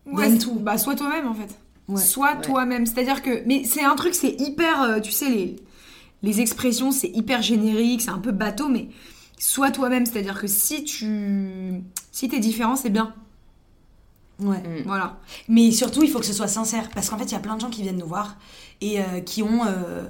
Ouais, 0.05 0.27
Donne 0.27 0.37
tout. 0.39 0.59
Bah, 0.59 0.77
sois 0.77 0.95
toi-même 0.95 1.25
en 1.27 1.33
fait. 1.33 1.57
Ouais. 1.87 2.01
Sois 2.01 2.35
Ouais. 2.35 2.41
toi-même. 2.41 2.85
C'est-à-dire 2.85 3.21
que. 3.21 3.41
Mais 3.47 3.63
c'est 3.63 3.83
un 3.83 3.95
truc, 3.95 4.15
c'est 4.15 4.35
hyper. 4.37 4.81
euh, 4.81 4.99
tu 4.99 5.11
sais, 5.11 5.29
les, 5.29 5.55
les 6.23 6.41
expressions, 6.41 6.91
c'est 6.91 7.09
hyper 7.15 7.41
générique, 7.41 8.01
c'est 8.01 8.09
un 8.11 8.19
peu 8.19 8.33
bateau, 8.33 8.67
mais 8.67 8.89
sois 9.45 9.71
toi-même. 9.71 10.05
C'est-à-dire 10.05 10.39
que 10.39 10.47
si 10.47 10.83
tu. 10.83 11.81
Si 12.11 12.29
t'es 12.29 12.39
différent, 12.39 12.75
c'est 12.75 12.89
bien. 12.89 13.13
Ouais. 14.39 14.57
Mm. 14.57 14.83
Voilà. 14.85 15.19
Mais 15.47 15.71
surtout, 15.71 16.03
il 16.03 16.09
faut 16.09 16.19
que 16.19 16.25
ce 16.25 16.33
soit 16.33 16.47
sincère. 16.47 16.89
Parce 16.91 17.09
qu'en 17.09 17.17
fait, 17.17 17.25
il 17.25 17.31
y 17.31 17.35
a 17.35 17.39
plein 17.39 17.55
de 17.55 17.61
gens 17.61 17.69
qui 17.69 17.81
viennent 17.81 17.97
nous 17.97 18.07
voir 18.07 18.37
et 18.81 18.99
euh, 18.99 19.21
qui 19.21 19.43
ont. 19.43 19.65
euh, 19.65 20.07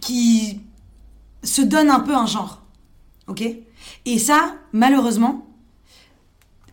qui 0.00 0.60
se 1.42 1.62
donnent 1.62 1.90
un 1.90 2.00
peu 2.00 2.14
un 2.14 2.26
genre. 2.26 2.62
Ok? 3.26 3.42
Et 4.04 4.18
ça, 4.18 4.54
malheureusement, 4.72 5.46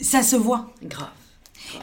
ça 0.02 0.24
se 0.24 0.36
voit. 0.36 0.74
Grave. 0.84 1.10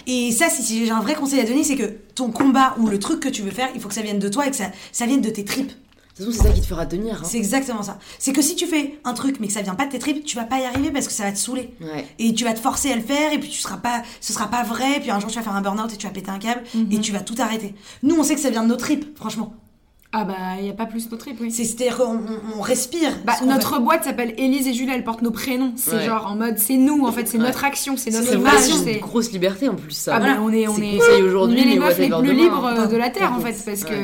Et 0.06 0.30
ça, 0.32 0.48
si, 0.48 0.62
si 0.62 0.84
j'ai 0.84 0.90
un 0.92 1.00
vrai 1.00 1.14
conseil 1.14 1.40
à 1.40 1.44
donner, 1.44 1.64
c'est 1.64 1.76
que 1.76 1.86
ton 2.14 2.30
combat 2.30 2.74
ou 2.78 2.86
le 2.88 2.98
truc 2.98 3.20
que 3.20 3.28
tu 3.28 3.42
veux 3.42 3.50
faire, 3.50 3.70
il 3.74 3.80
faut 3.80 3.88
que 3.88 3.94
ça 3.94 4.02
vienne 4.02 4.18
de 4.18 4.28
toi 4.28 4.46
et 4.46 4.50
que 4.50 4.56
ça, 4.56 4.70
ça 4.92 5.06
vienne 5.06 5.20
de 5.20 5.30
tes 5.30 5.44
tripes. 5.44 5.72
De 6.18 6.24
toute 6.24 6.34
façon, 6.34 6.42
c'est 6.42 6.48
ça 6.48 6.54
qui 6.54 6.60
te 6.60 6.66
fera 6.66 6.84
tenir. 6.86 7.14
hein. 7.16 7.24
C'est 7.24 7.38
exactement 7.38 7.82
ça. 7.82 7.98
C'est 8.18 8.32
que 8.32 8.42
si 8.42 8.54
tu 8.54 8.66
fais 8.66 8.98
un 9.04 9.14
truc 9.14 9.36
mais 9.40 9.46
que 9.46 9.52
ça 9.52 9.62
vient 9.62 9.74
pas 9.74 9.86
de 9.86 9.92
tes 9.92 9.98
tripes, 9.98 10.24
tu 10.24 10.36
vas 10.36 10.44
pas 10.44 10.58
y 10.58 10.64
arriver 10.64 10.90
parce 10.90 11.06
que 11.06 11.12
ça 11.12 11.24
va 11.24 11.32
te 11.32 11.38
saouler. 11.38 11.70
Ouais. 11.80 12.04
Et 12.18 12.34
tu 12.34 12.44
vas 12.44 12.52
te 12.52 12.60
forcer 12.60 12.92
à 12.92 12.96
le 12.96 13.02
faire 13.02 13.32
et 13.32 13.38
puis 13.38 13.48
tu 13.48 13.58
seras 13.60 13.78
pas, 13.78 14.02
ce 14.20 14.32
sera 14.32 14.48
pas 14.48 14.62
vrai. 14.62 15.00
Puis 15.00 15.10
un 15.10 15.18
jour 15.20 15.30
tu 15.30 15.36
vas 15.36 15.42
faire 15.42 15.56
un 15.56 15.62
burn-out 15.62 15.92
et 15.92 15.96
tu 15.96 16.06
vas 16.06 16.12
péter 16.12 16.30
un 16.30 16.38
câble 16.38 16.62
et 16.90 16.98
tu 17.00 17.12
vas 17.12 17.20
tout 17.20 17.34
arrêter. 17.38 17.74
Nous, 18.02 18.14
on 18.14 18.22
sait 18.24 18.34
que 18.34 18.40
ça 18.42 18.50
vient 18.50 18.62
de 18.62 18.68
nos 18.68 18.76
tripes, 18.76 19.16
franchement. 19.16 19.54
Ah 20.14 20.24
bah, 20.24 20.34
il 20.58 20.64
n'y 20.64 20.68
a 20.70 20.74
pas 20.74 20.84
plus 20.84 21.08
de 21.08 21.16
trip, 21.16 21.38
oui. 21.40 21.50
C'est- 21.50 21.64
C'est-à-dire 21.64 21.96
qu'on 21.96 22.16
on- 22.16 22.58
on 22.58 22.60
respire. 22.60 23.12
Bah, 23.24 23.32
notre 23.46 23.76
fait. 23.76 23.80
boîte 23.80 24.04
s'appelle 24.04 24.34
Élise 24.36 24.66
et 24.68 24.74
Julie, 24.74 24.92
elle 24.94 25.04
porte 25.04 25.22
nos 25.22 25.30
prénoms. 25.30 25.72
C'est 25.76 25.94
Ouais. 25.94 26.04
genre 26.04 26.26
en 26.26 26.36
mode, 26.36 26.58
c'est 26.58 26.76
nous, 26.76 27.06
en 27.06 27.12
fait, 27.12 27.26
c'est 27.26 27.38
Ouais. 27.38 27.44
notre 27.44 27.64
action, 27.64 27.96
c'est 27.96 28.10
C'est 28.10 28.18
notre 28.18 28.28
C'est 28.28 28.34
une 28.34 28.40
image. 28.42 28.52
passion. 28.52 28.76
une 28.76 28.84
c'est- 28.84 28.98
grosse 28.98 29.32
liberté 29.32 29.70
en 29.70 29.74
plus 29.74 29.92
ça. 29.92 30.16
Ah 30.16 30.18
bah, 30.20 30.26
Voilà. 30.26 30.42
on 30.42 30.52
est, 30.52 30.68
on 30.68 30.74
C'est 30.74 30.86
est, 30.86 30.98
conseil 30.98 31.22
on 31.34 31.50
est 31.50 31.64
les 31.64 31.78
meufs 31.78 31.98
les 31.98 32.08
plus 32.10 32.34
libres 32.34 32.88
de 32.90 32.96
la 32.98 33.08
terre, 33.08 33.32
en 33.32 33.40
fait, 33.40 33.56
parce 33.64 33.84
que. 33.84 33.94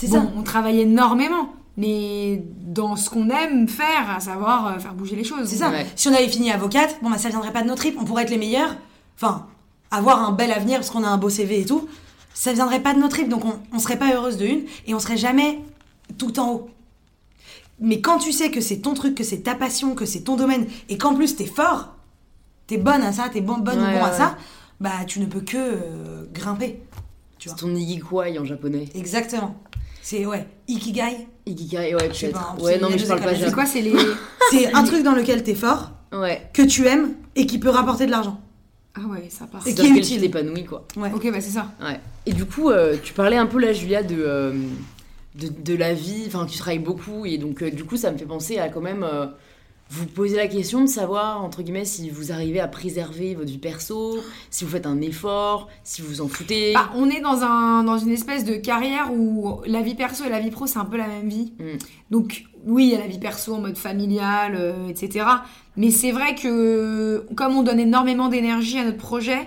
C'est 0.00 0.08
bon, 0.08 0.22
ça. 0.22 0.32
on 0.34 0.42
travaille 0.42 0.80
énormément, 0.80 1.52
mais 1.76 2.42
dans 2.62 2.96
ce 2.96 3.10
qu'on 3.10 3.28
aime 3.28 3.68
faire, 3.68 4.08
à 4.16 4.18
savoir 4.18 4.66
euh, 4.68 4.78
faire 4.78 4.94
bouger 4.94 5.14
les 5.14 5.24
choses. 5.24 5.46
C'est 5.46 5.56
ça. 5.56 5.68
Ouais. 5.70 5.86
Si 5.94 6.08
on 6.08 6.14
avait 6.14 6.28
fini 6.28 6.50
avocate, 6.50 6.96
bon 7.02 7.10
bah 7.10 7.18
ça 7.18 7.28
viendrait 7.28 7.52
pas 7.52 7.60
de 7.60 7.68
nos 7.68 7.74
tripes. 7.74 7.96
On 8.00 8.04
pourrait 8.04 8.22
être 8.22 8.30
les 8.30 8.38
meilleurs. 8.38 8.76
Enfin, 9.16 9.46
avoir 9.90 10.22
un 10.26 10.32
bel 10.32 10.52
avenir 10.52 10.78
parce 10.78 10.88
qu'on 10.88 11.04
a 11.04 11.08
un 11.08 11.18
beau 11.18 11.28
CV 11.28 11.60
et 11.60 11.64
tout. 11.66 11.86
Ça 12.32 12.54
viendrait 12.54 12.80
pas 12.80 12.94
de 12.94 12.98
nos 12.98 13.08
tripes. 13.08 13.28
Donc 13.28 13.44
on, 13.44 13.60
on 13.74 13.78
serait 13.78 13.98
pas 13.98 14.14
heureuse 14.14 14.38
de 14.38 14.46
une 14.46 14.62
et 14.86 14.94
on 14.94 15.00
serait 15.00 15.18
jamais 15.18 15.60
tout 16.16 16.40
en 16.40 16.50
haut. 16.50 16.70
Mais 17.78 18.00
quand 18.00 18.16
tu 18.16 18.32
sais 18.32 18.50
que 18.50 18.62
c'est 18.62 18.78
ton 18.78 18.94
truc, 18.94 19.14
que 19.14 19.24
c'est 19.24 19.40
ta 19.42 19.54
passion, 19.54 19.94
que 19.94 20.06
c'est 20.06 20.20
ton 20.20 20.36
domaine 20.36 20.66
et 20.88 20.96
qu'en 20.96 21.14
plus 21.14 21.36
t'es 21.36 21.44
fort, 21.44 21.94
t'es 22.66 22.78
bonne 22.78 23.02
à 23.02 23.12
ça, 23.12 23.28
t'es 23.30 23.42
bon, 23.42 23.58
bonne 23.58 23.80
Ouais, 23.82 23.96
ou 23.96 23.98
bon 23.98 24.04
à 24.04 24.10
ouais. 24.10 24.16
ça, 24.16 24.38
bah 24.80 25.04
tu 25.06 25.20
ne 25.20 25.26
peux 25.26 25.40
que 25.42 25.58
euh, 25.58 26.24
grimper. 26.32 26.80
Tu 27.38 27.48
vois. 27.48 27.56
C'est 27.58 27.64
ton 27.64 27.74
ikigai 27.74 28.38
en 28.38 28.44
japonais. 28.44 28.88
Exactement. 28.94 29.56
C'est 30.02 30.24
ouais, 30.26 30.46
ikigai. 30.68 31.26
Ikigai, 31.46 31.94
ouais, 31.94 32.08
Je 32.12 32.16
sais 32.18 32.28
peut-être. 32.28 32.56
pas, 32.56 32.62
Ouais, 32.62 32.74
c'est- 32.74 32.80
non, 32.80 32.88
mais 32.90 32.98
je 32.98 33.06
parle 33.06 33.20
pas. 33.20 33.34
C'est 33.34 33.52
quoi, 33.52 33.66
c'est 33.66 33.80
les. 33.82 33.94
C'est 34.50 34.72
un 34.72 34.84
truc 34.84 35.02
dans 35.02 35.14
lequel 35.14 35.42
t'es 35.42 35.54
fort, 35.54 35.90
Ouais. 36.12 36.48
que 36.52 36.62
tu 36.62 36.86
aimes 36.86 37.14
et 37.36 37.46
qui 37.46 37.58
peut 37.58 37.68
rapporter 37.70 38.06
de 38.06 38.10
l'argent. 38.10 38.40
Ah 38.96 39.02
ouais, 39.08 39.28
ça 39.30 39.46
part. 39.46 39.60
Et 39.66 39.70
C'est 39.70 39.76
qui 39.76 39.86
est 39.86 39.90
utile. 39.90 40.16
tu 40.16 40.20
t'épanouis, 40.26 40.64
quoi. 40.64 40.86
Ouais. 40.96 41.10
Ok, 41.14 41.30
bah 41.30 41.40
c'est 41.40 41.50
ça. 41.52 41.70
Ouais. 41.80 42.00
Et 42.26 42.32
du 42.32 42.44
coup, 42.44 42.70
euh, 42.70 42.96
tu 43.02 43.12
parlais 43.12 43.36
un 43.36 43.46
peu 43.46 43.58
là, 43.60 43.72
Julia, 43.72 44.02
de, 44.02 44.16
euh, 44.18 44.52
de, 45.36 45.48
de 45.48 45.76
la 45.76 45.94
vie. 45.94 46.24
Enfin, 46.26 46.44
tu 46.46 46.58
travailles 46.58 46.80
beaucoup. 46.80 47.24
Et 47.24 47.38
donc, 47.38 47.62
euh, 47.62 47.70
du 47.70 47.84
coup, 47.84 47.96
ça 47.96 48.10
me 48.10 48.18
fait 48.18 48.24
penser 48.26 48.58
à 48.58 48.68
quand 48.68 48.80
même 48.80 49.04
euh, 49.04 49.26
vous 49.90 50.06
poser 50.06 50.36
la 50.36 50.46
question 50.46 50.80
de 50.82 50.86
savoir, 50.86 51.42
entre 51.42 51.62
guillemets, 51.62 51.84
si 51.84 52.10
vous 52.10 52.30
arrivez 52.30 52.60
à 52.60 52.68
préserver 52.68 53.34
votre 53.34 53.50
vie 53.50 53.58
perso, 53.58 54.18
si 54.48 54.64
vous 54.64 54.70
faites 54.70 54.86
un 54.86 55.00
effort, 55.00 55.68
si 55.82 56.00
vous 56.00 56.08
vous 56.08 56.20
en 56.20 56.28
foutez. 56.28 56.74
Bah, 56.74 56.90
on 56.94 57.10
est 57.10 57.20
dans, 57.20 57.42
un, 57.42 57.82
dans 57.82 57.98
une 57.98 58.12
espèce 58.12 58.44
de 58.44 58.54
carrière 58.54 59.12
où 59.12 59.60
la 59.66 59.82
vie 59.82 59.96
perso 59.96 60.24
et 60.24 60.28
la 60.28 60.38
vie 60.38 60.50
pro, 60.50 60.68
c'est 60.68 60.78
un 60.78 60.84
peu 60.84 60.96
la 60.96 61.08
même 61.08 61.28
vie. 61.28 61.52
Mm. 61.58 61.78
Donc, 62.12 62.44
oui, 62.64 62.84
il 62.84 62.90
y 62.90 62.94
a 62.94 63.00
la 63.00 63.08
vie 63.08 63.18
perso 63.18 63.52
en 63.52 63.60
mode 63.60 63.76
familial, 63.76 64.54
euh, 64.54 64.88
etc. 64.88 65.26
Mais 65.76 65.90
c'est 65.90 66.12
vrai 66.12 66.36
que 66.36 67.26
comme 67.34 67.56
on 67.56 67.64
donne 67.64 67.80
énormément 67.80 68.28
d'énergie 68.28 68.78
à 68.78 68.84
notre 68.84 68.98
projet 68.98 69.40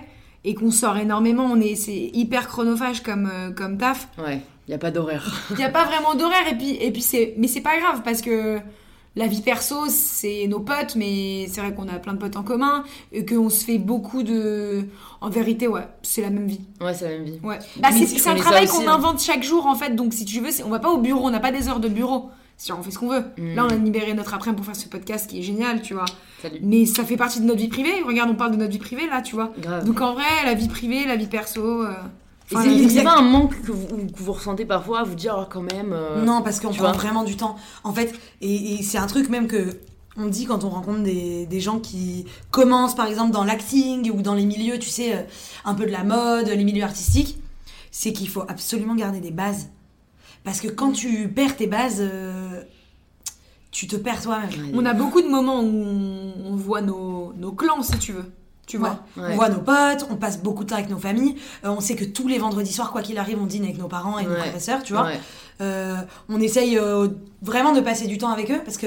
et 0.44 0.54
qu'on 0.54 0.70
sort 0.70 0.98
énormément, 0.98 1.44
on 1.44 1.58
est, 1.58 1.74
c'est 1.74 2.10
hyper 2.12 2.48
chronophage 2.48 3.02
comme, 3.02 3.30
euh, 3.32 3.50
comme 3.50 3.78
taf. 3.78 4.08
Ouais, 4.18 4.42
il 4.68 4.70
n'y 4.70 4.74
a 4.74 4.78
pas 4.78 4.90
d'horaire. 4.90 5.46
Il 5.52 5.56
n'y 5.56 5.64
a 5.64 5.70
pas 5.70 5.84
vraiment 5.84 6.14
d'horaire 6.14 6.46
et 6.50 6.56
puis, 6.56 6.76
et 6.78 6.90
puis 6.90 7.00
c'est, 7.00 7.34
mais 7.38 7.48
c'est 7.48 7.62
pas 7.62 7.78
grave 7.78 8.02
parce 8.04 8.20
que 8.20 8.58
la 9.16 9.26
vie 9.26 9.42
perso, 9.42 9.88
c'est 9.88 10.46
nos 10.48 10.60
potes, 10.60 10.96
mais 10.96 11.46
c'est 11.48 11.60
vrai 11.60 11.72
qu'on 11.72 11.88
a 11.88 11.98
plein 11.98 12.14
de 12.14 12.18
potes 12.18 12.36
en 12.36 12.42
commun 12.42 12.84
et 13.12 13.24
qu'on 13.24 13.48
se 13.48 13.64
fait 13.64 13.78
beaucoup 13.78 14.22
de. 14.22 14.86
En 15.20 15.30
vérité, 15.30 15.68
ouais, 15.68 15.86
c'est 16.02 16.22
la 16.22 16.30
même 16.30 16.46
vie. 16.46 16.60
Ouais, 16.80 16.94
c'est 16.94 17.04
la 17.04 17.10
même 17.12 17.24
vie. 17.24 17.38
Ouais. 17.42 17.58
Bah, 17.76 17.88
c'est 17.92 18.28
un 18.28 18.34
travail 18.36 18.66
qu'on 18.66 18.88
hein. 18.88 18.94
invente 18.94 19.20
chaque 19.20 19.42
jour 19.42 19.66
en 19.66 19.74
fait, 19.74 19.94
donc 19.94 20.12
si 20.12 20.24
tu 20.24 20.40
veux, 20.40 20.50
on 20.64 20.70
va 20.70 20.80
pas 20.80 20.90
au 20.90 20.98
bureau, 20.98 21.24
on 21.26 21.30
n'a 21.30 21.40
pas 21.40 21.52
des 21.52 21.68
heures 21.68 21.80
de 21.80 21.88
bureau. 21.88 22.30
Genre, 22.64 22.78
on 22.78 22.82
fait 22.82 22.92
ce 22.92 22.98
qu'on 22.98 23.08
veut. 23.08 23.24
Mm. 23.36 23.54
Là, 23.56 23.66
on 23.66 23.68
a 23.68 23.74
libéré 23.74 24.14
notre 24.14 24.32
après 24.32 24.54
pour 24.54 24.64
faire 24.64 24.76
ce 24.76 24.86
podcast 24.86 25.28
qui 25.28 25.40
est 25.40 25.42
génial, 25.42 25.82
tu 25.82 25.92
vois. 25.94 26.04
Salut. 26.40 26.60
Mais 26.62 26.86
ça 26.86 27.04
fait 27.04 27.16
partie 27.16 27.40
de 27.40 27.46
notre 27.46 27.58
vie 27.58 27.68
privée. 27.68 28.02
Regarde, 28.06 28.30
on 28.30 28.36
parle 28.36 28.52
de 28.52 28.56
notre 28.56 28.70
vie 28.70 28.78
privée 28.78 29.06
là, 29.08 29.22
tu 29.22 29.34
vois. 29.34 29.52
Grave. 29.58 29.84
Donc 29.84 30.00
en 30.00 30.14
vrai, 30.14 30.24
la 30.44 30.54
vie 30.54 30.68
privée, 30.68 31.04
la 31.04 31.16
vie 31.16 31.26
perso. 31.26 31.82
euh, 31.82 31.92
enfin, 32.52 32.64
c'est- 32.88 33.02
pas 33.02 33.16
un 33.18 33.22
manque 33.22 33.60
que 33.62 33.72
vous, 33.72 33.86
que 33.86 34.18
vous 34.22 34.32
ressentez 34.32 34.64
parfois, 34.64 35.00
à 35.00 35.04
vous 35.04 35.14
dire 35.14 35.36
oh, 35.40 35.46
quand 35.50 35.62
même. 35.62 35.92
euh, 35.92 36.22
Non, 36.24 36.42
parce 36.42 36.60
qu'on 36.60 36.68
prend 36.68 36.78
vois. 36.78 36.92
vraiment 36.92 37.24
du 37.24 37.36
temps. 37.36 37.56
En 37.84 37.92
fait, 37.92 38.14
et, 38.40 38.74
et 38.74 38.82
c'est 38.82 38.98
un 38.98 39.06
truc 39.06 39.28
même 39.28 39.46
que 39.46 39.78
on 40.16 40.26
dit 40.26 40.44
quand 40.44 40.62
on 40.62 40.68
rencontre 40.70 41.02
des, 41.02 41.44
des 41.46 41.60
gens 41.60 41.80
qui 41.80 42.24
commencent 42.52 42.94
par 42.94 43.06
exemple 43.06 43.32
dans 43.32 43.42
l'acting 43.44 44.10
ou 44.12 44.22
dans 44.22 44.34
les 44.34 44.44
milieux, 44.44 44.78
tu 44.78 44.88
sais, 44.88 45.14
euh, 45.16 45.22
un 45.64 45.74
peu 45.74 45.86
de 45.86 45.90
la 45.90 46.04
mode, 46.04 46.46
les 46.48 46.62
milieux 46.64 46.84
artistiques, 46.84 47.38
c'est 47.90 48.12
qu'il 48.12 48.28
faut 48.28 48.42
absolument 48.46 48.94
garder 48.94 49.20
des 49.20 49.30
bases. 49.32 49.70
Parce 50.44 50.60
que 50.60 50.68
quand 50.68 50.92
tu 50.92 51.28
perds 51.28 51.56
tes 51.56 51.66
bases, 51.66 51.98
euh, 52.00 52.62
tu 53.70 53.86
te 53.88 53.96
perds 53.96 54.22
toi-même. 54.22 54.50
On 54.74 54.84
a 54.86 54.92
beaucoup 54.94 55.20
de 55.20 55.26
moments 55.28 55.60
où 55.60 55.66
on, 55.84 56.32
on 56.52 56.54
voit 56.56 56.80
nos, 56.82 57.32
nos 57.32 57.50
clans, 57.52 57.82
si 57.82 57.98
tu 57.98 58.12
veux. 58.12 58.30
Tu 58.66 58.78
vois. 58.78 59.00
Ouais. 59.16 59.22
Ouais. 59.24 59.28
On 59.32 59.36
voit 59.36 59.48
nos 59.50 59.60
potes, 59.60 60.06
on 60.10 60.16
passe 60.16 60.38
beaucoup 60.42 60.64
de 60.64 60.70
temps 60.70 60.76
avec 60.76 60.88
nos 60.88 60.98
familles. 60.98 61.36
euh, 61.64 61.68
on 61.68 61.80
sait 61.80 61.96
que 61.96 62.04
tous 62.04 62.28
les 62.28 62.38
vendredis 62.38 62.72
soirs, 62.72 62.92
quoi 62.92 63.02
qu'il 63.02 63.18
arrive, 63.18 63.38
on 63.40 63.46
dîne 63.46 63.64
avec 63.64 63.76
nos 63.78 63.88
parents 63.88 64.18
et 64.18 64.24
nos 64.24 64.30
Ouais. 64.30 64.38
frères 64.38 64.56
et 64.56 64.60
sœurs, 64.60 64.82
tu 64.82 64.92
vois. 64.94 65.04
Ouais. 65.04 65.20
Euh, 65.60 65.96
on 66.28 66.40
essaye 66.40 66.78
euh, 66.78 67.08
vraiment 67.42 67.72
de 67.72 67.80
passer 67.80 68.06
du 68.06 68.16
temps 68.18 68.30
avec 68.30 68.50
eux 68.50 68.60
parce 68.64 68.76
que 68.78 68.86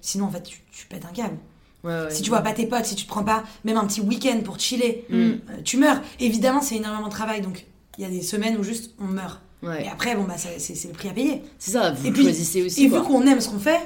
sinon, 0.00 0.26
en 0.26 0.30
fait, 0.30 0.42
tu, 0.42 0.60
tu 0.72 0.86
pètes 0.86 1.04
un 1.04 1.12
câble. 1.12 1.36
Ouais, 1.84 1.92
ouais. 1.92 2.10
Si 2.10 2.22
tu 2.22 2.30
vois 2.30 2.40
pas 2.40 2.52
tes 2.52 2.66
potes, 2.66 2.84
si 2.86 2.94
tu 2.94 3.04
te 3.04 3.08
prends 3.08 3.22
pas 3.24 3.42
même 3.64 3.76
un 3.76 3.84
petit 3.86 4.00
week-end 4.00 4.40
pour 4.44 4.58
chiller, 4.58 5.04
Mm. 5.10 5.14
euh, 5.14 5.36
tu 5.64 5.76
meurs. 5.76 6.00
Évidemment, 6.20 6.60
c'est 6.62 6.76
énormément 6.76 7.06
de 7.08 7.12
travail, 7.12 7.40
donc 7.42 7.66
il 7.98 8.02
y 8.02 8.06
a 8.06 8.10
des 8.10 8.22
semaines 8.22 8.56
où 8.58 8.62
juste 8.62 8.92
on 9.00 9.04
meurt. 9.06 9.40
Ouais. 9.62 9.84
Et 9.84 9.88
après, 9.88 10.14
bon, 10.14 10.24
bah, 10.24 10.34
c'est 10.36 10.58
c'est 10.58 10.88
le 10.88 10.94
prix 10.94 11.08
à 11.08 11.12
payer. 11.12 11.42
C'est 11.58 11.72
ça, 11.72 11.90
vous 11.92 12.06
Et 12.06 12.10
puis- 12.12 12.22
choisissez 12.22 12.62
aussi. 12.62 12.84
Et 12.84 12.88
quoi. 12.88 13.00
vu 13.00 13.06
qu'on 13.06 13.22
aime 13.26 13.40
ce 13.40 13.48
qu'on 13.48 13.58
fait, 13.58 13.80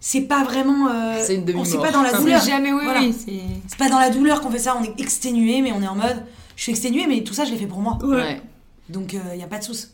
c'est 0.00 0.22
pas 0.22 0.42
vraiment. 0.44 0.88
euh, 0.88 1.22
C'est 1.22 1.34
une 1.34 1.42
on 1.42 1.44
demi-mort. 1.44 1.66
c'est 1.66 1.78
pas 1.78 1.92
dans 1.92 2.02
la 2.02 2.12
douleur. 2.12 2.42
Jamais, 2.42 2.72
oui, 2.72 2.80
Voilà. 2.84 3.00
oui. 3.00 3.14
c'est- 3.16 3.40
C'est 3.68 3.78
pas 3.78 3.88
dans 3.88 3.98
la 3.98 4.10
douleur 4.10 4.40
qu'on 4.40 4.50
fait 4.50 4.58
ça, 4.58 4.76
on 4.80 4.82
est 4.84 4.98
exténué, 5.00 5.60
mais 5.62 5.72
on 5.72 5.82
est 5.82 5.88
en 5.88 5.94
mode. 5.94 6.24
Je 6.56 6.62
suis 6.62 6.72
exténué, 6.72 7.06
mais 7.06 7.22
tout 7.22 7.34
ça, 7.34 7.44
je 7.44 7.50
l'ai 7.52 7.56
fait 7.58 7.66
pour 7.66 7.80
moi. 7.80 7.98
Ouais. 8.02 8.40
Donc, 8.88 9.12
il 9.12 9.38
y 9.38 9.42
a 9.42 9.46
pas 9.46 9.58
de 9.58 9.64
souci. 9.64 9.86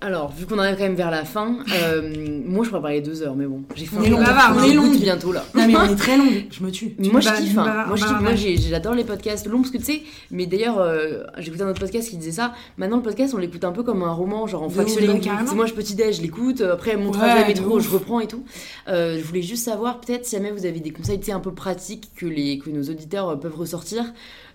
Alors, 0.00 0.30
vu 0.30 0.46
qu'on 0.46 0.58
arrive 0.58 0.76
quand 0.76 0.84
même 0.84 0.94
vers 0.94 1.10
la 1.10 1.24
fin, 1.24 1.56
euh, 1.82 2.42
moi 2.46 2.64
je 2.64 2.68
pourrais 2.70 2.82
parler 2.82 3.00
deux 3.00 3.22
heures, 3.22 3.34
mais 3.34 3.46
bon, 3.46 3.62
j'ai 3.74 3.84
faim. 3.84 3.96
On 4.00 4.04
est 4.04 4.10
long, 4.10 4.18
bavard, 4.18 4.54
on 4.56 4.62
est 4.62 4.72
long. 4.72 4.90
bientôt 4.92 5.32
là. 5.32 5.44
Non 5.54 5.66
mais 5.66 5.76
on 5.76 5.84
est 5.92 5.96
très 5.96 6.16
long, 6.16 6.30
je 6.50 6.62
me 6.62 6.70
tue. 6.70 6.94
Moi 6.98 7.20
je 7.20 7.28
kiffe, 7.30 7.58
hein. 7.58 7.84
moi 7.88 7.96
je 7.96 8.04
kiffe, 8.04 8.20
moi 8.20 8.34
j'adore 8.34 8.94
les 8.94 9.02
podcasts 9.02 9.46
longs 9.48 9.62
parce 9.62 9.72
que 9.72 9.78
tu 9.78 9.84
sais, 9.84 10.02
mais 10.30 10.46
d'ailleurs 10.46 10.78
euh, 10.78 11.24
j'écoutais 11.38 11.62
un 11.64 11.70
autre 11.70 11.80
podcast 11.80 12.10
qui 12.10 12.16
disait 12.16 12.30
ça, 12.30 12.54
maintenant 12.76 12.98
le 12.98 13.02
podcast 13.02 13.34
on 13.34 13.38
l'écoute 13.38 13.64
un 13.64 13.72
peu 13.72 13.82
comme 13.82 14.04
un 14.04 14.12
roman, 14.12 14.46
genre 14.46 14.62
en 14.62 14.68
fractionné, 14.68 15.20
bah, 15.24 15.54
moi 15.54 15.66
je 15.66 15.74
petit 15.74 15.96
déj, 15.96 16.18
je 16.18 16.22
l'écoute, 16.22 16.60
après 16.60 16.96
mon 16.96 17.10
Ouais, 17.10 17.18
trajet 17.18 17.42
de 17.42 17.48
métro 17.48 17.80
je 17.80 17.88
reprends 17.88 18.20
et 18.20 18.28
tout. 18.28 18.44
Euh, 18.86 19.18
je 19.18 19.24
voulais 19.24 19.42
juste 19.42 19.64
savoir 19.64 20.00
peut-être 20.00 20.26
si 20.26 20.36
jamais 20.36 20.52
vous 20.52 20.64
avez 20.64 20.78
des 20.78 20.90
conseils 20.90 21.18
tu 21.18 21.26
sais, 21.26 21.32
un 21.32 21.40
peu 21.40 21.52
pratiques 21.52 22.10
que, 22.16 22.26
les, 22.26 22.58
que 22.58 22.70
nos 22.70 22.84
auditeurs 22.84 23.30
euh, 23.30 23.36
peuvent 23.36 23.56
ressortir, 23.56 24.04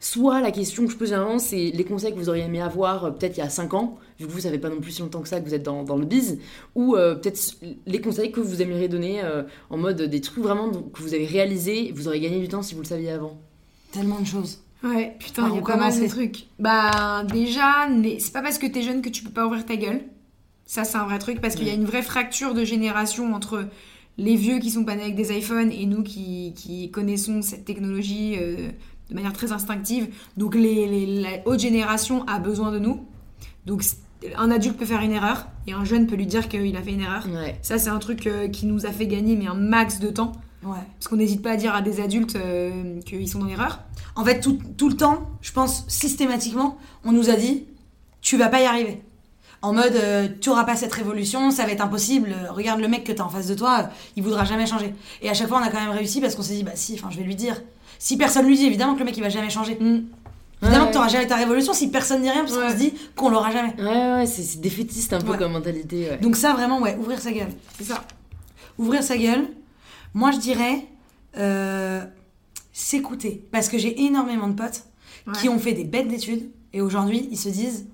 soit 0.03 0.41
la 0.41 0.51
question 0.51 0.85
que 0.85 0.91
je 0.91 0.97
pose 0.97 1.09
généralement 1.09 1.39
c'est 1.39 1.71
les 1.73 1.83
conseils 1.85 2.13
que 2.13 2.19
vous 2.19 2.27
auriez 2.27 2.43
aimé 2.43 2.59
avoir 2.59 3.05
euh, 3.05 3.11
peut-être 3.11 3.37
il 3.37 3.39
y 3.39 3.43
a 3.43 3.49
5 3.49 3.73
ans, 3.73 3.97
vu 4.19 4.27
que 4.27 4.31
vous 4.31 4.41
savez 4.41 4.59
pas 4.59 4.69
non 4.69 4.81
plus 4.81 4.91
si 4.91 5.01
longtemps 5.01 5.21
que 5.21 5.29
ça 5.29 5.39
que 5.39 5.45
vous 5.45 5.53
êtes 5.53 5.63
dans, 5.63 5.83
dans 5.83 5.95
le 5.95 6.05
biz, 6.05 6.39
ou 6.75 6.95
euh, 6.95 7.15
peut-être 7.15 7.55
les 7.85 8.01
conseils 8.01 8.31
que 8.31 8.41
vous 8.41 8.61
aimeriez 8.61 8.89
donner 8.89 9.23
euh, 9.23 9.43
en 9.69 9.77
mode 9.77 10.01
des 10.01 10.21
trucs 10.21 10.43
vraiment 10.43 10.69
que 10.71 11.01
vous 11.01 11.13
avez 11.13 11.25
réalisé, 11.25 11.93
vous 11.95 12.09
aurez 12.09 12.19
gagné 12.19 12.39
du 12.39 12.49
temps 12.49 12.61
si 12.61 12.75
vous 12.75 12.81
le 12.81 12.87
saviez 12.87 13.11
avant. 13.11 13.39
Tellement 13.91 14.19
de 14.19 14.25
choses. 14.25 14.59
Ouais, 14.83 15.15
putain, 15.17 15.47
il 15.49 15.55
y 15.55 15.57
a 15.59 15.61
pas 15.61 15.77
mal 15.77 15.97
de 15.97 16.07
trucs. 16.07 16.47
Bah, 16.59 17.23
déjà, 17.23 17.87
c'est 18.19 18.33
pas 18.33 18.41
parce 18.41 18.57
que 18.57 18.67
t'es 18.67 18.81
jeune 18.81 19.01
que 19.01 19.07
tu 19.07 19.23
peux 19.23 19.31
pas 19.31 19.45
ouvrir 19.45 19.65
ta 19.65 19.77
gueule. 19.77 20.01
Ça, 20.65 20.83
c'est 20.83 20.97
un 20.97 21.05
vrai 21.05 21.19
truc 21.19 21.39
parce 21.39 21.55
qu'il 21.55 21.67
y 21.67 21.69
a 21.69 21.73
une 21.73 21.85
vraie 21.85 22.01
fracture 22.01 22.53
de 22.53 22.65
génération 22.65 23.33
entre 23.33 23.65
les 24.17 24.35
vieux 24.35 24.59
qui 24.59 24.69
sont 24.69 24.83
pas 24.83 24.95
nés 24.95 25.03
avec 25.03 25.15
des 25.15 25.35
iPhones 25.37 25.71
et 25.71 25.85
nous 25.85 26.03
qui, 26.03 26.53
qui 26.55 26.91
connaissons 26.91 27.41
cette 27.41 27.65
technologie 27.65 28.35
euh, 28.37 28.69
de 29.09 29.15
manière 29.15 29.33
très 29.33 29.51
instinctive. 29.51 30.07
Donc, 30.37 30.55
les, 30.55 30.87
les- 30.87 31.21
la 31.21 31.29
haute 31.45 31.59
génération 31.59 32.25
a 32.27 32.39
besoin 32.39 32.71
de 32.71 32.79
nous. 32.79 33.05
Donc, 33.65 33.83
un 34.37 34.51
adulte 34.51 34.77
peut 34.77 34.85
faire 34.85 35.01
une 35.01 35.11
erreur 35.11 35.47
et 35.67 35.73
un 35.73 35.83
jeune 35.83 36.07
peut 36.07 36.15
lui 36.15 36.25
dire 36.25 36.47
qu'il 36.47 36.75
a 36.77 36.81
fait 36.81 36.91
une 36.93 37.01
erreur. 37.01 37.27
Ouais. 37.27 37.57
Ça, 37.61 37.77
c'est 37.77 37.89
un 37.89 37.99
truc 37.99 38.25
euh, 38.27 38.47
qui 38.47 38.65
nous 38.65 38.85
a 38.85 38.91
fait 38.91 39.07
gagner 39.07 39.35
mais 39.35 39.47
un 39.47 39.53
max 39.55 39.99
de 39.99 40.09
temps. 40.09 40.31
Ouais. 40.63 40.77
Parce 40.97 41.09
qu'on 41.09 41.17
n'hésite 41.17 41.41
pas 41.41 41.51
à 41.51 41.55
dire 41.57 41.75
à 41.75 41.81
des 41.81 41.99
adultes 41.99 42.37
euh, 42.37 42.99
qu'ils 43.01 43.27
sont 43.27 43.39
dans 43.39 43.47
l'erreur. 43.47 43.81
En 44.15 44.23
fait, 44.23 44.39
tout, 44.39 44.57
tout 44.77 44.87
le 44.87 44.95
temps, 44.95 45.29
je 45.41 45.51
pense 45.51 45.83
systématiquement, 45.89 46.77
on 47.03 47.11
nous 47.11 47.29
a 47.29 47.33
dit 47.35 47.65
tu 48.21 48.37
vas 48.37 48.47
pas 48.47 48.61
y 48.61 48.65
arriver. 48.65 49.01
En 49.61 49.73
mode 49.73 49.93
euh, 49.95 50.29
tu 50.39 50.49
auras 50.49 50.63
pas 50.63 50.77
cette 50.77 50.93
révolution, 50.93 51.51
ça 51.51 51.65
va 51.65 51.71
être 51.73 51.81
impossible. 51.83 52.33
Regarde 52.49 52.79
le 52.79 52.87
mec 52.87 53.03
que 53.03 53.11
t'as 53.11 53.23
en 53.23 53.29
face 53.29 53.47
de 53.47 53.55
toi, 53.55 53.89
il 54.15 54.23
voudra 54.23 54.45
jamais 54.45 54.65
changer. 54.65 54.93
Et 55.21 55.29
à 55.29 55.33
chaque 55.33 55.49
fois, 55.49 55.59
on 55.61 55.65
a 55.65 55.69
quand 55.69 55.81
même 55.81 55.89
réussi 55.95 56.21
parce 56.21 56.35
qu'on 56.35 56.41
s'est 56.43 56.55
dit 56.55 56.63
bah 56.63 56.71
si, 56.75 56.93
enfin 56.95 57.09
je 57.11 57.17
vais 57.17 57.23
lui 57.23 57.35
dire. 57.35 57.61
Si 58.03 58.17
personne 58.17 58.45
lui 58.45 58.57
dit, 58.57 58.65
évidemment 58.65 58.95
que 58.95 58.99
le 58.99 59.05
mec 59.05 59.15
il 59.15 59.23
va 59.23 59.29
jamais 59.29 59.49
changer. 59.49 59.77
Évidemment 59.79 60.01
Ouais. 60.61 60.87
que 60.89 60.93
t'auras 60.93 61.07
jamais 61.07 61.25
ta 61.25 61.37
révolution 61.37 61.71
si 61.73 61.89
personne 61.89 62.21
dit 62.21 62.29
rien 62.29 62.41
parce 62.43 62.57
qu'on 62.57 62.69
se 62.69 62.75
dit 62.75 62.93
qu'on 63.15 63.29
l'aura 63.29 63.49
jamais. 63.49 63.73
Ouais, 63.77 64.13
ouais, 64.17 64.25
c'est 64.25 64.43
c'est 64.43 64.59
défaitiste 64.59 65.13
un 65.13 65.21
peu 65.21 65.31
Ouais. 65.31 65.37
comme 65.37 65.53
mentalité. 65.53 66.09
Ouais. 66.09 66.17
Donc 66.17 66.35
ça 66.35 66.51
vraiment 66.53 66.81
ouais, 66.81 66.97
ouvrir 66.99 67.19
sa 67.21 67.31
gueule. 67.31 67.47
C'est 67.77 67.85
ça. 67.85 68.03
Ouvrir 68.77 69.03
sa 69.03 69.15
gueule. 69.17 69.47
Moi 70.13 70.31
je 70.31 70.37
dirais 70.39 70.85
euh, 71.37 72.03
s'écouter 72.73 73.45
parce 73.53 73.69
que 73.69 73.77
j'ai 73.77 74.01
énormément 74.03 74.47
de 74.49 74.53
potes 74.55 74.83
Ouais. 75.25 75.33
qui 75.39 75.47
ont 75.47 75.57
fait 75.59 75.71
des 75.71 75.85
bêtes 75.85 76.09
d'études 76.09 76.49
et 76.73 76.81
aujourd'hui 76.81 77.29
ils 77.31 77.37
se 77.37 77.47
disent 77.47 77.87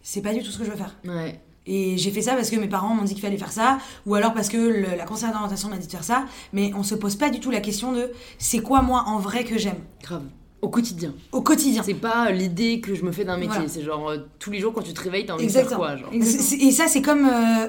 c'est 0.00 0.22
pas 0.22 0.32
du 0.32 0.42
tout 0.42 0.50
ce 0.50 0.56
que 0.58 0.64
je 0.64 0.70
veux 0.70 0.76
faire. 0.78 0.96
Ouais. 1.04 1.38
Et 1.70 1.96
j'ai 1.98 2.10
fait 2.10 2.22
ça 2.22 2.34
parce 2.34 2.48
que 2.50 2.56
mes 2.56 2.66
parents 2.66 2.94
m'ont 2.94 3.04
dit 3.04 3.12
qu'il 3.14 3.22
fallait 3.22 3.36
faire 3.36 3.52
ça, 3.52 3.78
ou 4.06 4.14
alors 4.14 4.32
parce 4.34 4.48
que 4.48 4.56
le- 4.56 4.96
la 4.96 5.04
conseillère 5.04 5.32
d'orientation 5.34 5.68
m'a 5.68 5.76
dit 5.76 5.86
de 5.86 5.92
faire 5.92 6.02
ça, 6.04 6.24
mais 6.54 6.72
on 6.74 6.82
se 6.82 6.94
pose 6.94 7.14
pas 7.16 7.28
du 7.30 7.40
tout 7.40 7.50
la 7.50 7.60
question 7.60 7.92
de 7.92 8.10
c'est 8.38 8.60
quoi 8.60 8.80
moi 8.82 9.04
en 9.06 9.18
vrai 9.18 9.44
que 9.44 9.58
j'aime? 9.58 9.78
Grave. 10.02 10.22
Au 10.62 10.68
quotidien. 10.70 11.12
au 11.30 11.40
quotidien. 11.42 11.82
C'est 11.84 11.94
pas 11.94 12.30
l'idée 12.32 12.80
que 12.80 12.94
je 12.96 13.04
me 13.04 13.12
fais 13.12 13.24
d'un 13.24 13.36
métier, 13.36 13.52
Voilà. 13.54 13.68
c'est 13.68 13.82
genre 13.82 14.08
euh, 14.10 14.16
tous 14.40 14.50
les 14.50 14.58
jours 14.58 14.72
quand 14.72 14.82
tu 14.82 14.92
te 14.92 15.00
réveilles, 15.00 15.24
t'as 15.26 15.34
envie 15.34 15.46
de 15.46 15.52
faire 15.52 15.68
quoi 15.68 15.96
genre? 15.96 16.10
Et 16.12 16.72
ça 16.72 16.88
c'est 16.88 17.02
comme 17.02 17.26
euh, 17.26 17.68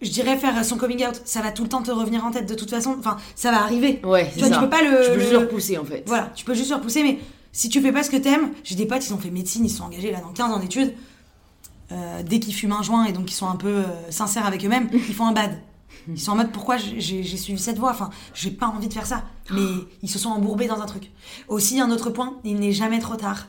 je 0.00 0.10
dirais 0.10 0.36
faire 0.38 0.64
son 0.64 0.76
coming 0.78 1.04
out, 1.06 1.20
ça 1.24 1.42
va 1.42 1.50
tout 1.52 1.62
le 1.64 1.68
temps 1.68 1.82
te 1.82 1.90
revenir 1.90 2.24
en 2.24 2.30
tête 2.30 2.48
de 2.48 2.54
toute 2.54 2.70
façon, 2.70 2.96
enfin 2.98 3.16
ça 3.34 3.50
va 3.50 3.58
arriver. 3.62 4.00
Ouais, 4.04 4.30
c'est 4.34 4.40
ça. 4.40 4.50
tu 4.50 4.60
peux 4.60 4.70
pas 4.70 4.82
le. 4.82 5.04
Tu 5.04 5.10
peux 5.12 5.20
juste 5.20 5.32
le- 5.32 5.38
repousser 5.38 5.76
en 5.78 5.84
fait. 5.84 6.04
Voilà, 6.06 6.30
tu 6.34 6.44
peux 6.46 6.54
juste 6.54 6.70
le 6.70 6.76
repousser, 6.76 7.02
mais 7.02 7.18
si 7.52 7.68
tu 7.68 7.82
fais 7.82 7.92
pas 7.92 8.02
ce 8.02 8.08
que 8.10 8.16
t'aimes, 8.16 8.50
j'ai 8.64 8.76
des 8.76 8.86
potes, 8.86 9.06
ils 9.06 9.12
ont 9.12 9.18
fait 9.18 9.30
médecine, 9.30 9.64
ils 9.66 9.70
sont 9.70 9.84
engagés 9.84 10.10
là 10.10 10.20
dans 10.20 10.32
15 10.32 10.52
ans 10.52 10.58
d'études. 10.58 10.94
Euh, 11.90 12.22
dès 12.22 12.40
qu'ils 12.40 12.54
fument 12.54 12.72
un 12.72 12.82
joint 12.82 13.04
et 13.04 13.12
donc 13.12 13.30
ils 13.30 13.34
sont 13.34 13.48
un 13.48 13.56
peu 13.56 13.68
euh, 13.68 14.10
sincères 14.10 14.46
avec 14.46 14.64
eux-mêmes, 14.64 14.88
ils 14.92 15.14
font 15.14 15.26
un 15.26 15.32
bad. 15.32 15.58
Ils 16.08 16.20
sont 16.20 16.32
en 16.32 16.36
mode 16.36 16.50
pourquoi 16.52 16.76
j'ai 16.78 17.36
suivi 17.36 17.60
cette 17.60 17.78
voie? 17.78 17.90
Enfin, 17.90 18.10
j'ai 18.34 18.50
pas 18.50 18.66
envie 18.66 18.88
de 18.88 18.92
faire 18.92 19.06
ça. 19.06 19.22
Mais 19.50 19.60
ils 20.02 20.10
se 20.10 20.18
sont 20.18 20.30
embourbés 20.30 20.66
dans 20.66 20.80
un 20.80 20.86
truc. 20.86 21.10
Aussi, 21.48 21.80
un 21.80 21.90
autre 21.90 22.10
point, 22.10 22.34
il 22.44 22.58
n'est 22.58 22.72
jamais 22.72 22.98
trop 22.98 23.14
tard. 23.14 23.46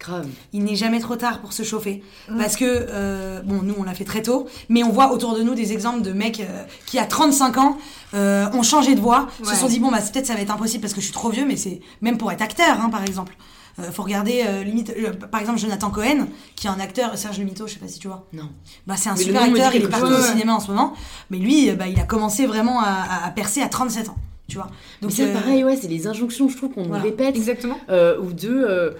Grave. 0.00 0.28
Il 0.52 0.64
n'est 0.64 0.76
jamais 0.76 0.98
trop 0.98 1.16
tard 1.16 1.40
pour 1.40 1.52
se 1.52 1.62
chauffer. 1.62 2.02
Parce 2.36 2.56
que, 2.56 2.64
euh, 2.66 3.42
bon, 3.42 3.62
nous, 3.62 3.74
on 3.78 3.84
l'a 3.84 3.94
fait 3.94 4.04
très 4.04 4.22
tôt, 4.22 4.48
mais 4.68 4.82
on 4.82 4.90
voit 4.90 5.12
autour 5.12 5.36
de 5.36 5.42
nous 5.42 5.54
des 5.54 5.72
exemples 5.72 6.02
de 6.02 6.12
mecs 6.12 6.40
euh, 6.40 6.64
qui, 6.86 6.98
à 6.98 7.06
35 7.06 7.58
ans, 7.58 7.78
euh, 8.12 8.50
ont 8.52 8.62
changé 8.62 8.94
de 8.94 9.00
voie, 9.00 9.28
se 9.42 9.54
sont 9.54 9.68
dit, 9.68 9.78
bon, 9.78 9.90
bah, 9.90 10.00
peut-être 10.00 10.26
ça 10.26 10.34
va 10.34 10.40
être 10.40 10.50
impossible 10.50 10.82
parce 10.82 10.94
que 10.94 11.00
je 11.00 11.06
suis 11.06 11.14
trop 11.14 11.30
vieux, 11.30 11.46
mais 11.46 11.56
c'est 11.56 11.80
même 12.02 12.18
pour 12.18 12.32
être 12.32 12.42
acteur, 12.42 12.80
hein, 12.80 12.90
par 12.90 13.02
exemple. 13.02 13.36
Euh, 13.80 13.90
faut 13.90 14.02
regarder, 14.04 14.44
euh, 14.46 14.62
limite, 14.62 14.90
euh, 14.96 15.12
par 15.30 15.40
exemple, 15.40 15.58
Jonathan 15.58 15.90
Cohen, 15.90 16.28
qui 16.54 16.66
est 16.68 16.70
un 16.70 16.78
acteur, 16.78 17.16
Serge 17.18 17.38
Le 17.38 17.44
Mito, 17.44 17.66
je 17.66 17.72
sais 17.74 17.78
pas 17.80 17.88
si 17.88 17.98
tu 17.98 18.06
vois. 18.08 18.26
Non. 18.32 18.48
Bah, 18.86 18.94
c'est 18.96 19.08
un 19.10 19.14
Mais 19.14 19.22
super 19.24 19.42
acteur, 19.42 19.74
il 19.74 19.82
est 19.84 19.88
partout 19.88 20.06
chose. 20.06 20.18
au 20.18 20.22
Ouais. 20.22 20.28
cinéma 20.28 20.54
en 20.54 20.60
ce 20.60 20.68
moment, 20.70 20.92
mais 21.30 21.38
lui, 21.38 21.70
bah, 21.72 21.88
il 21.88 21.98
a 21.98 22.04
commencé 22.04 22.46
vraiment 22.46 22.80
à, 22.80 23.30
percer 23.34 23.62
à 23.62 23.68
37 23.68 24.10
ans, 24.10 24.16
tu 24.48 24.56
vois. 24.56 24.68
Donc 25.02 25.10
euh, 25.18 25.32
pareil, 25.32 25.64
ouais, 25.64 25.76
c'est 25.76 25.88
les 25.88 26.06
injonctions, 26.06 26.48
je 26.48 26.56
trouve, 26.56 26.70
qu'on 26.70 26.84
voilà. 26.84 27.02
nous 27.02 27.10
répète. 27.10 27.34
Exactement. 27.34 27.76
Euh, 27.90 28.16
ou 28.20 28.32
deux, 28.32 28.64
euh, 28.68 28.92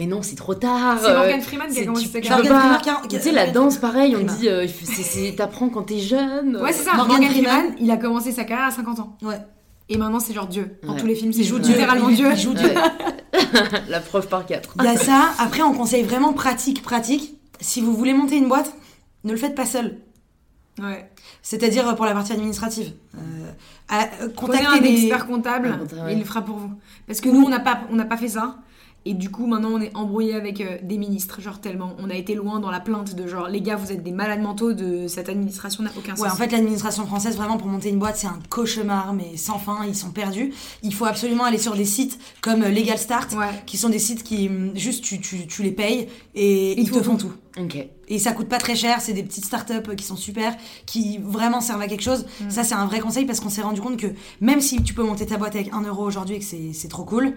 non, 0.00 0.20
c'est 0.22 0.34
trop 0.34 0.54
tard. 0.54 0.98
C'est 1.00 1.14
Morgan 1.14 1.40
Freeman 1.40 1.66
qui 1.68 1.76
a 1.76 1.78
c'est- 1.80 1.86
commencé 1.86 2.06
tu- 2.06 2.10
sa 2.12 2.20
carrière. 2.20 3.02
Tu 3.08 3.20
sais, 3.20 3.30
la 3.32 3.50
danse, 3.50 3.76
pareil, 3.76 4.14
on 4.16 4.18
Freeman. 4.26 4.36
dit, 4.36 4.48
euh, 4.48 4.64
il 4.64 4.70
c'est- 4.70 5.02
c'est- 5.04 5.36
t'apprends 5.36 5.68
quand 5.68 5.82
t'es 5.82 6.00
jeune. 6.00 6.56
Ouais, 6.56 6.72
c'est 6.72 6.82
ça. 6.84 6.94
Morgan 6.94 7.18
Morgan, 7.20 7.30
Freeman. 7.30 7.60
Freeman, 7.60 7.76
il 7.80 7.90
a 7.92 7.96
commencé 7.96 8.32
sa 8.32 8.42
carrière 8.44 8.66
à 8.66 8.70
50 8.72 8.98
ans. 8.98 9.16
Ouais. 9.22 9.38
Et 9.90 9.96
maintenant, 9.96 10.20
c'est 10.20 10.34
genre 10.34 10.46
Dieu. 10.46 10.78
Dans 10.82 10.92
Ouais. 10.94 11.00
tous 11.00 11.06
les 11.06 11.14
films, 11.14 11.32
c'est 11.32 11.40
Il 11.40 11.44
joue 11.46 11.58
Dieu. 11.58 11.72
Littéralement 11.74 12.08
Dieu. 12.10 12.28
il 12.32 12.38
joue 12.38 12.52
Dieu. 12.54 12.72
La 13.88 14.00
preuve 14.00 14.28
par 14.28 14.44
quatre. 14.46 14.74
Il 14.78 14.84
y 14.84 14.88
a 14.88 14.96
ça. 14.96 15.30
Après, 15.38 15.62
on 15.62 15.72
conseille 15.72 16.02
vraiment 16.02 16.32
pratique, 16.32 16.82
pratique. 16.82 17.34
Si 17.60 17.80
vous 17.80 17.94
voulez 17.94 18.12
monter 18.12 18.36
une 18.36 18.48
boîte, 18.48 18.72
ne 19.24 19.32
le 19.32 19.38
faites 19.38 19.54
pas 19.54 19.66
seul. 19.66 19.98
Ouais. 20.78 21.10
C'est-à-dire 21.42 21.88
euh, 21.88 21.94
pour 21.94 22.04
la 22.04 22.12
partie 22.12 22.32
administrative. 22.32 22.92
Euh, 23.16 23.18
à- 23.88 24.02
euh, 24.22 24.28
Prenez 24.34 24.58
contactez 24.58 24.66
un 24.66 24.80
des... 24.80 24.92
expert 24.92 25.26
comptable 25.26 25.78
et 25.90 26.00
ouais. 26.02 26.12
il 26.12 26.18
le 26.20 26.24
fera 26.24 26.42
pour 26.42 26.56
vous. 26.56 26.70
Parce 27.06 27.20
que 27.20 27.28
nous, 27.30 27.42
on 27.42 27.48
n'a 27.48 27.58
pas, 27.60 27.80
on 27.90 27.96
n'a 27.96 28.04
pas 28.04 28.16
fait 28.16 28.28
ça. 28.28 28.58
Et 29.10 29.14
du 29.14 29.30
coup, 29.30 29.46
maintenant, 29.46 29.70
on 29.72 29.80
est 29.80 29.90
embrouillé 29.96 30.34
avec 30.34 30.60
euh, 30.60 30.76
des 30.82 30.98
ministres, 30.98 31.40
genre 31.40 31.62
tellement. 31.62 31.94
On 31.98 32.10
a 32.10 32.14
été 32.14 32.34
loin 32.34 32.60
dans 32.60 32.70
la 32.70 32.78
plainte 32.78 33.14
de 33.14 33.26
genre, 33.26 33.48
les 33.48 33.62
gars, 33.62 33.76
vous 33.76 33.90
êtes 33.90 34.02
des 34.02 34.12
malades 34.12 34.42
mentaux 34.42 34.74
de 34.74 35.08
cette 35.08 35.30
administration 35.30 35.82
n'a 35.82 35.90
aucun 35.96 36.14
sens. 36.14 36.22
Ouais, 36.26 36.30
en 36.30 36.36
fait, 36.36 36.52
l'administration 36.52 37.06
française, 37.06 37.34
vraiment, 37.38 37.56
pour 37.56 37.68
monter 37.68 37.88
une 37.88 37.98
boîte, 37.98 38.18
c'est 38.18 38.26
un 38.26 38.38
cauchemar, 38.50 39.14
mais 39.14 39.38
sans 39.38 39.58
fin, 39.58 39.78
ils 39.86 39.94
sont 39.94 40.10
perdus. 40.10 40.52
Il 40.82 40.92
faut 40.92 41.06
absolument 41.06 41.44
aller 41.44 41.56
sur 41.56 41.74
des 41.74 41.86
sites 41.86 42.18
comme 42.42 42.62
euh, 42.64 42.68
Legal 42.68 42.98
Start, 42.98 43.32
Ouais. 43.32 43.46
qui 43.64 43.78
sont 43.78 43.88
des 43.88 43.98
sites 43.98 44.22
qui, 44.22 44.48
hum, 44.48 44.72
juste, 44.74 45.02
tu, 45.02 45.18
tu, 45.22 45.46
tu 45.46 45.62
les 45.62 45.72
payes 45.72 46.08
et 46.34 46.72
Ils 46.78 46.80
ils 46.80 46.90
te 46.90 47.00
font 47.02 47.16
tout. 47.16 47.28
tout. 47.56 47.62
Ok. 47.62 47.78
Et 48.08 48.18
ça 48.18 48.32
coûte 48.32 48.48
pas 48.50 48.58
très 48.58 48.76
cher, 48.76 49.00
c'est 49.00 49.14
des 49.14 49.22
petites 49.22 49.46
startups 49.46 49.96
qui 49.96 50.04
sont 50.04 50.16
super, 50.16 50.54
qui 50.84 51.16
vraiment 51.22 51.62
servent 51.62 51.80
à 51.80 51.86
quelque 51.88 52.02
chose. 52.02 52.26
Ça, 52.50 52.62
c'est 52.62 52.74
un 52.74 52.84
vrai 52.84 53.00
conseil 53.00 53.24
parce 53.24 53.40
qu'on 53.40 53.48
s'est 53.48 53.62
rendu 53.62 53.80
compte 53.80 53.96
que 53.96 54.08
même 54.42 54.60
si 54.60 54.82
tu 54.82 54.92
peux 54.92 55.02
monter 55.02 55.24
ta 55.24 55.38
boîte 55.38 55.54
avec 55.56 55.72
1 55.72 55.80
euro 55.82 56.04
aujourd'hui 56.04 56.36
et 56.36 56.38
que 56.40 56.44
c'est 56.44 56.88
trop 56.88 57.04
cool, 57.04 57.32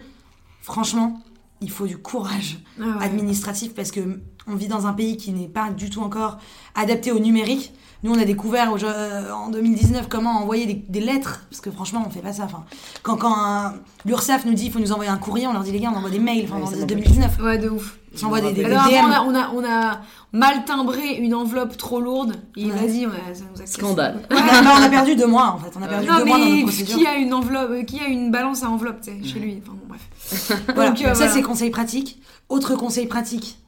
franchement, 0.61 1.21
il 1.61 1.69
faut 1.69 1.87
du 1.87 1.97
courage 1.97 2.57
Ah 2.79 2.97
ouais. 2.97 3.05
administratif 3.05 3.73
parce 3.73 3.91
que 3.91 4.19
on 4.47 4.55
vit 4.55 4.67
dans 4.67 4.87
un 4.87 4.93
pays 4.93 5.17
qui 5.17 5.31
n'est 5.31 5.47
pas 5.47 5.69
du 5.69 5.89
tout 5.89 6.01
encore 6.01 6.37
adapté 6.75 7.11
au 7.11 7.19
numérique. 7.19 7.73
Nous, 8.03 8.11
on 8.11 8.19
a 8.19 8.25
découvert 8.25 8.73
au- 8.73 8.83
euh, 8.83 9.31
en 9.31 9.49
2019 9.49 10.07
comment 10.09 10.31
envoyer 10.41 10.65
des, 10.65 10.73
des 10.73 10.99
lettres, 11.01 11.41
parce 11.49 11.61
que 11.61 11.69
franchement, 11.69 12.03
on 12.05 12.09
fait 12.09 12.21
pas 12.21 12.33
ça. 12.33 12.43
Enfin, 12.45 12.63
quand 13.03 13.15
quand 13.17 13.73
l'URSSAF 14.05 14.45
nous 14.45 14.53
dit 14.53 14.65
il 14.65 14.71
faut 14.71 14.79
nous 14.79 14.91
envoyer 14.91 15.11
un 15.11 15.17
courrier, 15.17 15.45
on 15.47 15.53
leur 15.53 15.61
dit 15.63 15.71
les 15.71 15.79
gars, 15.79 15.91
on 15.93 15.97
envoie 15.97 16.09
des 16.09 16.17
mails. 16.19 16.45
Enfin, 16.45 16.59
Ouais, 16.59 16.65
ça 16.67 16.77
en 16.77 16.79
m'en 16.79 16.85
2019, 16.87 17.39
Ouais, 17.39 17.57
de 17.59 17.69
ouf. 17.69 17.97
on 18.21 18.25
envoie 18.25 18.41
des, 18.41 18.53
des, 18.53 18.63
des 18.63 18.65
Alors 18.65 18.81
après, 18.85 18.93
DM. 19.01 19.05
on 19.05 19.11
a, 19.11 19.21
on, 19.21 19.35
a, 19.35 19.49
on 19.53 19.63
a 19.63 20.01
mal 20.33 20.65
timbré 20.65 21.15
une 21.19 21.35
enveloppe 21.35 21.77
trop 21.77 21.99
lourde. 22.01 22.37
Et 22.57 22.65
Ouais. 22.65 22.71
vas-y, 22.71 23.03
ça 23.35 23.43
nous 23.55 23.61
a. 23.61 23.65
Scandale. 23.67 24.21
Ouais, 24.31 24.37
on 24.39 24.83
a 24.83 24.89
perdu 24.89 25.15
deux 25.15 25.27
mois 25.27 25.55
en 25.55 25.59
fait. 25.59 25.71
On 25.79 25.83
a 25.83 25.87
perdu 25.87 26.07
Non, 26.07 26.17
deux 26.17 26.25
mois 26.25 26.39
dans 26.39 26.45
notre 26.45 26.61
procédure. 26.63 26.97
qui 26.97 27.05
a 27.05 27.15
une 27.17 27.33
enveloppe, 27.35 27.69
euh, 27.69 27.83
qui 27.83 27.99
a 27.99 28.07
une 28.07 28.31
balance 28.31 28.63
à 28.63 28.69
enveloppe, 28.69 29.01
tu 29.01 29.11
sais, 29.11 29.23
chez 29.29 29.39
lui? 29.39 29.61
Enfin 29.63 29.73
bon, 29.77 29.85
bref. 29.87 30.59
Voilà, 30.73 30.89
Donc, 30.89 30.99
euh, 31.01 31.03
donc 31.05 31.07
ça 31.09 31.13
voilà. 31.13 31.31
c'est 31.33 31.41
conseil 31.43 31.69
pratique. 31.69 32.19
Autre 32.49 32.75
conseil 32.75 33.05
pratique. 33.05 33.59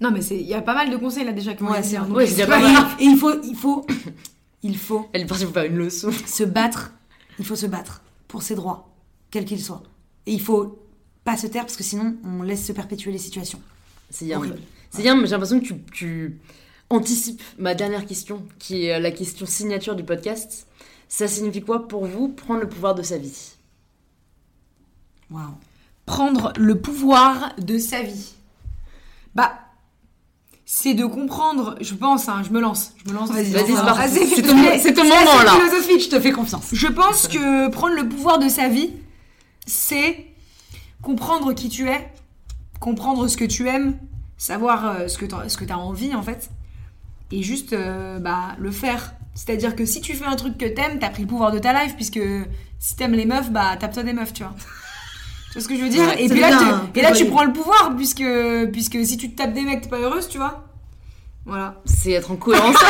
Non, 0.00 0.10
mais 0.10 0.22
c'est- 0.22 0.38
il 0.40 0.46
y 0.46 0.54
a 0.54 0.62
pas 0.62 0.74
mal 0.74 0.90
de 0.90 0.96
conseils 0.96 1.24
là 1.24 1.32
déjà 1.32 1.54
qui 1.54 1.62
Ouais, 1.62 1.82
c'est 1.82 1.98
Ouais, 2.00 2.26
déjà 2.26 2.46
pas. 2.46 2.58
Et 2.98 3.04
il 3.04 3.16
faut, 3.16 3.32
il 3.42 3.54
faut, 3.54 3.86
il 4.62 4.78
faut 4.78 5.08
Elle 5.12 5.22
est 5.22 5.26
partie 5.26 5.44
pour 5.44 5.52
faire 5.54 5.64
une 5.64 5.76
leçon. 5.76 6.10
se 6.26 6.44
battre. 6.44 6.92
Il 7.38 7.44
faut 7.44 7.56
se 7.56 7.66
battre 7.66 8.02
pour 8.28 8.42
ses 8.42 8.54
droits, 8.54 8.90
quels 9.30 9.44
qu'ils 9.44 9.62
soient. 9.62 9.82
Et 10.26 10.32
il 10.32 10.40
faut 10.40 10.78
pas 11.24 11.36
se 11.36 11.46
taire 11.46 11.64
parce 11.64 11.76
que 11.76 11.82
sinon 11.84 12.16
on 12.24 12.42
laisse 12.42 12.64
se 12.66 12.72
perpétuer 12.72 13.12
les 13.12 13.18
situations. 13.18 13.60
C'est 14.10 14.24
bien. 14.26 14.40
C'est 14.90 15.02
bien, 15.02 15.14
mais 15.16 15.24
j'ai 15.26 15.30
l'impression 15.32 15.60
que 15.60 15.64
tu, 15.66 15.76
tu 15.92 16.38
anticipes 16.90 17.40
ma 17.58 17.74
dernière 17.74 18.04
question, 18.06 18.44
qui 18.58 18.86
est 18.86 18.98
la 18.98 19.10
question 19.12 19.46
signature 19.46 19.94
du 19.96 20.02
podcast. 20.02 20.66
Ça 21.08 21.28
signifie 21.28 21.60
quoi 21.62 21.86
pour 21.88 22.06
vous 22.06 22.28
prendre 22.28 22.60
le 22.60 22.68
pouvoir 22.68 22.94
de 22.94 23.02
sa 23.02 23.18
vie? 23.18 23.52
Waouh. 25.30 25.54
Prendre 26.06 26.52
le 26.56 26.80
pouvoir 26.80 27.54
de 27.58 27.78
sa 27.78 28.02
vie. 28.02 28.32
Bah, 29.34 29.60
c'est 30.72 30.94
de 30.94 31.04
comprendre, 31.04 31.74
je 31.80 31.94
pense, 31.94 32.28
hein, 32.28 32.42
je 32.46 32.50
me 32.50 32.60
lance, 32.60 32.92
je 33.04 33.10
me 33.10 33.16
lance. 33.16 33.28
Vas-y, 33.32 33.50
Vas-y, 33.50 33.66
c'est 33.66 33.74
parti. 33.74 34.26
c'est- 34.28 34.42
ton, 34.42 34.56
c'est 34.78 34.94
ton 34.94 35.02
moment 35.02 35.42
là. 35.44 35.50
Philosophique, 35.50 36.00
je 36.04 36.08
te 36.10 36.20
fais 36.20 36.30
confiance. 36.30 36.68
Je 36.72 36.86
pense 36.86 37.26
que 37.26 37.68
prendre 37.70 37.96
le 37.96 38.08
pouvoir 38.08 38.38
de 38.38 38.48
sa 38.48 38.68
vie, 38.68 38.92
c'est 39.66 40.26
comprendre 41.02 41.54
qui 41.54 41.70
tu 41.70 41.88
es, 41.88 42.08
comprendre 42.78 43.26
ce 43.26 43.36
que 43.36 43.44
tu 43.44 43.66
aimes, 43.66 43.98
savoir 44.38 44.86
euh, 44.86 45.08
ce 45.08 45.18
que 45.18 45.26
tu 45.26 45.34
ce 45.48 45.56
que 45.56 45.68
as 45.72 45.76
envie 45.76 46.14
en 46.14 46.22
fait, 46.22 46.50
et 47.32 47.42
juste 47.42 47.72
euh, 47.72 48.20
bah, 48.20 48.54
le 48.60 48.70
faire. 48.70 49.14
C'est-à-dire 49.34 49.74
que 49.74 49.84
si 49.84 50.00
tu 50.00 50.14
fais 50.14 50.24
un 50.26 50.36
truc 50.36 50.56
que 50.56 50.66
t'aimes, 50.66 51.00
t'as 51.00 51.10
pris 51.10 51.22
le 51.22 51.28
pouvoir 51.28 51.50
de 51.50 51.58
ta 51.58 51.72
life, 51.82 51.96
puisque 51.96 52.20
si 52.78 52.94
t'aimes 52.94 53.14
les 53.14 53.26
meufs, 53.26 53.50
bah 53.50 53.76
tape-toi 53.76 54.04
des 54.04 54.12
meufs, 54.12 54.32
tu 54.32 54.44
vois. 54.44 54.54
Tu 55.50 55.54
vois 55.54 55.62
ce 55.62 55.68
que 55.68 55.76
je 55.76 55.82
veux 55.82 55.88
dire 55.88 56.04
Ouais, 56.06 56.22
Et 56.24 56.28
puis 56.28 56.40
là, 56.40 56.48
tu- 56.50 56.64
un 56.64 56.90
et 56.94 57.02
là 57.02 57.12
tu 57.12 57.24
prends 57.26 57.44
le 57.44 57.52
pouvoir, 57.52 57.92
puisque, 57.96 58.22
puisque 58.72 59.04
si 59.04 59.16
tu 59.16 59.30
te 59.32 59.36
tapes 59.36 59.52
des 59.52 59.62
mecs, 59.62 59.80
t'es 59.82 59.88
pas 59.88 59.98
heureuse, 59.98 60.28
tu 60.28 60.38
vois. 60.38 60.64
Voilà. 61.44 61.74
C'est 61.84 62.12
être 62.12 62.30
en 62.30 62.36
cohérence. 62.36 62.76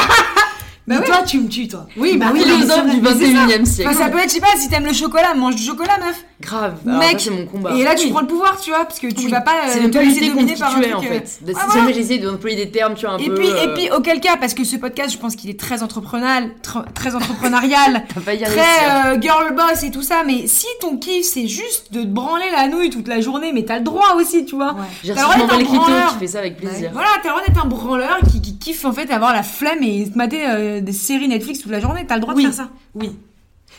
Mais 0.86 0.98
Bah 0.98 1.04
toi, 1.06 1.16
tu 1.24 1.38
me 1.38 1.48
tues, 1.48 1.68
toi. 1.68 1.86
Oui, 1.96 2.16
bah 2.16 2.26
oui, 2.32 2.40
Philosophe 2.42 2.82
mais 2.86 2.94
du 2.98 3.06
c'est 3.06 3.32
ça. 3.32 3.46
21 3.46 3.62
e 3.62 3.64
siècle. 3.64 3.90
Enfin, 3.90 3.98
ça 4.04 4.08
peut 4.10 4.18
être, 4.18 4.28
je 4.28 4.34
sais 4.34 4.40
pas, 4.40 4.48
si 4.56 4.68
t'aimes 4.68 4.86
le 4.86 4.92
chocolat, 4.92 5.34
mange 5.34 5.54
du 5.54 5.62
chocolat, 5.62 5.98
meuf. 5.98 6.24
Grave. 6.40 6.78
Mec, 6.86 7.20
ça, 7.20 7.26
c'est 7.26 7.30
mon 7.30 7.44
combat. 7.44 7.74
Et 7.76 7.84
là, 7.84 7.94
tu 7.94 8.06
Oui. 8.06 8.10
prends 8.12 8.22
le 8.22 8.26
pouvoir, 8.26 8.58
tu 8.58 8.70
vois, 8.70 8.84
parce 8.86 8.98
que 8.98 9.06
tu 9.08 9.26
Oui. 9.26 9.30
vas 9.30 9.42
pas 9.42 9.52
euh, 9.68 9.88
te 9.88 9.98
laisser 9.98 10.26
dominer 10.30 10.54
par 10.56 10.74
un 10.74 10.80
truc. 10.80 10.94
en 10.94 11.00
fait. 11.02 11.22
Ah, 11.22 11.26
si 11.46 11.52
voilà. 11.54 11.72
jamais 11.74 11.92
j'essaie 11.92 12.16
d'employer 12.18 12.56
des 12.56 12.70
termes, 12.70 12.94
tu 12.94 13.04
vois, 13.04 13.16
un 13.16 13.18
Et 13.18 13.26
peu. 13.26 13.34
puis, 13.34 13.46
et 13.46 13.52
euh, 13.68 13.74
puis, 13.74 13.90
auquel 13.90 14.20
cas, 14.20 14.36
parce 14.40 14.54
que 14.54 14.64
ce 14.64 14.76
podcast, 14.76 15.12
je 15.12 15.18
pense 15.18 15.36
qu'il 15.36 15.50
est 15.50 15.60
très 15.60 15.82
entrepreneurial, 15.82 16.50
tr- 16.64 16.90
très 16.94 17.14
entrepreneurial, 17.14 18.04
très 18.24 19.14
euh, 19.14 19.20
girl 19.20 19.54
boss 19.54 19.82
et 19.84 19.90
tout 19.90 20.02
ça, 20.02 20.22
mais 20.26 20.46
si 20.46 20.66
ton 20.80 20.96
kiff 20.96 21.26
c'est 21.26 21.46
juste 21.46 21.92
de 21.92 22.00
te 22.02 22.06
branler 22.06 22.50
la 22.56 22.68
nouille 22.68 22.88
toute 22.90 23.06
la 23.06 23.20
journée, 23.20 23.52
mais 23.52 23.64
t'as 23.64 23.76
le 23.76 23.84
droit 23.84 24.14
aussi, 24.16 24.44
tu 24.46 24.56
vois. 24.56 24.74
J'ai 25.04 25.12
reçu 25.12 25.38
le 25.38 26.10
qui 26.12 26.18
fait 26.20 26.26
ça 26.26 26.38
avec 26.38 26.56
plaisir. 26.56 26.90
Voilà, 26.94 27.08
t'as 27.22 27.28
le 27.28 27.34
droit 27.34 27.46
d'être 27.46 27.64
un 27.64 27.68
branleur 27.68 28.18
qui, 28.32 28.40
qui 28.40 28.56
kiffe 28.58 28.84
en 28.86 28.92
fait 28.92 29.10
avoir 29.10 29.34
la 29.34 29.42
flemme 29.42 29.82
et 29.82 30.06
se 30.06 30.16
mater 30.16 30.46
euh, 30.70 30.80
des 30.80 30.92
séries 30.92 31.28
Netflix 31.28 31.60
toute 31.60 31.70
la 31.70 31.80
journée, 31.80 32.04
t'as 32.06 32.14
le 32.16 32.20
droit 32.20 32.34
Oui. 32.34 32.44
de 32.44 32.48
faire 32.50 32.66
ça. 32.66 32.70
Oui. 32.94 33.10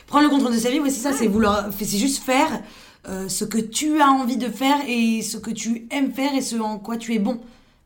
Prendre 0.06 0.24
le 0.24 0.30
contrôle 0.30 0.52
de 0.54 0.58
sa 0.58 0.70
vie, 0.70 0.80
oui, 0.80 0.90
c'est 0.90 1.00
ça, 1.00 1.12
c'est 1.12 1.26
vouloir, 1.26 1.66
c'est 1.78 1.98
juste 1.98 2.22
faire 2.22 2.62
euh, 3.08 3.28
ce 3.28 3.44
que 3.44 3.58
tu 3.58 4.00
as 4.00 4.08
envie 4.10 4.36
de 4.36 4.48
faire 4.48 4.76
et 4.86 5.22
ce 5.22 5.36
que 5.36 5.50
tu 5.50 5.86
aimes 5.90 6.12
faire 6.12 6.34
et 6.34 6.40
ce 6.40 6.56
en 6.56 6.78
quoi 6.78 6.96
tu 6.96 7.14
es 7.14 7.18
bon. 7.18 7.40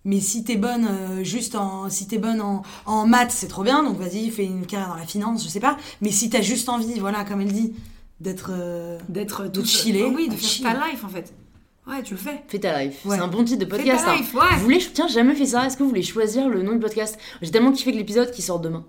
Mais 0.05 0.21
si 0.21 0.45
t'es 0.45 0.57
bonne 0.57 0.87
euh, 0.89 1.25
juste 1.25 1.57
en, 1.57 1.91
si 1.91 2.07
t'es 2.07 2.19
bonne 2.19 2.41
en, 2.41 2.63
en 2.87 3.07
maths, 3.09 3.33
c'est 3.33 3.49
trop 3.49 3.65
bien, 3.65 3.83
donc 3.83 3.99
vas-y, 3.99 4.31
fais 4.31 4.45
une 4.45 4.65
carrière 4.67 4.91
dans 4.91 4.95
la 4.97 5.07
finance, 5.07 5.43
je 5.43 5.49
sais 5.49 5.59
pas. 5.61 5.77
Mais 6.01 6.11
si 6.13 6.31
t'as 6.31 6.43
juste 6.43 6.69
envie, 6.69 6.99
voilà, 7.01 7.25
comme 7.25 7.41
elle 7.41 7.53
dit, 7.53 7.73
d'être, 8.21 8.51
euh, 8.53 8.99
D'être 9.09 9.45
De 9.45 9.49
toute- 9.49 9.67
chiller. 9.67 10.05
Ah 10.09 10.13
oui, 10.15 10.29
de 10.29 10.35
faire 10.37 10.73
ta 10.75 10.89
life 10.89 11.05
en 11.05 11.09
fait. 11.09 11.33
Ouais, 11.89 12.03
tu 12.03 12.15
le 12.15 12.21
fais. 12.21 12.43
Fais 12.49 12.59
ta 12.59 12.83
life. 12.85 13.05
Ouais. 13.05 13.17
C'est 13.17 13.23
un 13.23 13.29
bon 13.29 13.45
titre 13.45 13.65
de 13.65 13.71
Fais 13.71 13.79
podcast. 13.79 14.05
ta 14.05 14.13
hein. 14.13 14.17
life, 14.17 14.35
ouais. 14.35 14.41
Vous 14.57 14.63
voulez, 14.63 14.79
tiens, 14.93 15.07
j'ai 15.09 15.15
jamais 15.15 15.35
fait 15.35 15.47
ça. 15.47 15.67
Est-ce 15.67 15.77
que 15.77 15.83
vous 15.83 15.89
voulez 15.89 16.03
choisir 16.03 16.49
le 16.49 16.63
nom 16.63 16.73
du 16.73 16.79
podcast? 16.81 17.17
J'ai 17.43 17.51
tellement 17.51 17.71
kiffé 17.73 17.93
que 17.93 17.97
l'épisode 17.97 18.31
qui 18.33 18.43
sort 18.43 18.59
demain. 18.61 18.85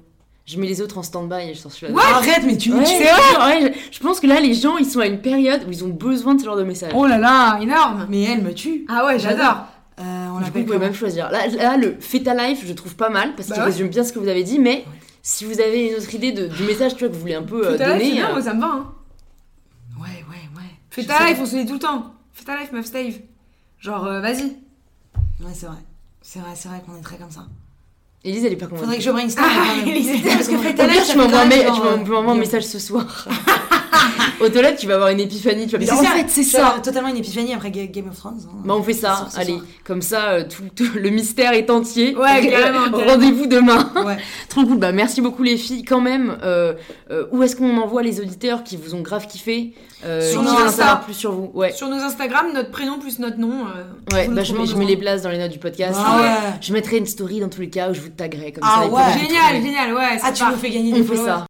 Je 0.47 0.57
mets 0.59 0.65
les 0.67 0.81
autres 0.81 0.97
en 0.97 1.03
stand-by 1.03 1.49
et 1.49 1.53
je 1.53 1.59
sors 1.59 1.71
celui-là. 1.71 1.93
Ouais. 1.93 2.03
arrête, 2.09 2.43
mais 2.45 2.55
tu 2.57 2.71
me 2.71 2.77
Ouais, 2.79 2.83
tues. 2.85 2.93
c'est 2.97 3.11
vrai, 3.35 3.63
ouais, 3.65 3.73
je 3.91 3.97
je 3.97 3.99
pense 4.01 4.19
que 4.21 4.27
là, 4.27 4.39
les 4.39 4.53
gens, 4.53 4.77
ils 4.77 4.85
sont 4.85 5.01
à 5.01 5.05
une 5.07 5.19
période 5.21 5.61
où 5.67 5.71
ils 5.71 5.83
ont 5.83 5.89
besoin 5.89 6.35
de 6.35 6.39
ce 6.39 6.45
genre 6.45 6.55
de 6.55 6.63
message. 6.63 6.93
Oh 6.95 7.05
là 7.05 7.17
là, 7.17 7.59
énorme. 7.61 8.07
Mais 8.09 8.23
elle 8.23 8.41
me 8.41 8.53
tue. 8.53 8.85
Ah 8.87 9.05
ouais, 9.05 9.19
j'adore. 9.19 9.65
Euh, 9.99 10.27
on 10.33 10.39
Du 10.39 10.51
coup, 10.51 10.59
vous 10.59 10.63
pouvez 10.65 10.77
même 10.77 10.93
choisir. 10.93 11.29
Là, 11.31 11.47
là, 11.47 11.75
le 11.75 11.97
Fais 11.99 12.21
ta 12.21 12.33
life, 12.33 12.63
je 12.65 12.71
trouve 12.73 12.95
pas 12.95 13.09
mal 13.09 13.35
parce 13.35 13.49
Bah 13.49 13.55
qu'il 13.55 13.63
ouais. 13.63 13.69
résume 13.71 13.89
bien 13.89 14.03
ce 14.05 14.13
que 14.13 14.19
vous 14.19 14.27
avez 14.29 14.43
dit, 14.43 14.57
mais 14.57 14.85
si 15.21 15.43
vous 15.43 15.59
avez 15.59 15.89
une 15.89 15.95
autre 15.95 16.13
idée 16.15 16.31
de, 16.31 16.47
du 16.47 16.63
message 16.63 16.93
tu 16.95 16.99
vois, 16.99 17.09
que 17.09 17.13
vous 17.13 17.19
voulez 17.19 17.35
un 17.35 17.43
peu 17.43 17.67
euh, 17.67 17.71
life, 17.71 17.79
donner. 17.85 18.11
bien, 18.13 18.29
euh, 18.29 18.33
moi 18.33 18.41
ça 18.41 18.53
me 18.53 18.61
va. 18.61 18.67
Hein. 18.67 18.93
Ouais, 19.99 20.05
ouais, 20.29 20.49
ouais. 20.55 20.69
Fais 20.91 21.01
Je 21.01 21.07
ta 21.07 21.17
sais 21.17 21.27
life, 21.29 21.39
on 21.41 21.45
se 21.45 21.55
le 21.57 21.61
dit 21.63 21.67
tout 21.67 21.73
le 21.73 21.79
temps. 21.79 22.13
Fais 22.31 22.45
ta 22.45 22.57
life, 22.57 22.71
meuf 22.71 22.85
Stave. 22.85 23.15
Genre, 23.79 24.05
euh, 24.05 24.21
vas-y. 24.21 24.43
Ouais, 24.43 25.51
c'est 25.53 25.65
vrai. 25.65 25.75
C'est 26.21 26.39
vrai, 26.39 26.51
c'est 26.55 26.69
vrai 26.69 26.81
qu'on 26.85 26.97
est 26.97 27.01
très 27.01 27.17
comme 27.17 27.31
ça. 27.31 27.45
Élise, 28.23 28.45
elle 28.45 28.53
est 28.53 28.55
pas 28.57 28.65
convaincue. 28.65 28.81
Faudrait 28.81 28.97
que 28.97 29.03
je 29.03 29.11
brainstorm. 29.11 29.47
Ah. 29.49 29.87
Élise, 29.87 30.23
Parce 30.23 30.47
que 30.47 30.57
Fred 30.57 30.75
tu 30.75 31.17
m'envoies 31.17 32.31
un, 32.31 32.35
message 32.35 32.65
ce 32.65 32.79
soir. 32.79 33.27
Aux 34.41 34.49
toilettes, 34.49 34.77
tu 34.77 34.87
vas 34.87 34.95
avoir 34.95 35.09
une 35.09 35.19
épiphanie. 35.19 35.65
Tu 35.67 35.77
vas 35.77 35.79
Mais 35.79 35.91
en 35.91 36.03
ça, 36.03 36.09
fait, 36.11 36.25
c'est 36.27 36.43
ça. 36.43 36.75
Totalement 36.83 37.09
une 37.09 37.17
épiphanie 37.17 37.53
après 37.53 37.71
Ga- 37.71 37.87
Game 37.87 38.07
of 38.09 38.15
Thrones. 38.17 38.39
hein. 38.45 38.61
Bah 38.65 38.75
on 38.77 38.83
fait 38.83 38.93
ça, 38.93 39.27
allez, 39.35 39.53
soir. 39.53 39.65
comme 39.85 40.01
ça 40.01 40.29
euh, 40.31 40.43
tout, 40.47 40.63
tout- 40.75 40.91
le 40.99 41.09
mystère 41.09 41.53
est 41.53 41.69
entier. 41.69 42.15
Ouais. 42.15 42.53
Rendez-vous 43.07 43.47
demain. 43.47 43.91
Ouais. 44.05 44.17
Trop 44.49 44.63
cool, 44.65 44.77
bah 44.77 44.91
merci 44.91 45.21
beaucoup 45.21 45.43
les 45.43 45.57
filles 45.57 45.83
quand 45.83 46.01
même. 46.01 46.37
Euh, 46.43 46.73
euh, 47.11 47.25
où 47.31 47.43
est-ce 47.43 47.55
qu'on 47.55 47.77
envoie 47.77 48.03
les 48.03 48.19
auditeurs 48.19 48.63
qui 48.63 48.77
vous 48.77 48.93
ont 48.95 49.01
grave 49.01 49.27
kiffé 49.27 49.73
Sur 50.31 50.43
nos 50.43 50.49
Insta. 50.51 51.01
plus 51.03 51.13
sur 51.13 51.31
vous? 51.31 51.51
Ouais, 51.53 51.71
Sur 51.71 51.87
nos 51.89 51.97
Instagram, 51.97 52.47
notre 52.53 52.71
prénom 52.71 52.99
plus 52.99 53.19
notre 53.19 53.37
nom. 53.37 53.63
ouais 54.13 54.27
bah 54.27 54.43
je 54.43 54.53
mets, 54.53 54.65
je 54.65 54.75
les 54.77 54.97
places 54.97 55.21
dans 55.23 55.29
les 55.29 55.37
notes 55.39 55.51
du 55.51 55.59
podcast. 55.59 55.97
Ah 55.97 56.17
ouais. 56.21 56.57
Je 56.61 56.71
mettrai 56.73 56.97
une 56.97 57.05
story 57.07 57.39
dans 57.39 57.49
tous 57.49 57.61
les 57.61 57.69
cas 57.69 57.89
où 57.89 57.93
je 57.93 58.01
vous 58.01 58.09
taguerai 58.09 58.51
comme 58.53 58.63
Ah 58.65 58.83
ça. 58.83 58.87
ouais. 58.89 59.19
Génial, 59.19 59.61
génial, 59.61 59.93
ouais. 59.93 60.19
Ah, 60.23 60.31
tu 60.31 60.43
nous 60.45 60.55
fais 60.55 60.69
gagner 60.69 60.93
On 60.93 60.97
des 60.97 61.03
fait 61.03 61.15
followers. 61.15 61.25
ça. 61.25 61.45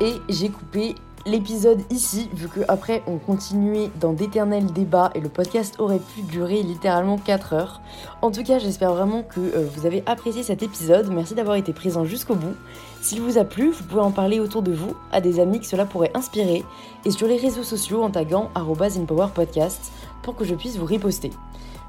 Et 0.00 0.14
j'ai 0.28 0.48
coupé 0.48 0.94
l'épisode 1.26 1.80
ici, 1.90 2.28
vu 2.32 2.48
que 2.48 2.60
après 2.68 3.02
on 3.06 3.18
continuait 3.18 3.90
dans 4.00 4.12
d'éternels 4.12 4.66
débats 4.66 5.10
et 5.14 5.20
le 5.20 5.28
podcast 5.28 5.76
aurait 5.78 5.98
pu 5.98 6.22
durer 6.22 6.62
littéralement 6.62 7.18
4 7.18 7.52
heures. 7.54 7.80
En 8.22 8.30
tout 8.30 8.42
cas, 8.42 8.58
j'espère 8.58 8.94
vraiment 8.94 9.22
que 9.22 9.40
euh, 9.40 9.68
vous 9.74 9.86
avez 9.86 10.02
apprécié 10.06 10.42
cet 10.42 10.62
épisode. 10.62 11.10
Merci 11.10 11.34
d'avoir 11.34 11.56
été 11.56 11.72
présent 11.72 12.04
jusqu'au 12.04 12.34
bout. 12.34 12.54
S'il 13.00 13.20
vous 13.20 13.38
a 13.38 13.44
plu, 13.44 13.70
vous 13.70 13.84
pouvez 13.84 14.00
en 14.00 14.10
parler 14.10 14.40
autour 14.40 14.62
de 14.62 14.72
vous, 14.72 14.94
à 15.12 15.20
des 15.20 15.40
amis 15.40 15.60
que 15.60 15.66
cela 15.66 15.84
pourrait 15.84 16.12
inspirer, 16.14 16.64
et 17.04 17.10
sur 17.10 17.26
les 17.26 17.36
réseaux 17.36 17.62
sociaux 17.62 18.02
en 18.02 18.10
taguant 18.10 18.50
@inpowerpodcast 18.54 19.92
pour 20.22 20.36
que 20.36 20.44
je 20.44 20.54
puisse 20.54 20.76
vous 20.76 20.86
reposter. 20.86 21.30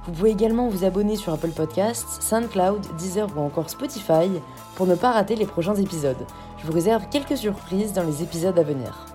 Vous 0.05 0.11
pouvez 0.11 0.29
également 0.29 0.67
vous 0.67 0.85
abonner 0.85 1.15
sur 1.15 1.33
Apple 1.33 1.49
Podcasts, 1.49 2.21
SoundCloud, 2.21 2.81
Deezer 2.97 3.27
ou 3.35 3.39
encore 3.39 3.69
Spotify 3.69 4.29
pour 4.75 4.85
ne 4.85 4.95
pas 4.95 5.11
rater 5.11 5.35
les 5.35 5.47
prochains 5.47 5.75
épisodes. 5.75 6.27
Je 6.59 6.67
vous 6.67 6.73
réserve 6.73 7.09
quelques 7.09 7.37
surprises 7.37 7.93
dans 7.93 8.03
les 8.03 8.21
épisodes 8.21 8.57
à 8.59 8.63
venir. 8.63 9.14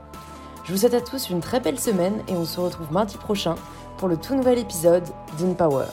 Je 0.70 0.74
vous 0.76 0.82
souhaite 0.82 0.94
à 0.94 1.00
tous 1.00 1.30
une 1.30 1.40
très 1.40 1.58
belle 1.58 1.80
semaine 1.80 2.22
et 2.28 2.34
on 2.34 2.44
se 2.44 2.60
retrouve 2.60 2.92
mardi 2.92 3.16
prochain 3.16 3.56
pour 3.98 4.06
le 4.06 4.16
tout 4.16 4.36
nouvel 4.36 4.56
épisode 4.56 5.02
d'InPower. 5.36 5.86